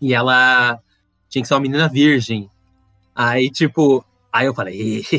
e 0.00 0.14
ela 0.14 0.80
tinha 1.28 1.42
que 1.42 1.48
ser 1.48 1.54
uma 1.54 1.60
menina 1.60 1.88
virgem. 1.88 2.50
Aí, 3.14 3.50
tipo, 3.50 4.04
aí 4.32 4.46
eu 4.46 4.54
falei. 4.54 5.04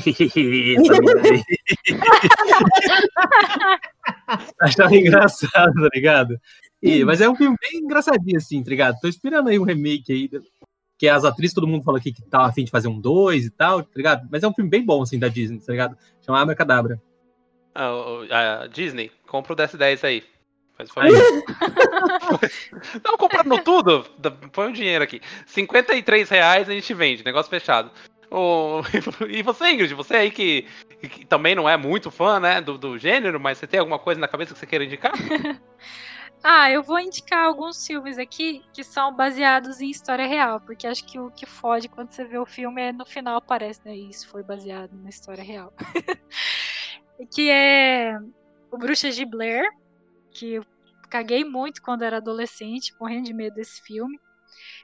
Achava 4.60 4.96
engraçado, 4.96 5.74
tá 5.74 5.90
ligado? 5.94 6.40
E, 6.82 7.04
mas 7.04 7.20
é 7.22 7.30
um 7.30 7.36
filme 7.36 7.58
bem 7.62 7.82
engraçadinho, 7.82 8.38
assim, 8.38 8.64
tá 8.64 8.70
ligado? 8.70 9.00
Tô 9.02 9.08
esperando 9.08 9.50
aí 9.50 9.60
um 9.60 9.64
remake 9.64 10.12
aí. 10.12 10.30
Que 10.98 11.08
as 11.08 11.24
atrizes, 11.24 11.54
todo 11.54 11.68
mundo 11.68 11.84
fala 11.84 11.98
aqui 11.98 12.12
que 12.12 12.22
tá 12.24 12.46
afim 12.46 12.66
de 12.66 12.72
fazer 12.72 12.90
um 12.90 13.00
dois 13.00 13.46
e 13.46 13.50
tal, 13.50 13.82
tá 13.84 13.90
ligado? 13.96 14.28
Mas 14.30 14.44
é 14.44 14.48
um 14.48 14.54
filme 14.54 14.70
bem 14.70 14.84
bom, 14.86 15.02
assim, 15.02 15.18
da 15.18 15.30
Disney, 15.30 15.60
tá 15.60 15.72
ligado? 15.72 15.98
Chama 16.22 16.42
Abracadabra. 16.42 17.02
Ah, 17.74 17.94
o- 17.94 18.28
a 18.34 18.68
Disney, 18.68 19.10
compra 19.26 19.54
o 19.54 19.56
DS10 19.56 20.04
aí. 20.04 20.24
Faz 20.78 20.90
favor. 20.92 21.10
Não, 23.04 23.18
comprando 23.18 23.62
tudo, 23.64 24.06
põe 24.52 24.70
o 24.70 24.74
dinheiro 24.74 25.04
aqui. 25.04 25.22
53 25.46 26.30
reais 26.30 26.70
a 26.70 26.74
gente 26.74 26.94
vende, 26.94 27.24
negócio 27.24 27.50
fechado. 27.50 27.92
Ô, 28.32 28.82
e 29.28 29.42
você, 29.42 29.72
Ingrid, 29.72 29.94
você 29.94 30.16
aí 30.16 30.32
que, 30.32 30.66
que 31.02 31.26
também 31.26 31.56
não 31.56 31.68
é 31.68 31.76
muito 31.76 32.12
fã, 32.12 32.40
né, 32.40 32.62
do, 32.62 32.78
do 32.78 32.98
gênero, 32.98 33.40
mas 33.40 33.58
você 33.58 33.68
tem 33.68 33.80
alguma 33.80 34.00
coisa 34.00 34.20
na 34.22 34.28
cabeça 34.28 34.54
que 34.54 34.60
você 34.60 34.66
queira 34.66 34.86
indicar? 34.86 35.14
Ah, 36.44 36.72
eu 36.72 36.82
vou 36.82 37.00
indicar 37.00 37.46
alguns 37.46 37.86
filmes 37.86 38.18
aqui 38.18 38.64
que 38.74 38.84
são 38.84 39.14
baseados 39.14 39.82
em 39.82 39.90
história 39.90 40.26
real, 40.26 40.62
porque 40.62 40.88
acho 40.88 41.06
que 41.06 41.20
o 41.20 41.30
que 41.30 41.46
fode 41.46 41.90
quando 41.90 42.12
você 42.12 42.24
vê 42.24 42.38
o 42.38 42.46
filme 42.46 42.82
é 42.82 42.94
no 42.94 43.06
final 43.06 43.38
aparece, 43.38 43.82
né? 43.84 43.96
Isso 43.96 44.28
foi 44.30 44.42
baseado 44.42 44.94
na 44.94 45.10
história 45.10 45.44
real. 45.44 45.74
que 47.34 47.50
é 47.50 48.18
o 48.72 48.78
Bruxas 48.78 49.16
de 49.16 49.26
Blair, 49.26 49.70
que 50.32 50.54
eu 50.54 50.66
caguei 51.10 51.44
muito 51.44 51.82
quando 51.82 52.04
era 52.04 52.18
adolescente, 52.18 52.96
morrendo 53.00 53.26
de 53.26 53.34
medo 53.34 53.56
desse 53.56 53.82
filme. 53.82 54.18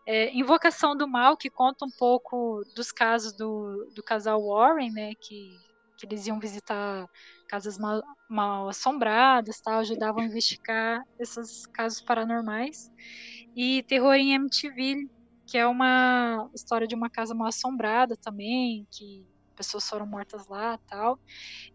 É, 0.05 0.31
Invocação 0.33 0.95
do 0.95 1.07
Mal, 1.07 1.37
que 1.37 1.49
conta 1.49 1.85
um 1.85 1.91
pouco 1.97 2.63
dos 2.75 2.91
casos 2.91 3.33
do, 3.33 3.89
do 3.95 4.03
casal 4.03 4.45
Warren, 4.45 4.91
né? 4.91 5.13
Que, 5.15 5.57
que 5.97 6.05
eles 6.05 6.27
iam 6.27 6.39
visitar 6.39 7.07
casas 7.47 7.77
mal, 7.77 8.01
mal 8.29 8.69
assombradas, 8.69 9.61
tal, 9.61 9.79
ajudavam 9.79 10.21
a 10.21 10.25
investigar 10.25 11.03
esses 11.19 11.65
casos 11.67 12.01
paranormais. 12.01 12.91
E 13.55 13.83
Terror 13.83 14.15
em 14.15 14.33
MTV, 14.33 15.07
que 15.45 15.57
é 15.57 15.65
uma 15.65 16.49
história 16.53 16.87
de 16.87 16.95
uma 16.95 17.09
casa 17.09 17.33
mal 17.33 17.47
assombrada 17.47 18.17
também, 18.17 18.87
que 18.91 19.25
pessoas 19.55 19.87
foram 19.87 20.05
mortas 20.05 20.47
lá 20.47 20.77
tal. 20.89 21.17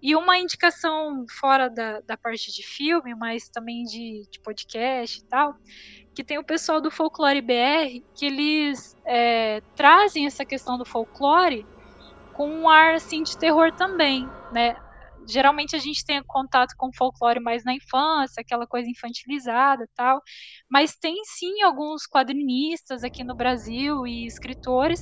E 0.00 0.14
uma 0.14 0.38
indicação 0.38 1.24
fora 1.40 1.68
da, 1.68 2.00
da 2.00 2.16
parte 2.16 2.52
de 2.52 2.62
filme, 2.62 3.14
mas 3.14 3.48
também 3.48 3.84
de, 3.84 4.28
de 4.30 4.40
podcast 4.40 5.18
e 5.18 5.24
tal, 5.24 5.54
que 6.14 6.22
tem 6.22 6.38
o 6.38 6.44
pessoal 6.44 6.80
do 6.80 6.90
Folclore 6.90 7.40
BR, 7.40 8.04
que 8.14 8.26
eles 8.26 8.96
é, 9.06 9.60
trazem 9.74 10.26
essa 10.26 10.44
questão 10.44 10.76
do 10.76 10.84
folclore 10.84 11.66
com 12.40 12.48
um 12.62 12.68
ar 12.68 12.94
assim 12.94 13.22
de 13.22 13.36
terror 13.38 13.70
também, 13.76 14.32
né? 14.50 14.74
geralmente 15.28 15.76
a 15.76 15.78
gente 15.78 16.04
tem 16.04 16.22
contato 16.26 16.74
com 16.78 16.88
folclore 16.96 17.40
mais 17.40 17.62
na 17.64 17.74
infância, 17.74 18.40
aquela 18.40 18.66
coisa 18.66 18.88
infantilizada 18.88 19.86
tal, 19.94 20.20
mas 20.70 20.96
tem 20.96 21.14
sim 21.24 21.62
alguns 21.62 22.06
quadrinistas 22.06 23.04
aqui 23.04 23.22
no 23.24 23.36
Brasil 23.36 24.06
e 24.06 24.26
escritores 24.26 25.00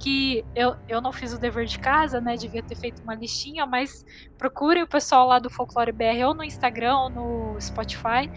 que 0.00 0.44
eu, 0.54 0.74
eu 0.88 1.00
não 1.00 1.12
fiz 1.12 1.32
o 1.32 1.38
dever 1.38 1.66
de 1.66 1.78
casa, 1.78 2.20
né? 2.20 2.34
Devia 2.36 2.62
ter 2.62 2.76
feito 2.76 3.00
uma 3.02 3.14
listinha, 3.14 3.64
mas 3.66 3.90
procure 4.36 4.82
o 4.82 4.88
pessoal 4.88 5.26
lá 5.26 5.38
do 5.38 5.48
Folclore 5.50 5.92
BR 5.92 6.24
ou 6.26 6.34
no 6.36 6.44
Instagram 6.44 6.96
ou 6.96 7.10
no 7.10 7.58
Spotify. 7.60 8.28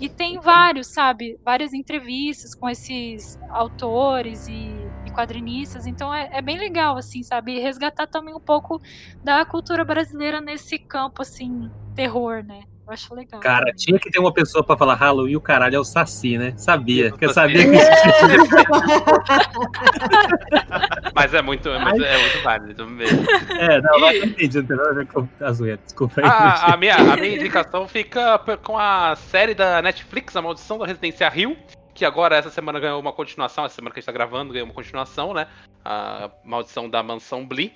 E 0.00 0.08
tem 0.08 0.40
vários, 0.40 0.88
sabe? 0.92 1.38
Várias 1.44 1.72
entrevistas 1.74 2.54
com 2.54 2.68
esses 2.68 3.36
autores 3.50 4.46
e 4.48 4.90
e 5.04 5.10
quadrinistas. 5.10 5.86
Então 5.86 6.12
é, 6.14 6.28
é, 6.32 6.42
bem 6.42 6.58
legal, 6.58 6.96
assim, 6.96 7.22
sabe? 7.22 7.58
Resgatar 7.60 8.06
também 8.06 8.34
um 8.34 8.40
pouco 8.40 8.78
da 9.22 9.44
cultura 9.46 9.84
brasileira 9.84 10.40
nesse 10.40 10.78
campo, 10.88 11.22
assim, 11.22 11.70
terror, 11.94 12.42
né? 12.44 12.62
Eu 12.90 12.94
acho 12.94 13.14
legal. 13.14 13.40
Cara, 13.40 13.72
tinha 13.72 13.96
que 14.00 14.10
ter 14.10 14.18
uma 14.18 14.32
pessoa 14.32 14.64
pra 14.64 14.76
falar 14.76 14.96
Halloween, 14.96 15.36
o 15.36 15.40
caralho 15.40 15.76
é 15.76 15.78
o 15.78 15.84
Saci, 15.84 16.36
né? 16.36 16.54
Sabia, 16.56 17.12
que 17.12 17.24
eu 17.24 17.32
sabia 17.32 17.64
que 17.64 17.76
isso 17.76 17.86
Mas 21.14 21.32
é 21.32 21.40
muito, 21.40 21.68
é 21.68 21.78
muito, 21.78 22.04
é 22.04 22.18
muito 22.18 22.42
válido 22.42 22.84
mesmo. 22.88 23.24
É, 23.48 23.80
não, 23.80 23.96
e... 23.96 24.00
não 24.00 24.12
entendi, 24.26 24.58
não 24.58 24.66
tem 24.66 24.76
nada 24.76 24.90
a 24.90 24.94
ver 24.94 25.06
com 25.06 25.28
a 25.40 25.52
zoeira, 25.52 25.78
desculpa 25.84 26.20
aí. 26.20 26.26
A, 26.26 26.74
a, 26.74 26.76
minha, 26.76 26.96
a 26.96 27.16
minha 27.16 27.36
indicação 27.36 27.86
fica 27.86 28.36
com 28.60 28.76
a 28.76 29.14
série 29.14 29.54
da 29.54 29.80
Netflix, 29.80 30.34
A 30.34 30.42
Maldição 30.42 30.76
da 30.76 30.84
Residência 30.84 31.28
Rio, 31.28 31.56
que 31.94 32.04
agora 32.04 32.34
essa 32.34 32.50
semana 32.50 32.80
ganhou 32.80 32.98
uma 32.98 33.12
continuação, 33.12 33.64
essa 33.64 33.76
semana 33.76 33.94
que 33.94 33.98
a 33.98 34.00
gente 34.00 34.06
tá 34.06 34.12
gravando 34.12 34.52
ganhou 34.52 34.66
uma 34.66 34.74
continuação, 34.74 35.32
né? 35.32 35.46
A 35.84 36.28
Maldição 36.44 36.90
da 36.90 37.04
Mansão 37.04 37.46
Blee. 37.46 37.72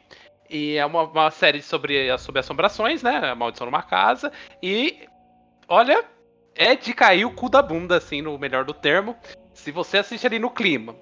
E 0.48 0.76
é 0.76 0.84
uma, 0.84 1.02
uma 1.02 1.30
série 1.30 1.62
sobre, 1.62 2.16
sobre 2.18 2.40
assombrações, 2.40 3.02
né? 3.02 3.16
A 3.30 3.34
maldição 3.34 3.66
numa 3.66 3.82
casa. 3.82 4.32
E 4.62 5.08
olha, 5.68 6.04
é 6.54 6.74
de 6.76 6.92
cair 6.92 7.24
o 7.24 7.32
cu 7.32 7.48
da 7.48 7.62
bunda, 7.62 7.96
assim, 7.96 8.22
no 8.22 8.38
melhor 8.38 8.64
do 8.64 8.74
termo. 8.74 9.16
Se 9.52 9.70
você 9.70 9.98
assiste 9.98 10.26
ali 10.26 10.38
no 10.38 10.50
clima, 10.50 10.94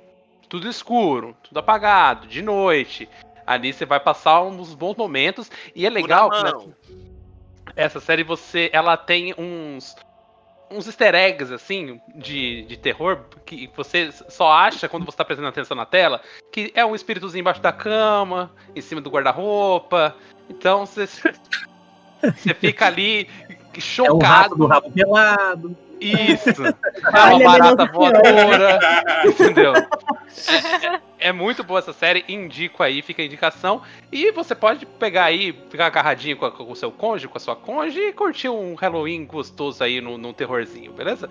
tudo 0.48 0.68
escuro, 0.68 1.36
tudo 1.42 1.58
apagado, 1.58 2.26
de 2.26 2.42
noite, 2.42 3.08
ali 3.46 3.72
você 3.72 3.84
vai 3.84 3.98
passar 3.98 4.42
uns 4.42 4.74
bons 4.74 4.96
momentos. 4.96 5.50
E 5.74 5.86
é 5.86 5.90
legal 5.90 6.30
que 6.30 6.92
essa 7.76 8.00
série 8.00 8.22
você, 8.22 8.70
ela 8.72 8.96
tem 8.96 9.34
uns 9.36 9.96
uns 10.72 10.86
easter 10.86 11.14
eggs, 11.14 11.52
assim, 11.52 12.00
de, 12.14 12.62
de 12.62 12.76
terror, 12.76 13.20
que 13.44 13.70
você 13.76 14.10
só 14.28 14.50
acha 14.50 14.88
quando 14.88 15.04
você 15.04 15.16
tá 15.16 15.24
prestando 15.24 15.48
atenção 15.48 15.76
na 15.76 15.86
tela, 15.86 16.20
que 16.50 16.72
é 16.74 16.84
um 16.84 16.94
espíritozinho 16.94 17.40
embaixo 17.40 17.60
da 17.60 17.72
cama, 17.72 18.50
em 18.74 18.80
cima 18.80 19.00
do 19.00 19.10
guarda-roupa. 19.10 20.14
Então 20.48 20.86
você, 20.86 21.06
você 22.22 22.54
fica 22.54 22.86
ali 22.86 23.28
chocado. 23.78 24.10
É 24.10 24.12
o 24.12 24.28
rato 24.28 24.56
do 24.56 24.66
rabo 24.66 24.90
pelado. 24.90 25.76
Isso. 26.02 26.62
É 27.12 27.34
uma 27.34 27.38
barata 27.38 27.86
voadora. 27.86 28.78
Entendeu? 29.26 29.74
É, 29.74 30.86
é, 30.86 31.00
é, 31.18 31.32
muito 31.32 31.64
boa 31.64 31.80
essa 31.80 31.92
série. 31.92 32.24
Indico 32.28 32.82
aí, 32.82 33.02
fica 33.02 33.22
a 33.22 33.24
indicação. 33.24 33.82
E 34.10 34.30
você 34.30 34.54
pode 34.54 34.86
pegar 34.86 35.24
aí, 35.24 35.52
ficar 35.68 35.86
agarradinho 35.86 36.36
com, 36.36 36.46
a, 36.46 36.50
com 36.50 36.70
o 36.70 36.76
seu 36.76 36.90
cônjuge, 36.90 37.28
com 37.28 37.38
a 37.38 37.40
sua 37.40 37.56
cônjuge 37.56 38.00
e 38.00 38.12
curtir 38.12 38.48
um 38.48 38.74
Halloween 38.74 39.24
gostoso 39.26 39.82
aí 39.82 40.00
no, 40.00 40.16
no 40.16 40.32
terrorzinho, 40.32 40.92
beleza? 40.92 41.28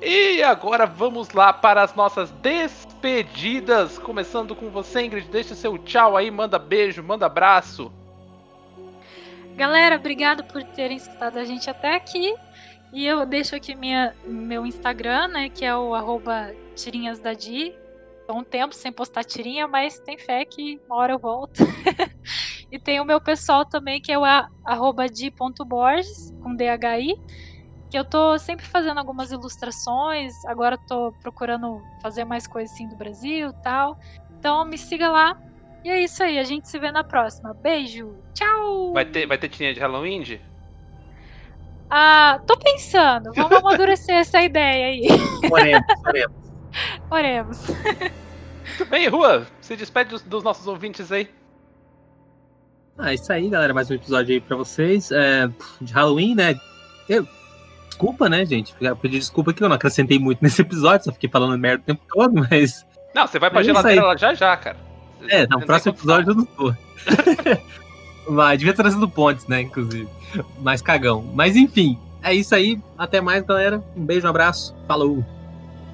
E 0.00 0.42
agora 0.42 0.86
vamos 0.86 1.30
lá 1.30 1.52
para 1.52 1.82
as 1.82 1.94
nossas 1.94 2.30
despedidas. 2.30 3.98
Começando 3.98 4.54
com 4.56 4.70
você, 4.70 5.02
Ingrid. 5.02 5.28
Deixa 5.28 5.54
seu 5.54 5.76
tchau 5.76 6.16
aí, 6.16 6.30
manda 6.30 6.58
beijo, 6.58 7.02
manda 7.02 7.26
abraço. 7.26 7.92
Galera, 9.56 9.96
obrigado 9.96 10.42
por 10.44 10.62
terem 10.62 10.96
escutado 10.96 11.38
a 11.38 11.44
gente 11.44 11.68
até 11.68 11.94
aqui. 11.94 12.34
E 12.92 13.06
eu 13.06 13.24
deixo 13.24 13.54
aqui 13.54 13.74
minha, 13.74 14.14
meu 14.24 14.66
Instagram, 14.66 15.28
né? 15.28 15.48
Que 15.48 15.64
é 15.64 15.76
o 15.76 15.94
arroba 15.94 16.52
tirinhasdadi. 16.74 17.72
Tô 18.26 18.36
um 18.36 18.44
tempo 18.44 18.74
sem 18.74 18.92
postar 18.92 19.24
tirinha, 19.24 19.68
mas 19.68 19.98
tem 20.00 20.18
fé 20.18 20.44
que 20.44 20.80
uma 20.86 20.96
hora 20.96 21.12
eu 21.12 21.18
volto. 21.18 21.58
e 22.70 22.78
tem 22.78 23.00
o 23.00 23.04
meu 23.04 23.20
pessoal 23.20 23.64
também, 23.64 24.00
que 24.00 24.10
é 24.10 24.18
o 24.18 24.24
arroba 24.64 25.08
di.borges, 25.08 26.32
com 26.42 26.54
DHI. 26.54 27.14
Que 27.90 27.98
eu 27.98 28.04
tô 28.04 28.38
sempre 28.38 28.66
fazendo 28.66 28.98
algumas 28.98 29.30
ilustrações. 29.30 30.32
Agora 30.46 30.76
tô 30.76 31.12
procurando 31.20 31.80
fazer 32.02 32.24
mais 32.24 32.46
coisas 32.46 32.72
assim 32.72 32.88
do 32.88 32.96
Brasil 32.96 33.52
tal. 33.62 33.96
Então 34.38 34.64
me 34.64 34.78
siga 34.78 35.08
lá. 35.08 35.36
E 35.84 35.88
é 35.88 36.02
isso 36.02 36.22
aí, 36.22 36.38
a 36.38 36.44
gente 36.44 36.68
se 36.68 36.78
vê 36.78 36.92
na 36.92 37.02
próxima. 37.02 37.54
Beijo, 37.54 38.14
tchau! 38.34 38.92
Vai 38.92 39.06
ter, 39.06 39.26
vai 39.26 39.38
ter 39.38 39.48
tirinha 39.48 39.72
de 39.72 39.80
Halloween? 39.80 40.22
Ah, 41.90 42.40
tô 42.46 42.56
pensando. 42.56 43.32
Vamos 43.34 43.58
amadurecer 43.58 44.14
essa 44.14 44.40
ideia 44.40 44.86
aí. 44.86 45.08
Oremos, 45.50 45.84
oremos. 46.06 46.36
Oremos. 47.10 47.58
Muito 48.68 48.84
bem, 48.88 49.08
Rua. 49.08 49.44
Se 49.60 49.74
despede 49.74 50.10
dos, 50.10 50.22
dos, 50.22 50.44
nossos 50.44 50.68
ouvintes 50.68 51.10
aí. 51.10 51.28
Ah, 52.96 53.12
isso 53.12 53.32
aí, 53.32 53.48
galera. 53.48 53.74
Mais 53.74 53.90
um 53.90 53.94
episódio 53.94 54.32
aí 54.32 54.40
pra 54.40 54.56
vocês. 54.56 55.10
É, 55.10 55.50
de 55.80 55.92
Halloween, 55.92 56.36
né? 56.36 56.60
Eu, 57.08 57.26
desculpa, 57.88 58.28
né, 58.28 58.46
gente? 58.46 58.72
Pedir 59.02 59.18
desculpa 59.18 59.52
que 59.52 59.60
eu 59.60 59.68
não 59.68 59.74
acrescentei 59.74 60.18
muito 60.18 60.38
nesse 60.42 60.62
episódio, 60.62 61.06
só 61.06 61.12
fiquei 61.12 61.28
falando 61.28 61.58
merda 61.58 61.82
o 61.82 61.86
tempo 61.86 62.02
todo, 62.08 62.34
mas. 62.48 62.86
Não, 63.12 63.26
você 63.26 63.40
vai 63.40 63.50
pra 63.50 63.62
é 63.62 63.64
geladeira 63.64 64.06
lá 64.06 64.16
já 64.16 64.32
já, 64.32 64.56
cara. 64.56 64.76
É, 65.28 65.44
no 65.48 65.60
próximo 65.60 65.92
episódio 65.92 66.30
eu 66.30 66.34
não 66.36 66.44
tô. 66.44 66.72
Mas 68.30 68.60
devia 68.60 68.72
ter 68.72 68.82
trazido 68.82 69.08
pontes, 69.08 69.48
né, 69.48 69.62
inclusive. 69.62 70.08
Mais 70.60 70.80
cagão. 70.80 71.22
Mas 71.34 71.56
enfim, 71.56 71.98
é 72.22 72.32
isso 72.32 72.54
aí. 72.54 72.80
Até 72.96 73.20
mais, 73.20 73.44
galera. 73.44 73.82
Um 73.96 74.04
beijo, 74.04 74.26
um 74.26 74.30
abraço. 74.30 74.76
Falou. 74.86 75.24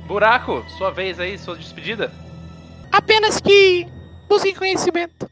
Buraco, 0.06 0.62
sua 0.76 0.90
vez 0.90 1.18
aí, 1.18 1.38
sua 1.38 1.56
despedida. 1.56 2.12
Apenas 2.92 3.40
que 3.40 3.88
busquem 4.28 4.54
conhecimento. 4.54 5.30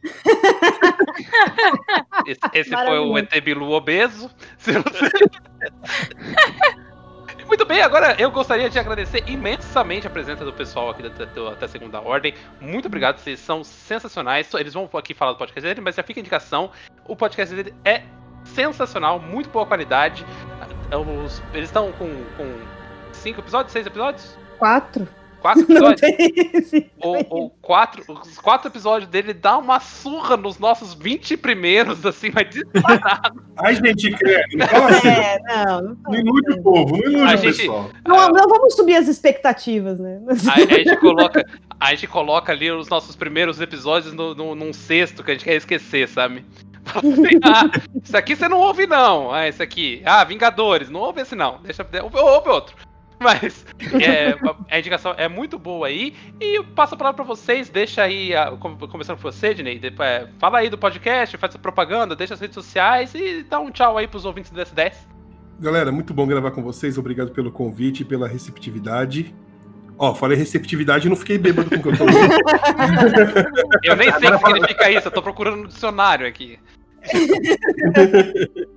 esse, 2.27 2.41
esse 2.55 2.71
foi 2.71 2.99
o 2.99 3.19
ET 3.19 3.41
Bilu 3.43 3.71
obeso. 3.71 4.31
Muito 7.47 7.65
bem, 7.65 7.83
agora 7.83 8.17
eu 8.19 8.31
gostaria 8.31 8.71
de 8.71 8.79
agradecer 8.79 9.23
imensamente 9.27 10.07
a 10.07 10.11
presença 10.11 10.45
do 10.45 10.53
pessoal 10.53 10.91
aqui 10.91 11.03
da, 11.03 11.25
da, 11.25 11.55
da 11.55 11.69
Segunda 11.69 12.01
Ordem. 12.01 12.35
Muito 12.61 12.87
obrigado, 12.87 13.19
vocês 13.19 13.39
são 13.39 13.63
sensacionais. 13.63 14.53
Eles 14.55 14.75
vão 14.75 14.89
aqui 14.95 15.15
falar 15.15 15.33
do 15.33 15.39
podcast 15.39 15.69
dele, 15.69 15.81
mas 15.81 15.95
já 15.95 16.03
fica 16.03 16.21
a 16.21 16.23
indicação: 16.23 16.71
o 17.07 17.15
podcast 17.15 17.55
dele 17.55 17.75
é 17.85 18.03
sensacional, 18.45 19.19
muito 19.19 19.51
boa 19.51 19.67
qualidade. 19.67 20.25
Os, 21.25 21.43
eles 21.53 21.69
estão 21.69 21.93
com, 21.93 22.09
com 22.37 22.59
cinco 23.13 23.41
episódios, 23.41 23.73
seis 23.73 23.87
episódios? 23.87 24.37
Quatro. 24.59 25.09
Quatro 25.45 25.63
episódios? 25.63 26.11
ou, 27.03 27.27
ou, 27.29 27.51
quatro, 27.61 28.03
os 28.09 28.39
quatro 28.39 28.71
episódios 28.71 29.11
dele 29.11 29.35
dá 29.35 29.59
uma 29.59 29.79
surra 29.79 30.39
nos 30.39 30.59
nossos 30.59 30.95
20 30.95 31.37
primeiros, 31.37 32.07
assim, 32.07 32.31
mas 32.33 32.49
disparado. 32.49 33.45
Ai, 33.59 33.75
gente, 33.75 34.11
credo. 34.13 34.57
Não 34.57 34.67
fala 34.67 34.89
assim. 34.89 35.09
É, 35.09 35.39
não, 35.41 35.83
não, 35.83 35.97
não 36.03 36.15
ilude 36.15 36.51
o 36.51 36.63
povo, 36.63 36.97
não 36.97 37.05
ilude 37.05 37.31
a 37.31 37.35
o 37.35 37.37
gente, 37.37 37.57
pessoal. 37.59 37.91
Não, 38.09 38.29
não, 38.31 38.49
vamos 38.49 38.75
subir 38.75 38.97
as 38.97 39.07
expectativas, 39.07 40.01
né? 40.01 40.19
A, 40.49 40.55
a, 40.55 40.61
gente 40.61 40.97
coloca, 40.97 41.45
a 41.79 41.91
gente 41.91 42.07
coloca 42.07 42.51
ali 42.51 42.71
os 42.73 42.89
nossos 42.89 43.15
primeiros 43.15 43.61
episódios 43.61 44.15
no, 44.15 44.35
no, 44.35 44.55
num 44.55 44.73
cesto 44.73 45.23
que 45.23 45.31
a 45.31 45.35
gente 45.35 45.45
quer 45.45 45.57
esquecer, 45.57 46.09
sabe? 46.09 46.43
ah, 47.45 47.71
isso 48.03 48.17
aqui 48.17 48.35
você 48.35 48.49
não 48.49 48.61
ouve, 48.61 48.87
não. 48.87 49.31
Ah, 49.31 49.47
esse 49.47 49.63
aqui. 49.63 50.01
Ah, 50.07 50.25
Vingadores. 50.25 50.89
Não 50.89 51.01
ouve 51.01 51.21
esse, 51.21 51.35
não. 51.35 51.61
Deixa, 51.63 51.87
ouve 52.03 52.49
outro. 52.49 52.94
Mas 53.25 53.67
é, 54.01 54.37
a 54.71 54.79
indicação 54.79 55.15
é 55.17 55.29
muito 55.29 55.59
boa 55.59 55.89
aí. 55.89 56.15
E 56.41 56.59
eu 56.59 56.65
passo 56.65 56.95
a 56.95 56.99
palavra 56.99 57.17
pra 57.17 57.25
vocês. 57.25 57.69
Deixa 57.69 58.03
aí, 58.03 58.35
a- 58.37 58.53
com- 58.53 58.77
começando 58.77 59.17
por 59.17 59.33
você, 59.33 59.55
depois, 59.55 60.09
é, 60.09 60.29
Fala 60.39 60.59
aí 60.59 60.71
do 60.71 60.79
podcast, 60.79 61.37
faz 61.39 61.57
propaganda, 61.57 62.15
deixa 62.15 62.35
as 62.35 62.41
redes 62.41 62.55
sociais 62.55 63.15
e 63.15 63.43
dá 63.43 63.59
um 63.59 63.71
tchau 63.71 63.97
aí 63.99 64.07
pros 64.07 64.25
ouvintes 64.25 64.51
do 64.51 64.61
DS10. 64.61 64.95
Galera, 65.59 65.91
muito 65.91 66.13
bom 66.13 66.27
gravar 66.27 66.51
com 66.51 66.63
vocês. 66.63 66.99
Obrigado 66.99 67.31
pelo 67.33 67.51
convite 67.51 68.03
e 68.03 68.05
pela 68.05 68.29
receptividade. 68.29 69.35
Ó, 69.97 70.15
falei 70.15 70.37
receptividade 70.37 71.07
e 71.07 71.09
não 71.09 71.17
fiquei 71.17 71.39
bêbado 71.39 71.71
com 71.71 71.77
o 71.77 71.83
que 71.83 71.89
eu 71.89 71.97
falei. 71.97 72.15
Eu 73.85 73.97
nem 73.97 74.13
sei 74.13 74.29
o 74.29 74.39
que 74.39 74.47
significa 74.47 74.91
isso, 74.91 75.09
eu 75.09 75.13
tô 75.13 75.23
procurando 75.23 75.57
no 75.63 75.69
dicionário 75.69 76.27
aqui. 76.27 76.59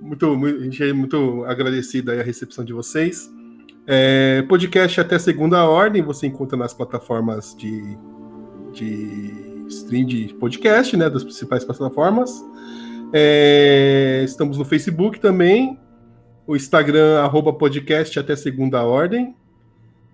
muito, 0.00 0.36
muito, 0.36 0.60
a 0.60 0.64
gente 0.64 0.82
é 0.82 0.92
muito 0.92 1.44
agradecido 1.44 2.10
aí 2.10 2.20
a 2.20 2.24
recepção 2.24 2.64
de 2.64 2.72
vocês. 2.72 3.30
É, 3.86 4.42
podcast 4.42 5.00
até 5.00 5.18
segunda 5.18 5.64
ordem, 5.64 6.02
você 6.02 6.26
encontra 6.26 6.56
nas 6.56 6.72
plataformas 6.72 7.54
de, 7.56 7.98
de 8.72 9.64
stream 9.68 10.06
de 10.06 10.34
podcast, 10.34 10.96
né? 10.96 11.10
Das 11.10 11.24
principais 11.24 11.64
plataformas. 11.64 12.44
É, 13.12 14.22
estamos 14.24 14.56
no 14.56 14.64
Facebook 14.64 15.18
também. 15.18 15.78
O 16.46 16.54
Instagram, 16.56 17.20
arroba 17.20 17.52
podcast 17.52 18.18
até 18.18 18.36
segunda 18.36 18.82
ordem. 18.82 19.34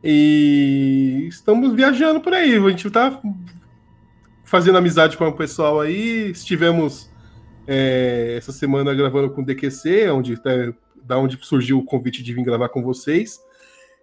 E 0.03 1.27
estamos 1.29 1.75
viajando 1.75 2.21
por 2.21 2.33
aí. 2.33 2.57
A 2.57 2.71
gente 2.71 2.91
tá 2.91 3.21
fazendo 4.45 4.79
amizade 4.79 5.17
com 5.17 5.27
o 5.29 5.37
pessoal 5.37 5.81
aí. 5.81 6.31
Estivemos 6.31 7.11
é, 7.67 8.35
essa 8.39 8.53
semana 8.53 8.95
gravando 8.95 9.31
com 9.31 9.43
o 9.43 9.45
DQC, 9.45 10.09
onde 10.11 10.41
tá, 10.41 10.51
da 11.05 11.19
onde 11.19 11.39
surgiu 11.43 11.79
o 11.79 11.85
convite 11.85 12.23
de 12.23 12.33
vir 12.33 12.45
gravar 12.45 12.71
com 12.71 12.83
vocês. 12.83 13.39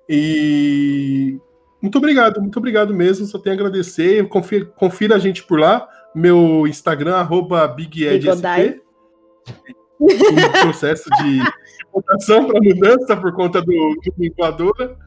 E 0.08 1.40
muito 1.82 1.98
obrigado, 1.98 2.42
muito 2.42 2.58
obrigado 2.58 2.94
mesmo. 2.94 3.26
Só 3.26 3.38
tenho 3.38 3.56
a 3.56 3.60
agradecer. 3.60 4.28
Confira, 4.28 4.66
confira 4.66 5.16
a 5.16 5.20
gente 5.20 5.44
por 5.44 5.60
lá. 5.60 5.88
Meu 6.14 6.66
Instagram, 6.68 7.16
arroba 7.16 7.68
BigEdSP. 7.68 8.82
Um 10.00 10.62
processo 10.62 11.10
de 11.22 11.40
votação 11.94 12.48
para 12.48 12.60
mudança 12.62 13.16
por 13.16 13.34
conta 13.34 13.62
do, 13.62 13.72
do 13.72 14.14
Vinculadora. 14.18 14.98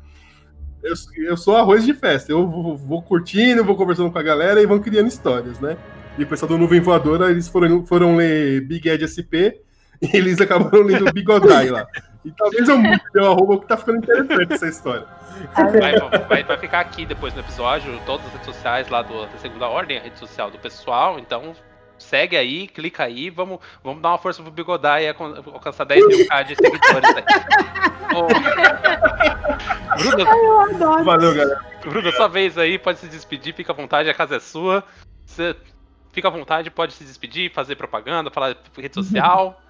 Eu, 0.82 0.94
eu 1.24 1.36
sou 1.36 1.56
arroz 1.56 1.84
de 1.84 1.94
festa. 1.94 2.32
Eu 2.32 2.48
vou, 2.48 2.76
vou 2.76 3.02
curtindo, 3.02 3.64
vou 3.64 3.76
conversando 3.76 4.10
com 4.10 4.18
a 4.18 4.22
galera 4.22 4.62
e 4.62 4.66
vão 4.66 4.78
criando 4.78 5.08
histórias, 5.08 5.60
né? 5.60 5.76
E 6.16 6.24
o 6.24 6.26
pessoal 6.26 6.48
do 6.48 6.58
Nuvem 6.58 6.80
Voadora, 6.80 7.30
eles 7.30 7.48
foram, 7.48 7.84
foram 7.84 8.16
ler 8.16 8.60
Big 8.62 8.88
Ed 8.88 9.06
SP 9.06 9.60
e 10.00 10.16
eles 10.16 10.40
acabaram 10.40 10.82
lendo 10.82 11.12
Bigodai 11.12 11.70
lá. 11.70 11.86
E 12.24 12.30
talvez 12.32 12.68
eu 12.68 12.76
mude 12.78 13.00
meu 13.14 13.30
arroba 13.32 13.58
que 13.60 13.66
tá 13.66 13.76
ficando 13.76 13.98
interessante 13.98 14.52
essa 14.52 14.66
história. 14.68 15.06
Vai, 15.54 16.20
vai- 16.26 16.42
vai 16.44 16.58
ficar 16.58 16.80
aqui 16.80 17.06
depois 17.06 17.32
no 17.32 17.40
episódio, 17.40 17.98
todas 18.04 18.26
as 18.26 18.32
redes 18.32 18.46
sociais 18.46 18.88
lá 18.88 19.02
do, 19.02 19.26
da 19.26 19.38
segunda 19.38 19.68
ordem, 19.68 19.98
a 19.98 20.02
rede 20.02 20.18
social 20.18 20.50
do 20.50 20.58
pessoal. 20.58 21.18
Então 21.18 21.54
segue 21.96 22.36
aí, 22.36 22.66
clica 22.68 23.04
aí, 23.04 23.30
vamos, 23.30 23.58
vamos 23.82 24.02
dar 24.02 24.10
uma 24.10 24.18
força 24.18 24.42
pro 24.42 24.50
Bigodai 24.50 25.04
e 25.04 25.08
alcan- 25.08 25.42
alcançar 25.52 25.84
10 25.84 26.06
mil 26.06 26.26
k 26.28 26.42
de 26.42 26.54
seguidores 26.56 27.14
aí. 27.16 27.24
Eu 29.98 30.60
adoro. 30.60 31.04
Valeu, 31.04 31.34
galera. 31.34 31.60
Bruna, 31.82 32.12
sua 32.12 32.28
vez 32.28 32.58
aí, 32.58 32.78
pode 32.78 32.98
se 32.98 33.08
despedir, 33.08 33.54
fica 33.54 33.72
à 33.72 33.74
vontade, 33.74 34.08
a 34.10 34.14
casa 34.14 34.36
é 34.36 34.40
sua. 34.40 34.84
Você 35.24 35.56
fica 36.12 36.28
à 36.28 36.30
vontade, 36.30 36.70
pode 36.70 36.92
se 36.92 37.04
despedir, 37.04 37.52
fazer 37.52 37.76
propaganda, 37.76 38.30
falar 38.30 38.56
rede 38.76 38.94
social. 38.94 39.60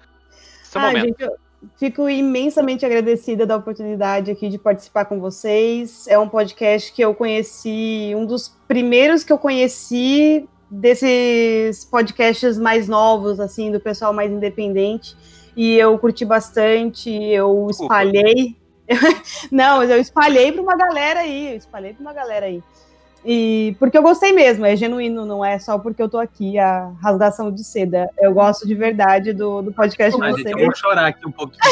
Seu 0.63 0.81
Ah, 0.81 0.85
momento. 0.87 1.05
gente, 1.05 1.21
eu 1.23 1.37
fico 1.75 2.09
imensamente 2.09 2.85
agradecida 2.85 3.45
da 3.45 3.55
oportunidade 3.55 4.31
aqui 4.31 4.49
de 4.49 4.57
participar 4.57 5.05
com 5.05 5.19
vocês. 5.19 6.07
É 6.07 6.17
um 6.17 6.27
podcast 6.27 6.93
que 6.93 7.01
eu 7.01 7.13
conheci, 7.13 8.13
um 8.15 8.25
dos 8.25 8.49
primeiros 8.67 9.23
que 9.23 9.31
eu 9.31 9.37
conheci 9.37 10.47
desses 10.69 11.83
podcasts 11.85 12.57
mais 12.57 12.87
novos, 12.87 13.39
assim, 13.39 13.71
do 13.71 13.79
pessoal 13.79 14.13
mais 14.13 14.31
independente. 14.31 15.15
E 15.55 15.75
eu 15.75 15.97
curti 15.97 16.23
bastante, 16.23 17.09
eu 17.09 17.67
espalhei. 17.69 18.55
Não, 19.51 19.77
mas 19.77 19.89
eu 19.89 19.99
espalhei 19.99 20.51
para 20.51 20.61
uma 20.61 20.77
galera 20.77 21.21
aí, 21.21 21.51
eu 21.51 21.57
espalhei 21.57 21.93
para 21.93 22.01
uma 22.01 22.13
galera 22.13 22.45
aí. 22.45 22.63
E 23.25 23.75
porque 23.79 23.97
eu 23.97 24.01
gostei 24.01 24.31
mesmo, 24.31 24.65
é 24.65 24.75
genuíno, 24.75 25.25
não 25.25 25.43
é 25.43 25.59
só 25.59 25.77
porque 25.77 26.01
eu 26.01 26.07
tô 26.07 26.17
aqui, 26.17 26.57
a 26.57 26.91
rasgação 27.01 27.51
de 27.51 27.63
seda. 27.63 28.09
Eu 28.17 28.33
gosto 28.33 28.65
de 28.65 28.73
verdade 28.73 29.33
do, 29.33 29.61
do 29.61 29.73
podcast 29.73 30.17
Mas, 30.17 30.35
de 30.35 30.41
gente, 30.41 30.51
vocês. 30.51 30.61
eu 30.61 30.65
vou 30.65 30.75
chorar 30.75 31.07
aqui 31.07 31.27
um 31.27 31.31
pouquinho. 31.31 31.59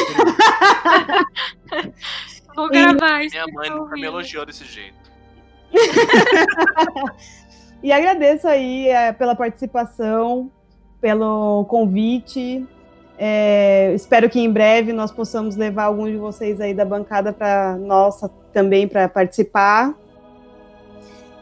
Vou 2.55 2.69
gravar 2.69 3.23
isso. 3.23 3.35
Minha 3.35 3.45
mãe 3.53 3.69
nunca 3.69 3.93
me 3.93 4.03
elogiou 4.03 4.43
desse 4.43 4.65
jeito. 4.65 4.97
E 7.81 7.91
agradeço 7.91 8.47
aí 8.47 8.89
é, 8.89 9.11
pela 9.13 9.35
participação, 9.35 10.51
pelo 10.99 11.65
convite. 11.65 12.65
É, 13.17 13.93
espero 13.93 14.29
que 14.29 14.39
em 14.39 14.51
breve 14.51 14.93
nós 14.93 15.11
possamos 15.11 15.55
levar 15.55 15.85
algum 15.85 16.07
de 16.07 16.17
vocês 16.17 16.59
aí 16.59 16.73
da 16.73 16.85
bancada 16.85 17.31
para 17.31 17.75
nossa 17.77 18.29
também 18.51 18.87
para 18.87 19.07
participar. 19.07 19.93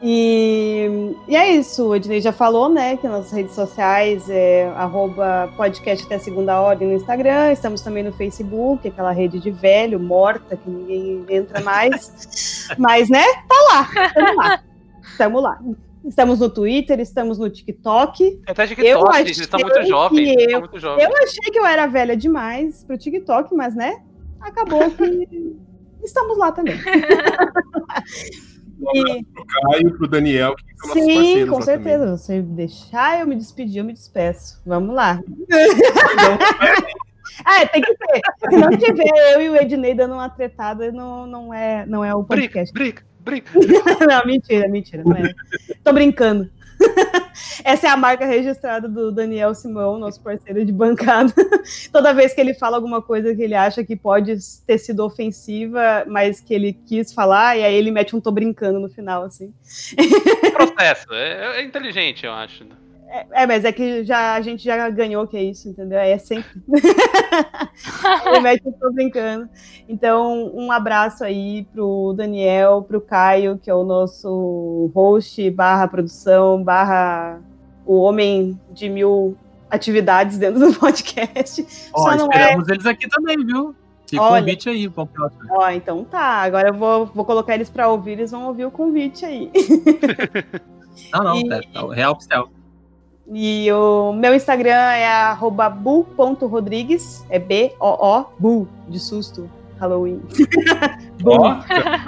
E, 0.01 1.15
e 1.27 1.35
é 1.35 1.51
isso, 1.51 1.87
o 1.87 1.95
Ednei 1.95 2.19
já 2.21 2.31
falou, 2.31 2.69
né, 2.69 2.97
que 2.97 3.07
nas 3.07 3.31
redes 3.31 3.55
sociais 3.55 4.29
é 4.29 4.67
arroba 4.75 5.51
podcast 5.55 6.05
até 6.05 6.19
segunda 6.19 6.59
ordem 6.59 6.89
no 6.89 6.93
Instagram, 6.95 7.51
estamos 7.51 7.81
também 7.81 8.03
no 8.03 8.11
Facebook, 8.11 8.87
aquela 8.87 9.11
rede 9.11 9.39
de 9.39 9.49
velho, 9.51 9.99
morta, 9.99 10.57
que 10.57 10.69
ninguém 10.69 11.25
entra 11.29 11.61
mais. 11.61 12.67
Mas, 12.77 13.09
né, 13.09 13.23
tá 13.47 13.55
lá, 13.71 13.89
estamos 14.05 14.35
lá. 14.35 14.63
Estamos 15.03 15.43
lá. 15.43 15.59
Estamos 16.07 16.39
no 16.39 16.49
Twitter, 16.51 16.99
estamos 16.99 17.39
no 17.39 17.49
TikTok. 17.49 18.41
Até 18.45 18.63
Eu 18.65 18.67
TikTok, 18.67 19.09
achei 19.09 19.21
eles 19.23 19.39
estão 19.39 19.59
muito 19.59 19.83
jovens. 19.87 20.29
eu- 20.37 20.39
estão 20.43 20.59
muito 20.59 20.79
jovens. 20.79 21.03
Eu 21.03 21.17
achei 21.23 21.51
que 21.51 21.57
eu 21.57 21.65
era 21.65 21.87
velha 21.87 22.15
demais 22.15 22.83
pro 22.83 22.95
TikTok, 22.97 23.55
mas 23.55 23.73
né, 23.75 24.03
acabou 24.39 24.91
que 24.91 25.55
estamos 26.03 26.37
lá 26.37 26.51
também. 26.51 26.75
E- 28.95 29.23
Pro 29.23 29.45
Caio, 29.45 29.97
pro 29.97 30.07
Daniel, 30.07 30.55
que 30.55 30.63
são 30.77 30.87
nossos 30.89 31.03
sim, 31.03 31.15
parceiros 31.15 31.49
com 31.49 31.61
certeza. 31.61 32.17
Você 32.17 32.41
deixar 32.41 33.19
eu 33.19 33.27
me 33.27 33.35
despedir, 33.35 33.79
eu 33.79 33.85
me 33.85 33.93
despeço. 33.93 34.61
Vamos 34.65 34.95
lá. 34.95 35.19
É, 37.45 37.65
tem 37.65 37.81
que 37.81 37.91
ser. 37.91 38.21
Se 38.49 38.55
não 38.55 38.69
tiver 38.69 39.33
eu 39.33 39.41
e 39.41 39.49
o 39.49 39.55
Ednei 39.57 39.93
dando 39.93 40.13
uma 40.13 40.29
tretada, 40.29 40.89
não, 40.91 41.27
não, 41.27 41.53
é, 41.53 41.85
não 41.85 42.03
é 42.05 42.13
o 42.15 42.23
podcast. 42.23 42.71
briga, 42.73 43.01
briga. 43.19 43.51
Não, 44.07 44.25
mentira, 44.25 44.69
mentira. 44.69 45.03
Não 45.03 45.17
é. 45.17 45.33
Tô 45.83 45.91
brincando. 45.91 46.49
Essa 47.63 47.87
é 47.87 47.89
a 47.89 47.97
marca 47.97 48.25
registrada 48.25 48.87
do 48.87 49.11
Daniel 49.11 49.53
Simão, 49.53 49.97
nosso 49.97 50.21
parceiro 50.21 50.63
de 50.63 50.71
bancada. 50.71 51.33
Toda 51.91 52.13
vez 52.13 52.33
que 52.33 52.41
ele 52.41 52.53
fala 52.53 52.77
alguma 52.77 53.01
coisa 53.01 53.35
que 53.35 53.41
ele 53.41 53.55
acha 53.55 53.83
que 53.83 53.95
pode 53.95 54.37
ter 54.65 54.77
sido 54.77 55.03
ofensiva, 55.03 56.05
mas 56.07 56.39
que 56.39 56.53
ele 56.53 56.73
quis 56.73 57.13
falar, 57.13 57.57
e 57.57 57.63
aí 57.63 57.73
ele 57.73 57.91
mete 57.91 58.15
um 58.15 58.21
tô 58.21 58.31
brincando 58.31 58.79
no 58.79 58.89
final, 58.89 59.23
assim. 59.23 59.53
Processo. 60.53 61.13
É, 61.13 61.59
é 61.59 61.63
inteligente, 61.63 62.25
eu 62.25 62.33
acho. 62.33 62.65
É, 63.31 63.45
mas 63.47 63.63
é 63.63 63.71
que 63.71 64.03
já, 64.03 64.33
a 64.33 64.41
gente 64.41 64.63
já 64.63 64.89
ganhou 64.89 65.27
que 65.27 65.37
é 65.37 65.43
isso, 65.43 65.69
entendeu? 65.69 65.99
É 65.99 66.17
sempre. 66.17 66.61
um 68.67 68.71
tô 68.73 68.91
brincando. 68.91 69.49
Então, 69.87 70.51
um 70.53 70.71
abraço 70.71 71.23
aí 71.23 71.65
pro 71.73 72.13
Daniel, 72.13 72.81
pro 72.81 72.99
Caio, 72.99 73.57
que 73.57 73.69
é 73.69 73.75
o 73.75 73.83
nosso 73.83 74.91
host, 74.93 75.49
barra 75.51 75.87
produção, 75.87 76.63
barra 76.63 77.39
o 77.85 78.01
homem 78.01 78.59
de 78.71 78.89
mil 78.89 79.37
atividades 79.69 80.37
dentro 80.37 80.59
do 80.59 80.73
podcast. 80.79 81.65
Ó, 81.93 82.03
Só 82.03 82.15
não 82.15 82.25
é. 82.31 82.35
esperamos 82.35 82.67
eles 82.69 82.85
aqui 82.85 83.07
também, 83.07 83.37
viu? 83.45 83.75
Fica 84.07 84.21
o 84.21 84.29
convite 84.29 84.69
aí 84.69 84.89
pro 84.89 85.05
próximo. 85.05 85.41
Ó, 85.49 85.69
então 85.69 86.03
tá. 86.03 86.41
Agora 86.43 86.69
eu 86.69 86.73
vou, 86.73 87.05
vou 87.07 87.25
colocar 87.25 87.55
eles 87.55 87.69
pra 87.69 87.87
ouvir, 87.87 88.11
eles 88.13 88.31
vão 88.31 88.45
ouvir 88.47 88.65
o 88.65 88.71
convite 88.71 89.25
aí. 89.25 89.51
Não, 91.11 91.23
não, 91.23 91.35
E- 91.37 91.53
é, 91.53 91.61
é 91.73 91.81
o 91.81 91.89
real 91.89 92.13
oficial. 92.13 92.49
E 93.27 93.71
o 93.71 94.13
meu 94.13 94.35
Instagram 94.35 94.71
é 94.71 95.07
arroba 95.07 95.67
bu.rodrigues, 95.69 97.25
é 97.29 97.39
B-O-O, 97.39 98.25
bu, 98.37 98.67
de 98.87 98.99
susto, 98.99 99.49
Halloween. 99.79 100.21
Ó, 101.25 101.55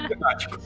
temático. 0.08 0.60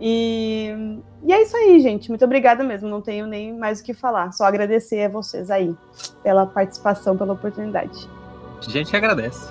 E, 0.00 1.00
e 1.22 1.32
é 1.32 1.42
isso 1.42 1.56
aí, 1.56 1.80
gente. 1.80 2.10
Muito 2.10 2.24
obrigada 2.24 2.62
mesmo. 2.62 2.88
Não 2.88 3.00
tenho 3.00 3.26
nem 3.26 3.56
mais 3.56 3.80
o 3.80 3.84
que 3.84 3.94
falar. 3.94 4.32
Só 4.32 4.44
agradecer 4.44 5.04
a 5.04 5.08
vocês 5.08 5.50
aí 5.50 5.74
pela 6.22 6.44
participação, 6.44 7.16
pela 7.16 7.32
oportunidade. 7.32 8.08
A 8.58 8.70
gente 8.70 8.90
que 8.90 8.96
agradece. 8.96 9.50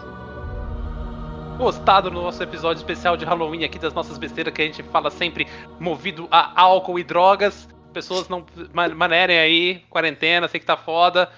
Gostado 1.57 2.11
no 2.11 2.21
nosso 2.21 2.41
episódio 2.43 2.79
especial 2.79 3.15
de 3.15 3.25
Halloween 3.25 3.63
aqui 3.63 3.79
das 3.79 3.93
nossas 3.93 4.17
besteiras 4.17 4.53
que 4.53 4.61
a 4.61 4.65
gente 4.65 4.83
fala 4.83 5.09
sempre 5.09 5.47
movido 5.79 6.27
a 6.29 6.61
álcool 6.61 6.99
e 6.99 7.03
drogas 7.03 7.67
pessoas 7.93 8.27
não 8.27 8.45
manerem 8.95 9.37
aí, 9.37 9.83
quarentena, 9.89 10.47
sei 10.47 10.59
que 10.59 10.65
tá 10.65 10.75
foda, 10.75 11.29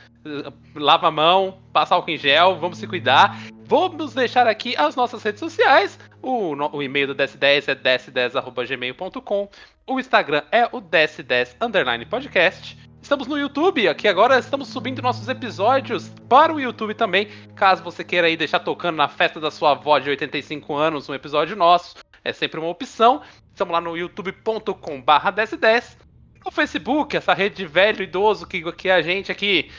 lava 0.73 1.07
a 1.07 1.11
mão, 1.11 1.59
passa 1.71 1.95
álcool 1.95 2.11
em 2.11 2.17
gel, 2.17 2.57
vamos 2.57 2.77
se 2.77 2.87
cuidar. 2.87 3.37
Vamos 3.67 4.13
deixar 4.13 4.47
aqui 4.47 4.75
as 4.77 4.95
nossas 4.95 5.23
redes 5.23 5.39
sociais. 5.39 5.99
O, 6.21 6.55
o 6.55 6.83
e-mail 6.83 7.07
do 7.07 7.15
DS10 7.15 7.67
é 7.67 7.75
ds10@gmail.com. 7.75 9.49
O 9.87 9.99
Instagram 9.99 10.43
é 10.51 10.65
o 10.71 10.81
ds10 10.81 11.55
underline 11.61 12.05
podcast. 12.05 12.77
Estamos 13.01 13.27
no 13.27 13.37
YouTube 13.37 13.87
aqui 13.87 14.07
agora, 14.07 14.39
estamos 14.39 14.67
subindo 14.67 14.99
nossos 14.99 15.27
episódios 15.27 16.11
para 16.27 16.51
o 16.51 16.59
YouTube 16.59 16.95
também. 16.95 17.27
Caso 17.55 17.83
você 17.83 18.03
queira 18.03 18.25
aí 18.25 18.35
deixar 18.35 18.59
tocando 18.59 18.95
na 18.95 19.07
festa 19.07 19.39
da 19.39 19.51
sua 19.51 19.73
avó 19.73 19.99
de 19.99 20.09
85 20.09 20.73
anos 20.73 21.07
um 21.07 21.13
episódio 21.13 21.55
nosso, 21.55 21.97
é 22.23 22.33
sempre 22.33 22.59
uma 22.59 22.69
opção. 22.69 23.21
Estamos 23.53 23.71
lá 23.71 23.79
no 23.79 23.95
youtube.com/ds10. 23.95 26.04
O 26.45 26.51
Facebook, 26.51 27.17
essa 27.17 27.33
rede 27.33 27.55
de 27.55 27.65
velho 27.65 28.03
idoso 28.03 28.45
que, 28.45 28.71
que 28.73 28.87
é 28.87 28.93
a 28.93 29.01
gente 29.01 29.31
aqui. 29.31 29.71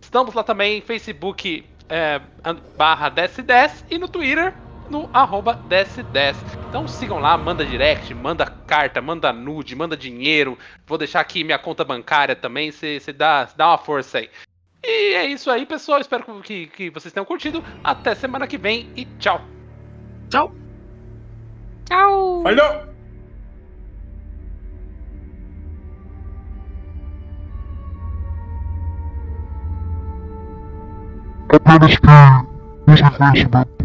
Estamos 0.00 0.34
lá 0.34 0.42
também, 0.44 0.82
Facebook 0.82 1.64
é, 1.88 2.20
barra 2.76 3.10
1010 3.10 3.86
e 3.90 3.98
no 3.98 4.06
Twitter, 4.06 4.54
no 4.90 5.08
arroba 5.14 5.54
1010. 5.68 6.36
Então 6.68 6.86
sigam 6.86 7.18
lá, 7.18 7.36
manda 7.38 7.64
direct, 7.64 8.12
manda 8.14 8.46
carta, 8.46 9.00
manda 9.00 9.32
nude, 9.32 9.74
manda 9.74 9.96
dinheiro. 9.96 10.58
Vou 10.86 10.98
deixar 10.98 11.20
aqui 11.20 11.42
minha 11.42 11.58
conta 11.58 11.84
bancária 11.84 12.36
também, 12.36 12.70
se, 12.70 13.00
se, 13.00 13.12
dá, 13.12 13.46
se 13.46 13.56
dá 13.56 13.68
uma 13.68 13.78
força 13.78 14.18
aí. 14.18 14.30
E 14.84 15.14
é 15.14 15.26
isso 15.26 15.50
aí, 15.50 15.64
pessoal. 15.64 16.00
Espero 16.00 16.24
que, 16.42 16.66
que 16.66 16.90
vocês 16.90 17.12
tenham 17.12 17.24
curtido. 17.24 17.64
Até 17.82 18.14
semana 18.14 18.46
que 18.46 18.58
vem 18.58 18.90
e 18.94 19.06
tchau. 19.18 19.40
Tchau. 20.28 20.54
Tchau. 21.86 22.42
Falou! 22.42 22.93
Falhou! 31.54 31.76
Apenas 31.76 31.96
que 31.96 32.92
use 32.92 33.02
conhecimento. 33.16 33.73